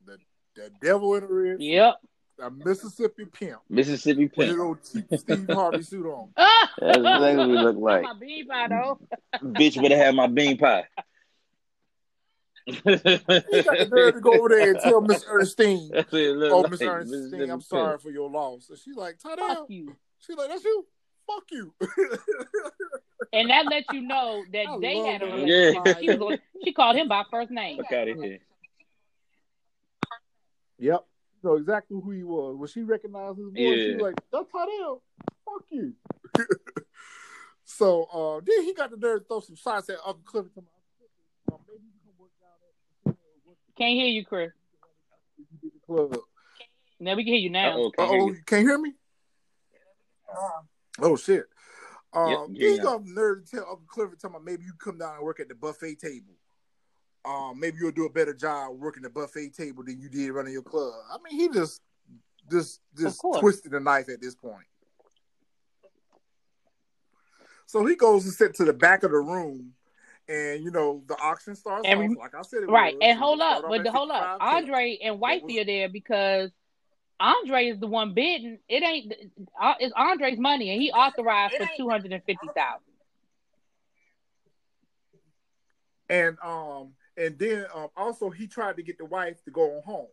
the 0.07 0.17
the 0.57 0.71
devil 0.81 1.15
in 1.17 1.25
a 1.25 1.27
red, 1.27 1.53
suit, 1.59 1.61
Yep. 1.62 1.95
a 2.41 2.51
Mississippi 2.51 3.25
pimp 3.27 3.61
Mississippi 3.69 4.25
with 4.25 4.33
Pimp. 4.49 4.59
old 4.61 4.79
cheap 4.91 5.05
Steve 5.19 5.47
Harvey 5.51 5.83
suit 5.83 6.07
on. 6.07 6.33
That's 6.37 6.97
exactly 6.97 7.37
what 7.37 7.49
we 7.49 7.59
look 7.59 7.77
like. 7.77 8.03
My 8.03 8.15
bean 8.19 8.47
pie 8.49 8.69
though. 8.69 8.99
Bitch 9.43 9.81
would 9.83 9.91
have 9.91 10.01
had 10.01 10.15
my 10.15 10.27
bean 10.29 10.57
pie. 10.57 10.89
He 12.67 12.73
got 12.73 12.95
the 12.95 13.89
nerve 13.93 14.15
to 14.15 14.21
go 14.21 14.33
over 14.33 14.49
there 14.49 14.71
and 14.73 14.81
tell 14.81 15.01
Miss 15.03 15.25
Ernestine, 15.29 15.91
That's 15.93 16.11
what 16.11 16.21
it 16.21 16.51
"Oh, 16.51 16.61
like. 16.61 16.71
Miss 16.71 16.81
Ernestine, 16.83 17.41
I'm 17.43 17.49
Pimp. 17.49 17.62
sorry 17.65 17.99
for 17.99 18.11
your 18.11 18.31
loss." 18.31 18.71
And 18.71 18.79
she's 18.79 18.97
like, 18.97 19.21
Fuck 19.21 19.37
"Tadell," 19.39 19.67
you. 19.69 19.95
she's 20.21 20.37
like, 20.37 20.49
"That's 20.49 20.65
you." 20.65 20.87
Fuck 21.27 21.45
you. 21.51 21.75
And 23.33 23.49
that 23.51 23.67
lets 23.67 23.87
you 23.93 24.03
know 24.03 24.45
that 24.53 24.67
I 24.69 24.79
they 24.81 24.97
had 24.99 25.23
a 25.23 25.27
relationship. 25.27 25.83
Yeah. 25.87 25.95
She, 25.99 26.09
was 26.09 26.17
going, 26.19 26.39
she 26.62 26.73
called 26.73 26.95
him 26.95 27.09
by 27.09 27.25
first 27.31 27.51
name. 27.51 27.79
Fuck 27.79 27.93
out 27.93 28.09
of 28.09 28.17
here. 28.23 28.39
Yep. 30.79 31.05
So 31.43 31.57
exactly 31.57 31.99
who 32.03 32.11
he 32.11 32.23
was. 32.23 32.57
When 32.57 32.69
she 32.69 32.83
recognized 32.83 33.39
his 33.39 33.47
voice, 33.49 33.57
she 33.57 33.93
was 33.95 34.03
like, 34.03 34.15
"That's 34.33 34.47
Tadell. 34.53 35.03
Fuck 35.45 35.65
you." 35.71 35.95
so 37.65 38.05
uh, 38.05 38.41
then 38.45 38.65
he 38.65 38.73
got 38.75 38.91
the 38.91 38.97
nerve 38.97 39.21
to 39.23 39.27
throw 39.27 39.41
some 39.41 39.57
shots 39.57 39.89
at 39.91 39.97
Uncle 40.07 40.23
Clifford. 40.25 40.55
to 40.55 40.61
my- 40.62 41.55
Uh, 41.55 41.59
maybe 41.69 41.85
you 41.85 42.01
can 42.05 42.12
work 42.19 42.31
down 42.41 42.57
at 43.07 43.15
the 43.15 43.51
Can't 43.77 43.95
hear 43.95 44.07
you, 44.07 44.25
Chris. 44.25 44.53
club. 45.87 46.16
Now 47.01 47.16
we 47.16 47.25
can 47.25 47.35
hear 47.35 47.43
you 47.43 47.51
now. 47.51 47.77
Uh-oh, 47.77 47.91
Uh 47.91 47.91
can't 47.97 48.11
hear 48.11 48.20
oh, 48.20 48.27
you. 48.29 48.37
can't 48.47 48.62
you 48.62 48.68
hear 48.68 48.79
me? 48.79 48.93
Oh 51.01 51.16
shit. 51.16 51.45
Um, 52.12 52.31
Yep, 52.31 52.39
then 52.47 52.55
yeah, 52.55 52.68
he 52.68 52.77
yeah. 52.77 52.83
got 52.83 53.05
the 53.05 53.11
nerve 53.11 53.45
to 53.45 53.51
tell 53.51 53.66
Uncle 53.68 53.85
Clifford, 53.89 54.20
tell 54.20 54.31
me 54.31 54.39
maybe 54.45 54.64
you 54.64 54.72
come 54.79 54.99
down 54.99 55.16
and 55.16 55.25
work 55.25 55.41
at 55.41 55.49
the 55.49 55.55
buffet 55.55 55.99
table. 55.99 56.35
Um, 57.25 57.59
maybe 57.59 57.79
you'll 57.81 57.91
do 57.91 58.05
a 58.05 58.11
better 58.11 58.35
job 58.35 58.79
working 58.79 59.03
the 59.03 59.11
buffet 59.11 59.55
table 59.55 59.83
than 59.83 59.99
you 59.99 60.09
did 60.09 60.31
running 60.31 60.53
your 60.53 60.62
club. 60.62 60.93
I 61.11 61.16
mean, 61.25 61.41
he 61.41 61.49
just, 61.49 61.81
just, 62.51 62.81
just 62.97 63.20
twisted 63.39 63.72
the 63.72 63.81
knife 63.81 64.09
at 64.09 64.20
this 64.20 64.35
point. 64.35 64.66
So 67.66 67.85
he 67.87 67.97
goes 67.97 68.25
and 68.25 68.35
sit 68.35 68.55
to 68.57 68.64
the 68.64 68.75
back 68.75 69.03
of 69.03 69.11
the 69.11 69.16
room, 69.16 69.72
and 70.29 70.64
you 70.64 70.70
know 70.70 71.03
the 71.07 71.16
auction 71.20 71.55
starts 71.55 71.87
And 71.87 72.01
off 72.01 72.16
like 72.18 72.35
I 72.35 72.43
said. 72.43 72.62
It 72.62 72.70
Right. 72.70 72.95
was. 72.95 73.03
And 73.03 73.18
hold 73.18 73.41
up, 73.41 73.64
but 73.68 73.83
the, 73.83 73.91
hold 73.91 74.11
up. 74.11 74.39
Andre 74.41 74.99
and 75.03 75.20
Wifey 75.20 75.61
are 75.61 75.64
there 75.64 75.89
because 75.89 76.51
Andre 77.20 77.68
is 77.68 77.79
the 77.79 77.87
one 77.87 78.14
bidding. 78.14 78.59
It 78.68 78.83
ain't 78.83 79.12
uh, 79.61 79.75
it's 79.79 79.93
Andre's 79.97 80.39
money 80.39 80.70
and 80.70 80.81
he 80.81 80.91
authorized 80.91 81.55
for 81.57 81.68
two 81.77 81.89
hundred 81.89 82.12
and 82.12 82.22
fifty 82.25 82.49
thousand. 82.55 82.81
And 86.09 86.37
um, 86.43 86.93
and 87.16 87.39
then 87.39 87.66
um, 87.75 87.89
also 87.97 88.31
he 88.31 88.47
tried 88.47 88.77
to 88.77 88.83
get 88.83 88.99
the 88.99 89.05
wife 89.05 89.43
to 89.45 89.51
go 89.51 89.77
on 89.77 89.83
home. 89.83 90.09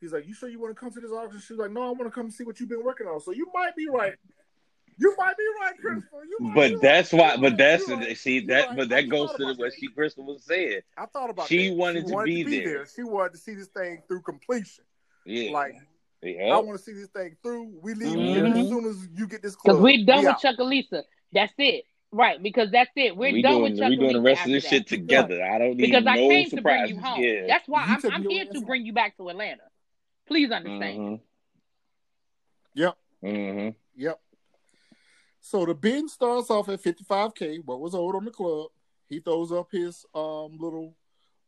He's 0.00 0.12
like, 0.12 0.26
"You 0.26 0.34
sure 0.34 0.48
you 0.48 0.60
want 0.60 0.74
to 0.74 0.80
come 0.80 0.90
to 0.92 1.00
this 1.00 1.10
auction?" 1.10 1.40
She's 1.40 1.56
like, 1.56 1.70
"No, 1.70 1.82
I 1.82 1.86
want 1.90 2.04
to 2.04 2.10
come 2.10 2.30
see 2.30 2.44
what 2.44 2.58
you've 2.58 2.68
been 2.68 2.84
working 2.84 3.06
on." 3.06 3.20
So 3.20 3.32
you 3.32 3.46
might 3.54 3.76
be 3.76 3.88
right. 3.88 4.14
You 4.98 5.14
might 5.18 5.36
be 5.36 5.44
right, 5.60 5.74
Christopher. 5.78 6.24
You 6.24 6.36
might 6.40 6.54
be 6.54 6.60
But 6.60 6.70
right. 6.72 6.82
that's 6.82 7.12
why. 7.12 7.32
You're 7.34 7.38
But 7.38 7.56
that's 7.58 7.86
You're 7.88 7.98
right. 7.98 8.16
see 8.16 8.40
that. 8.46 8.68
right. 8.68 8.76
But 8.76 8.88
that 8.90 9.02
goes 9.10 9.30
to 9.34 9.42
about 9.44 9.58
what 9.58 9.72
she 9.78 9.88
Crystal 9.88 10.24
was 10.24 10.42
saying. 10.44 10.80
I 10.96 11.06
thought 11.06 11.28
about 11.30 11.48
She 11.48 11.68
that. 11.68 11.76
wanted 11.76 12.06
to 12.06 12.22
be 12.24 12.42
there. 12.42 12.86
She 12.86 13.02
wanted 13.02 13.32
to 13.32 13.38
see 13.38 13.54
this 13.54 13.68
thing 13.68 14.02
through 14.08 14.22
completion. 14.22 14.84
Yeah. 15.26 15.52
Like 15.52 15.74
yeah. 16.22 16.54
I 16.54 16.58
want 16.60 16.78
to 16.78 16.82
see 16.84 16.92
this 16.92 17.08
thing 17.08 17.36
through. 17.42 17.78
We 17.82 17.94
leave 17.94 18.16
Mhm. 18.16 18.34
here 18.34 18.46
as 18.46 18.68
soon 18.68 18.84
as 18.86 19.08
you 19.14 19.26
get 19.26 19.42
this. 19.42 19.54
Because 19.56 19.78
we're 19.80 20.04
done 20.06 20.20
we 20.20 20.26
with 20.26 20.34
out. 20.34 20.40
Chucalissa. 20.42 21.02
That's 21.32 21.52
it. 21.58 21.84
Right, 22.12 22.40
because 22.42 22.70
that's 22.70 22.90
it. 22.96 23.14
We're 23.16 23.32
we 23.32 23.42
done 23.42 23.52
doing 23.58 23.62
with 23.72 23.80
Chucalissa. 23.80 23.88
we 23.90 23.96
doing 23.96 24.12
the 24.14 24.20
rest 24.22 24.46
of 24.46 24.52
this 24.52 24.64
after 24.64 24.76
shit 24.76 24.86
together. 24.86 25.42
I 25.44 25.58
don't 25.58 25.76
need 25.76 25.82
Because 25.86 26.06
I 26.06 26.14
no 26.14 26.28
came 26.28 26.48
to 26.50 26.62
bring 26.62 26.86
surprises. 26.86 26.96
you 26.96 27.02
home. 27.02 27.20
Yeah. 27.22 27.46
That's 27.48 27.68
why 27.68 27.84
You 27.86 27.94
I'm, 28.08 28.12
I'm 28.24 28.30
here 28.30 28.44
to 28.46 28.60
bring 28.62 28.86
you 28.86 28.92
back 28.94 29.16
to 29.18 29.28
Atlanta. 29.28 29.62
Please 30.26 30.50
understand. 30.50 30.98
Mhm. 30.98 31.20
Yep. 32.74 32.94
Mhm. 33.24 33.74
Yep. 33.96 34.20
So 35.46 35.64
the 35.64 35.74
bin 35.74 36.08
starts 36.08 36.50
off 36.50 36.68
at 36.70 36.82
55k, 36.82 37.64
what 37.64 37.78
was 37.78 37.94
owed 37.94 38.16
on 38.16 38.24
the 38.24 38.32
club. 38.32 38.66
He 39.08 39.20
throws 39.20 39.52
up 39.52 39.70
his 39.70 40.04
um 40.12 40.58
little 40.58 40.96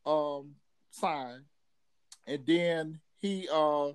um 0.07 0.55
sign, 0.93 1.41
and 2.25 2.47
then 2.47 3.01
he 3.17 3.49
uh 3.53 3.89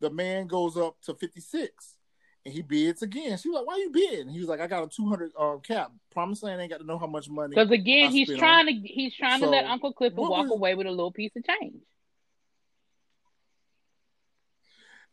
the 0.00 0.08
man 0.08 0.46
goes 0.46 0.78
up 0.78 0.96
to 1.02 1.14
56, 1.14 1.98
and 2.46 2.54
he 2.54 2.62
bids 2.62 3.02
again. 3.02 3.36
She 3.36 3.50
was 3.50 3.56
like, 3.58 3.66
"Why 3.66 3.74
are 3.74 3.78
you 3.80 3.90
bidding?" 3.90 4.30
He 4.30 4.40
was 4.40 4.48
like, 4.48 4.60
"I 4.60 4.66
got 4.66 4.82
a 4.82 4.88
200 4.88 5.32
um 5.38 5.60
cap. 5.60 5.92
Promise 6.10 6.42
land 6.42 6.62
ain't 6.62 6.70
got 6.70 6.78
to 6.80 6.86
know 6.86 6.98
how 6.98 7.06
much 7.06 7.28
money." 7.28 7.50
Because 7.50 7.70
again, 7.70 8.08
I 8.08 8.10
he's 8.12 8.38
trying 8.38 8.66
to 8.66 8.88
he's 8.88 9.14
trying 9.14 9.40
to 9.40 9.50
let 9.50 9.66
Uncle 9.66 9.92
Clifford 9.92 10.16
walk 10.16 10.44
was- 10.44 10.52
away 10.52 10.74
with 10.74 10.86
a 10.86 10.90
little 10.90 11.12
piece 11.12 11.32
of 11.36 11.44
change. 11.44 11.82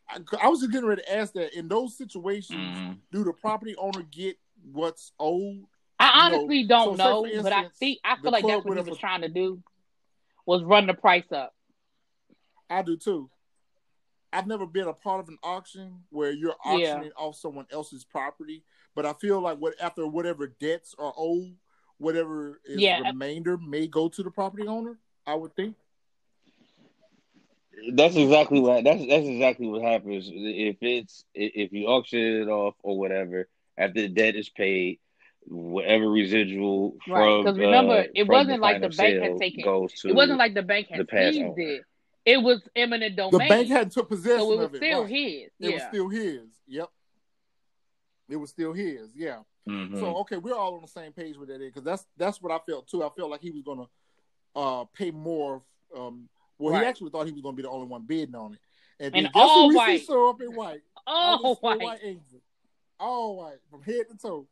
I, 0.08 0.20
I 0.42 0.48
was 0.48 0.60
just 0.60 0.72
getting 0.72 0.88
ready 0.88 1.02
to 1.02 1.14
ask 1.16 1.32
that. 1.34 1.56
In 1.56 1.68
those 1.68 1.96
situations, 1.96 2.78
Mhm. 2.78 2.98
do 3.12 3.24
the 3.24 3.32
property 3.32 3.76
owner 3.76 4.02
get 4.02 4.36
what's 4.72 5.12
owed? 5.18 5.66
I 6.00 6.06
You 6.06 6.30
know, 6.30 6.36
honestly 6.38 6.64
don't 6.64 6.96
so 6.96 7.04
know, 7.04 7.24
for 7.24 7.42
but 7.42 7.52
I 7.52 7.56
instance, 7.64 7.78
see 7.78 8.00
I 8.04 8.16
feel 8.16 8.30
like 8.30 8.46
that's 8.46 8.64
what 8.64 8.78
he 8.78 8.88
was 8.90 8.98
trying 8.98 9.22
to 9.22 9.28
do 9.28 9.62
was 10.46 10.62
run 10.62 10.86
the 10.86 10.94
price 10.94 11.30
up. 11.32 11.54
I 12.70 12.82
do 12.82 12.96
too. 12.96 13.30
I've 14.32 14.46
never 14.46 14.66
been 14.66 14.88
a 14.88 14.92
part 14.92 15.20
of 15.20 15.28
an 15.28 15.38
auction 15.42 16.04
where 16.10 16.30
you're 16.30 16.54
Yeah. 16.64 16.94
auctioning 16.96 17.12
off 17.16 17.36
someone 17.36 17.66
else's 17.70 18.04
property, 18.04 18.62
but 18.94 19.06
I 19.06 19.14
feel 19.14 19.40
like 19.40 19.58
what 19.58 19.74
after 19.80 20.06
whatever 20.06 20.46
debts 20.46 20.94
are 20.98 21.14
owed, 21.16 21.56
whatever 21.96 22.60
is 22.64 22.80
Yeah. 22.80 23.00
remainder 23.00 23.56
may 23.58 23.86
go 23.86 24.08
to 24.08 24.22
the 24.22 24.30
property 24.30 24.66
owner. 24.66 24.98
I 25.26 25.34
would 25.34 25.54
think. 25.56 25.76
That's 27.92 28.16
exactly 28.16 28.60
what 28.60 28.84
that's 28.84 29.06
that's 29.06 29.26
exactly 29.26 29.66
what 29.68 29.82
happens 29.82 30.30
if 30.32 30.76
it's 30.80 31.24
if 31.34 31.72
you 31.72 31.86
auction 31.86 32.18
it 32.42 32.48
off 32.48 32.74
or 32.82 32.98
whatever 32.98 33.48
after 33.76 34.02
the 34.02 34.08
debt 34.08 34.34
is 34.36 34.48
paid, 34.48 34.98
whatever 35.46 36.10
residual 36.10 36.96
Right, 37.08 37.22
from 37.24 37.44
'cause 37.44 37.58
remember, 37.58 37.92
uh, 38.00 38.04
it 38.14 38.26
wasn't 38.26 38.60
like 38.60 38.80
the 38.82 38.88
bank 38.88 39.22
had 39.22 39.36
taken- 39.38 39.64
goes 39.64 39.92
to 40.00 40.08
It 40.08 40.14
wasn't 40.14 40.38
like 40.38 40.54
the 40.54 40.62
bank 40.62 40.88
had 40.88 41.06
past 41.08 41.34
seized 41.34 41.44
owner. 41.46 41.54
it. 41.60 41.82
It 42.26 42.38
was 42.42 42.60
eminent 42.76 43.16
domain. 43.16 43.30
The 43.30 43.38
domain. 43.38 43.48
bank 43.48 43.68
hadn't 43.68 43.92
took 43.92 44.08
possession 44.08 44.40
so 44.40 44.52
it 44.52 44.56
was 44.56 44.64
of 44.66 44.74
it. 44.74 44.78
still 44.78 45.02
right. 45.02 45.10
his. 45.10 45.42
It 45.44 45.52
Yeah. 45.60 45.70
was 45.74 45.82
still 45.84 46.08
his. 46.08 46.40
Yep. 46.66 46.88
It 48.28 48.36
was 48.36 48.50
still 48.50 48.72
his. 48.72 49.08
Yeah. 49.14 49.42
Mhm. 49.68 50.00
So 50.00 50.16
okay, 50.18 50.36
we're 50.36 50.54
all 50.54 50.74
on 50.74 50.82
the 50.82 50.88
same 50.88 51.12
page 51.12 51.36
with 51.36 51.48
that 51.48 51.58
because 51.60 51.84
that's 51.84 52.06
that's 52.16 52.42
what 52.42 52.52
I 52.52 52.58
felt 52.68 52.88
too. 52.88 53.02
I 53.04 53.08
felt 53.16 53.30
like 53.30 53.40
he 53.40 53.50
was 53.50 53.62
gonna 53.62 53.86
uh 54.56 54.84
pay 54.86 55.10
more. 55.10 55.62
Um, 55.96 56.28
well, 56.58 56.72
Right. 56.74 56.82
he 56.82 56.88
actually 56.88 57.10
thought 57.10 57.26
he 57.26 57.32
was 57.32 57.42
gonna 57.42 57.56
be 57.56 57.62
the 57.62 57.70
only 57.70 57.86
one 57.86 58.02
bidding 58.02 58.34
on 58.34 58.54
it, 58.54 58.60
and, 59.00 59.14
And 59.14 59.24
then 59.26 59.32
guess 59.32 59.42
all 59.42 59.62
who 59.62 59.68
we 59.68 59.76
white. 59.76 60.00
see 60.00 60.06
show 60.06 60.30
up 60.30 60.40
in 60.40 60.54
white, 60.54 60.82
Oh, 61.06 61.38
All 61.44 61.54
white. 61.56 61.80
white 61.80 62.00
angel, 62.02 62.40
all 63.00 63.36
white 63.38 63.58
from 63.70 63.82
head 63.82 64.04
to 64.10 64.16
toe, 64.18 64.46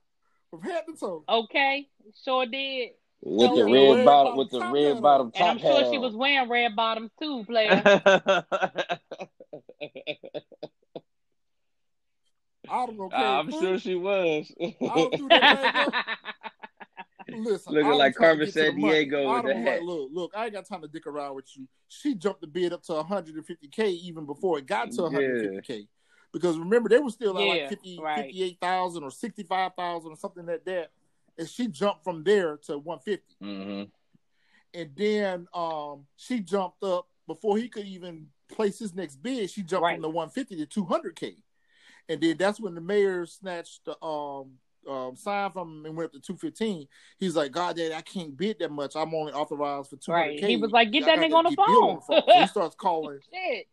from 0.51 0.63
head 0.63 0.85
to 0.89 0.97
toe. 0.97 1.25
Okay, 1.29 1.89
sure 2.25 2.47
did. 2.47 2.91
with 3.23 3.51
So 3.51 3.57
the 3.57 3.67
it 3.67 3.95
red 3.97 4.05
bottom 4.05 4.37
with 4.37 4.51
the 4.51 4.61
red 4.61 4.95
hat 4.95 5.03
bottom 5.03 5.31
top 5.33 5.41
And 5.41 5.51
I'm 5.51 5.59
sure 5.59 5.83
hat 5.85 5.91
she 5.91 5.99
was 5.99 6.15
wearing 6.15 6.49
red 6.49 6.77
bottoms 6.77 7.11
too, 7.21 7.45
player. 7.45 7.83
Autumn 12.69 12.97
gonna 12.99 13.11
carry 13.11 13.25
I'm 13.25 13.51
sure 13.51 13.79
she 13.79 13.95
was. 13.95 14.51
Autumn 14.81 15.11
do 15.19 15.29
that 15.29 15.85
thing, 15.85 15.91
bro. 15.91 16.01
Listen, 17.29 17.75
Looking 17.75 17.91
like 17.93 17.99
trying 17.99 18.13
to 18.13 18.19
Carmen 18.19 18.45
get 18.47 18.55
to 18.55 18.61
the 18.61 18.73
money. 18.73 19.07
Sandiego 19.07 19.11
with 19.11 19.27
Autumn 19.27 19.47
the 19.49 19.55
was 19.57 19.65
hat. 19.65 19.73
Like, 19.75 19.83
look, 19.83 20.09
look, 20.13 20.33
I 20.37 20.45
ain't 20.45 20.53
got 20.55 20.67
time 20.67 20.83
to 20.83 20.89
dick 20.89 21.07
around 21.07 21.35
with 21.35 21.57
you. 21.57 21.67
She 21.89 22.15
jumped 22.15 22.41
the 22.41 22.47
bid 22.47 22.73
up 22.73 22.83
to 22.85 22.93
150k 22.93 23.81
even 24.03 24.27
before 24.27 24.59
it 24.59 24.67
got 24.67 24.91
to 24.93 25.03
150k. 25.03 25.89
Because 26.33 26.59
remember, 26.59 26.89
they 26.89 26.99
were 26.99 27.11
still 27.11 27.37
at 27.39 27.43
Yeah, 27.45 27.51
like 27.51 27.69
50, 27.69 27.99
right. 28.01 28.25
58,000 28.27 29.03
or 29.03 29.11
65,000 29.11 30.11
or 30.11 30.17
something 30.17 30.47
like 30.47 30.65
that. 30.67 30.91
And 31.39 31.49
she 31.49 31.69
jumped 31.69 32.05
from 32.05 32.23
there 32.25 32.57
to 32.67 32.79
150. 32.79 33.35
hmm 33.41 33.83
And 34.75 34.91
then 34.97 35.47
um, 35.55 36.07
she 36.17 36.41
jumped 36.41 36.83
up 36.83 37.09
before 37.27 37.59
he 37.59 37.69
could 37.69 37.87
even 37.87 38.29
place 38.49 38.79
his 38.79 38.95
next 38.95 39.17
bid. 39.17 39.51
She 39.51 39.63
jumped 39.63 39.83
Right. 39.85 39.95
from 39.95 40.03
the 40.03 40.11
150 40.11 40.65
to 40.67 40.81
200k. 40.83 41.37
And 42.09 42.21
then 42.21 42.37
that's 42.37 42.61
when 42.61 42.75
the 42.75 42.81
mayor 42.81 43.27
snatched 43.27 43.85
the 43.85 44.01
um, 44.05 44.53
um, 44.89 45.17
sign 45.17 45.51
from 45.51 45.81
him 45.81 45.87
and 45.87 45.97
went 45.97 46.07
up 46.07 46.13
to 46.13 46.21
215. 46.21 46.87
He's 47.19 47.37
like, 47.37 47.53
God, 47.53 47.77
Daddy, 47.77 47.95
I 47.95 48.03
can't 48.03 48.37
bid 48.37 48.59
that 48.61 48.71
much. 48.71 48.95
I'm 48.97 49.15
only 49.15 49.33
authorized 49.33 49.91
for 49.91 49.97
200k. 49.97 50.09
Right. 50.13 50.45
He 50.45 50.57
was 50.57 50.71
like, 50.71 50.91
get 50.93 51.05
that 51.07 51.19
nigga 51.19 51.35
on 51.35 51.45
the 51.45 51.51
get 51.51 51.67
Bill 51.67 52.01
phone. 52.01 52.03
So 52.03 52.23
he 52.33 52.47
starts 52.47 52.75
calling. 52.79 53.19
Shit. 53.33 53.67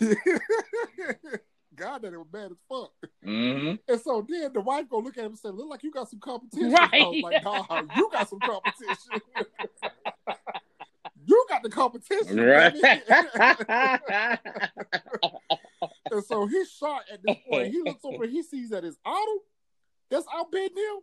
God, 1.74 2.02
that 2.02 2.12
it 2.12 2.18
was 2.18 2.26
bad 2.32 2.50
as 2.50 2.56
fuck. 2.68 2.90
hmm 3.22 3.74
And 3.86 4.00
so 4.00 4.26
then 4.28 4.52
the 4.52 4.60
wife 4.60 4.88
go 4.88 4.98
look 4.98 5.16
at 5.16 5.24
him 5.24 5.30
and 5.30 5.38
say, 5.38 5.50
"Look 5.50 5.68
like 5.70 5.84
you 5.84 5.92
got 5.92 6.10
some 6.10 6.18
competition." 6.18 6.74
I 6.74 6.98
was 6.98 7.22
like, 7.22 7.44
"Nah, 7.44 7.82
you 7.96 8.08
got 8.10 8.28
some 8.28 8.40
competition. 8.40 9.20
you 11.26 11.46
got 11.48 11.62
the 11.62 11.68
competition, 11.70 12.40
Right. 12.40 12.74
and 16.10 16.24
so 16.24 16.46
he's 16.46 16.68
shot 16.72 17.02
at 17.12 17.22
this 17.22 17.36
point. 17.48 17.68
He 17.68 17.80
looks 17.82 18.04
over, 18.04 18.26
he 18.26 18.42
sees 18.42 18.70
that 18.70 18.82
his 18.82 18.98
auto 19.06 19.42
that's 20.10 20.26
outbidding 20.34 20.76
him. 20.76 21.00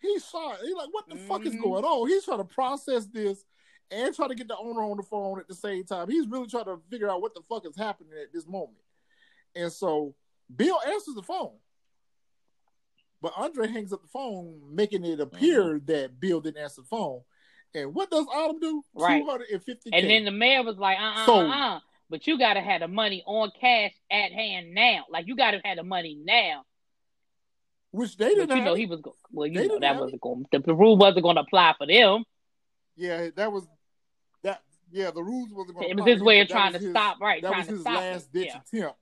He's 0.00 0.26
shot. 0.28 0.58
He's 0.62 0.74
like, 0.74 0.88
"What 0.92 1.08
the 1.08 1.16
fuck 1.16 1.44
is 1.44 1.54
Mhm. 1.54 1.62
going 1.62 1.84
on?" 1.84 2.08
He's 2.08 2.24
trying 2.24 2.38
to 2.38 2.44
process 2.44 3.06
this 3.06 3.44
and 3.90 4.14
try 4.14 4.28
to 4.28 4.34
get 4.34 4.48
the 4.48 4.56
owner 4.56 4.82
on 4.82 4.96
the 4.96 5.02
phone 5.02 5.38
at 5.40 5.48
the 5.48 5.54
same 5.54 5.84
time. 5.84 6.08
He's 6.08 6.26
really 6.26 6.46
trying 6.48 6.64
to 6.66 6.80
figure 6.90 7.10
out 7.10 7.20
what 7.20 7.34
the 7.34 7.42
fuck 7.42 7.66
is 7.66 7.76
happening 7.76 8.12
at 8.22 8.32
this 8.32 8.46
moment. 8.46 8.78
And 9.54 9.70
so 9.72 10.14
Bill 10.54 10.80
answers 10.86 11.14
the 11.14 11.22
phone. 11.22 11.58
But 13.22 13.34
Andre 13.36 13.68
hangs 13.68 13.92
up 13.92 14.00
the 14.02 14.08
phone, 14.08 14.60
making 14.74 15.04
it 15.04 15.20
appear 15.20 15.78
that 15.84 16.18
Bill 16.18 16.40
didn't 16.40 16.62
answer 16.62 16.80
the 16.80 16.86
phone. 16.86 17.22
And 17.74 17.94
what 17.94 18.10
does 18.10 18.26
Autumn 18.32 18.58
do? 18.58 18.82
Right. 18.94 19.22
250 19.22 19.90
And 19.92 20.08
then 20.08 20.24
the 20.24 20.30
mayor 20.30 20.62
was 20.62 20.78
like, 20.78 20.98
uh 20.98 21.02
uh 21.02 21.26
So- 21.26 21.46
uh 21.46 21.48
uh. 21.76 21.80
But 22.08 22.26
you 22.26 22.38
gotta 22.38 22.60
have 22.60 22.80
the 22.80 22.88
money 22.88 23.22
on 23.24 23.52
cash 23.60 23.92
at 24.10 24.32
hand 24.32 24.74
now. 24.74 25.04
Like 25.10 25.28
you 25.28 25.36
gotta 25.36 25.60
have 25.64 25.76
the 25.76 25.84
money 25.84 26.16
now. 26.16 26.64
Which 27.92 28.16
they 28.16 28.28
didn't 28.30 28.48
But 28.48 28.56
you 28.58 28.64
know 28.64 28.74
he 28.74 28.86
was 28.86 29.00
go- 29.00 29.16
well, 29.32 29.46
you 29.46 29.66
know 29.66 29.78
that 29.80 29.98
wasn't 29.98 30.20
going 30.20 30.46
the, 30.52 30.58
the 30.60 30.74
rule 30.74 30.96
wasn't 30.96 31.24
gonna 31.24 31.40
apply 31.40 31.74
for 31.78 31.86
them. 31.86 32.24
Yeah, 32.96 33.28
that 33.36 33.50
was 33.52 33.66
that. 34.42 34.62
Yeah, 34.92 35.10
the 35.10 35.22
rules 35.22 35.50
wasn't 35.52 35.78
going. 35.78 35.90
It 35.90 35.96
was 35.96 36.06
his 36.06 36.22
way 36.22 36.40
of 36.40 36.48
trying 36.48 36.72
to 36.72 36.90
stop 36.90 37.20
right, 37.20 37.42
That 37.42 37.48
trying 37.48 37.60
was 37.60 37.66
to 37.68 37.72
his 37.74 37.80
stop 37.82 37.94
last 37.94 38.28
it. 38.28 38.32
ditch 38.38 38.50
Yeah. 38.72 38.80
attempt. 38.80 38.98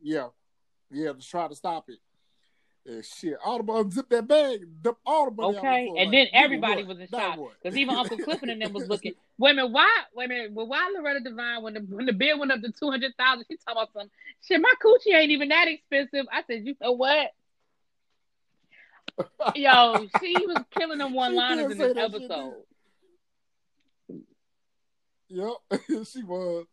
Yeah, 0.00 0.26
yeah, 0.90 1.12
to 1.12 1.20
try 1.20 1.48
to 1.48 1.54
stop 1.54 1.88
it. 1.88 1.98
Yeah, 2.84 3.00
shit, 3.02 3.36
Audible 3.44 3.76
unzipped 3.78 4.10
that 4.10 4.26
bag. 4.26 4.64
All 4.84 4.92
the 4.92 4.96
Audible. 5.06 5.56
Okay, 5.56 5.88
and 5.98 6.12
then 6.12 6.26
everybody 6.32 6.82
was 6.82 6.98
in 6.98 7.06
shock 7.06 7.38
because 7.62 7.78
even 7.78 7.94
Uncle 7.94 8.18
Clifford 8.18 8.48
and 8.48 8.60
them 8.60 8.72
was 8.72 8.88
looking. 8.88 9.12
Women, 9.38 9.72
why? 9.72 9.88
Women, 10.16 10.52
well, 10.52 10.66
why 10.66 10.92
Loretta 10.92 11.20
Devine 11.20 11.62
when 11.62 11.74
the 11.74 11.80
when 11.80 12.06
the 12.06 12.12
bill 12.12 12.40
went 12.40 12.50
up 12.50 12.60
to 12.60 12.72
two 12.72 12.90
hundred 12.90 13.12
thousand? 13.16 13.44
She 13.48 13.56
talking 13.56 13.82
about 13.82 13.92
some 13.92 14.10
shit. 14.44 14.60
My 14.60 14.72
coochie 14.82 15.14
ain't 15.14 15.30
even 15.30 15.48
that 15.50 15.68
expensive. 15.68 16.26
I 16.32 16.42
said, 16.48 16.66
you 16.66 16.74
know 16.80 16.90
what? 16.92 17.30
Yo, 19.54 20.06
she 20.20 20.34
was 20.46 20.64
killing 20.76 20.98
them 20.98 21.14
one 21.14 21.34
liners 21.36 21.72
in 21.72 21.78
this 21.78 21.96
episode. 21.96 22.54
Yep, 25.28 25.52
she 26.06 26.22
was. 26.22 26.66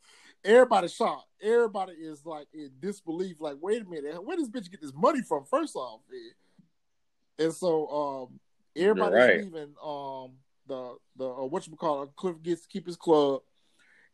Everybody 0.43 0.87
shocked. 0.87 1.27
Everybody 1.41 1.93
is 1.93 2.25
like 2.25 2.47
in 2.53 2.71
disbelief. 2.79 3.37
Like, 3.39 3.57
wait 3.61 3.81
a 3.81 3.85
minute, 3.85 4.23
where 4.23 4.37
does 4.37 4.49
bitch 4.49 4.71
get 4.71 4.81
this 4.81 4.93
money 4.95 5.21
from? 5.21 5.45
First 5.45 5.75
off, 5.75 6.01
man. 6.09 7.45
and 7.45 7.53
so 7.53 7.87
um, 8.31 8.39
everybody's 8.75 9.15
right. 9.15 9.43
leaving. 9.43 9.75
Um, 9.83 10.31
the 10.67 10.95
the 11.17 11.25
uh, 11.25 11.45
what 11.45 11.67
you 11.67 11.75
call 11.75 12.03
it? 12.03 12.09
Cliff 12.15 12.41
gets 12.41 12.61
to 12.61 12.67
keep 12.67 12.85
his 12.85 12.95
club. 12.95 13.41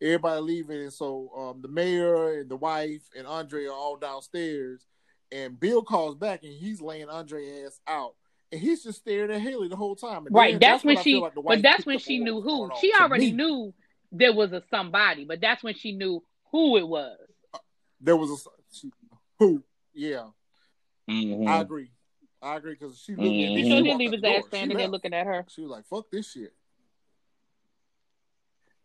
Everybody 0.01 0.41
leaving, 0.41 0.81
and 0.81 0.93
so 0.93 1.29
um, 1.37 1.61
the 1.61 1.67
mayor 1.67 2.39
and 2.39 2.49
the 2.49 2.57
wife 2.57 3.01
and 3.17 3.25
Andre 3.27 3.65
are 3.65 3.73
all 3.73 3.97
downstairs. 3.97 4.85
And 5.31 5.59
Bill 5.59 5.81
calls 5.81 6.15
back, 6.15 6.43
and 6.43 6.53
he's 6.53 6.81
laying 6.81 7.09
Andre 7.09 7.63
ass 7.63 7.79
out, 7.87 8.13
and 8.51 8.61
he's 8.61 8.83
just 8.83 8.99
staring 8.99 9.31
at 9.31 9.41
Haley 9.41 9.67
the 9.67 9.75
whole 9.75 9.95
time. 9.95 10.25
And 10.27 10.35
Right, 10.35 10.51
then 10.51 10.59
that's, 10.59 10.83
when 10.83 10.97
she. 11.01 11.15
like 11.15 11.33
but 11.43 11.61
that's 11.61 11.85
when 11.85 11.99
she 11.99 12.19
knew 12.19 12.41
who. 12.41 12.69
She 12.79 12.93
already 12.93 13.31
me, 13.31 13.37
knew 13.37 13.73
there 14.11 14.33
was 14.33 14.53
a 14.53 14.61
somebody, 14.69 15.25
but 15.25 15.41
that's 15.41 15.63
when 15.63 15.73
she 15.73 15.91
knew 15.93 16.23
who 16.51 16.77
it 16.77 16.87
was. 16.87 17.17
there 17.99 18.15
was 18.15 18.31
a 18.31 18.35
she, 18.71 18.91
who. 19.39 19.63
Yeah, 19.93 20.27
hmm 21.07 21.47
I 21.47 21.61
agree. 21.61 21.91
I 22.41 22.57
agree 22.57 22.75
because 22.79 22.99
she 22.99 23.13
looked 23.15 23.25
at 23.25 23.31
Mhm. 23.31 23.55
me. 23.55 23.63
He 23.63 23.69
She 23.69 23.81
didn't 23.81 23.97
leave 23.97 24.11
his 24.11 24.21
the 24.21 24.29
ass 24.29 24.45
standing 24.47 24.77
there 24.77 24.87
looking 24.87 25.13
at 25.13 25.25
her. 25.25 25.45
She 25.49 25.61
was 25.61 25.71
like, 25.71 25.85
"Fuck 25.87 26.11
this 26.11 26.31
shit." 26.31 26.53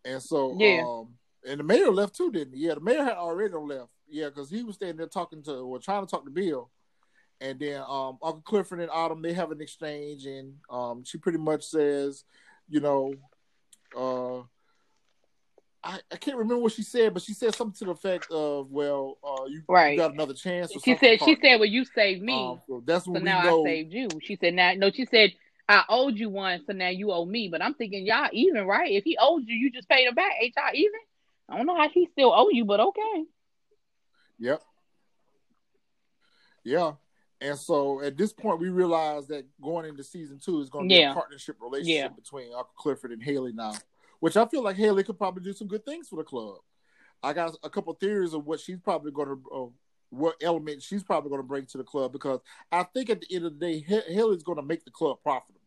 And 0.04 0.22
so, 0.22 0.56
Yeah. 0.58 0.84
um, 0.86 1.18
and 1.46 1.60
the 1.60 1.64
mayor 1.64 1.90
left 1.90 2.16
too, 2.16 2.30
didn't 2.30 2.54
he? 2.54 2.66
Yeah, 2.66 2.74
the 2.74 2.80
mayor 2.80 3.04
had 3.04 3.16
already 3.16 3.54
left. 3.54 3.90
Yeah, 4.10 4.26
because 4.26 4.50
he 4.50 4.62
was 4.62 4.74
standing 4.76 4.96
there 4.96 5.06
talking 5.06 5.42
to, 5.44 5.52
or 5.52 5.78
trying 5.78 6.04
to 6.04 6.10
talk 6.10 6.24
to 6.24 6.30
Bill. 6.30 6.70
And 7.40 7.58
then 7.58 7.80
um, 7.80 8.18
Uncle 8.22 8.42
Clifford 8.44 8.80
and 8.80 8.90
Autumn 8.90 9.22
they 9.22 9.32
have 9.32 9.50
an 9.50 9.62
exchange, 9.62 10.26
and 10.26 10.54
um, 10.68 11.04
she 11.04 11.16
pretty 11.16 11.38
much 11.38 11.64
says, 11.64 12.24
you 12.68 12.80
know, 12.80 13.14
uh, 13.96 14.40
I, 15.82 16.00
I 16.12 16.16
can't 16.16 16.36
remember 16.36 16.62
what 16.62 16.72
she 16.72 16.82
said, 16.82 17.14
but 17.14 17.22
she 17.22 17.32
said 17.32 17.54
something 17.54 17.78
to 17.78 17.84
the 17.86 17.90
effect 17.92 18.30
of, 18.30 18.70
"Well, 18.70 19.16
uh, 19.24 19.46
you, 19.46 19.62
Right. 19.66 19.92
you 19.92 19.96
got 19.96 20.12
another 20.12 20.34
chance." 20.34 20.76
Or 20.76 20.80
She 20.80 20.94
said, 20.96 21.12
"She 21.12 21.18
partner. 21.18 21.36
said, 21.40 21.56
well, 21.60 21.68
you 21.68 21.84
saved 21.86 22.22
me, 22.22 22.34
Um, 22.34 22.60
so 22.66 22.82
that's 22.84 23.06
so 23.06 23.12
when 23.12 23.24
now 23.24 23.42
know. 23.42 23.62
I 23.62 23.70
saved 23.70 23.92
you." 23.92 24.08
She 24.22 24.36
said, 24.36 24.52
"Now, 24.52 24.72
no." 24.74 24.90
She 24.90 25.06
said, 25.06 25.32
"I 25.66 25.84
owed 25.88 26.18
you 26.18 26.28
one, 26.28 26.62
so 26.66 26.74
now 26.74 26.88
you 26.88 27.10
owe 27.12 27.24
me." 27.24 27.48
But 27.48 27.62
I'm 27.62 27.72
thinking, 27.72 28.04
y'all 28.04 28.28
even, 28.32 28.66
right? 28.66 28.92
If 28.92 29.04
he 29.04 29.16
owed 29.18 29.44
you, 29.46 29.56
you 29.56 29.70
just 29.70 29.88
paid 29.88 30.06
him 30.06 30.14
back. 30.14 30.32
Ain't 30.42 30.52
y'all 30.56 30.74
even? 30.74 31.00
I 31.48 31.56
don't 31.56 31.66
know 31.66 31.76
how 31.76 31.88
he 31.88 32.06
still 32.12 32.34
owe 32.34 32.50
you, 32.50 32.66
but 32.66 32.80
okay. 32.80 33.24
Yep. 34.40 34.62
Yeah. 36.64 36.92
And 37.40 37.56
so 37.58 38.02
at 38.02 38.16
this 38.16 38.32
point, 38.32 38.60
we 38.60 38.68
realize 38.68 39.26
that 39.28 39.46
going 39.62 39.86
into 39.86 40.02
season 40.04 40.38
two 40.38 40.60
is 40.60 40.68
going 40.68 40.88
to 40.88 40.92
be 40.94 40.98
Yeah. 40.98 41.12
a 41.12 41.14
partnership 41.14 41.56
relationship 41.60 41.94
Yeah. 41.94 42.08
between 42.08 42.48
Uncle 42.48 42.72
Clifford 42.76 43.12
and 43.12 43.22
Haley 43.22 43.52
now, 43.52 43.74
which 44.18 44.36
I 44.36 44.46
feel 44.46 44.62
like 44.62 44.76
Haley 44.76 45.04
could 45.04 45.16
probably 45.18 45.42
do 45.42 45.52
some 45.52 45.68
good 45.68 45.84
things 45.84 46.08
for 46.08 46.16
the 46.16 46.24
club. 46.24 46.58
I 47.22 47.32
got 47.32 47.56
a 47.62 47.70
couple 47.70 47.92
theories 47.94 48.34
of 48.34 48.46
what 48.46 48.60
she's 48.60 48.78
probably 48.80 49.10
going 49.12 49.28
to, 49.28 49.50
uh, 49.54 49.66
what 50.10 50.36
element 50.42 50.82
she's 50.82 51.02
probably 51.02 51.30
going 51.30 51.40
to 51.42 51.46
bring 51.46 51.64
to 51.66 51.78
the 51.78 51.84
club 51.84 52.12
because 52.12 52.40
I 52.72 52.82
think 52.82 53.10
at 53.10 53.20
the 53.20 53.34
end 53.34 53.44
of 53.46 53.58
the 53.58 53.66
day, 53.66 53.80
Ha- 53.88 54.12
Haley's 54.12 54.42
going 54.42 54.56
to 54.56 54.62
make 54.62 54.84
the 54.84 54.90
club 54.90 55.18
profitable. 55.22 55.60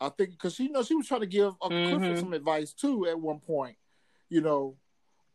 I 0.00 0.10
think 0.10 0.30
because 0.30 0.54
she 0.54 0.64
you 0.64 0.70
know 0.72 0.82
she 0.82 0.94
was 0.94 1.08
trying 1.08 1.22
to 1.22 1.26
give 1.26 1.54
Uncle 1.62 1.70
Clifford 1.88 2.16
Mhm. 2.16 2.20
some 2.20 2.32
advice 2.34 2.72
too 2.74 3.06
at 3.06 3.18
one 3.18 3.40
point, 3.40 3.76
you 4.28 4.40
know, 4.42 4.76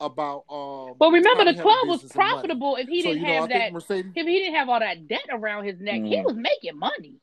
about 0.01 0.43
um. 0.49 0.95
But 0.99 1.11
remember, 1.11 1.45
the 1.45 1.51
have 1.51 1.59
a 1.59 1.61
club 1.61 1.87
was 1.87 2.01
business 2.01 2.15
and 2.15 2.19
money. 2.19 2.31
profitable 2.33 2.75
if 2.75 2.87
he 2.89 3.01
So, 3.01 3.09
didn't 3.09 3.21
you 3.21 3.27
know, 3.27 3.33
have 3.33 3.43
I 3.45 3.47
that. 3.47 3.73
Mercedes, 3.73 4.11
If 4.15 4.27
he 4.27 4.39
didn't 4.39 4.55
have 4.55 4.67
all 4.69 4.79
that 4.79 5.07
debt 5.07 5.27
around 5.31 5.65
his 5.65 5.79
neck, 5.79 6.01
he 6.03 6.17
Mhm. 6.17 6.25
was 6.25 6.35
making 6.35 6.77
money. 6.77 7.21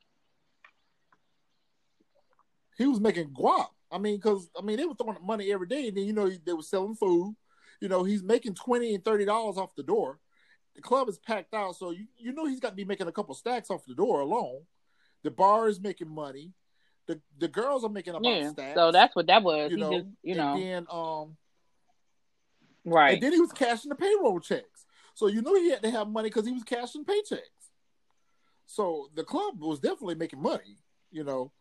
he 2.79 2.87
was 2.87 3.01
making 3.01 3.31
guap. 3.31 3.69
I 3.91 3.99
mean, 3.99 4.17
because 4.17 4.49
I 4.57 4.63
mean, 4.63 4.77
they 4.77 4.87
were 4.87 4.95
throwing 4.95 5.19
money 5.23 5.53
every 5.53 5.67
day, 5.67 5.89
and 5.89 5.97
then 5.97 6.05
you 6.05 6.13
know 6.13 6.31
they 6.31 6.53
were 6.53 6.63
selling 6.63 6.95
food. 6.95 7.35
You 7.81 7.89
know, 7.89 8.05
he's 8.05 8.23
making 8.23 8.55
twenty 8.55 8.95
and 8.95 9.05
thirty 9.05 9.25
dollars 9.25 9.59
off 9.59 9.75
the 9.75 9.83
door. 9.83 10.19
The 10.77 10.83
club 10.83 11.09
is 11.09 11.19
packed 11.19 11.55
out, 11.55 11.75
so 11.75 11.91
you 11.91 12.07
you 12.17 12.33
know 12.33 12.47
he's 12.47 12.61
got 12.61 12.71
to 12.71 12.75
be 12.77 12.85
making 12.85 13.09
a 13.09 13.13
couple 13.13 13.35
stacks 13.35 13.71
off 13.71 13.85
the 13.87 13.95
door 13.95 14.21
alone. 14.21 14.63
The 15.25 15.31
bar 15.31 15.69
is 15.69 15.81
making 15.81 16.09
money. 16.09 16.53
The 17.09 17.21
the 17.39 17.49
girls 17.49 17.83
are 17.85 17.91
making 17.91 18.15
about 18.15 18.33
Yeah. 18.33 18.51
stacks. 18.51 18.75
So 18.77 18.93
that's 18.93 19.17
what 19.17 19.27
that 19.27 19.43
was. 19.43 19.71
you 19.71 19.77
he 19.77 19.83
know, 19.83 19.93
just, 19.93 20.07
you 20.23 20.35
and 20.35 20.39
know, 20.39 20.55
then 20.55 20.87
um, 20.91 21.37
right. 22.91 23.15
and 23.15 23.23
then 23.23 23.33
he 23.33 23.41
was 23.41 23.53
cashing 23.53 23.89
the 23.89 23.95
payroll 23.95 24.41
checks. 24.41 24.87
So 25.15 25.27
you 25.27 25.43
know 25.43 25.55
he 25.55 25.71
had 25.71 25.83
to 25.83 25.91
have 25.91 26.09
money 26.09 26.29
because 26.29 26.47
he 26.47 26.53
was 26.53 26.65
cashing 26.65 27.05
paychecks. 27.05 27.41
So 28.67 29.09
the 29.15 29.25
club 29.25 29.61
was 29.61 29.81
definitely 29.81 30.15
making 30.15 30.43
money, 30.43 30.79
you 31.11 31.25
know. 31.25 31.53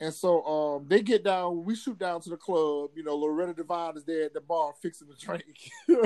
And 0.00 0.12
so 0.12 0.44
um, 0.44 0.86
they 0.88 1.00
get 1.00 1.22
down, 1.22 1.64
we 1.64 1.76
shoot 1.76 1.98
down 1.98 2.20
to 2.22 2.30
the 2.30 2.36
club. 2.36 2.90
You 2.96 3.04
know, 3.04 3.16
Loretta 3.16 3.54
Devine 3.54 3.96
is 3.96 4.04
there 4.04 4.24
at 4.24 4.34
the 4.34 4.40
bar 4.40 4.72
fixing 4.82 5.08
the 5.08 5.14
drink. 5.14 5.44
She's 5.86 5.96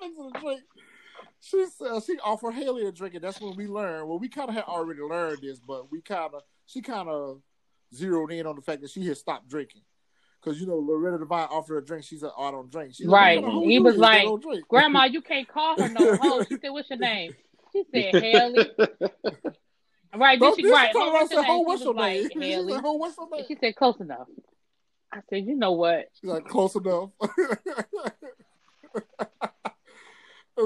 fixing 0.00 0.30
the 0.32 0.38
drink. 0.40 0.62
She 1.40 1.64
says 1.66 2.04
she 2.04 2.18
offered 2.22 2.54
Haley 2.54 2.86
a 2.86 2.92
drink, 2.92 3.14
and 3.14 3.24
that's 3.24 3.40
when 3.40 3.56
we 3.56 3.66
learned. 3.66 4.08
Well, 4.08 4.18
we 4.18 4.28
kind 4.28 4.48
of 4.48 4.54
had 4.54 4.64
already 4.64 5.00
learned 5.00 5.42
this, 5.42 5.60
but 5.60 5.90
we 5.90 6.00
kind 6.02 6.34
of 6.34 6.42
she 6.66 6.82
kind 6.82 7.08
of 7.08 7.40
zeroed 7.94 8.32
in 8.32 8.46
on 8.46 8.56
the 8.56 8.62
fact 8.62 8.82
that 8.82 8.90
she 8.90 9.06
had 9.06 9.16
stopped 9.16 9.48
drinking. 9.48 9.82
Because 10.42 10.60
you 10.60 10.66
know, 10.66 10.76
Loretta 10.76 11.18
Devine 11.18 11.48
offered 11.50 11.74
her 11.74 11.78
a 11.78 11.84
drink. 11.84 12.04
She 12.04 12.16
said, 12.16 12.30
"Oh, 12.36 12.44
I 12.44 12.50
don't 12.50 12.70
drink." 12.70 12.94
She's 12.94 13.06
Right. 13.06 13.36
Like, 13.36 13.44
"What 13.44 13.50
kind 13.52 13.64
of 13.64 13.70
He 13.70 13.78
was 13.78 13.96
like. 13.98 14.26
Grandma, 14.68 15.04
you 15.04 15.20
can't 15.20 15.46
call 15.48 15.76
her 15.80 15.88
no 15.88 16.16
hoe. 16.16 16.44
She 16.44 16.56
said, 16.58 16.70
"What's 16.70 16.88
your 16.90 16.98
name?" 16.98 17.34
She 17.72 17.84
said 17.92 18.14
Haley. 18.22 18.70
right, 20.14 20.40
then 20.40 20.56
she 20.56 20.70
right. 20.70 20.92
turn 20.92 21.02
Ho, 21.02 21.12
around 21.12 21.12
what's 21.12 21.30
and 21.32 21.38
her 21.38 21.42
say, 21.42 21.46
"Ho, 21.46 21.56
name? 21.56 21.64
what's 21.66 21.80
She 21.80 21.84
your 21.84 21.94
name?" 21.94 22.28
She 22.32 22.38
Haley. 22.40 22.72
said, 22.72 22.80
"Ho, 22.82 22.92
what's 22.94 23.16
your 23.18 23.28
name?" 23.30 23.44
she 23.48 23.56
said 23.60 23.76
close 23.76 24.00
enough. 24.00 24.26
I 25.12 25.18
said, 25.28 25.44
you 25.44 25.56
know 25.56 25.72
what? 25.72 26.06
She's 26.20 26.30
like, 26.30 26.46
close 26.46 26.76
enough. 26.76 27.10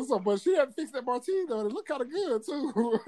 so, 0.07 0.19
but 0.19 0.41
she 0.41 0.55
had 0.55 0.67
to 0.69 0.73
fix 0.73 0.91
that 0.93 1.05
martini 1.05 1.47
though. 1.49 1.61
and 1.61 1.71
It 1.71 1.75
looked 1.75 1.89
kind 1.89 2.03
of 2.03 2.11
good 2.11 2.43
too. 2.45 2.99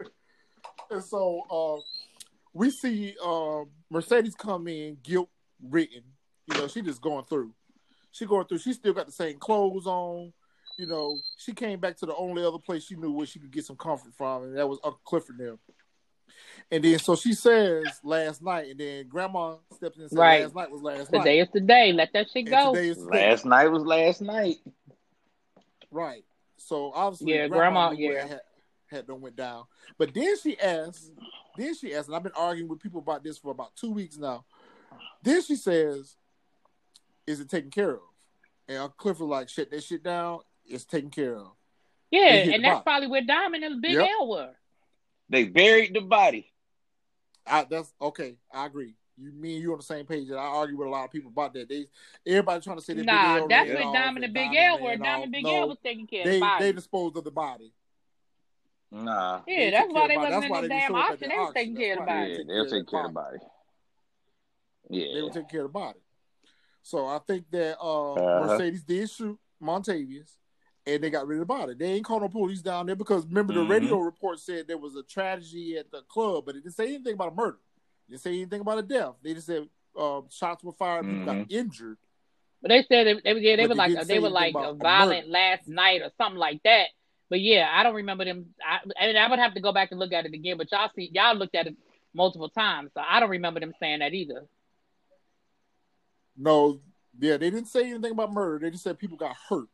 and 0.90 1.02
so, 1.02 1.42
uh, 1.50 1.80
we 2.52 2.70
see 2.70 3.14
uh, 3.24 3.64
Mercedes 3.90 4.34
come 4.36 4.68
in 4.68 4.96
guilt 5.02 5.28
written. 5.62 6.02
You 6.46 6.56
know, 6.58 6.68
she 6.68 6.82
just 6.82 7.00
going 7.00 7.24
through. 7.24 7.52
She 8.12 8.26
going 8.26 8.46
through. 8.46 8.58
She 8.58 8.72
still 8.72 8.92
got 8.94 9.06
the 9.06 9.12
same 9.12 9.38
clothes 9.38 9.86
on. 9.86 10.32
You 10.78 10.86
know, 10.86 11.18
she 11.36 11.52
came 11.52 11.80
back 11.80 11.96
to 11.98 12.06
the 12.06 12.14
only 12.14 12.44
other 12.44 12.58
place 12.58 12.84
she 12.84 12.94
knew 12.94 13.12
where 13.12 13.26
she 13.26 13.38
could 13.38 13.50
get 13.50 13.64
some 13.66 13.76
comfort 13.76 14.12
from, 14.16 14.44
and 14.44 14.56
that 14.56 14.68
was 14.68 14.78
Uncle 14.84 15.00
Clifford 15.04 15.36
there. 15.38 15.56
And 16.70 16.84
then 16.84 16.98
so 17.00 17.16
she 17.16 17.32
says 17.34 17.84
last 18.04 18.42
night, 18.42 18.68
and 18.70 18.78
then 18.78 19.08
Grandma 19.08 19.56
steps 19.74 19.96
in 19.96 20.02
and 20.02 20.10
says 20.10 20.18
Right. 20.18 20.42
last 20.42 20.54
night 20.54 20.70
was 20.70 20.82
last 20.82 21.10
night. 21.12 21.18
Today 21.20 21.40
is 21.40 21.48
the 21.52 21.60
day. 21.60 21.92
Let 21.92 22.12
that 22.12 22.26
shit 22.30 22.46
And 22.46 22.50
go. 22.50 22.74
today 22.74 22.88
is 22.88 22.96
today. 22.98 23.30
last 23.30 23.44
night 23.44 23.66
was 23.68 23.82
last 23.84 24.20
night. 24.22 24.56
Right. 25.90 26.24
So 26.58 26.92
obviously, 26.94 27.34
Yeah, 27.34 27.48
grandma, 27.48 27.88
grandma, 27.94 28.12
yeah. 28.12 28.26
had, 28.26 28.40
had 28.90 29.06
done 29.06 29.20
went 29.20 29.36
down. 29.36 29.64
But 29.96 30.12
then 30.14 30.36
she 30.40 30.58
asked, 30.60 31.10
then 31.56 31.74
she 31.74 31.94
asked, 31.94 32.08
and 32.08 32.16
I've 32.16 32.22
been 32.22 32.32
arguing 32.36 32.68
with 32.68 32.80
people 32.80 33.00
about 33.00 33.24
this 33.24 33.38
for 33.38 33.50
about 33.50 33.74
two 33.76 33.90
weeks 33.90 34.16
now. 34.16 34.44
Then 35.22 35.42
she 35.42 35.56
says, 35.56 36.16
"Is 37.26 37.40
it 37.40 37.48
taken 37.50 37.70
care 37.70 37.94
of?" 37.94 38.00
And 38.68 38.78
Uncle 38.78 38.94
Clifford 38.96 39.26
like, 39.28 39.48
"Shut 39.48 39.70
that 39.70 39.82
shit 39.82 40.02
down. 40.02 40.40
It's 40.66 40.84
taken 40.84 41.10
care 41.10 41.36
of." 41.36 41.52
Yeah, 42.10 42.32
They 42.46 42.54
and 42.54 42.64
that's 42.64 42.72
bottom. 42.76 42.82
probably 42.84 43.06
where 43.08 43.22
Diamond 43.22 43.64
and 43.64 43.82
Big 43.82 43.92
Yep. 43.92 44.08
L 44.20 44.28
were. 44.28 44.50
They 45.28 45.44
buried 45.44 45.94
the 45.94 46.00
body. 46.00 46.50
I, 47.46 47.64
that's 47.68 47.92
okay. 48.00 48.36
I 48.52 48.66
agree. 48.66 48.94
You, 49.20 49.32
me, 49.32 49.54
and 49.54 49.62
you 49.62 49.72
on 49.72 49.78
the 49.78 49.84
same 49.84 50.06
page. 50.06 50.28
And 50.30 50.38
I 50.38 50.44
argue 50.44 50.76
with 50.78 50.86
a 50.86 50.90
lot 50.90 51.04
of 51.04 51.10
people 51.10 51.30
about 51.30 51.52
that. 51.54 51.68
They, 51.68 51.86
everybody 52.26 52.62
trying 52.62 52.78
to 52.78 52.82
say 52.84 52.94
that 52.94 53.04
Nah, 53.04 53.34
Big 53.34 53.42
L 53.42 53.48
that's 53.48 53.68
ran 53.70 53.84
where 53.84 53.92
Diamond 54.00 54.24
and 54.24 54.34
Big 54.34 54.54
L 54.54 54.80
were. 54.80 54.88
ran 54.90 54.98
Diamond 55.00 55.22
and 55.24 55.32
Big 55.32 55.46
L 55.46 55.68
was 55.68 55.78
taking 55.82 56.06
care 56.06 56.20
of 56.20 56.26
They, 56.26 56.32
the 56.34 56.40
body. 56.40 56.64
they 56.64 56.72
disposed 56.72 57.16
of 57.16 57.24
the 57.24 57.30
body. 57.30 57.72
Nah. 58.90 59.40
yeah, 59.46 59.70
that's 59.70 59.92
why 59.92 60.08
they 60.08 60.14
of 60.16 60.22
the 60.22 60.28
body. 60.28 60.34
wasn't 60.34 60.44
in 60.44 60.50
why 60.50 60.56
no 60.60 60.62
they 60.62 60.68
didn't 60.68 60.80
damn 60.80 60.90
show 60.90 60.96
auction. 60.96 61.28
They 61.28 61.36
was 61.36 61.52
taking 61.54 61.76
care 61.76 61.92
of 61.94 61.98
the 62.00 62.06
body. 62.06 62.30
Yeah, 62.30 62.36
they 62.36 62.42
was 62.44 62.46
care 62.48 62.60
of 62.62 62.70
take 62.70 62.86
the 62.86 62.90
care 62.90 63.00
of 63.00 63.06
the 63.08 63.12
body. 63.12 63.38
Body. 64.88 65.00
They 65.00 65.16
Yeah. 65.18 65.22
would 65.22 65.32
take 65.32 65.48
care 65.48 65.60
of 65.64 65.68
the 65.72 65.78
body. 65.78 65.98
So 66.82 67.06
I 67.06 67.18
think 67.26 67.50
that 67.50 67.78
uh, 67.80 68.14
Uh-huh. 68.14 68.46
Mercedes 68.46 68.82
did 68.84 69.10
shoot 69.10 69.38
Montavious, 69.62 70.36
and 70.86 71.02
they 71.02 71.10
got 71.10 71.26
rid 71.26 71.36
of 71.36 71.40
the 71.40 71.46
body. 71.46 71.74
They 71.74 71.92
ain't 71.92 72.04
called 72.04 72.22
no 72.22 72.28
police 72.28 72.62
down 72.62 72.86
there 72.86 72.96
because 72.96 73.26
remember 73.26 73.52
the 73.52 73.60
Mhm. 73.60 73.68
radio 73.70 73.98
report 73.98 74.38
said 74.40 74.66
there 74.68 74.78
was 74.78 74.96
a 74.96 75.02
tragedy 75.02 75.76
at 75.76 75.90
the 75.90 76.02
club, 76.02 76.46
but 76.46 76.54
it 76.56 76.62
didn't 76.62 76.74
say 76.76 76.94
anything 76.94 77.14
about 77.14 77.32
a 77.32 77.34
murder. 77.34 77.58
It 78.06 78.12
didn't 78.12 78.22
say 78.22 78.34
anything 78.34 78.60
about 78.60 78.78
a 78.78 78.82
death. 78.82 79.14
They 79.22 79.34
just 79.34 79.46
said 79.46 79.68
uh, 79.96 80.22
shots 80.30 80.62
were 80.62 80.72
fired, 80.72 81.06
people 81.08 81.24
got 81.24 81.44
injured. 81.50 81.98
But 82.62 82.68
they 82.68 82.84
said 82.84 83.06
they, 83.06 83.14
they, 83.34 83.40
yeah, 83.40 83.56
they 83.56 83.66
were 83.66 83.74
like 83.74 83.90
didn't 83.90 84.06
they 84.08 84.18
were 84.20 84.28
like 84.30 84.54
a 84.54 84.58
a 84.70 84.74
violent 84.74 85.26
murder. 85.26 85.30
last 85.32 85.66
night 85.68 86.02
or 86.02 86.10
something 86.16 86.38
like 86.38 86.62
that. 86.62 86.88
But 87.30 87.40
yeah, 87.40 87.68
I 87.72 87.82
don't 87.82 87.94
remember 87.96 88.24
them. 88.24 88.54
I, 88.64 88.78
I 88.98 89.06
mean, 89.08 89.16
I 89.16 89.28
would 89.28 89.38
have 89.40 89.54
to 89.54 89.60
go 89.60 89.72
back 89.72 89.90
and 89.90 89.98
look 90.00 90.12
at 90.12 90.24
it 90.24 90.32
again. 90.34 90.56
But 90.56 90.70
y'all 90.72 90.90
see, 90.94 91.10
y'all 91.12 91.34
looked 91.36 91.54
at 91.56 91.66
it 91.66 91.76
multiple 92.14 92.48
times, 92.48 92.90
so 92.94 93.00
I 93.06 93.18
don't 93.20 93.30
remember 93.30 93.60
them 93.60 93.72
saying 93.80 93.98
that 93.98 94.14
either. 94.14 94.46
No, 96.38 96.80
yeah, 97.18 97.36
they 97.36 97.50
didn't 97.50 97.68
say 97.68 97.90
anything 97.90 98.12
about 98.12 98.32
murder. 98.32 98.60
They 98.60 98.70
just 98.70 98.84
said 98.84 98.98
people 98.98 99.16
got 99.16 99.36
hurt. 99.48 99.68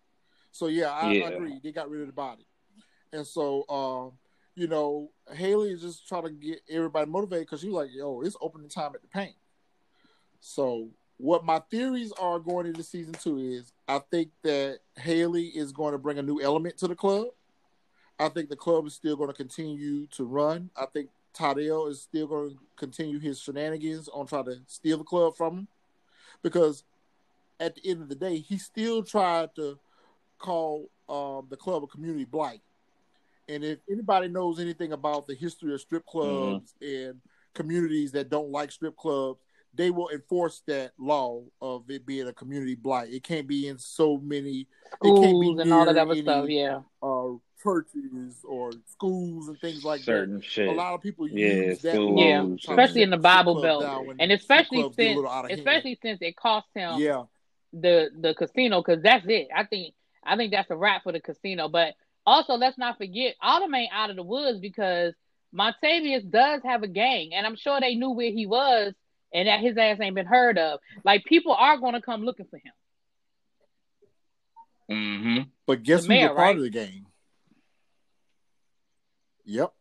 So 0.50 0.68
yeah, 0.68 0.90
I, 0.90 1.12
Yeah. 1.12 1.24
I 1.26 1.30
agree. 1.30 1.60
They 1.62 1.72
got 1.72 1.90
rid 1.90 2.00
of 2.00 2.06
the 2.06 2.12
body, 2.12 2.46
and 3.12 3.26
so 3.26 3.68
um, 3.68 4.12
you 4.54 4.66
know, 4.66 5.10
Haley 5.32 5.72
is 5.72 5.82
just 5.82 6.08
trying 6.08 6.24
to 6.24 6.30
get 6.30 6.60
everybody 6.70 7.10
motivated 7.10 7.46
because 7.46 7.60
she's 7.60 7.70
like, 7.70 7.90
"Yo, 7.92 8.22
it's 8.22 8.36
opening 8.40 8.68
time 8.68 8.92
at 8.94 9.02
the 9.02 9.08
Pynk." 9.08 9.34
So 10.40 10.88
what 11.18 11.44
my 11.44 11.60
theories 11.70 12.12
are 12.12 12.38
going 12.38 12.66
into 12.66 12.82
season 12.82 13.14
two 13.14 13.38
is, 13.38 13.72
I 13.86 14.00
think 14.10 14.30
that 14.42 14.80
Haley 14.96 15.46
is 15.46 15.72
going 15.72 15.92
to 15.92 15.98
bring 15.98 16.18
a 16.18 16.22
new 16.22 16.40
element 16.40 16.78
to 16.78 16.88
the 16.88 16.96
club. 16.96 17.28
I 18.18 18.28
think 18.28 18.48
the 18.48 18.56
club 18.56 18.86
is 18.86 18.94
still 18.94 19.16
going 19.16 19.30
to 19.30 19.34
continue 19.34 20.06
to 20.08 20.24
run. 20.24 20.70
I 20.76 20.86
think 20.86 21.10
Tadell 21.34 21.88
is 21.88 22.00
still 22.00 22.28
going 22.28 22.50
to 22.50 22.56
continue 22.76 23.18
his 23.18 23.40
shenanigans 23.40 24.08
on 24.08 24.26
trying 24.26 24.44
to 24.44 24.60
steal 24.66 24.98
the 24.98 25.04
club 25.04 25.36
from 25.36 25.58
him 25.58 25.68
because 26.44 26.84
at 27.58 27.74
the 27.74 27.90
end 27.90 28.02
of 28.02 28.08
the 28.08 28.14
day, 28.14 28.38
he 28.38 28.58
still 28.58 29.02
tried 29.02 29.52
to 29.56 29.78
call 30.38 30.90
um, 31.08 31.48
the 31.50 31.56
club 31.56 31.82
a 31.82 31.86
community 31.88 32.24
blight. 32.24 32.60
And 33.48 33.64
if 33.64 33.78
anybody 33.90 34.28
knows 34.28 34.60
anything 34.60 34.92
about 34.92 35.26
the 35.26 35.34
history 35.34 35.74
of 35.74 35.80
strip 35.80 36.06
clubs 36.06 36.74
and 36.80 37.20
communities 37.54 38.12
that 38.12 38.30
don't 38.30 38.50
like 38.50 38.70
strip 38.70 38.96
clubs, 38.96 39.40
they 39.74 39.90
will 39.90 40.08
enforce 40.10 40.62
that 40.66 40.92
law 40.98 41.42
of 41.60 41.90
it 41.90 42.06
being 42.06 42.28
a 42.28 42.32
community 42.32 42.76
blight. 42.76 43.12
It 43.12 43.24
can't 43.24 43.48
be 43.48 43.66
in 43.66 43.78
so 43.78 44.18
many 44.18 44.68
it 45.02 45.16
can't 45.16 45.40
be 45.40 45.46
Schools 45.46 45.60
and 45.60 45.72
all 45.72 45.86
that 45.86 45.96
other 45.98 46.16
stuff. 46.16 46.48
Yeah, 46.48 46.80
uh, 47.02 47.32
churches 47.64 48.44
or 48.44 48.70
schools 48.86 49.48
and 49.48 49.58
things 49.60 49.84
like 49.84 50.02
Certain 50.02 50.36
that. 50.36 50.44
shit. 50.44 50.68
A 50.68 50.72
lot 50.72 50.94
of 50.94 51.02
people 51.02 51.26
Yeah, 51.28 51.46
use 51.48 51.82
that 51.82 51.94
schools, 51.94 52.12
law 52.20 52.24
Yeah, 52.26 52.42
to 52.42 52.56
try 52.58 52.76
to 52.76 52.82
especially 52.82 53.02
in 53.02 53.10
the 53.10 53.16
Bible 53.16 53.60
Belt, 53.62 53.80
clubs 53.80 53.92
down 53.94 54.06
when 54.06 54.20
and 54.20 54.30
especially 54.32 54.78
clubs 54.82 54.96
get 54.96 55.02
a 55.02 55.06
since 55.08 55.16
little 55.16 55.30
out 55.30 55.44
of 55.46 55.50
hand. 55.50 55.60
especially 55.60 55.98
since 56.02 56.18
it 56.22 56.36
cost 56.36 56.66
him 56.74 56.98
yeah. 57.00 57.24
the 57.72 58.10
the 58.20 58.34
casino 58.34 58.82
because 58.82 59.02
that's 59.02 59.24
it. 59.28 59.48
I 59.56 59.64
think 59.64 59.94
I 60.22 60.36
think 60.36 60.52
that's 60.52 60.70
a 60.70 60.76
wrap 60.76 61.02
for 61.02 61.12
the 61.12 61.20
casino. 61.20 61.68
But 61.68 61.94
also, 62.26 62.54
let's 62.54 62.78
not 62.78 62.98
forget, 62.98 63.34
Autumn 63.42 63.74
ain't 63.74 63.92
out 63.92 64.10
of 64.10 64.16
the 64.16 64.22
woods 64.22 64.58
because 64.60 65.14
Montavious 65.54 66.28
does 66.30 66.62
have 66.64 66.82
a 66.82 66.88
gang, 66.88 67.32
and 67.34 67.46
I'm 67.46 67.56
sure 67.56 67.80
they 67.80 67.94
knew 67.94 68.10
where 68.10 68.30
he 68.30 68.46
was, 68.46 68.94
and 69.32 69.48
that 69.48 69.60
his 69.60 69.76
ass 69.76 69.98
ain't 70.00 70.14
been 70.14 70.26
heard 70.26 70.58
of. 70.58 70.80
Like 71.04 71.24
people 71.24 71.52
are 71.52 71.76
going 71.78 71.94
to 71.94 72.00
come 72.02 72.24
looking 72.24 72.46
for 72.46 72.56
him. 72.56 72.72
Mm-hmm. 74.90 75.42
But 75.66 75.82
guess 75.82 76.02
The 76.02 76.08
mayor, 76.08 76.28
who's 76.28 76.32
a 76.32 76.34
part 76.34 76.38
right? 76.38 76.56
of 76.56 76.62
the 76.62 76.70
game? 76.70 77.03
Yep. 79.44 79.72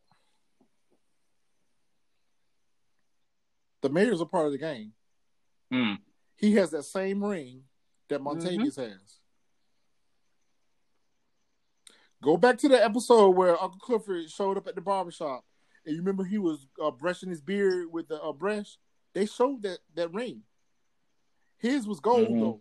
The 3.82 3.88
mayor's 3.90 4.20
a 4.20 4.26
part 4.26 4.46
of 4.46 4.52
the 4.52 4.58
game. 4.58 4.92
Mm. 5.72 5.98
He 6.36 6.54
has 6.54 6.70
that 6.70 6.84
same 6.84 7.22
ring 7.22 7.64
that 8.08 8.20
Mm-hmm. 8.20 8.80
Has. 8.80 9.18
Go 12.22 12.36
back 12.36 12.56
to 12.58 12.68
the 12.68 12.82
episode 12.82 13.30
where 13.30 13.60
Uncle 13.62 13.78
Clifford 13.80 14.30
showed 14.30 14.56
up 14.56 14.66
at 14.66 14.74
the 14.74 14.80
barbershop. 14.80 15.44
And 15.84 15.94
you 15.94 16.00
remember 16.00 16.24
he 16.24 16.38
was 16.38 16.66
uh, 16.82 16.90
brushing 16.90 17.28
his 17.28 17.42
beard 17.42 17.88
with 17.92 18.08
the 18.08 18.20
uh, 18.22 18.32
brush? 18.32 18.78
They 19.12 19.26
showed 19.26 19.62
that, 19.62 19.78
that 19.94 20.12
ring. 20.14 20.42
His 21.58 21.86
was 21.86 22.00
gold, 22.00 22.28
Mhm. 22.28 22.40
though. 22.40 22.60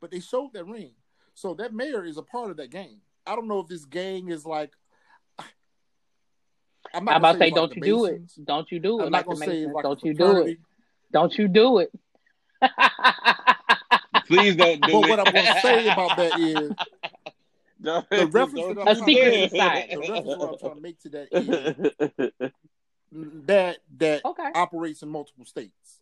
But 0.00 0.10
they 0.10 0.20
showed 0.20 0.52
that 0.54 0.64
ring. 0.64 0.94
So 1.34 1.54
that 1.54 1.72
mayor 1.72 2.04
is 2.04 2.16
a 2.16 2.22
part 2.22 2.50
of 2.50 2.56
that 2.56 2.70
gang. 2.70 3.00
I 3.26 3.36
don't 3.36 3.48
know 3.48 3.60
if 3.60 3.68
this 3.68 3.84
gang 3.84 4.28
is 4.28 4.44
like. 4.44 4.72
I'm 6.94 7.08
I'm 7.08 7.16
about 7.16 7.32
to 7.32 7.38
say, 7.38 7.50
don't 7.50 7.68
like 7.68 7.76
you 7.76 7.82
the 7.82 7.86
do 7.88 8.04
it? 8.06 8.22
Don't 8.44 8.70
you 8.72 8.78
do 8.78 9.00
it? 9.00 9.04
I'm 9.06 9.12
not 9.12 9.26
gonna 9.26 9.36
say 9.44 9.66
like 9.66 9.82
Don't 9.82 10.02
you 10.04 10.14
do 10.14 10.42
it? 10.46 10.58
Don't 11.12 11.36
you 11.38 11.48
do 11.48 11.78
it? 11.78 11.92
Please 14.26 14.56
don't 14.56 14.80
do 14.80 14.92
But 14.92 15.04
it. 15.04 15.08
what 15.10 15.18
I'm 15.20 15.24
gonna 15.32 15.60
say 15.60 15.88
about 15.88 16.16
that 16.16 16.38
is 16.38 16.72
Don't- 17.82 18.08
the 18.10 18.26
reference 18.26 18.54
that 18.76 18.78
I'm 18.80 18.88
A 18.88 18.94
trying 18.94 19.04
secret 19.06 19.50
to 19.50 19.56
make, 19.56 19.90
the 19.90 19.98
reference 19.98 20.26
what 20.38 20.50
I'm 20.52 20.58
trying 20.58 20.74
to 20.76 20.80
make 20.80 21.00
to 21.00 21.08
that 21.10 21.28
is 21.32 22.50
that 23.46 23.78
that 23.98 24.24
Okay. 24.24 24.50
operates 24.54 25.02
in 25.02 25.08
multiple 25.10 25.44
states. 25.44 26.00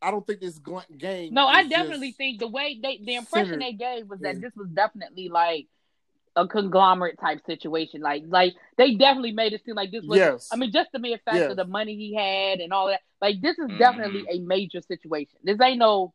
I 0.00 0.12
don't 0.12 0.24
think 0.24 0.40
this 0.40 0.60
gl- 0.60 0.84
gang. 0.96 1.34
No, 1.34 1.48
I 1.48 1.66
definitely 1.66 2.12
think 2.12 2.38
the 2.38 2.46
way 2.46 2.78
they 2.80 2.98
the 3.04 3.16
impression 3.16 3.54
centered 3.54 3.62
they 3.62 3.72
gave 3.72 4.06
was 4.08 4.20
that 4.20 4.36
in- 4.36 4.40
this 4.40 4.54
was 4.54 4.68
definitely 4.68 5.28
like 5.28 5.66
a 6.42 6.46
conglomerate 6.48 7.18
type 7.20 7.40
situation. 7.46 8.00
Like 8.00 8.22
like 8.26 8.54
they 8.76 8.94
definitely 8.94 9.32
made 9.32 9.52
it 9.52 9.62
seem 9.64 9.74
like 9.74 9.90
this 9.90 10.04
was 10.04 10.18
Yes. 10.18 10.48
I 10.52 10.56
mean 10.56 10.72
just 10.72 10.90
the 10.92 10.98
mere 10.98 11.18
fact 11.24 11.36
Yes. 11.36 11.50
of 11.50 11.56
the 11.56 11.64
money 11.66 11.96
he 11.96 12.14
had 12.14 12.60
and 12.60 12.72
all 12.72 12.86
that. 12.88 13.00
Like 13.20 13.40
this 13.40 13.58
is 13.58 13.66
Mhm. 13.68 13.78
definitely 13.78 14.24
a 14.30 14.38
major 14.40 14.80
situation. 14.82 15.38
This 15.42 15.60
ain't 15.60 15.78
no 15.78 16.14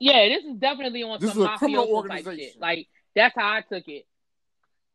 yeah, 0.00 0.28
this 0.28 0.44
is 0.44 0.56
definitely 0.56 1.02
on 1.02 1.18
This 1.20 1.32
some 1.34 1.42
is 1.42 1.48
criminal 1.58 1.84
type 1.86 1.92
organization. 1.94 2.38
shit. 2.52 2.60
Like 2.60 2.88
that's 3.14 3.34
how 3.36 3.48
I 3.52 3.60
took 3.62 3.86
it. 3.88 4.06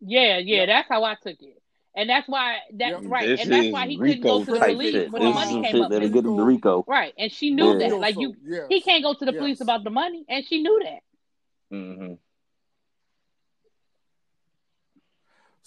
Yeah, 0.01 0.37
yeah, 0.39 0.57
Yep. 0.57 0.67
that's 0.67 0.89
how 0.89 1.03
I 1.03 1.15
took 1.15 1.41
it. 1.41 1.61
And 1.95 2.09
that's 2.09 2.27
why 2.27 2.57
that's 2.73 3.01
Yep. 3.03 3.11
right. 3.11 3.27
This 3.27 3.41
and 3.43 3.51
that's 3.51 3.67
why 3.69 3.87
he 3.87 3.97
couldn't 3.97 4.21
go 4.21 4.43
to 4.43 4.51
the 4.51 4.59
police 4.59 4.91
shit. 4.93 5.11
when 5.11 5.21
This 5.21 5.31
the 5.31 5.39
money 5.39 5.67
came 5.71 5.81
up. 5.83 5.91
that'll 5.91 6.09
get 6.09 6.25
him 6.25 6.37
to 6.37 6.43
RICO. 6.43 6.83
Right. 6.87 7.13
And 7.17 7.31
she 7.31 7.51
knew 7.51 7.77
that. 7.77 7.97
Like 7.99 8.17
you 8.17 8.33
yes. 8.43 8.65
he 8.69 8.81
can't 8.81 9.03
go 9.03 9.13
to 9.13 9.25
the 9.25 9.33
police 9.33 9.61
about 9.61 9.83
the 9.83 9.91
money 9.91 10.25
and 10.27 10.43
she 10.45 10.63
knew 10.63 10.81
that. 10.83 10.99
Mm-hmm. 11.75 12.13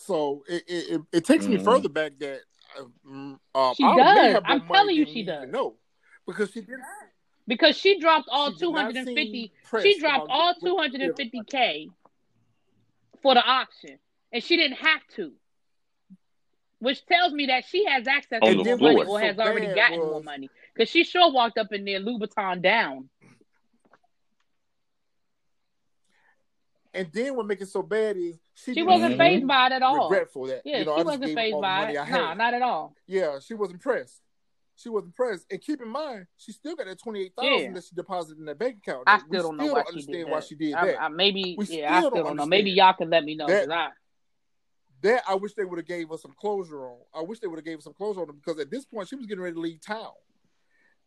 So 0.07 0.45
it 0.49 0.63
it, 0.69 0.91
it, 0.91 1.01
it 1.13 1.25
takes 1.25 1.47
me 1.47 1.57
Mhm. 1.59 1.65
further 1.65 1.89
back 1.89 2.13
that 2.21 2.41
uh, 2.79 2.85
mm, 3.07 3.39
um, 3.55 3.75
She 3.75 3.83
Autumn 3.83 3.97
may 4.15 4.33
does. 4.33 4.43
I'm 4.47 4.67
telling 4.69 4.95
you 4.97 5.05
she 5.07 5.25
does. 5.25 5.49
No, 5.51 5.77
because 6.27 6.51
she 6.53 6.61
did. 6.61 6.77
Because 7.49 7.77
she 7.77 7.99
dropped 8.01 8.29
all 8.31 8.53
she 8.53 8.59
did 8.59 8.71
not 8.73 8.93
250 8.93 9.53
she 9.83 9.99
dropped 10.01 10.27
all 10.31 10.55
getting 10.55 10.77
rid 11.01 11.11
of 11.11 11.17
250k 11.17 11.91
for 13.23 13.35
the 13.35 13.43
auction. 13.45 13.99
and 14.33 14.43
she 14.43 14.57
didn't 14.57 14.77
have 14.79 15.01
to. 15.17 15.33
Which 16.79 17.05
tells 17.07 17.33
me 17.33 17.47
that 17.47 17.65
she 17.65 17.85
has 17.87 18.07
access 18.07 18.41
to 18.43 18.55
the 18.55 18.65
more 18.65 18.79
floor. 18.79 18.93
money 18.93 19.11
or 19.11 19.21
has 19.21 19.37
So 19.37 19.43
already 19.43 19.75
gotten 19.75 19.99
was- 20.01 20.11
more 20.11 20.23
money. 20.23 20.51
Because 20.75 20.91
she 20.91 21.05
sure 21.05 21.33
walked 21.33 21.57
up 21.59 21.73
in 21.73 21.85
there 21.85 22.01
Louboutin 22.01 22.61
down. 22.63 23.09
And 26.97 27.09
then 27.13 27.37
what 27.37 27.47
make 27.47 27.61
it 27.61 27.69
so 27.69 27.83
bad 27.83 28.17
is 28.17 28.37
she, 28.55 28.73
She 28.75 28.83
wasn't 28.83 29.19
phased 29.19 29.47
by 29.47 29.67
it 29.67 29.73
at 29.73 29.83
all. 29.83 30.09
regretful 30.09 30.47
that 30.47 30.63
Yeah, 30.65 30.79
you 30.79 30.85
know 30.87 30.97
she 30.97 31.05
wasn't 31.05 31.35
phased 31.35 31.61
by 31.61 31.91
it. 31.91 31.97
I 31.99 32.05
had. 32.05 32.21
Nah, 32.21 32.35
not 32.35 32.55
at 32.55 32.63
all. 32.63 32.95
Yeah, 33.07 33.39
she 33.39 33.55
wasn't 33.55 33.81
pressed. 33.81 34.23
She 34.79 34.89
wasn't 34.89 35.15
pressed. 35.15 35.47
And 35.51 35.61
keep 35.61 35.81
in 35.81 35.89
mind, 35.89 36.27
she 36.37 36.53
still 36.53 36.75
got 36.77 36.87
that 36.87 36.99
twenty 36.99 37.23
eight 37.23 37.33
thousand 37.37 37.53
Yeah. 37.59 37.73
that 37.73 37.85
she 37.85 37.95
deposited 37.95 38.39
in 38.39 38.47
that 38.47 38.59
bank 38.59 38.79
account. 38.79 39.05
I 39.07 39.17
We 39.17 39.21
still 39.39 39.43
don't 39.43 39.57
know 39.59 39.73
why 39.73 39.83
she 39.83 39.89
understand 39.89 40.19
did 40.19 40.25
why 40.29 40.41
that. 40.41 40.47
she 40.47 40.55
did 40.55 40.75
that. 40.75 41.03
I, 41.03 41.09
maybe, 41.09 41.55
We 41.59 41.65
yeah, 41.67 41.95
I 41.95 42.01
still 42.01 42.11
still 42.11 42.11
don't 42.11 42.25
don't 42.25 42.37
know. 42.37 42.47
Maybe 42.47 42.71
y'all 42.73 42.93
can 42.95 43.11
let 43.11 43.25
me 43.25 43.35
know. 43.37 43.47
That- 43.47 43.71
I, 43.71 43.89
That 45.03 45.23
I 45.29 45.35
wish 45.35 45.55
they 45.55 45.65
would 45.65 45.79
have 45.79 45.87
gave 45.87 46.11
us 46.11 46.23
some 46.23 46.35
closure 46.39 46.87
on. 46.87 46.99
I 47.15 47.23
wish 47.23 47.39
they 47.41 47.47
would 47.47 47.57
have 47.59 47.65
gave 47.65 47.79
us 47.79 47.85
some 47.85 47.93
closure 47.95 48.21
on 48.23 48.29
it 48.31 48.37
because 48.43 48.59
at 48.59 48.71
this 48.71 48.85
point 48.87 49.09
she 49.09 49.17
was 49.17 49.27
getting 49.27 49.43
ready 49.43 49.55
to 49.55 49.61
leave 49.61 49.81
town. 49.81 50.13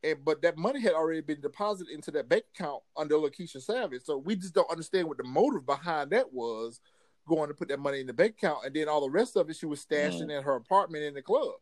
And 0.03 0.23
but 0.23 0.41
that 0.43 0.57
money 0.57 0.81
had 0.81 0.93
already 0.93 1.21
been 1.21 1.41
deposited 1.41 1.93
into 1.93 2.11
that 2.11 2.29
bank 2.29 2.45
account 2.55 2.81
under 2.95 3.15
Lakeisha 3.15 3.61
Savage. 3.61 4.03
So 4.03 4.17
we 4.17 4.35
just 4.35 4.53
don't 4.53 4.71
understand 4.71 5.07
what 5.07 5.17
the 5.17 5.23
motive 5.23 5.65
behind 5.65 6.11
that 6.11 6.31
was 6.31 6.79
going 7.27 7.49
to 7.49 7.53
put 7.53 7.67
that 7.67 7.79
money 7.79 7.99
in 7.99 8.07
the 8.07 8.13
bank 8.13 8.33
account 8.33 8.65
and 8.65 8.75
then 8.75 8.89
all 8.89 9.01
the 9.01 9.09
rest 9.09 9.35
of 9.35 9.49
it 9.49 9.55
she 9.55 9.65
was 9.65 9.85
stashing 9.85 10.27
mm. 10.27 10.37
in 10.37 10.43
her 10.43 10.55
apartment 10.55 11.03
in 11.03 11.13
the 11.13 11.21
club. 11.21 11.53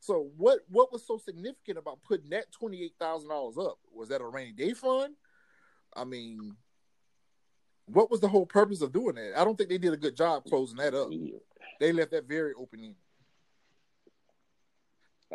So 0.00 0.30
what 0.36 0.60
what 0.68 0.92
was 0.92 1.06
so 1.06 1.16
significant 1.16 1.78
about 1.78 2.02
putting 2.02 2.30
that 2.30 2.50
twenty 2.50 2.82
eight 2.82 2.94
thousand 2.98 3.28
dollars 3.28 3.56
up? 3.56 3.78
Was 3.94 4.08
that 4.08 4.20
a 4.20 4.26
rainy 4.26 4.52
day 4.52 4.72
fund? 4.72 5.14
I 5.94 6.04
mean, 6.04 6.56
what 7.86 8.10
was 8.10 8.20
the 8.20 8.28
whole 8.28 8.46
purpose 8.46 8.80
of 8.82 8.92
doing 8.92 9.14
that? 9.14 9.38
I 9.38 9.44
don't 9.44 9.56
think 9.56 9.68
they 9.68 9.78
did 9.78 9.92
a 9.92 9.98
good 9.98 10.16
job 10.16 10.44
closing 10.44 10.78
that 10.78 10.94
up. 10.94 11.10
They 11.78 11.92
left 11.92 12.10
that 12.12 12.28
very 12.28 12.52
open. 12.54 12.96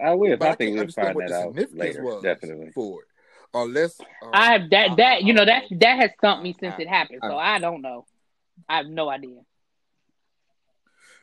I 0.03 0.13
will. 0.13 0.37
But 0.37 0.47
I 0.47 0.51
I 0.51 0.55
think 0.55 0.75
can't 0.77 0.87
we'll 0.87 1.05
find 1.05 1.15
what 1.15 1.27
that 1.29 1.53
the 1.55 1.61
out 1.63 1.73
later. 1.73 2.03
was 2.03 2.23
Definitely. 2.23 2.71
for 2.73 3.01
it. 3.01 3.07
Unless 3.53 3.99
um, 4.01 4.29
I 4.33 4.51
have 4.53 4.69
that 4.71 4.97
that 4.97 5.23
you 5.23 5.33
know 5.33 5.45
that 5.45 5.63
that 5.71 5.99
has 5.99 6.11
stumped 6.17 6.43
me 6.43 6.55
since 6.59 6.75
I- 6.77 6.81
it 6.81 6.87
happened. 6.87 7.19
So 7.23 7.35
I- 7.35 7.55
I 7.55 7.59
don't 7.59 7.81
know. 7.81 8.05
I 8.67 8.77
have 8.77 8.87
no 8.87 9.09
idea. 9.09 9.39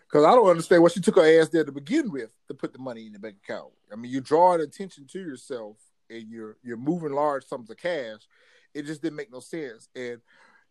Because 0.09 0.25
I 0.25 0.31
don't 0.35 0.49
understand 0.49 0.83
what 0.83 0.93
she 0.93 1.01
took 1.01 1.17
her 1.17 1.41
ass 1.41 1.49
there 1.49 1.65
to 1.65 1.73
begin 1.73 2.11
with 2.11 2.31
to 2.49 2.55
put 2.55 2.73
the 2.73 2.79
money 2.79 3.07
in 3.07 3.13
the 3.13 3.19
bank 3.19 3.37
account. 3.43 3.73
I 3.93 3.97
mean, 3.97 4.13
you're 4.13 4.21
drawing 4.21 4.61
attention 4.61 5.07
to 5.09 5.19
yourself 5.19 5.77
and 6.09 6.29
you're 6.31 6.57
you're 6.63 6.77
moving 6.77 7.13
large 7.13 7.45
sums 7.45 7.71
of 7.71 7.77
cash. 7.77 8.21
It 8.75 8.87
just 8.87 9.03
didn't 9.03 9.17
make 9.17 9.33
no 9.33 9.41
sense. 9.41 9.89
And 9.95 10.21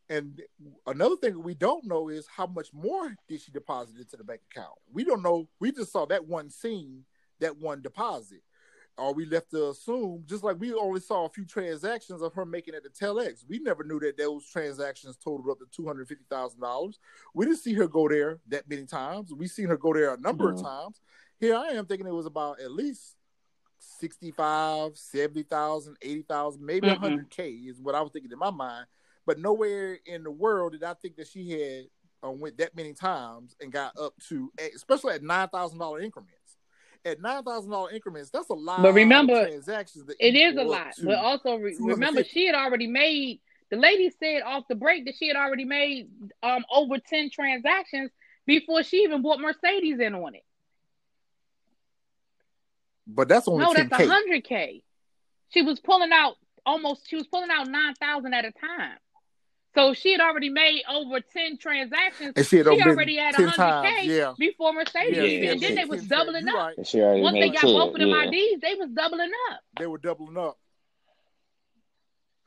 and 0.09 0.41
another 0.87 1.15
thing 1.17 1.41
we 1.43 1.55
don't 1.55 1.85
know 1.85 2.09
is 2.09 2.27
how 2.27 2.45
much 2.47 2.73
more 2.73 3.15
did 3.27 3.41
she 3.41 3.51
deposit 3.51 3.97
into 3.97 4.15
the 4.17 4.23
bank 4.23 4.41
account. 4.51 4.75
We 4.91 5.03
don't 5.03 5.23
know. 5.23 5.47
We 5.59 5.71
just 5.71 5.91
saw 5.91 6.05
that 6.07 6.25
one 6.27 6.49
scene, 6.49 7.03
that 7.43 7.57
one 7.57 7.81
deposit. 7.81 8.41
Are 8.95 9.11
we 9.11 9.25
left 9.25 9.49
to 9.51 9.69
assume, 9.69 10.23
just 10.27 10.43
like 10.43 10.59
we 10.59 10.71
only 10.73 10.99
saw 10.99 11.25
a 11.25 11.29
few 11.29 11.45
transactions 11.45 12.21
of 12.21 12.31
her 12.35 12.45
making 12.45 12.75
at 12.75 12.83
the 12.83 12.89
Telex, 12.89 13.43
we 13.47 13.57
never 13.57 13.83
knew 13.83 13.99
that 14.01 14.17
those 14.17 14.45
transactions 14.45 15.17
totaled 15.17 15.49
up 15.49 15.57
to 15.59 15.65
two 15.71 15.87
hundred 15.87 16.07
fifty 16.07 16.25
thousand 16.29 16.61
dollars. 16.61 16.99
We 17.33 17.45
didn't 17.45 17.57
see 17.59 17.73
her 17.73 17.87
go 17.87 18.07
there 18.07 18.39
that 18.49 18.69
many 18.69 18.85
times. 18.85 19.33
We 19.33 19.47
seen 19.47 19.67
her 19.67 19.77
go 19.77 19.93
there 19.93 20.13
a 20.13 20.19
number 20.19 20.51
Mhm. 20.51 20.57
of 20.59 20.61
times. 20.61 21.01
Here 21.39 21.55
I 21.55 21.69
am 21.69 21.85
thinking 21.87 22.05
it 22.07 22.13
was 22.13 22.27
about 22.27 22.59
at 22.61 22.71
least 22.71 23.15
65, 23.79 24.95
70,000, 24.97 25.97
80,000, 26.01 26.63
maybe 26.65 26.87
Mm-mm. 26.87 26.99
100K 26.99 27.67
is 27.67 27.81
what 27.81 27.95
I 27.95 28.01
was 28.01 28.11
thinking 28.11 28.31
in 28.31 28.39
my 28.39 28.51
mind. 28.51 28.85
But 29.25 29.39
nowhere 29.39 29.97
in 30.05 30.23
the 30.23 30.31
world 30.31 30.73
did 30.73 30.83
I 30.83 30.93
think 30.93 31.15
that 31.17 31.27
she 31.27 31.49
had 31.49 31.85
uh, 32.25 32.31
went 32.31 32.57
that 32.59 32.75
many 32.75 32.93
times 32.93 33.55
and 33.59 33.71
got 33.71 33.97
up 33.97 34.13
to, 34.29 34.51
especially 34.75 35.15
at 35.15 35.23
$9,000 35.23 36.01
increments. 36.03 36.42
At 37.05 37.19
$9,000 37.19 37.91
increments, 37.93 38.29
that's 38.29 38.49
a 38.49 38.53
lot 38.53 38.81
But 38.81 38.93
remember, 38.93 39.33
of 39.41 39.47
transactions. 39.47 40.09
It 40.19 40.35
is 40.35 40.55
a 40.55 40.63
lot, 40.63 40.93
to- 40.95 41.05
but 41.05 41.15
also 41.17 41.55
re- 41.57 41.75
remember 41.79 42.23
she 42.23 42.45
had 42.45 42.55
already 42.55 42.87
made. 42.87 43.41
The 43.71 43.75
lady 43.77 44.09
said 44.19 44.43
off 44.43 44.63
the 44.69 44.75
break 44.75 45.05
that 45.05 45.15
she 45.17 45.27
had 45.27 45.35
already 45.35 45.65
made 45.65 46.07
um 46.43 46.63
over 46.71 46.99
ten 46.99 47.29
transactions 47.29 48.11
before 48.45 48.83
she 48.83 48.97
even 49.03 49.21
bought 49.21 49.39
Mercedes 49.39 49.99
in 49.99 50.13
on 50.15 50.35
it. 50.35 50.43
but 53.07 53.27
that's 53.27 53.47
only 53.47 53.63
No, 53.65 53.73
10K. 53.73 53.89
that's 53.89 54.03
a 54.03 54.07
hundred 54.07 54.43
k. 54.43 54.83
She 55.49 55.61
was 55.61 55.79
pulling 55.79 56.11
out 56.13 56.35
almost. 56.65 57.09
She 57.09 57.15
was 57.15 57.27
pulling 57.27 57.49
out 57.51 57.67
nine 57.67 57.95
thousand 57.95 58.33
at 58.33 58.45
a 58.45 58.51
time. 58.51 58.97
So 59.75 59.93
she 59.93 60.11
had 60.11 60.21
already 60.21 60.49
made 60.49 60.83
over 60.89 61.19
ten 61.19 61.57
transactions. 61.57 62.33
and 62.35 62.45
she 62.45 62.57
had 62.57 62.67
she 62.67 62.81
already 62.83 63.17
had 63.17 63.33
10 63.35 63.45
a 63.45 63.49
hundred 63.49 63.57
times. 63.89 63.95
k 64.07 64.17
Yeah. 64.17 64.33
before 64.37 64.71
Mercedes, 64.73 65.17
Yeah, 65.17 65.23
even. 65.23 65.43
yeah, 65.43 65.51
and 65.51 65.61
then 65.61 65.75
they 65.75 65.85
was 65.85 66.03
doubling 66.07 66.45
You're 66.45 66.57
up. 66.57 66.77
right. 66.77 66.87
She 66.87 67.01
already 67.01 67.21
Once 67.21 67.33
they 67.39 67.49
got 67.49 67.61
10, 67.61 67.73
both 67.73 67.93
of 67.93 67.99
them 67.99 68.09
yeah. 68.09 68.23
IDs, 68.23 68.61
they 68.61 68.75
was 68.75 68.89
doubling 68.91 69.31
up. 69.51 69.59
They 69.79 69.87
were 69.87 69.97
doubling 69.97 70.37
up. 70.37 70.57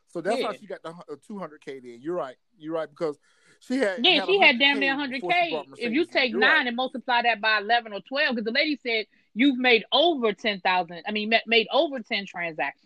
So 0.09 0.21
that's 0.21 0.41
how 0.43 0.53
she 0.53 0.67
got 0.67 0.83
the 0.83 0.91
uh, 0.91 1.17
two 1.27 1.39
hundred 1.39 1.61
k. 1.63 1.79
Then 1.81 1.99
you're 2.01 2.15
right. 2.15 2.37
You're 2.57 2.73
right 2.75 2.89
because 2.89 3.19
she 3.61 3.77
had 3.79 4.05
Yeah, 4.05 4.25
she 4.25 4.39
had 4.41 4.59
damn 4.59 4.77
100K 4.77 4.81
near 4.81 4.95
hundred 4.95 5.21
k. 5.23 5.63
If 5.79 5.93
you 5.93 6.07
take 6.07 6.31
You're 6.31 6.41
nine 6.41 6.51
right. 6.59 6.67
and 6.69 6.77
multiply 6.77 7.23
that 7.23 7.41
by 7.41 7.59
eleven 7.59 7.93
or 7.93 8.01
twelve, 8.01 8.37
because 8.37 8.47
the 8.47 8.53
lady 8.53 8.79
said 8.83 9.07
you've 9.35 9.59
made 9.59 9.85
over 9.93 10.33
ten 10.33 10.61
thousand. 10.61 11.03
I 11.07 11.11
mean, 11.11 11.33
made 11.47 11.67
over 11.73 12.01
ten 12.01 12.25
transactions. 12.25 12.86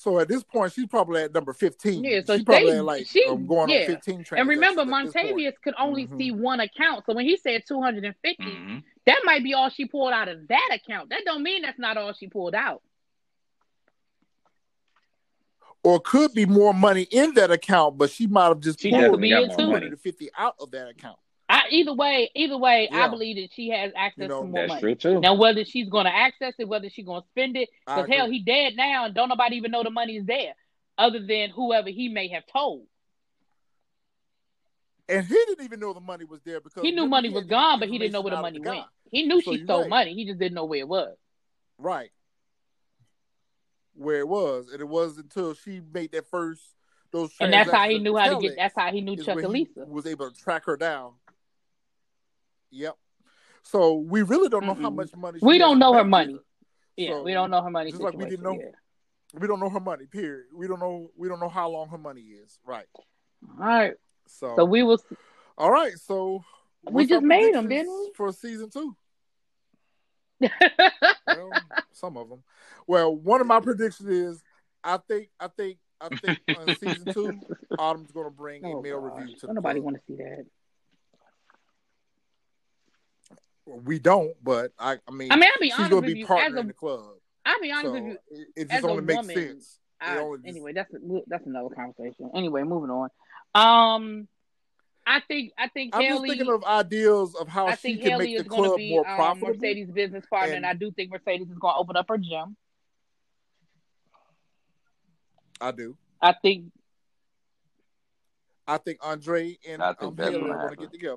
So 0.00 0.18
at 0.18 0.28
this 0.28 0.42
point, 0.42 0.72
she's 0.72 0.86
probably 0.86 1.24
at 1.24 1.34
number 1.34 1.52
fifteen. 1.52 2.02
Yeah, 2.02 2.22
so 2.24 2.38
she 2.38 2.42
probably 2.42 2.70
they- 2.70 2.78
at 2.78 2.84
like 2.86 3.06
she- 3.06 3.22
um, 3.26 3.46
going 3.46 3.68
yeah. 3.68 3.80
on 3.80 3.86
fifteen. 3.86 4.24
And 4.34 4.48
remember, 4.48 4.82
transactions 4.84 5.14
at 5.14 5.22
this 5.24 5.30
point. 5.32 5.36
Montavious 5.38 5.62
could 5.62 5.74
only 5.78 6.06
Mhm. 6.06 6.16
see 6.16 6.30
one 6.30 6.60
account. 6.60 7.04
So 7.04 7.12
when 7.12 7.26
he 7.26 7.36
said 7.36 7.64
two 7.68 7.82
hundred 7.82 8.06
and 8.06 8.14
fifty, 8.22 8.44
Mhm. 8.44 8.82
that 9.04 9.20
might 9.24 9.44
be 9.44 9.52
all 9.52 9.68
she 9.68 9.84
pulled 9.84 10.14
out 10.14 10.28
of 10.28 10.48
that 10.48 10.70
account. 10.72 11.10
That 11.10 11.26
don't 11.26 11.42
mean 11.42 11.60
that's 11.60 11.78
not 11.78 11.98
all 11.98 12.14
she 12.14 12.28
pulled 12.28 12.54
out. 12.54 12.82
or 15.82 15.98
could 16.00 16.32
be 16.34 16.44
more 16.44 16.74
money 16.74 17.06
in 17.10 17.32
that 17.34 17.50
account, 17.50 17.96
but 17.96 18.10
she 18.10 18.26
might 18.26 18.48
have 18.48 18.60
just 18.60 18.80
She 18.80 18.90
pulled 18.90 19.00
definitely 19.02 19.30
got 19.30 19.46
more 19.48 19.56
two 19.56 19.62
money. 19.64 19.72
hundred 19.72 19.92
and 19.92 20.00
fifty 20.00 20.28
out 20.36 20.54
of 20.60 20.70
that 20.72 20.88
account. 20.88 21.18
I, 21.70 21.74
either 21.74 21.94
way, 21.94 22.30
either 22.34 22.58
way, 22.58 22.88
I 22.92 23.08
believe 23.08 23.36
that 23.36 23.50
she 23.54 23.68
has 23.70 23.92
access 23.96 24.22
You 24.22 24.28
know, 24.28 24.42
to 24.42 24.46
more 24.48 24.60
That's 24.62 24.82
money. 24.82 24.94
true 24.94 25.14
too. 25.14 25.20
Now, 25.20 25.34
whether 25.34 25.64
she's 25.64 25.88
going 25.88 26.06
to 26.06 26.14
access 26.14 26.54
it, 26.58 26.68
whether 26.68 26.88
she's 26.90 27.06
going 27.06 27.22
to 27.22 27.28
spend 27.28 27.56
it, 27.56 27.68
because 27.86 28.08
hell, 28.08 28.24
agree. 28.26 28.38
he 28.38 28.44
dead 28.44 28.74
now, 28.76 29.04
and 29.06 29.14
don't 29.14 29.28
nobody 29.28 29.56
even 29.56 29.70
know 29.70 29.82
the 29.82 29.90
money 29.90 30.16
is 30.16 30.26
there, 30.26 30.54
other 30.98 31.20
than 31.24 31.50
whoever 31.50 31.88
he 31.88 32.08
may 32.08 32.28
have 32.28 32.44
told. 32.52 32.86
and 35.08 35.26
he 35.26 35.34
didn't 35.34 35.64
even 35.64 35.80
know 35.80 35.92
the 35.92 36.00
money 36.00 36.24
was 36.24 36.40
there 36.44 36.60
because 36.60 36.82
He 36.84 36.92
knew 36.92 37.06
money 37.06 37.28
he 37.28 37.34
was 37.34 37.44
gone, 37.44 37.80
but 37.80 37.88
he 37.88 37.98
didn't 37.98 38.12
know 38.12 38.20
where 38.20 38.34
the 38.34 38.40
money 38.40 38.58
out 38.60 38.66
went. 38.66 38.84
He 39.10 39.26
knew 39.26 39.40
So 39.42 39.52
she 39.54 39.64
stole 39.64 39.80
right. 39.82 39.90
money. 39.90 40.14
He 40.14 40.24
just 40.24 40.38
didn't 40.38 40.54
know 40.54 40.66
where 40.66 40.78
it 40.80 40.88
was. 40.88 41.16
Right. 41.78 42.10
Where 43.94 44.20
it 44.20 44.28
was, 44.28 44.68
and 44.70 44.80
it 44.80 44.88
was 44.88 45.18
until 45.18 45.54
she 45.54 45.80
made 45.92 46.12
that 46.12 46.30
first 46.30 46.62
those. 47.12 47.32
And 47.40 47.52
that's 47.52 47.70
how 47.70 47.88
he 47.88 47.98
knew 47.98 48.16
how 48.16 48.28
to 48.28 48.36
Telex 48.36 48.42
get. 48.42 48.56
That's 48.56 48.74
how 48.76 48.92
he 48.92 49.00
knew 49.00 49.14
is 49.14 49.26
Chucalissa. 49.26 49.88
was 49.88 50.06
able 50.06 50.30
to 50.30 50.36
track 50.36 50.64
her 50.66 50.76
down. 50.76 51.12
Yep. 52.70 52.96
So 53.62 53.94
we 53.96 54.22
really 54.22 54.48
don't 54.48 54.64
know 54.66 54.74
how 54.74 54.90
Mm-mm. 54.90 54.96
much 54.96 55.14
money. 55.16 55.38
We 55.42 55.58
don't 55.58 55.78
know 55.78 55.92
her 55.94 56.04
money. 56.04 56.32
either. 56.34 56.42
Yeah, 56.96 57.10
So, 57.12 57.22
we 57.22 57.32
don't 57.32 57.50
know 57.50 57.62
her 57.62 57.70
money. 57.70 57.90
just 57.90 58.02
like 58.02 58.14
we 58.14 58.24
didn't 58.24 58.42
know- 58.42 58.52
situation, 58.52 58.74
We 59.34 59.46
don't 59.46 59.60
know 59.60 59.68
her 59.70 59.80
money. 59.80 60.06
Period. 60.06 60.46
We 60.54 60.66
don't 60.66 60.80
know. 60.80 61.10
We 61.16 61.28
don't 61.28 61.40
know 61.40 61.48
how 61.48 61.68
long 61.70 61.88
her 61.88 61.98
money 61.98 62.20
is. 62.22 62.58
Right. 62.64 62.86
yeah. 62.94 63.64
All 63.64 63.66
right, 63.68 63.94
So. 64.26 64.54
so 64.56 64.64
we 64.64 64.82
will. 64.82 64.98
all 65.58 65.70
right. 65.70 65.92
So. 65.98 66.42
We 66.90 67.04
just 67.06 67.22
made 67.22 67.54
them, 67.54 67.68
didn't 67.68 67.92
we? 67.92 68.12
For 68.16 68.32
season 68.32 68.70
two. 68.70 68.96
Well, 71.26 71.50
some 71.92 72.16
of 72.16 72.28
them. 72.28 72.42
Well, 72.86 73.14
one 73.14 73.40
of 73.40 73.46
my 73.46 73.60
predictions 73.60 74.08
is 74.08 74.42
I 74.82 74.96
think 74.96 75.28
I 75.38 75.48
think 75.48 75.78
I 76.00 76.08
think 76.08 76.38
on 76.58 76.74
season 76.76 77.12
two, 77.12 77.38
Autumn's 77.78 78.10
going 78.10 78.26
to 78.26 78.30
bring 78.30 78.64
a 78.64 78.68
Oh, 78.68 78.82
male 78.82 79.00
gosh. 79.06 79.18
review 79.20 79.36
to 79.36 79.52
nobody 79.52 79.80
want 79.80 79.96
to 79.96 80.02
see 80.06 80.16
that. 80.16 80.44
We 83.76 83.98
don't, 83.98 84.34
but 84.42 84.72
I 84.78 84.98
I 85.06 85.10
mean, 85.12 85.30
I 85.32 85.36
mean, 85.36 85.50
I'll 85.54 85.60
be 85.60 85.70
she's 85.70 85.88
gonna 85.88 86.00
be 86.06 86.18
you. 86.20 86.26
partner 86.26 86.58
a, 86.58 86.60
in 86.60 86.66
the 86.66 86.72
club. 86.72 87.04
I'll 87.44 87.60
be 87.60 87.70
honest 87.70 87.86
So 87.86 87.92
with 87.92 88.04
you. 88.04 88.18
it, 88.30 88.48
it 88.56 88.70
just 88.70 88.84
only 88.84 89.02
makes 89.02 89.16
woman, 89.28 89.34
sense. 89.36 89.78
I, 90.00 90.18
only 90.18 90.38
just- 90.38 90.48
anyway, 90.48 90.72
that's 90.72 90.90
that's 91.26 91.46
another 91.46 91.74
conversation. 91.74 92.30
Anyway, 92.34 92.62
moving 92.62 92.90
on. 92.90 93.08
Um, 93.54 94.28
I 95.06 95.20
think 95.26 95.52
I 95.58 95.68
think 95.68 95.94
I'm 95.94 96.02
just 96.02 96.22
thinking 96.22 96.48
of 96.48 96.62
ideas 96.64 97.34
of 97.34 97.48
how 97.48 97.66
I 97.66 97.74
she 97.76 97.76
think 97.94 98.02
can 98.02 98.10
Haley 98.12 98.26
make 98.34 98.38
the 98.38 98.44
going 98.44 98.64
club 98.64 98.76
be 98.76 98.90
more 98.90 99.08
um, 99.08 99.16
profitable. 99.16 99.48
Mercedes' 99.54 99.90
business 99.90 100.24
partner, 100.30 100.56
and, 100.56 100.64
and- 100.64 100.66
I 100.66 100.74
do 100.74 100.90
think 100.92 101.10
Mercedes 101.10 101.48
is 101.50 101.58
going 101.58 101.74
to 101.74 101.78
open 101.78 101.96
up 101.96 102.06
her 102.08 102.18
gym. 102.18 102.56
I 105.60 105.72
do. 105.72 105.96
I 106.22 106.34
think 106.40 106.72
I 108.66 108.78
think 108.78 108.98
Andre 109.02 109.58
and 109.68 109.82
I 109.82 109.92
think 109.94 110.10
um, 110.10 110.14
that's 110.16 110.30
Haley 110.30 110.40
gonna 110.42 110.52
are 110.54 110.58
going 110.66 110.76
to 110.76 110.82
get 110.82 110.92
together. 110.92 111.16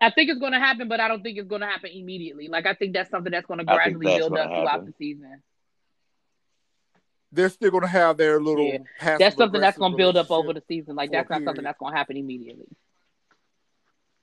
I 0.00 0.10
think 0.10 0.30
it's 0.30 0.40
going 0.40 0.52
to 0.52 0.58
happen, 0.58 0.88
but 0.88 1.00
I 1.00 1.08
don't 1.08 1.22
think 1.22 1.38
it's 1.38 1.48
going 1.48 1.60
to 1.60 1.66
happen 1.66 1.90
immediately. 1.92 2.48
Like 2.48 2.66
I 2.66 2.74
think 2.74 2.94
that's 2.94 3.10
something 3.10 3.30
that's 3.30 3.46
going 3.46 3.58
to 3.58 3.64
gradually 3.64 4.06
build 4.06 4.32
gonna 4.32 4.42
up 4.42 4.48
throughout 4.48 4.86
the 4.86 4.94
season. 4.98 5.42
They're 7.32 7.50
still 7.50 7.70
going 7.70 7.82
to 7.82 7.88
have 7.88 8.16
their 8.16 8.40
little. 8.40 8.66
Yeah. 8.66 9.18
That's 9.18 9.36
something 9.36 9.60
that's 9.60 9.78
going 9.78 9.92
to 9.92 9.96
build 9.96 10.16
up 10.16 10.30
over 10.30 10.52
the 10.52 10.62
season. 10.66 10.96
Like 10.96 11.12
that's 11.12 11.28
not 11.28 11.44
something 11.44 11.64
that's 11.64 11.78
going 11.78 11.92
to 11.92 11.98
happen 11.98 12.16
immediately. 12.16 12.66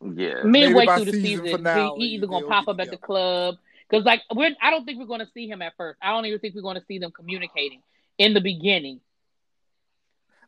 Yeah. 0.02 0.44
midway 0.44 0.86
by 0.86 0.98
through 0.98 1.06
the 1.06 1.12
season 1.14 1.46
season, 1.46 1.58
finale, 1.58 1.92
he, 1.98 2.08
he 2.10 2.16
either 2.16 2.28
gonna 2.28 2.46
pop 2.46 2.68
up 2.68 2.80
at 2.80 2.92
the 2.92 2.98
club 2.98 3.56
because 3.90 4.06
like 4.06 4.22
we're 4.32 4.56
I 4.62 4.70
don't 4.70 4.86
think 4.86 5.00
we're 5.00 5.08
gonna 5.08 5.28
see 5.34 5.48
him 5.48 5.64
at 5.64 5.74
first. 5.76 5.98
I 6.02 6.12
don't 6.12 6.26
even 6.28 6.40
think 6.40 6.54
we're 6.54 6.62
gonna 6.62 6.84
see 6.88 7.00
them 7.00 7.12
communicating 7.12 7.82
in 8.20 8.36
the 8.36 8.42
beginning. 8.42 9.00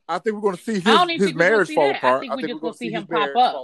I 0.08 0.20
think 0.20 0.36
we're 0.36 0.42
going 0.42 0.56
to 0.56 0.62
see 0.62 0.74
his, 0.74 0.88
I 0.88 0.92
don't 0.92 1.10
even 1.12 1.20
his 1.20 1.28
think 1.30 1.40
we're 1.40 1.44
gonna 1.44 1.52
marriage 1.52 1.74
fall 1.74 1.88
that. 1.88 2.04
I 2.04 2.20
think 2.20 2.32
I 2.32 2.36
we're 2.36 2.42
think 2.42 2.48
just 2.50 2.56
we're 2.56 2.60
going 2.60 2.62
gonna 2.62 2.74
see 2.74 2.90
see 2.90 2.94
him 2.94 3.02
his 3.02 3.10
pop 3.10 3.20
marriage 3.20 3.36
up. 3.38 3.56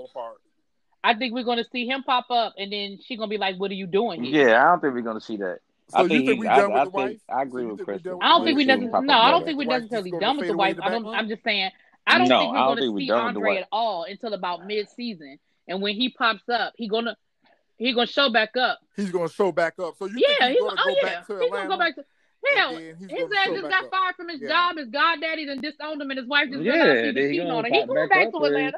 Fall 1.06 1.12
apart. 1.12 1.16
I 1.16 1.20
think 1.20 1.34
we're 1.34 1.44
gonna 1.44 1.66
see 1.72 1.88
him 1.88 2.04
pop 2.04 2.30
up, 2.32 2.54
and 2.58 2.72
then 2.72 3.00
she's 3.04 3.18
gonna 3.18 3.30
be 3.30 3.38
like, 3.38 3.58
"What 3.58 3.72
are 3.72 3.76
you 3.76 3.88
doing 3.88 4.24
here?" 4.24 4.48
Yeah, 4.50 4.62
I 4.64 4.72
don't 4.72 4.82
think 4.82 4.94
we're 4.94 5.02
gonna 5.02 5.22
see 5.22 5.38
that. 5.38 5.60
So 5.90 6.00
I 6.00 6.02
you 6.04 6.08
think 6.10 6.26
think 6.28 6.40
we 6.42 6.48
I- 6.48 6.56
done 6.58 6.72
with 6.72 6.82
I 6.82 6.86
the 6.86 6.92
think- 6.92 6.94
wife? 6.96 7.22
I 7.30 7.42
agree 7.44 7.64
So 7.64 7.68
with 7.68 7.78
think 7.78 7.88
we 7.88 7.94
Kristen. 7.94 8.10
done 8.12 8.18
with 8.18 8.26
I 8.26 8.30
don't 8.30 8.40
the 8.42 8.46
think 8.46 8.58
we 8.58 8.66
We'll 8.66 8.66
see 8.66 8.72
him 8.74 8.80
necessarily. 8.82 9.08
No, 9.08 9.14
I 9.20 9.32
don't 9.32 9.46
think 9.46 9.58
we're 9.58 9.64
The 9.64 9.70
wife 9.70 9.82
necessarily 9.82 10.12
done 10.12 10.38
with 10.38 10.48
the 10.48 10.54
away 10.54 10.58
wife. 10.74 10.80
I 10.82 10.90
don't. 10.90 11.06
I'm 11.08 11.28
just 11.28 11.44
saying. 11.44 11.72
I 12.08 12.18
don't 12.18 12.28
No, 12.30 12.40
think 12.40 12.52
we're 12.52 12.58
don't 12.58 12.68
gonna 12.68 12.82
think 12.82 12.94
we're 12.94 13.00
see 13.00 13.08
done 13.08 13.26
with 13.26 13.34
the 13.36 13.40
Andre 13.40 13.58
at 13.58 13.68
all 13.72 14.04
until 14.04 14.34
about 14.34 14.66
mid-season. 14.66 15.40
And 15.68 15.82
when 15.82 15.96
he 15.96 16.10
pops 16.10 16.48
up, 16.50 16.74
he 16.78 16.88
gonna 16.88 17.16
he 17.78 17.94
gonna 17.94 18.08
show 18.08 18.30
back 18.30 18.56
up. 18.58 18.80
He's 18.96 19.12
going 19.12 19.28
to 19.28 19.34
show 19.34 19.52
back 19.52 19.74
up. 19.80 19.96
So 19.98 20.06
you 20.06 20.14
Yeah, 20.18 20.28
think 20.28 20.40
he's 20.44 20.50
he's 20.54 20.60
going 20.62 20.76
to 20.78 20.82
oh 20.82 20.86
go 20.86 20.96
yeah, 20.96 21.02
back 21.04 21.28
to 21.28 21.34
he's 21.40 21.50
gonna 21.52 21.68
go 21.68 21.74
Atlanta? 21.74 21.78
back 21.78 21.96
to. 21.96 22.06
Hell, 22.56 22.76
and 22.78 22.86
then 22.86 22.96
he's 23.10 23.20
his 23.20 23.32
ass 23.38 23.48
just 23.50 23.62
got 23.70 23.84
up. 23.86 23.90
fired 23.92 24.16
from 24.16 24.30
his 24.30 24.40
Yeah. 24.42 24.48
job. 24.50 24.78
His 24.78 24.88
goddaddy 24.90 25.46
done 25.48 25.62
disowned 25.62 26.02
him, 26.02 26.10
and 26.12 26.20
his 26.20 26.28
wife 26.28 26.50
just 26.52 26.64
Yeah, 26.64 26.74
realized 26.74 26.90
he 26.90 27.12
then 27.12 27.16
was 27.16 27.32
cheating 27.32 27.48
gonna 27.48 27.58
on 27.58 27.64
her. 27.66 27.70
He 27.70 27.86
going 27.86 28.08
back 28.08 28.10
back 28.10 28.32
to 28.32 28.38
Atlanta. 28.38 28.78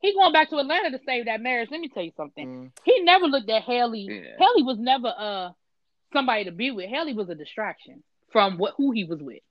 He 0.00 0.14
going 0.14 0.32
back 0.32 0.48
to 0.50 0.56
Atlanta 0.58 0.90
to 0.92 1.00
save 1.04 1.26
that 1.26 1.40
marriage. 1.42 1.68
Let 1.70 1.80
me 1.80 1.88
tell 1.88 2.02
you 2.02 2.12
something. 2.16 2.48
Mm. 2.48 2.70
He 2.84 3.00
never 3.02 3.26
looked 3.26 3.50
at 3.50 3.62
Haley. 3.62 4.00
Yeah. 4.10 4.36
Haley 4.38 4.62
was 4.62 4.78
never 4.78 5.08
uh 5.16 5.50
somebody 6.12 6.44
to 6.44 6.52
be 6.52 6.70
with. 6.70 6.88
Haley 6.88 7.12
was 7.12 7.28
a 7.28 7.34
distraction 7.34 8.02
from 8.32 8.56
what 8.58 8.74
who 8.76 8.92
he 8.92 9.04
was 9.04 9.20
with. 9.20 9.42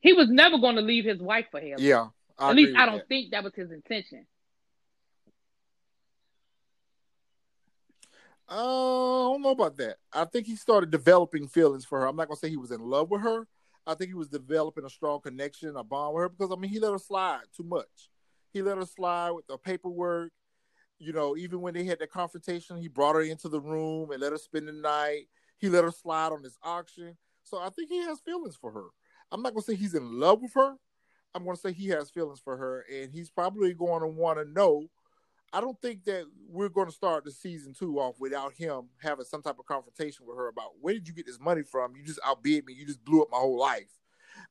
He 0.00 0.12
was 0.12 0.28
never 0.28 0.58
going 0.58 0.76
to 0.76 0.82
leave 0.82 1.04
his 1.04 1.20
wife 1.20 1.46
for 1.50 1.60
Haley. 1.60 1.84
Yeah. 1.84 2.08
I 2.38 2.50
At 2.50 2.56
least 2.56 2.76
I 2.76 2.86
don't 2.86 2.98
that. 2.98 3.08
think 3.08 3.30
that 3.32 3.44
was 3.44 3.54
his 3.54 3.70
intention. 3.70 4.26
Uh, 8.48 8.54
I 8.54 9.32
don't 9.32 9.42
know 9.42 9.50
about 9.50 9.76
that. 9.78 9.96
I 10.12 10.24
think 10.24 10.46
he 10.46 10.56
started 10.56 10.90
developing 10.90 11.48
feelings 11.48 11.84
for 11.84 12.00
her. 12.00 12.06
I'm 12.06 12.16
not 12.16 12.28
gonna 12.28 12.36
say 12.36 12.48
he 12.48 12.56
was 12.56 12.70
in 12.70 12.80
love 12.80 13.10
with 13.10 13.22
her. 13.22 13.46
I 13.86 13.94
think 13.94 14.10
he 14.10 14.14
was 14.14 14.28
developing 14.28 14.84
a 14.84 14.90
strong 14.90 15.20
connection, 15.20 15.74
a 15.76 15.82
bond 15.82 16.14
with 16.14 16.22
her 16.22 16.28
because 16.28 16.52
I 16.52 16.60
mean 16.60 16.70
he 16.70 16.78
let 16.78 16.92
her 16.92 16.98
slide 16.98 17.42
too 17.56 17.64
much. 17.64 18.10
He 18.52 18.62
let 18.62 18.78
her 18.78 18.86
slide 18.86 19.30
with 19.30 19.46
the 19.46 19.56
paperwork. 19.56 20.32
You 20.98 21.12
know, 21.12 21.36
even 21.36 21.60
when 21.60 21.74
they 21.74 21.84
had 21.84 21.98
that 21.98 22.10
confrontation, 22.12 22.76
he 22.76 22.88
brought 22.88 23.16
her 23.16 23.22
into 23.22 23.48
the 23.48 23.60
room 23.60 24.10
and 24.12 24.20
let 24.20 24.32
her 24.32 24.38
spend 24.38 24.68
the 24.68 24.72
night. 24.72 25.24
He 25.58 25.68
let 25.68 25.84
her 25.84 25.90
slide 25.90 26.32
on 26.32 26.42
this 26.42 26.58
auction. 26.62 27.16
So 27.42 27.58
I 27.58 27.70
think 27.70 27.88
he 27.88 27.98
has 28.04 28.20
feelings 28.20 28.56
for 28.56 28.70
her. 28.70 28.86
I'm 29.30 29.42
not 29.42 29.54
gonna 29.54 29.62
say 29.62 29.74
he's 29.74 29.94
in 29.94 30.20
love 30.20 30.42
with 30.42 30.54
her. 30.54 30.76
I'm 31.34 31.44
gonna 31.44 31.56
say 31.56 31.72
he 31.72 31.88
has 31.88 32.10
feelings 32.10 32.40
for 32.40 32.56
her, 32.56 32.84
and 32.92 33.10
he's 33.10 33.30
probably 33.30 33.72
going 33.74 34.02
to 34.02 34.08
want 34.08 34.38
to 34.38 34.44
know 34.44 34.88
I 35.52 35.60
don't 35.60 35.80
think 35.82 36.04
that 36.04 36.24
we're 36.48 36.70
going 36.70 36.86
to 36.86 36.92
start 36.92 37.24
the 37.24 37.30
season 37.30 37.74
two 37.74 37.98
off 37.98 38.18
without 38.18 38.54
him 38.54 38.88
having 39.02 39.26
some 39.26 39.42
type 39.42 39.58
of 39.58 39.66
confrontation 39.66 40.24
with 40.26 40.38
her 40.38 40.48
about 40.48 40.70
where 40.80 40.94
did 40.94 41.06
you 41.06 41.12
get 41.12 41.26
this 41.26 41.38
money 41.38 41.62
from? 41.62 41.94
You 41.94 42.02
just 42.02 42.20
outbid 42.24 42.64
me. 42.64 42.72
You 42.72 42.86
just 42.86 43.04
blew 43.04 43.20
up 43.20 43.28
my 43.30 43.36
whole 43.36 43.58
life. 43.58 43.90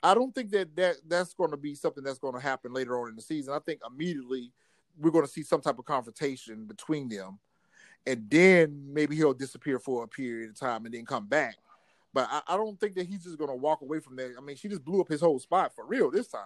I 0.03 0.13
don't 0.13 0.33
think 0.33 0.51
that, 0.51 0.75
that 0.75 0.95
that's 1.07 1.33
going 1.33 1.51
to 1.51 1.57
be 1.57 1.75
something 1.75 2.03
that's 2.03 2.19
going 2.19 2.33
to 2.33 2.39
happen 2.39 2.73
later 2.73 2.99
on 2.99 3.09
in 3.09 3.15
the 3.15 3.21
season. 3.21 3.53
I 3.53 3.59
think 3.59 3.81
immediately 3.85 4.51
we're 4.97 5.11
going 5.11 5.25
to 5.25 5.31
see 5.31 5.43
some 5.43 5.61
type 5.61 5.79
of 5.79 5.85
confrontation 5.85 6.65
between 6.65 7.09
them, 7.09 7.39
and 8.05 8.29
then 8.29 8.93
maybe 8.93 9.15
he'll 9.15 9.33
disappear 9.33 9.79
for 9.79 10.03
a 10.03 10.07
period 10.07 10.49
of 10.49 10.59
time 10.59 10.85
and 10.85 10.93
then 10.93 11.05
come 11.05 11.27
back. 11.27 11.55
But 12.13 12.27
I, 12.29 12.41
I 12.47 12.57
don't 12.57 12.79
think 12.79 12.95
that 12.95 13.07
he's 13.07 13.23
just 13.23 13.37
going 13.37 13.49
to 13.49 13.55
walk 13.55 13.81
away 13.81 13.99
from 13.99 14.15
that. 14.17 14.33
I 14.37 14.41
mean, 14.41 14.55
she 14.55 14.67
just 14.67 14.83
blew 14.83 15.01
up 15.01 15.07
his 15.07 15.21
whole 15.21 15.39
spot 15.39 15.73
for 15.73 15.85
real 15.85 16.11
this 16.11 16.27
time, 16.27 16.41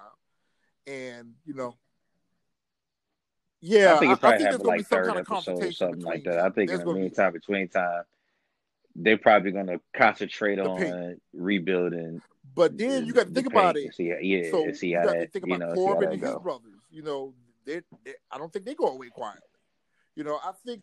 and 0.86 1.34
you 1.46 1.54
know. 1.54 1.76
Yeah, 3.62 3.96
I 3.96 3.98
think 3.98 4.14
it 4.14 4.20
probably 4.20 4.44
happened 4.44 4.64
gonna 4.64 4.78
be 4.78 4.78
like 4.80 4.88
some 4.88 4.98
third 5.00 5.08
kind 5.08 5.20
of 5.20 5.32
episode 5.32 5.64
or 5.64 5.72
something 5.72 6.02
like 6.02 6.24
that. 6.26 6.40
I 6.40 6.50
think 6.50 6.70
in 6.70 6.78
the 6.78 6.84
gonna 6.84 6.98
be- 6.98 7.02
meantime, 7.02 7.34
between 7.34 7.68
time, 7.68 8.04
they're 8.96 9.18
probably 9.18 9.52
going 9.52 9.68
to 9.68 9.82
concentrate 9.94 10.56
The 10.56 10.64
on 10.64 11.22
rebuilding. 11.34 12.22
But 12.56 12.78
then 12.78 13.06
you 13.06 13.14
got 13.14 13.28
to 13.28 13.34
think 13.34 13.48
about 13.48 13.76
it. 13.78 13.94
See, 13.94 14.14
yeah, 14.22 14.50
so 14.50 14.72
see 14.72 14.88
you 14.88 14.96
got 15.04 15.14
to 15.14 15.28
think 15.28 15.46
you 15.46 15.54
about 15.54 15.60
know, 15.70 15.76
see 15.76 15.82
how 15.82 15.88
Corbin 15.94 16.10
and 16.14 16.22
his 16.22 16.36
brothers. 16.38 16.80
You 16.90 17.02
know, 17.04 17.34
they, 17.66 17.82
they, 18.06 18.14
I 18.32 18.38
don't 18.38 18.52
think 18.52 18.66
they 18.66 18.74
go 18.76 18.88
away 18.88 19.10
quietly. 19.10 19.42
You 20.16 20.24
know, 20.24 20.40
I 20.42 20.52
think, 20.66 20.82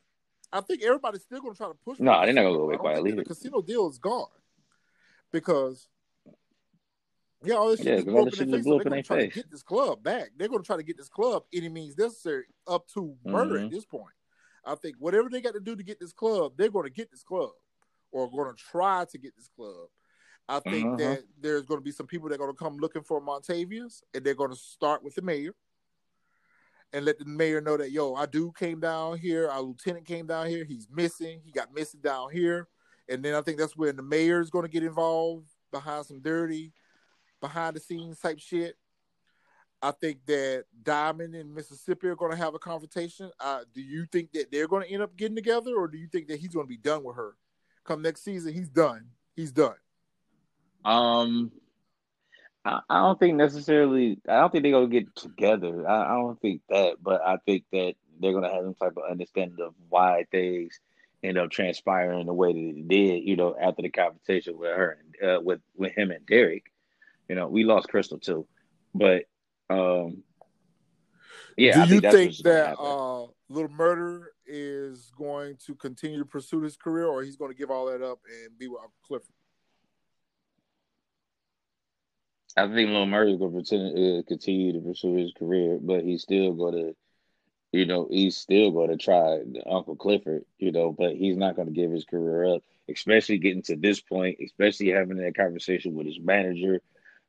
I 0.52 0.60
think 0.60 0.82
everybody's 0.82 1.22
still 1.22 1.40
going 1.40 1.54
to 1.54 1.56
try 1.56 1.68
to 1.68 1.74
push. 1.84 1.98
No, 1.98 2.12
the 2.20 2.26
they're 2.26 2.34
not 2.34 2.42
gonna 2.42 2.56
go 2.58 2.64
away 2.64 2.76
quietly 2.76 3.12
The 3.12 3.24
casino 3.24 3.62
deal 3.62 3.88
is 3.88 3.96
gone 3.98 4.26
because, 5.32 5.88
yeah, 7.44 7.54
all 7.54 7.70
this 7.70 7.78
shit 7.80 7.86
Yeah, 7.86 7.94
'cause 7.96 8.04
blew 8.04 8.14
all 8.16 8.20
up 8.20 8.24
this 8.26 8.34
in 8.34 8.38
shit 8.38 8.50
their 8.50 8.58
face. 8.58 8.64
blew 8.64 8.72
So 8.72 8.76
up 8.76 8.84
they're 8.84 8.86
in 8.86 8.92
going 8.92 9.02
to 9.02 9.06
try 9.06 9.16
to 9.16 9.26
get 9.28 9.50
this 9.50 9.62
club 9.62 10.02
back. 10.02 10.30
They're 10.36 10.48
going 10.48 10.62
to 10.62 10.66
try 10.66 10.76
to 10.76 10.82
get 10.82 10.98
this 10.98 11.08
club 11.08 11.44
any 11.54 11.68
means 11.70 11.96
necessary 11.96 12.44
up 12.66 12.86
to 12.88 13.16
murder 13.24 13.54
Mhm. 13.54 13.64
at 13.64 13.70
this 13.70 13.86
point. 13.86 14.14
I 14.64 14.74
think 14.74 14.96
whatever 14.98 15.28
they 15.30 15.40
got 15.40 15.54
to 15.54 15.60
do 15.60 15.74
to 15.74 15.82
get 15.82 15.98
this 15.98 16.12
club, 16.12 16.52
they're 16.56 16.70
going 16.70 16.84
to 16.84 16.90
get 16.92 17.10
this 17.10 17.22
club 17.22 17.50
or 18.10 18.30
going 18.30 18.54
to 18.54 18.62
try 18.62 19.06
to 19.06 19.18
get 19.18 19.34
this 19.36 19.48
club. 19.48 19.88
I 20.52 20.60
think 20.60 20.86
Uh-huh. 20.86 20.96
that 20.96 21.22
there's 21.40 21.64
going 21.64 21.80
to 21.80 21.84
be 21.84 21.92
some 21.92 22.06
people 22.06 22.28
that 22.28 22.34
are 22.34 22.38
going 22.38 22.52
to 22.52 22.56
come 22.56 22.76
looking 22.76 23.02
for 23.02 23.20
Montavious, 23.22 24.02
and 24.12 24.22
they're 24.24 24.34
going 24.34 24.50
to 24.50 24.56
start 24.56 25.02
with 25.02 25.14
the 25.14 25.22
mayor 25.22 25.54
and 26.92 27.06
let 27.06 27.18
the 27.18 27.24
mayor 27.24 27.60
know 27.62 27.78
that 27.78 27.90
yo, 27.90 28.14
our 28.14 28.26
dude 28.26 28.54
came 28.54 28.78
down 28.78 29.16
here, 29.18 29.48
our 29.48 29.62
lieutenant 29.62 30.04
came 30.04 30.26
down 30.26 30.46
here, 30.48 30.64
he's 30.64 30.88
missing, 30.90 31.40
he 31.42 31.50
got 31.50 31.72
missing 31.72 32.00
down 32.00 32.30
here, 32.30 32.68
and 33.08 33.24
then 33.24 33.34
I 33.34 33.40
think 33.40 33.58
that's 33.58 33.76
when 33.76 33.96
the 33.96 34.02
mayor 34.02 34.40
is 34.40 34.50
going 34.50 34.64
to 34.64 34.70
get 34.70 34.82
involved 34.82 35.48
behind 35.70 36.04
some 36.04 36.20
dirty, 36.20 36.72
behind 37.40 37.76
the 37.76 37.80
scenes 37.80 38.18
type 38.18 38.38
shit. 38.38 38.76
I 39.80 39.90
think 39.90 40.18
that 40.26 40.66
Diamond 40.82 41.34
and 41.34 41.52
Mississippi 41.54 42.08
are 42.08 42.14
going 42.14 42.30
to 42.30 42.36
have 42.36 42.54
a 42.54 42.58
confrontation. 42.58 43.30
Uh, 43.40 43.60
do 43.74 43.80
you 43.80 44.06
think 44.12 44.30
that 44.32 44.52
they're 44.52 44.68
going 44.68 44.86
to 44.86 44.92
end 44.92 45.02
up 45.02 45.16
getting 45.16 45.34
together, 45.34 45.72
or 45.76 45.88
do 45.88 45.96
you 45.98 46.06
think 46.08 46.28
that 46.28 46.38
he's 46.38 46.52
going 46.54 46.66
to 46.66 46.68
be 46.68 46.76
done 46.76 47.02
with 47.02 47.16
her? 47.16 47.36
Come 47.84 48.02
next 48.02 48.22
season, 48.22 48.52
he's 48.52 48.68
done. 48.68 49.06
He's 49.34 49.50
done. 49.50 49.74
Um, 50.84 51.52
I, 52.64 52.80
I 52.88 52.98
don't 53.00 53.18
think 53.18 53.36
necessarily. 53.36 54.18
I 54.28 54.40
don't 54.40 54.52
think 54.52 54.62
they're 54.62 54.72
gonna 54.72 54.88
get 54.88 55.14
together. 55.16 55.88
I, 55.88 56.12
I 56.12 56.14
don't 56.14 56.40
think 56.40 56.62
that, 56.68 56.96
but 57.02 57.20
I 57.22 57.36
think 57.46 57.64
that 57.72 57.94
they're 58.20 58.32
gonna 58.32 58.52
have 58.52 58.64
some 58.64 58.74
type 58.74 58.96
of 58.96 59.10
understanding 59.10 59.58
of 59.64 59.74
why 59.88 60.24
things 60.30 60.78
end 61.22 61.38
up 61.38 61.50
transpiring 61.50 62.26
the 62.26 62.34
way 62.34 62.52
that 62.52 62.78
it 62.78 62.88
did. 62.88 63.22
You 63.24 63.36
know, 63.36 63.56
after 63.60 63.82
the 63.82 63.90
conversation 63.90 64.58
with 64.58 64.70
her, 64.70 64.98
and 65.20 65.30
uh, 65.30 65.40
with 65.40 65.60
with 65.76 65.92
him 65.92 66.10
and 66.10 66.26
Derek. 66.26 66.64
You 67.28 67.36
know, 67.36 67.48
we 67.48 67.64
lost 67.64 67.88
Crystal 67.88 68.18
too, 68.18 68.46
but 68.94 69.24
um, 69.70 70.22
yeah. 71.56 71.86
Do 71.86 71.94
you 71.94 72.00
that's 72.00 72.14
think 72.14 72.36
that 72.38 72.78
uh, 72.78 73.26
Little 73.48 73.70
Murda 73.70 74.22
is 74.46 75.10
going 75.16 75.56
to 75.66 75.74
continue 75.74 76.18
to 76.18 76.24
pursue 76.24 76.60
his 76.62 76.76
career, 76.76 77.06
or 77.06 77.22
he's 77.22 77.36
going 77.36 77.50
to 77.50 77.56
give 77.56 77.70
all 77.70 77.86
that 77.86 78.02
up 78.02 78.18
and 78.28 78.58
be 78.58 78.68
with 78.68 78.80
Uncle 78.80 78.94
Clifford? 79.06 79.34
I 82.56 82.66
think 82.66 82.90
Lil 82.90 83.06
Murda's 83.06 83.38
going 83.38 83.64
to 83.64 84.18
uh, 84.18 84.22
continue 84.28 84.72
to 84.74 84.80
pursue 84.80 85.14
his 85.14 85.32
career, 85.32 85.78
but 85.80 86.04
he's 86.04 86.22
still 86.22 86.52
going 86.52 86.74
to, 86.74 86.96
you 87.72 87.86
know, 87.86 88.08
he's 88.10 88.36
still 88.36 88.70
going 88.70 88.90
to 88.90 88.96
try 88.98 89.40
Uncle 89.66 89.96
Clifford, 89.96 90.44
you 90.58 90.72
know, 90.72 90.92
but 90.92 91.14
he's 91.16 91.36
not 91.36 91.56
going 91.56 91.68
to 91.68 91.74
give 91.74 91.90
his 91.90 92.04
career 92.04 92.54
up, 92.56 92.62
especially 92.90 93.38
getting 93.38 93.62
to 93.62 93.76
this 93.76 94.00
point, 94.00 94.38
especially 94.44 94.90
having 94.90 95.16
that 95.16 95.36
conversation 95.36 95.94
with 95.94 96.06
his 96.06 96.20
manager, 96.20 96.80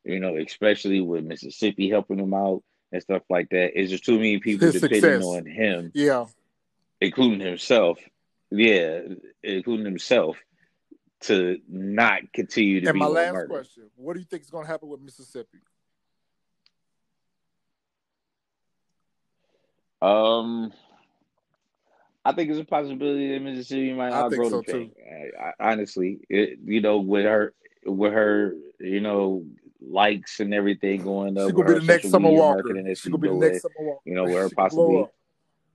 you 0.04 0.20
know, 0.20 0.36
especially 0.36 1.00
with 1.00 1.24
Mississippi 1.24 1.88
helping 1.88 2.18
him 2.18 2.34
out 2.34 2.62
and 2.92 3.02
stuff 3.02 3.22
like 3.30 3.48
that. 3.50 3.78
It's 3.78 3.90
just 3.90 4.04
too 4.04 4.16
many 4.16 4.38
people 4.40 4.66
His 4.66 4.80
depending 4.80 5.00
success. 5.00 5.24
on 5.24 5.46
him, 5.46 5.90
Yeah, 5.94 6.26
including 7.00 7.40
himself. 7.40 7.98
Yeah, 8.50 9.00
including 9.42 9.86
himself. 9.86 10.36
To 11.24 11.58
not 11.68 12.32
continue 12.34 12.80
to 12.80 12.92
be 12.92 12.98
murdered. 12.98 13.06
and 13.06 13.12
be 13.12 13.14
my 13.14 13.20
last 13.22 13.32
Murder. 13.32 13.48
question: 13.48 13.84
What 13.96 14.12
do 14.14 14.20
you 14.20 14.26
think 14.26 14.42
is 14.42 14.50
going 14.50 14.66
to 14.66 14.70
happen 14.70 14.88
with 14.88 15.00
Mississippi? 15.00 15.58
Um, 20.02 20.70
I 22.26 22.32
think 22.32 22.50
it's 22.50 22.58
a 22.58 22.64
possibility 22.64 23.32
that 23.32 23.40
Mississippi 23.40 23.94
might 23.94 24.12
I 24.12 24.20
outgrow 24.22 24.50
so, 24.50 24.60
the. 24.60 24.90
I, 25.10 25.46
I, 25.46 25.72
honestly, 25.72 26.20
it, 26.28 26.58
you 26.62 26.82
know, 26.82 26.98
with 26.98 27.24
her, 27.24 27.54
with 27.86 28.12
her, 28.12 28.54
you 28.78 29.00
know, 29.00 29.46
likes 29.80 30.40
and 30.40 30.52
everything 30.52 31.02
going 31.02 31.38
up, 31.38 31.46
with 31.46 31.56
gonna 31.56 31.68
be 31.68 31.80
the 31.80 31.86
next 31.86 32.10
Summer 32.10 32.30
Walker. 32.30 32.62
marketing 32.62 32.84
that 32.84 32.98
She's 32.98 33.04
she's 33.04 33.12
gonna 33.12 33.22
be 33.22 33.28
the 33.28 33.34
next 33.34 33.62
Summer 33.62 33.74
Walker. 33.78 34.00
you 34.04 34.14
know, 34.14 34.24
where 34.24 34.48
She 34.48 34.54
possibly. 34.54 35.06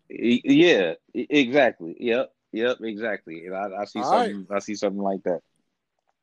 Yeah, 0.10 0.94
exactly, 1.14 1.96
yep, 2.00 2.34
yep, 2.52 2.78
exactly. 2.82 3.46
And 3.46 3.56
I, 3.56 3.82
I 3.82 3.86
see 3.86 4.00
All 4.02 4.12
right. 4.12 4.32
something, 4.32 4.48
I 4.56 4.60
see 4.60 4.76
something 4.76 5.02
like 5.02 5.24
that. 5.24 5.42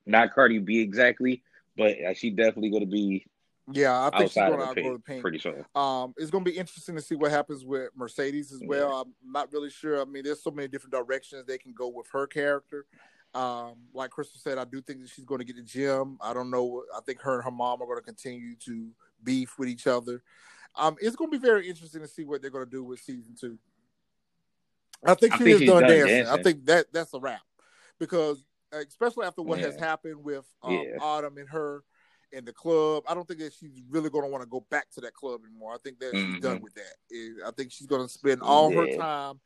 Not 0.06 0.32
Cardi 0.34 0.58
B 0.58 0.80
exactly, 0.80 1.42
but 1.76 1.96
uh, 2.00 2.14
she 2.14 2.30
definitely 2.30 2.70
going 2.70 2.84
to 2.84 2.90
be 2.90 3.26
Yeah, 3.72 4.06
I 4.06 4.16
think 4.16 4.30
she's 4.30 4.42
going 4.44 4.52
to 4.52 4.56
the 4.56 4.70
outgrow 4.70 4.92
the 4.96 5.12
Pynk. 5.12 5.20
pretty 5.20 5.38
soon. 5.38 5.64
Um, 5.74 6.14
it's 6.16 6.30
going 6.30 6.44
to 6.44 6.50
be 6.50 6.56
interesting 6.56 6.94
to 6.94 7.02
see 7.02 7.16
what 7.16 7.30
happens 7.32 7.64
with 7.64 7.90
Mercedes 7.96 8.52
as 8.52 8.62
well. 8.64 9.00
I'm 9.00 9.14
not 9.32 9.52
really 9.52 9.70
sure. 9.70 10.00
I 10.00 10.04
mean, 10.04 10.22
there's 10.24 10.42
so 10.42 10.50
many 10.50 10.68
different 10.68 10.92
directions 10.92 11.44
they 11.44 11.58
can 11.58 11.72
go 11.72 11.88
with 11.88 12.06
her 12.12 12.26
character. 12.26 12.86
Um, 13.34 13.74
like 13.92 14.10
Crystal 14.10 14.40
said, 14.40 14.56
I 14.56 14.64
do 14.64 14.80
think 14.80 15.00
that 15.00 15.10
she's 15.10 15.24
going 15.26 15.40
to 15.40 15.44
get 15.44 15.56
the 15.56 15.62
gym. 15.62 16.16
I 16.22 16.32
don't 16.32 16.50
know. 16.50 16.84
I 16.96 17.00
think 17.00 17.20
her 17.20 17.34
and 17.34 17.44
her 17.44 17.50
mom 17.50 17.82
are 17.82 17.86
going 17.86 17.98
to 17.98 18.04
continue 18.04 18.54
to 18.64 18.88
beef 19.22 19.58
with 19.58 19.68
each 19.68 19.86
other. 19.86 20.22
um, 20.76 20.96
it's 21.00 21.16
going 21.16 21.30
to 21.30 21.38
be 21.38 21.44
very 21.44 21.68
interesting 21.68 22.00
to 22.02 22.08
see 22.08 22.24
what 22.24 22.40
they're 22.40 22.50
going 22.50 22.64
to 22.64 22.70
do 22.70 22.84
with 22.84 23.00
season 23.00 23.34
two. 23.38 23.58
I 25.04 25.14
think 25.14 25.34
I 25.34 25.38
she 25.38 25.44
think 25.44 25.54
is 25.54 25.60
she's 25.60 25.68
done 25.68 25.82
done 25.82 25.90
dancing. 25.90 26.26
I 26.26 26.42
think 26.42 26.64
that 26.66 26.92
that's 26.92 27.14
a 27.14 27.20
wrap 27.20 27.42
because 27.98 28.44
uh, 28.72 28.78
especially 28.86 29.26
after 29.26 29.42
what 29.42 29.58
has 29.58 29.76
happened 29.76 30.22
with 30.22 30.46
um, 30.62 30.72
Yeah. 30.72 30.98
Autumn 31.00 31.38
and 31.38 31.48
her 31.48 31.84
in 32.32 32.44
the 32.44 32.52
club, 32.52 33.04
I 33.08 33.14
don't 33.14 33.26
think 33.26 33.40
that 33.40 33.52
she's 33.52 33.82
really 33.88 34.10
going 34.10 34.24
to 34.24 34.30
want 34.30 34.42
to 34.42 34.48
go 34.48 34.66
back 34.70 34.90
to 34.92 35.00
that 35.02 35.14
club 35.14 35.40
anymore. 35.48 35.72
I 35.74 35.78
think 35.82 36.00
that 36.00 36.12
she's 36.12 36.42
done 36.42 36.60
with 36.60 36.74
that. 36.74 37.46
I 37.46 37.50
think 37.52 37.70
she's 37.72 37.86
going 37.86 38.02
to 38.02 38.08
spend 38.08 38.42
all 38.42 38.72
her 38.72 38.86
time 38.98 39.40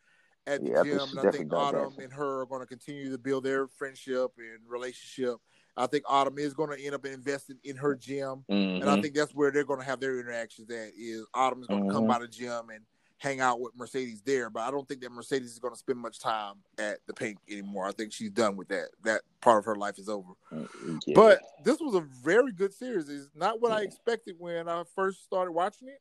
at 0.46 0.62
the 0.64 0.70
Yeah, 0.70 0.80
I 0.80 0.82
think 0.84 1.00
gym, 1.00 1.18
and 1.18 1.28
I 1.28 1.30
think 1.32 1.52
Autumn 1.52 1.80
dancing. 1.82 2.04
and 2.04 2.12
her 2.14 2.40
are 2.40 2.46
going 2.46 2.62
to 2.62 2.66
continue 2.66 3.10
to 3.10 3.18
build 3.18 3.44
their 3.44 3.68
friendship 3.68 4.32
and 4.38 4.58
relationship. 4.66 5.36
I 5.76 5.86
think 5.86 6.04
Autumn 6.08 6.38
is 6.38 6.54
going 6.54 6.76
to 6.76 6.82
end 6.84 6.94
up 6.94 7.04
investing 7.04 7.58
in 7.64 7.76
her 7.76 7.94
gym. 7.94 8.44
And 8.80 8.88
I 8.88 8.96
Mhm. 8.96 9.02
think 9.02 9.14
that's 9.14 9.34
where 9.34 9.50
they're 9.50 9.64
going 9.64 9.80
to 9.80 9.84
have 9.86 10.00
their 10.00 10.18
interactions. 10.18 10.70
At 10.70 10.92
is 10.98 11.26
Autumn 11.34 11.60
is 11.60 11.68
going 11.68 11.84
to 11.84 11.90
come 11.90 12.04
Mhm. 12.04 12.08
by 12.08 12.18
the 12.20 12.28
gym 12.28 12.70
and 12.70 12.84
hang 13.20 13.38
out 13.38 13.60
with 13.60 13.76
Mercedes 13.76 14.22
there, 14.22 14.48
but 14.48 14.60
I 14.60 14.70
don't 14.70 14.88
think 14.88 15.02
that 15.02 15.12
Mercedes 15.12 15.52
is 15.52 15.58
going 15.58 15.74
to 15.74 15.78
spend 15.78 15.98
much 15.98 16.20
time 16.20 16.54
at 16.78 17.00
the 17.06 17.12
Pynk 17.12 17.36
anymore. 17.50 17.86
I 17.86 17.92
think 17.92 18.14
she's 18.14 18.30
done 18.30 18.56
with 18.56 18.68
that. 18.68 18.88
That 19.04 19.20
part 19.42 19.58
of 19.58 19.66
her 19.66 19.76
life 19.76 19.98
is 19.98 20.08
over. 20.08 20.32
Yeah. 20.50 21.14
But 21.14 21.40
this 21.62 21.80
was 21.80 21.94
a 21.94 22.00
very 22.24 22.50
good 22.50 22.72
series. 22.72 23.10
It's 23.10 23.28
not 23.34 23.60
what 23.60 23.72
I 23.72 23.82
expected 23.82 24.36
when 24.38 24.68
I 24.68 24.84
first 24.94 25.22
started 25.22 25.52
watching 25.52 25.88
it. 25.88 26.00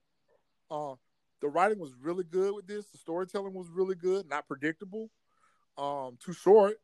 Uh, 0.71 0.93
the 1.41 1.49
writing 1.49 1.77
was 1.77 1.91
really 2.01 2.23
good 2.23 2.55
with 2.55 2.67
this. 2.67 2.85
The 2.85 2.97
storytelling 2.97 3.53
was 3.53 3.67
really 3.69 3.95
good, 3.95 4.29
not 4.29 4.47
predictable. 4.47 5.09
Um, 5.77 6.17
too 6.23 6.33
short. 6.33 6.77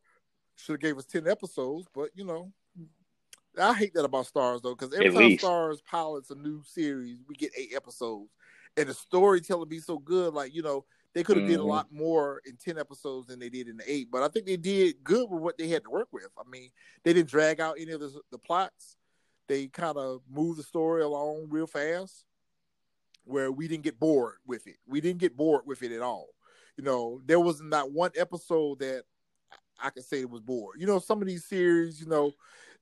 Should 0.58 0.74
have 0.74 0.82
gave 0.82 0.98
us 0.98 1.06
ten 1.06 1.28
episodes, 1.28 1.88
but 1.94 2.10
you 2.14 2.26
know, 2.26 2.52
I 3.58 3.74
hate 3.74 3.94
that 3.94 4.04
about 4.04 4.26
Starz 4.26 4.62
though, 4.62 4.76
because 4.76 4.94
every 4.94 5.08
At 5.08 5.14
time 5.14 5.22
least. 5.22 5.44
Starz 5.46 5.78
pilots 5.90 6.30
a 6.30 6.36
new 6.36 6.62
series, 6.64 7.20
we 7.28 7.36
get 7.36 7.52
eight 7.58 7.74
episodes, 7.74 8.30
and 8.78 8.90
the 8.90 8.94
storytelling 8.94 9.70
be 9.70 9.80
so 9.80 9.98
good. 9.98 10.34
Like 10.34 10.54
you 10.54 10.62
know, 10.62 10.86
they 11.14 11.24
could 11.24 11.38
have 11.38 11.48
did 11.48 11.60
a 11.60 11.64
Mhm. 11.64 11.68
lot 11.68 11.92
more 11.92 12.42
in 12.46 12.58
ten 12.58 12.78
episodes 12.78 13.28
than 13.28 13.40
they 13.40 13.50
did 13.50 13.68
in 13.68 13.78
the 13.78 13.92
eight. 13.92 14.10
But 14.12 14.24
I 14.24 14.28
think 14.28 14.46
they 14.46 14.58
did 14.58 15.04
good 15.04 15.30
with 15.30 15.42
what 15.42 15.58
they 15.58 15.68
had 15.68 15.84
to 15.84 15.90
work 15.90 16.10
with. 16.12 16.30
I 16.38 16.48
mean, 16.50 16.72
they 17.04 17.14
didn't 17.14 17.30
drag 17.30 17.60
out 17.60 17.78
any 17.80 17.92
of 17.92 18.00
the, 18.02 18.22
the 18.32 18.38
plots. 18.38 18.98
They 19.48 19.68
kind 19.68 19.98
of 19.98 20.22
moved 20.30 20.60
the 20.60 20.64
story 20.64 21.04
along 21.04 21.48
real 21.50 21.68
fast, 21.68 22.26
where 23.24 23.52
we 23.52 23.68
didn't 23.68 23.84
get 23.84 24.00
bored 24.00 24.38
with 24.46 24.68
it. 24.68 24.78
We 24.88 25.02
didn't 25.02 25.20
get 25.20 25.38
bored 25.38 25.66
with 25.66 25.84
it 25.84 25.92
at 25.92 26.02
all. 26.02 26.30
You 26.78 26.84
know, 26.84 27.22
there 27.26 27.40
was 27.40 27.62
not 27.62 27.92
one 27.92 28.12
episode 28.16 28.80
that 28.80 29.04
I 29.80 29.90
could 29.90 30.04
say 30.04 30.22
it 30.22 30.30
was 30.30 30.42
bored. 30.42 30.80
You 30.80 30.88
know, 30.88 31.00
some 31.00 31.22
of 31.22 31.28
these 31.28 31.46
series, 31.46 32.00
you 32.00 32.08
know, 32.08 32.34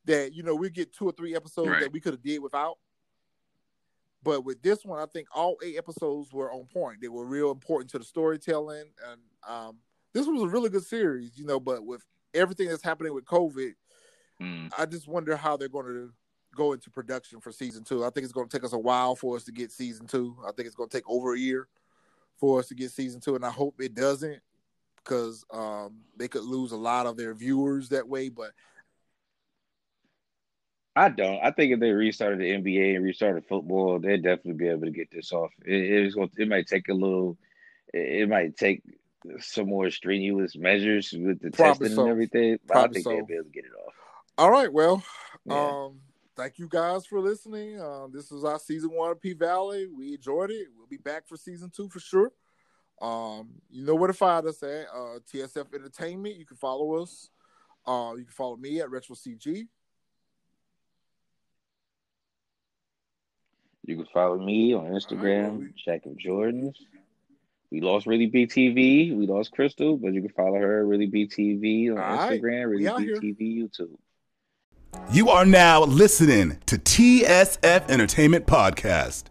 that 0.06 0.34
you 0.34 0.44
know 0.44 0.56
we 0.56 0.70
get 0.70 0.94
two 0.94 1.06
or 1.07 1.11
three 1.11 1.36
episodes 1.36 1.70
Right. 1.70 1.82
that 1.82 1.91
we 1.91 1.99
could 1.99 2.14
have 2.14 2.22
did 2.24 2.40
without. 2.41 2.78
But 4.24 4.45
with 4.45 4.62
this 4.62 4.86
one, 4.86 5.00
I 5.00 5.06
think 5.06 5.28
all 5.34 5.58
eight 5.64 5.78
episodes 5.78 6.32
were 6.32 6.52
on 6.52 6.66
point. 6.66 7.02
They 7.02 7.10
were 7.10 7.26
real 7.26 7.52
important 7.52 7.91
to 7.91 8.00
the 8.00 8.06
storytelling, 8.06 8.86
and 9.10 9.22
um, 9.48 9.78
this 10.14 10.28
was 10.28 10.44
a 10.44 10.48
really 10.48 10.70
good 10.70 10.86
series. 10.86 11.38
You 11.38 11.45
know, 11.45 11.60
but 11.60 11.86
with 11.86 12.04
everything 12.34 12.70
that's 12.70 12.84
happening 12.84 13.14
with 13.14 13.26
COVID, 13.26 13.74
Mm. 14.41 14.72
I 14.78 14.86
just 14.86 15.08
wonder 15.08 15.36
how 15.36 15.58
they're 15.58 15.70
going 15.70 15.86
to 15.86 16.12
go 16.56 16.74
into 16.74 16.90
production 16.90 17.40
for 17.40 17.52
season 17.52 17.84
two. 17.84 18.04
I 18.04 18.10
think 18.10 18.24
it's 18.24 18.34
going 18.34 18.48
to 18.48 18.58
take 18.58 18.66
us 18.66 18.74
a 18.74 18.80
while 18.80 19.16
for 19.16 19.36
us 19.36 19.44
to 19.45 19.52
get 19.52 19.72
season 19.72 20.08
two. 20.08 20.36
I 20.48 20.52
think 20.52 20.68
it's 20.68 20.76
going 20.76 20.90
to 20.90 20.98
take 20.98 21.10
over 21.10 21.34
a 21.34 21.40
year 21.40 21.68
for 22.38 22.60
us 22.60 22.68
to 22.68 22.76
get 22.76 22.91
season 22.91 23.22
two, 23.22 23.36
and 23.36 23.45
I 23.45 23.50
hope 23.50 23.76
it 23.80 23.95
doesn't 23.95 24.41
because 24.98 25.44
um, 25.52 26.02
they 26.18 26.28
could 26.28 26.44
lose 26.44 26.72
a 26.72 26.78
lot 26.78 27.06
of 27.06 27.18
their 27.18 27.34
viewers 27.34 27.90
that 27.90 28.08
way. 28.08 28.30
But 28.30 28.52
I 30.95 31.10
don't. 31.10 31.40
I 31.44 31.52
think 31.52 31.74
if 31.74 31.80
they 31.80 31.91
restarted 31.91 32.40
the 32.40 32.52
NBA 32.52 32.95
and 32.95 33.03
restarted 33.03 33.45
football, 33.48 33.99
they'd 33.99 34.22
definitely 34.24 34.53
be 34.53 34.68
able 34.68 34.82
to 34.86 34.91
get 34.91 35.10
this 35.11 35.32
off. 35.32 35.52
It, 35.65 35.74
it's 35.74 36.15
going. 36.15 36.30
It 36.38 36.48
might 36.48 36.68
take 36.68 36.88
a 36.90 36.94
little. 36.94 37.38
It, 37.94 38.22
it 38.24 38.30
might 38.30 38.56
take 38.57 38.84
some 39.40 39.68
more 39.70 39.90
strenuous 39.90 40.56
measures 40.56 41.11
with 41.14 41.41
the 41.41 41.49
Probably 41.52 41.88
testing 41.88 41.95
so. 41.95 42.02
and 42.03 42.11
everything. 42.11 42.60
But 42.68 42.74
Probably 42.74 42.90
I 42.90 42.94
think 42.94 43.03
so. 43.06 43.10
they'll 43.11 43.26
be 43.26 43.34
able 43.36 43.45
to 43.45 43.49
get 43.52 43.65
it 43.65 43.72
off. 43.88 43.94
all 44.38 44.52
right, 44.52 44.72
well, 44.72 45.03
Yeah. 45.45 45.86
um, 45.86 45.99
thank 46.36 46.60
you 46.60 46.68
guys 46.70 47.06
for 47.07 47.20
listening. 47.22 47.80
Uh, 47.80 48.07
this 48.11 48.32
is 48.32 48.44
our 48.44 48.60
season 48.60 48.91
one 48.91 49.11
of 49.11 49.20
P 49.22 49.34
Valley. 49.34 49.88
We 49.88 50.14
enjoyed 50.15 50.52
it. 50.52 50.68
We'll 50.78 50.88
be 50.88 50.98
back 50.98 51.28
for 51.28 51.38
season 51.38 51.72
two 51.76 51.90
for 51.90 51.99
sure. 51.99 52.32
Um, 53.02 53.49
you 53.72 53.84
know 53.86 53.95
where 53.95 54.07
to 54.07 54.14
find 54.14 54.45
us 54.45 54.61
at 54.61 54.86
uh, 54.94 55.18
TSF 55.34 55.74
Entertainment. 55.74 56.36
You 56.36 56.45
can 56.45 56.57
follow 56.57 56.95
us. 57.02 57.30
Uh, 57.88 58.14
you 58.15 58.24
can 58.26 58.32
follow 58.34 58.56
me 58.57 58.80
at 58.80 58.91
Retro 58.91 59.15
CG. 59.15 59.68
You 63.86 63.98
can 63.98 64.06
follow 64.14 64.38
me 64.38 64.74
on 64.74 64.80
All 64.80 64.84
right, 64.86 64.92
well, 64.92 65.00
Instagram, 65.02 65.60
we- 65.60 65.74
Jack 65.84 66.06
of 66.06 66.14
Jordans. 66.14 66.76
We 67.72 67.82
lost 67.82 68.06
Really 68.06 68.30
BTV. 68.30 69.18
We 69.18 69.26
lost 69.26 69.52
Crystal, 69.52 69.98
but 69.98 70.14
you 70.14 70.22
can 70.22 70.30
follow 70.32 70.60
her 70.60 70.86
Really 70.86 71.08
BTV 71.10 71.92
on 71.92 71.98
All 71.98 72.04
right, 72.18 72.40
Instagram, 72.40 72.70
we 72.70 72.76
Really 72.76 72.88
out 72.88 73.02
here. 73.02 73.16
BTV 73.20 73.64
YouTube. 73.64 73.98
You 75.12 75.30
are 75.30 75.44
now 75.46 75.84
listening 75.84 76.60
to 76.68 76.78
TSF 76.78 77.90
Entertainment 77.90 78.46
Podcast. 78.46 79.24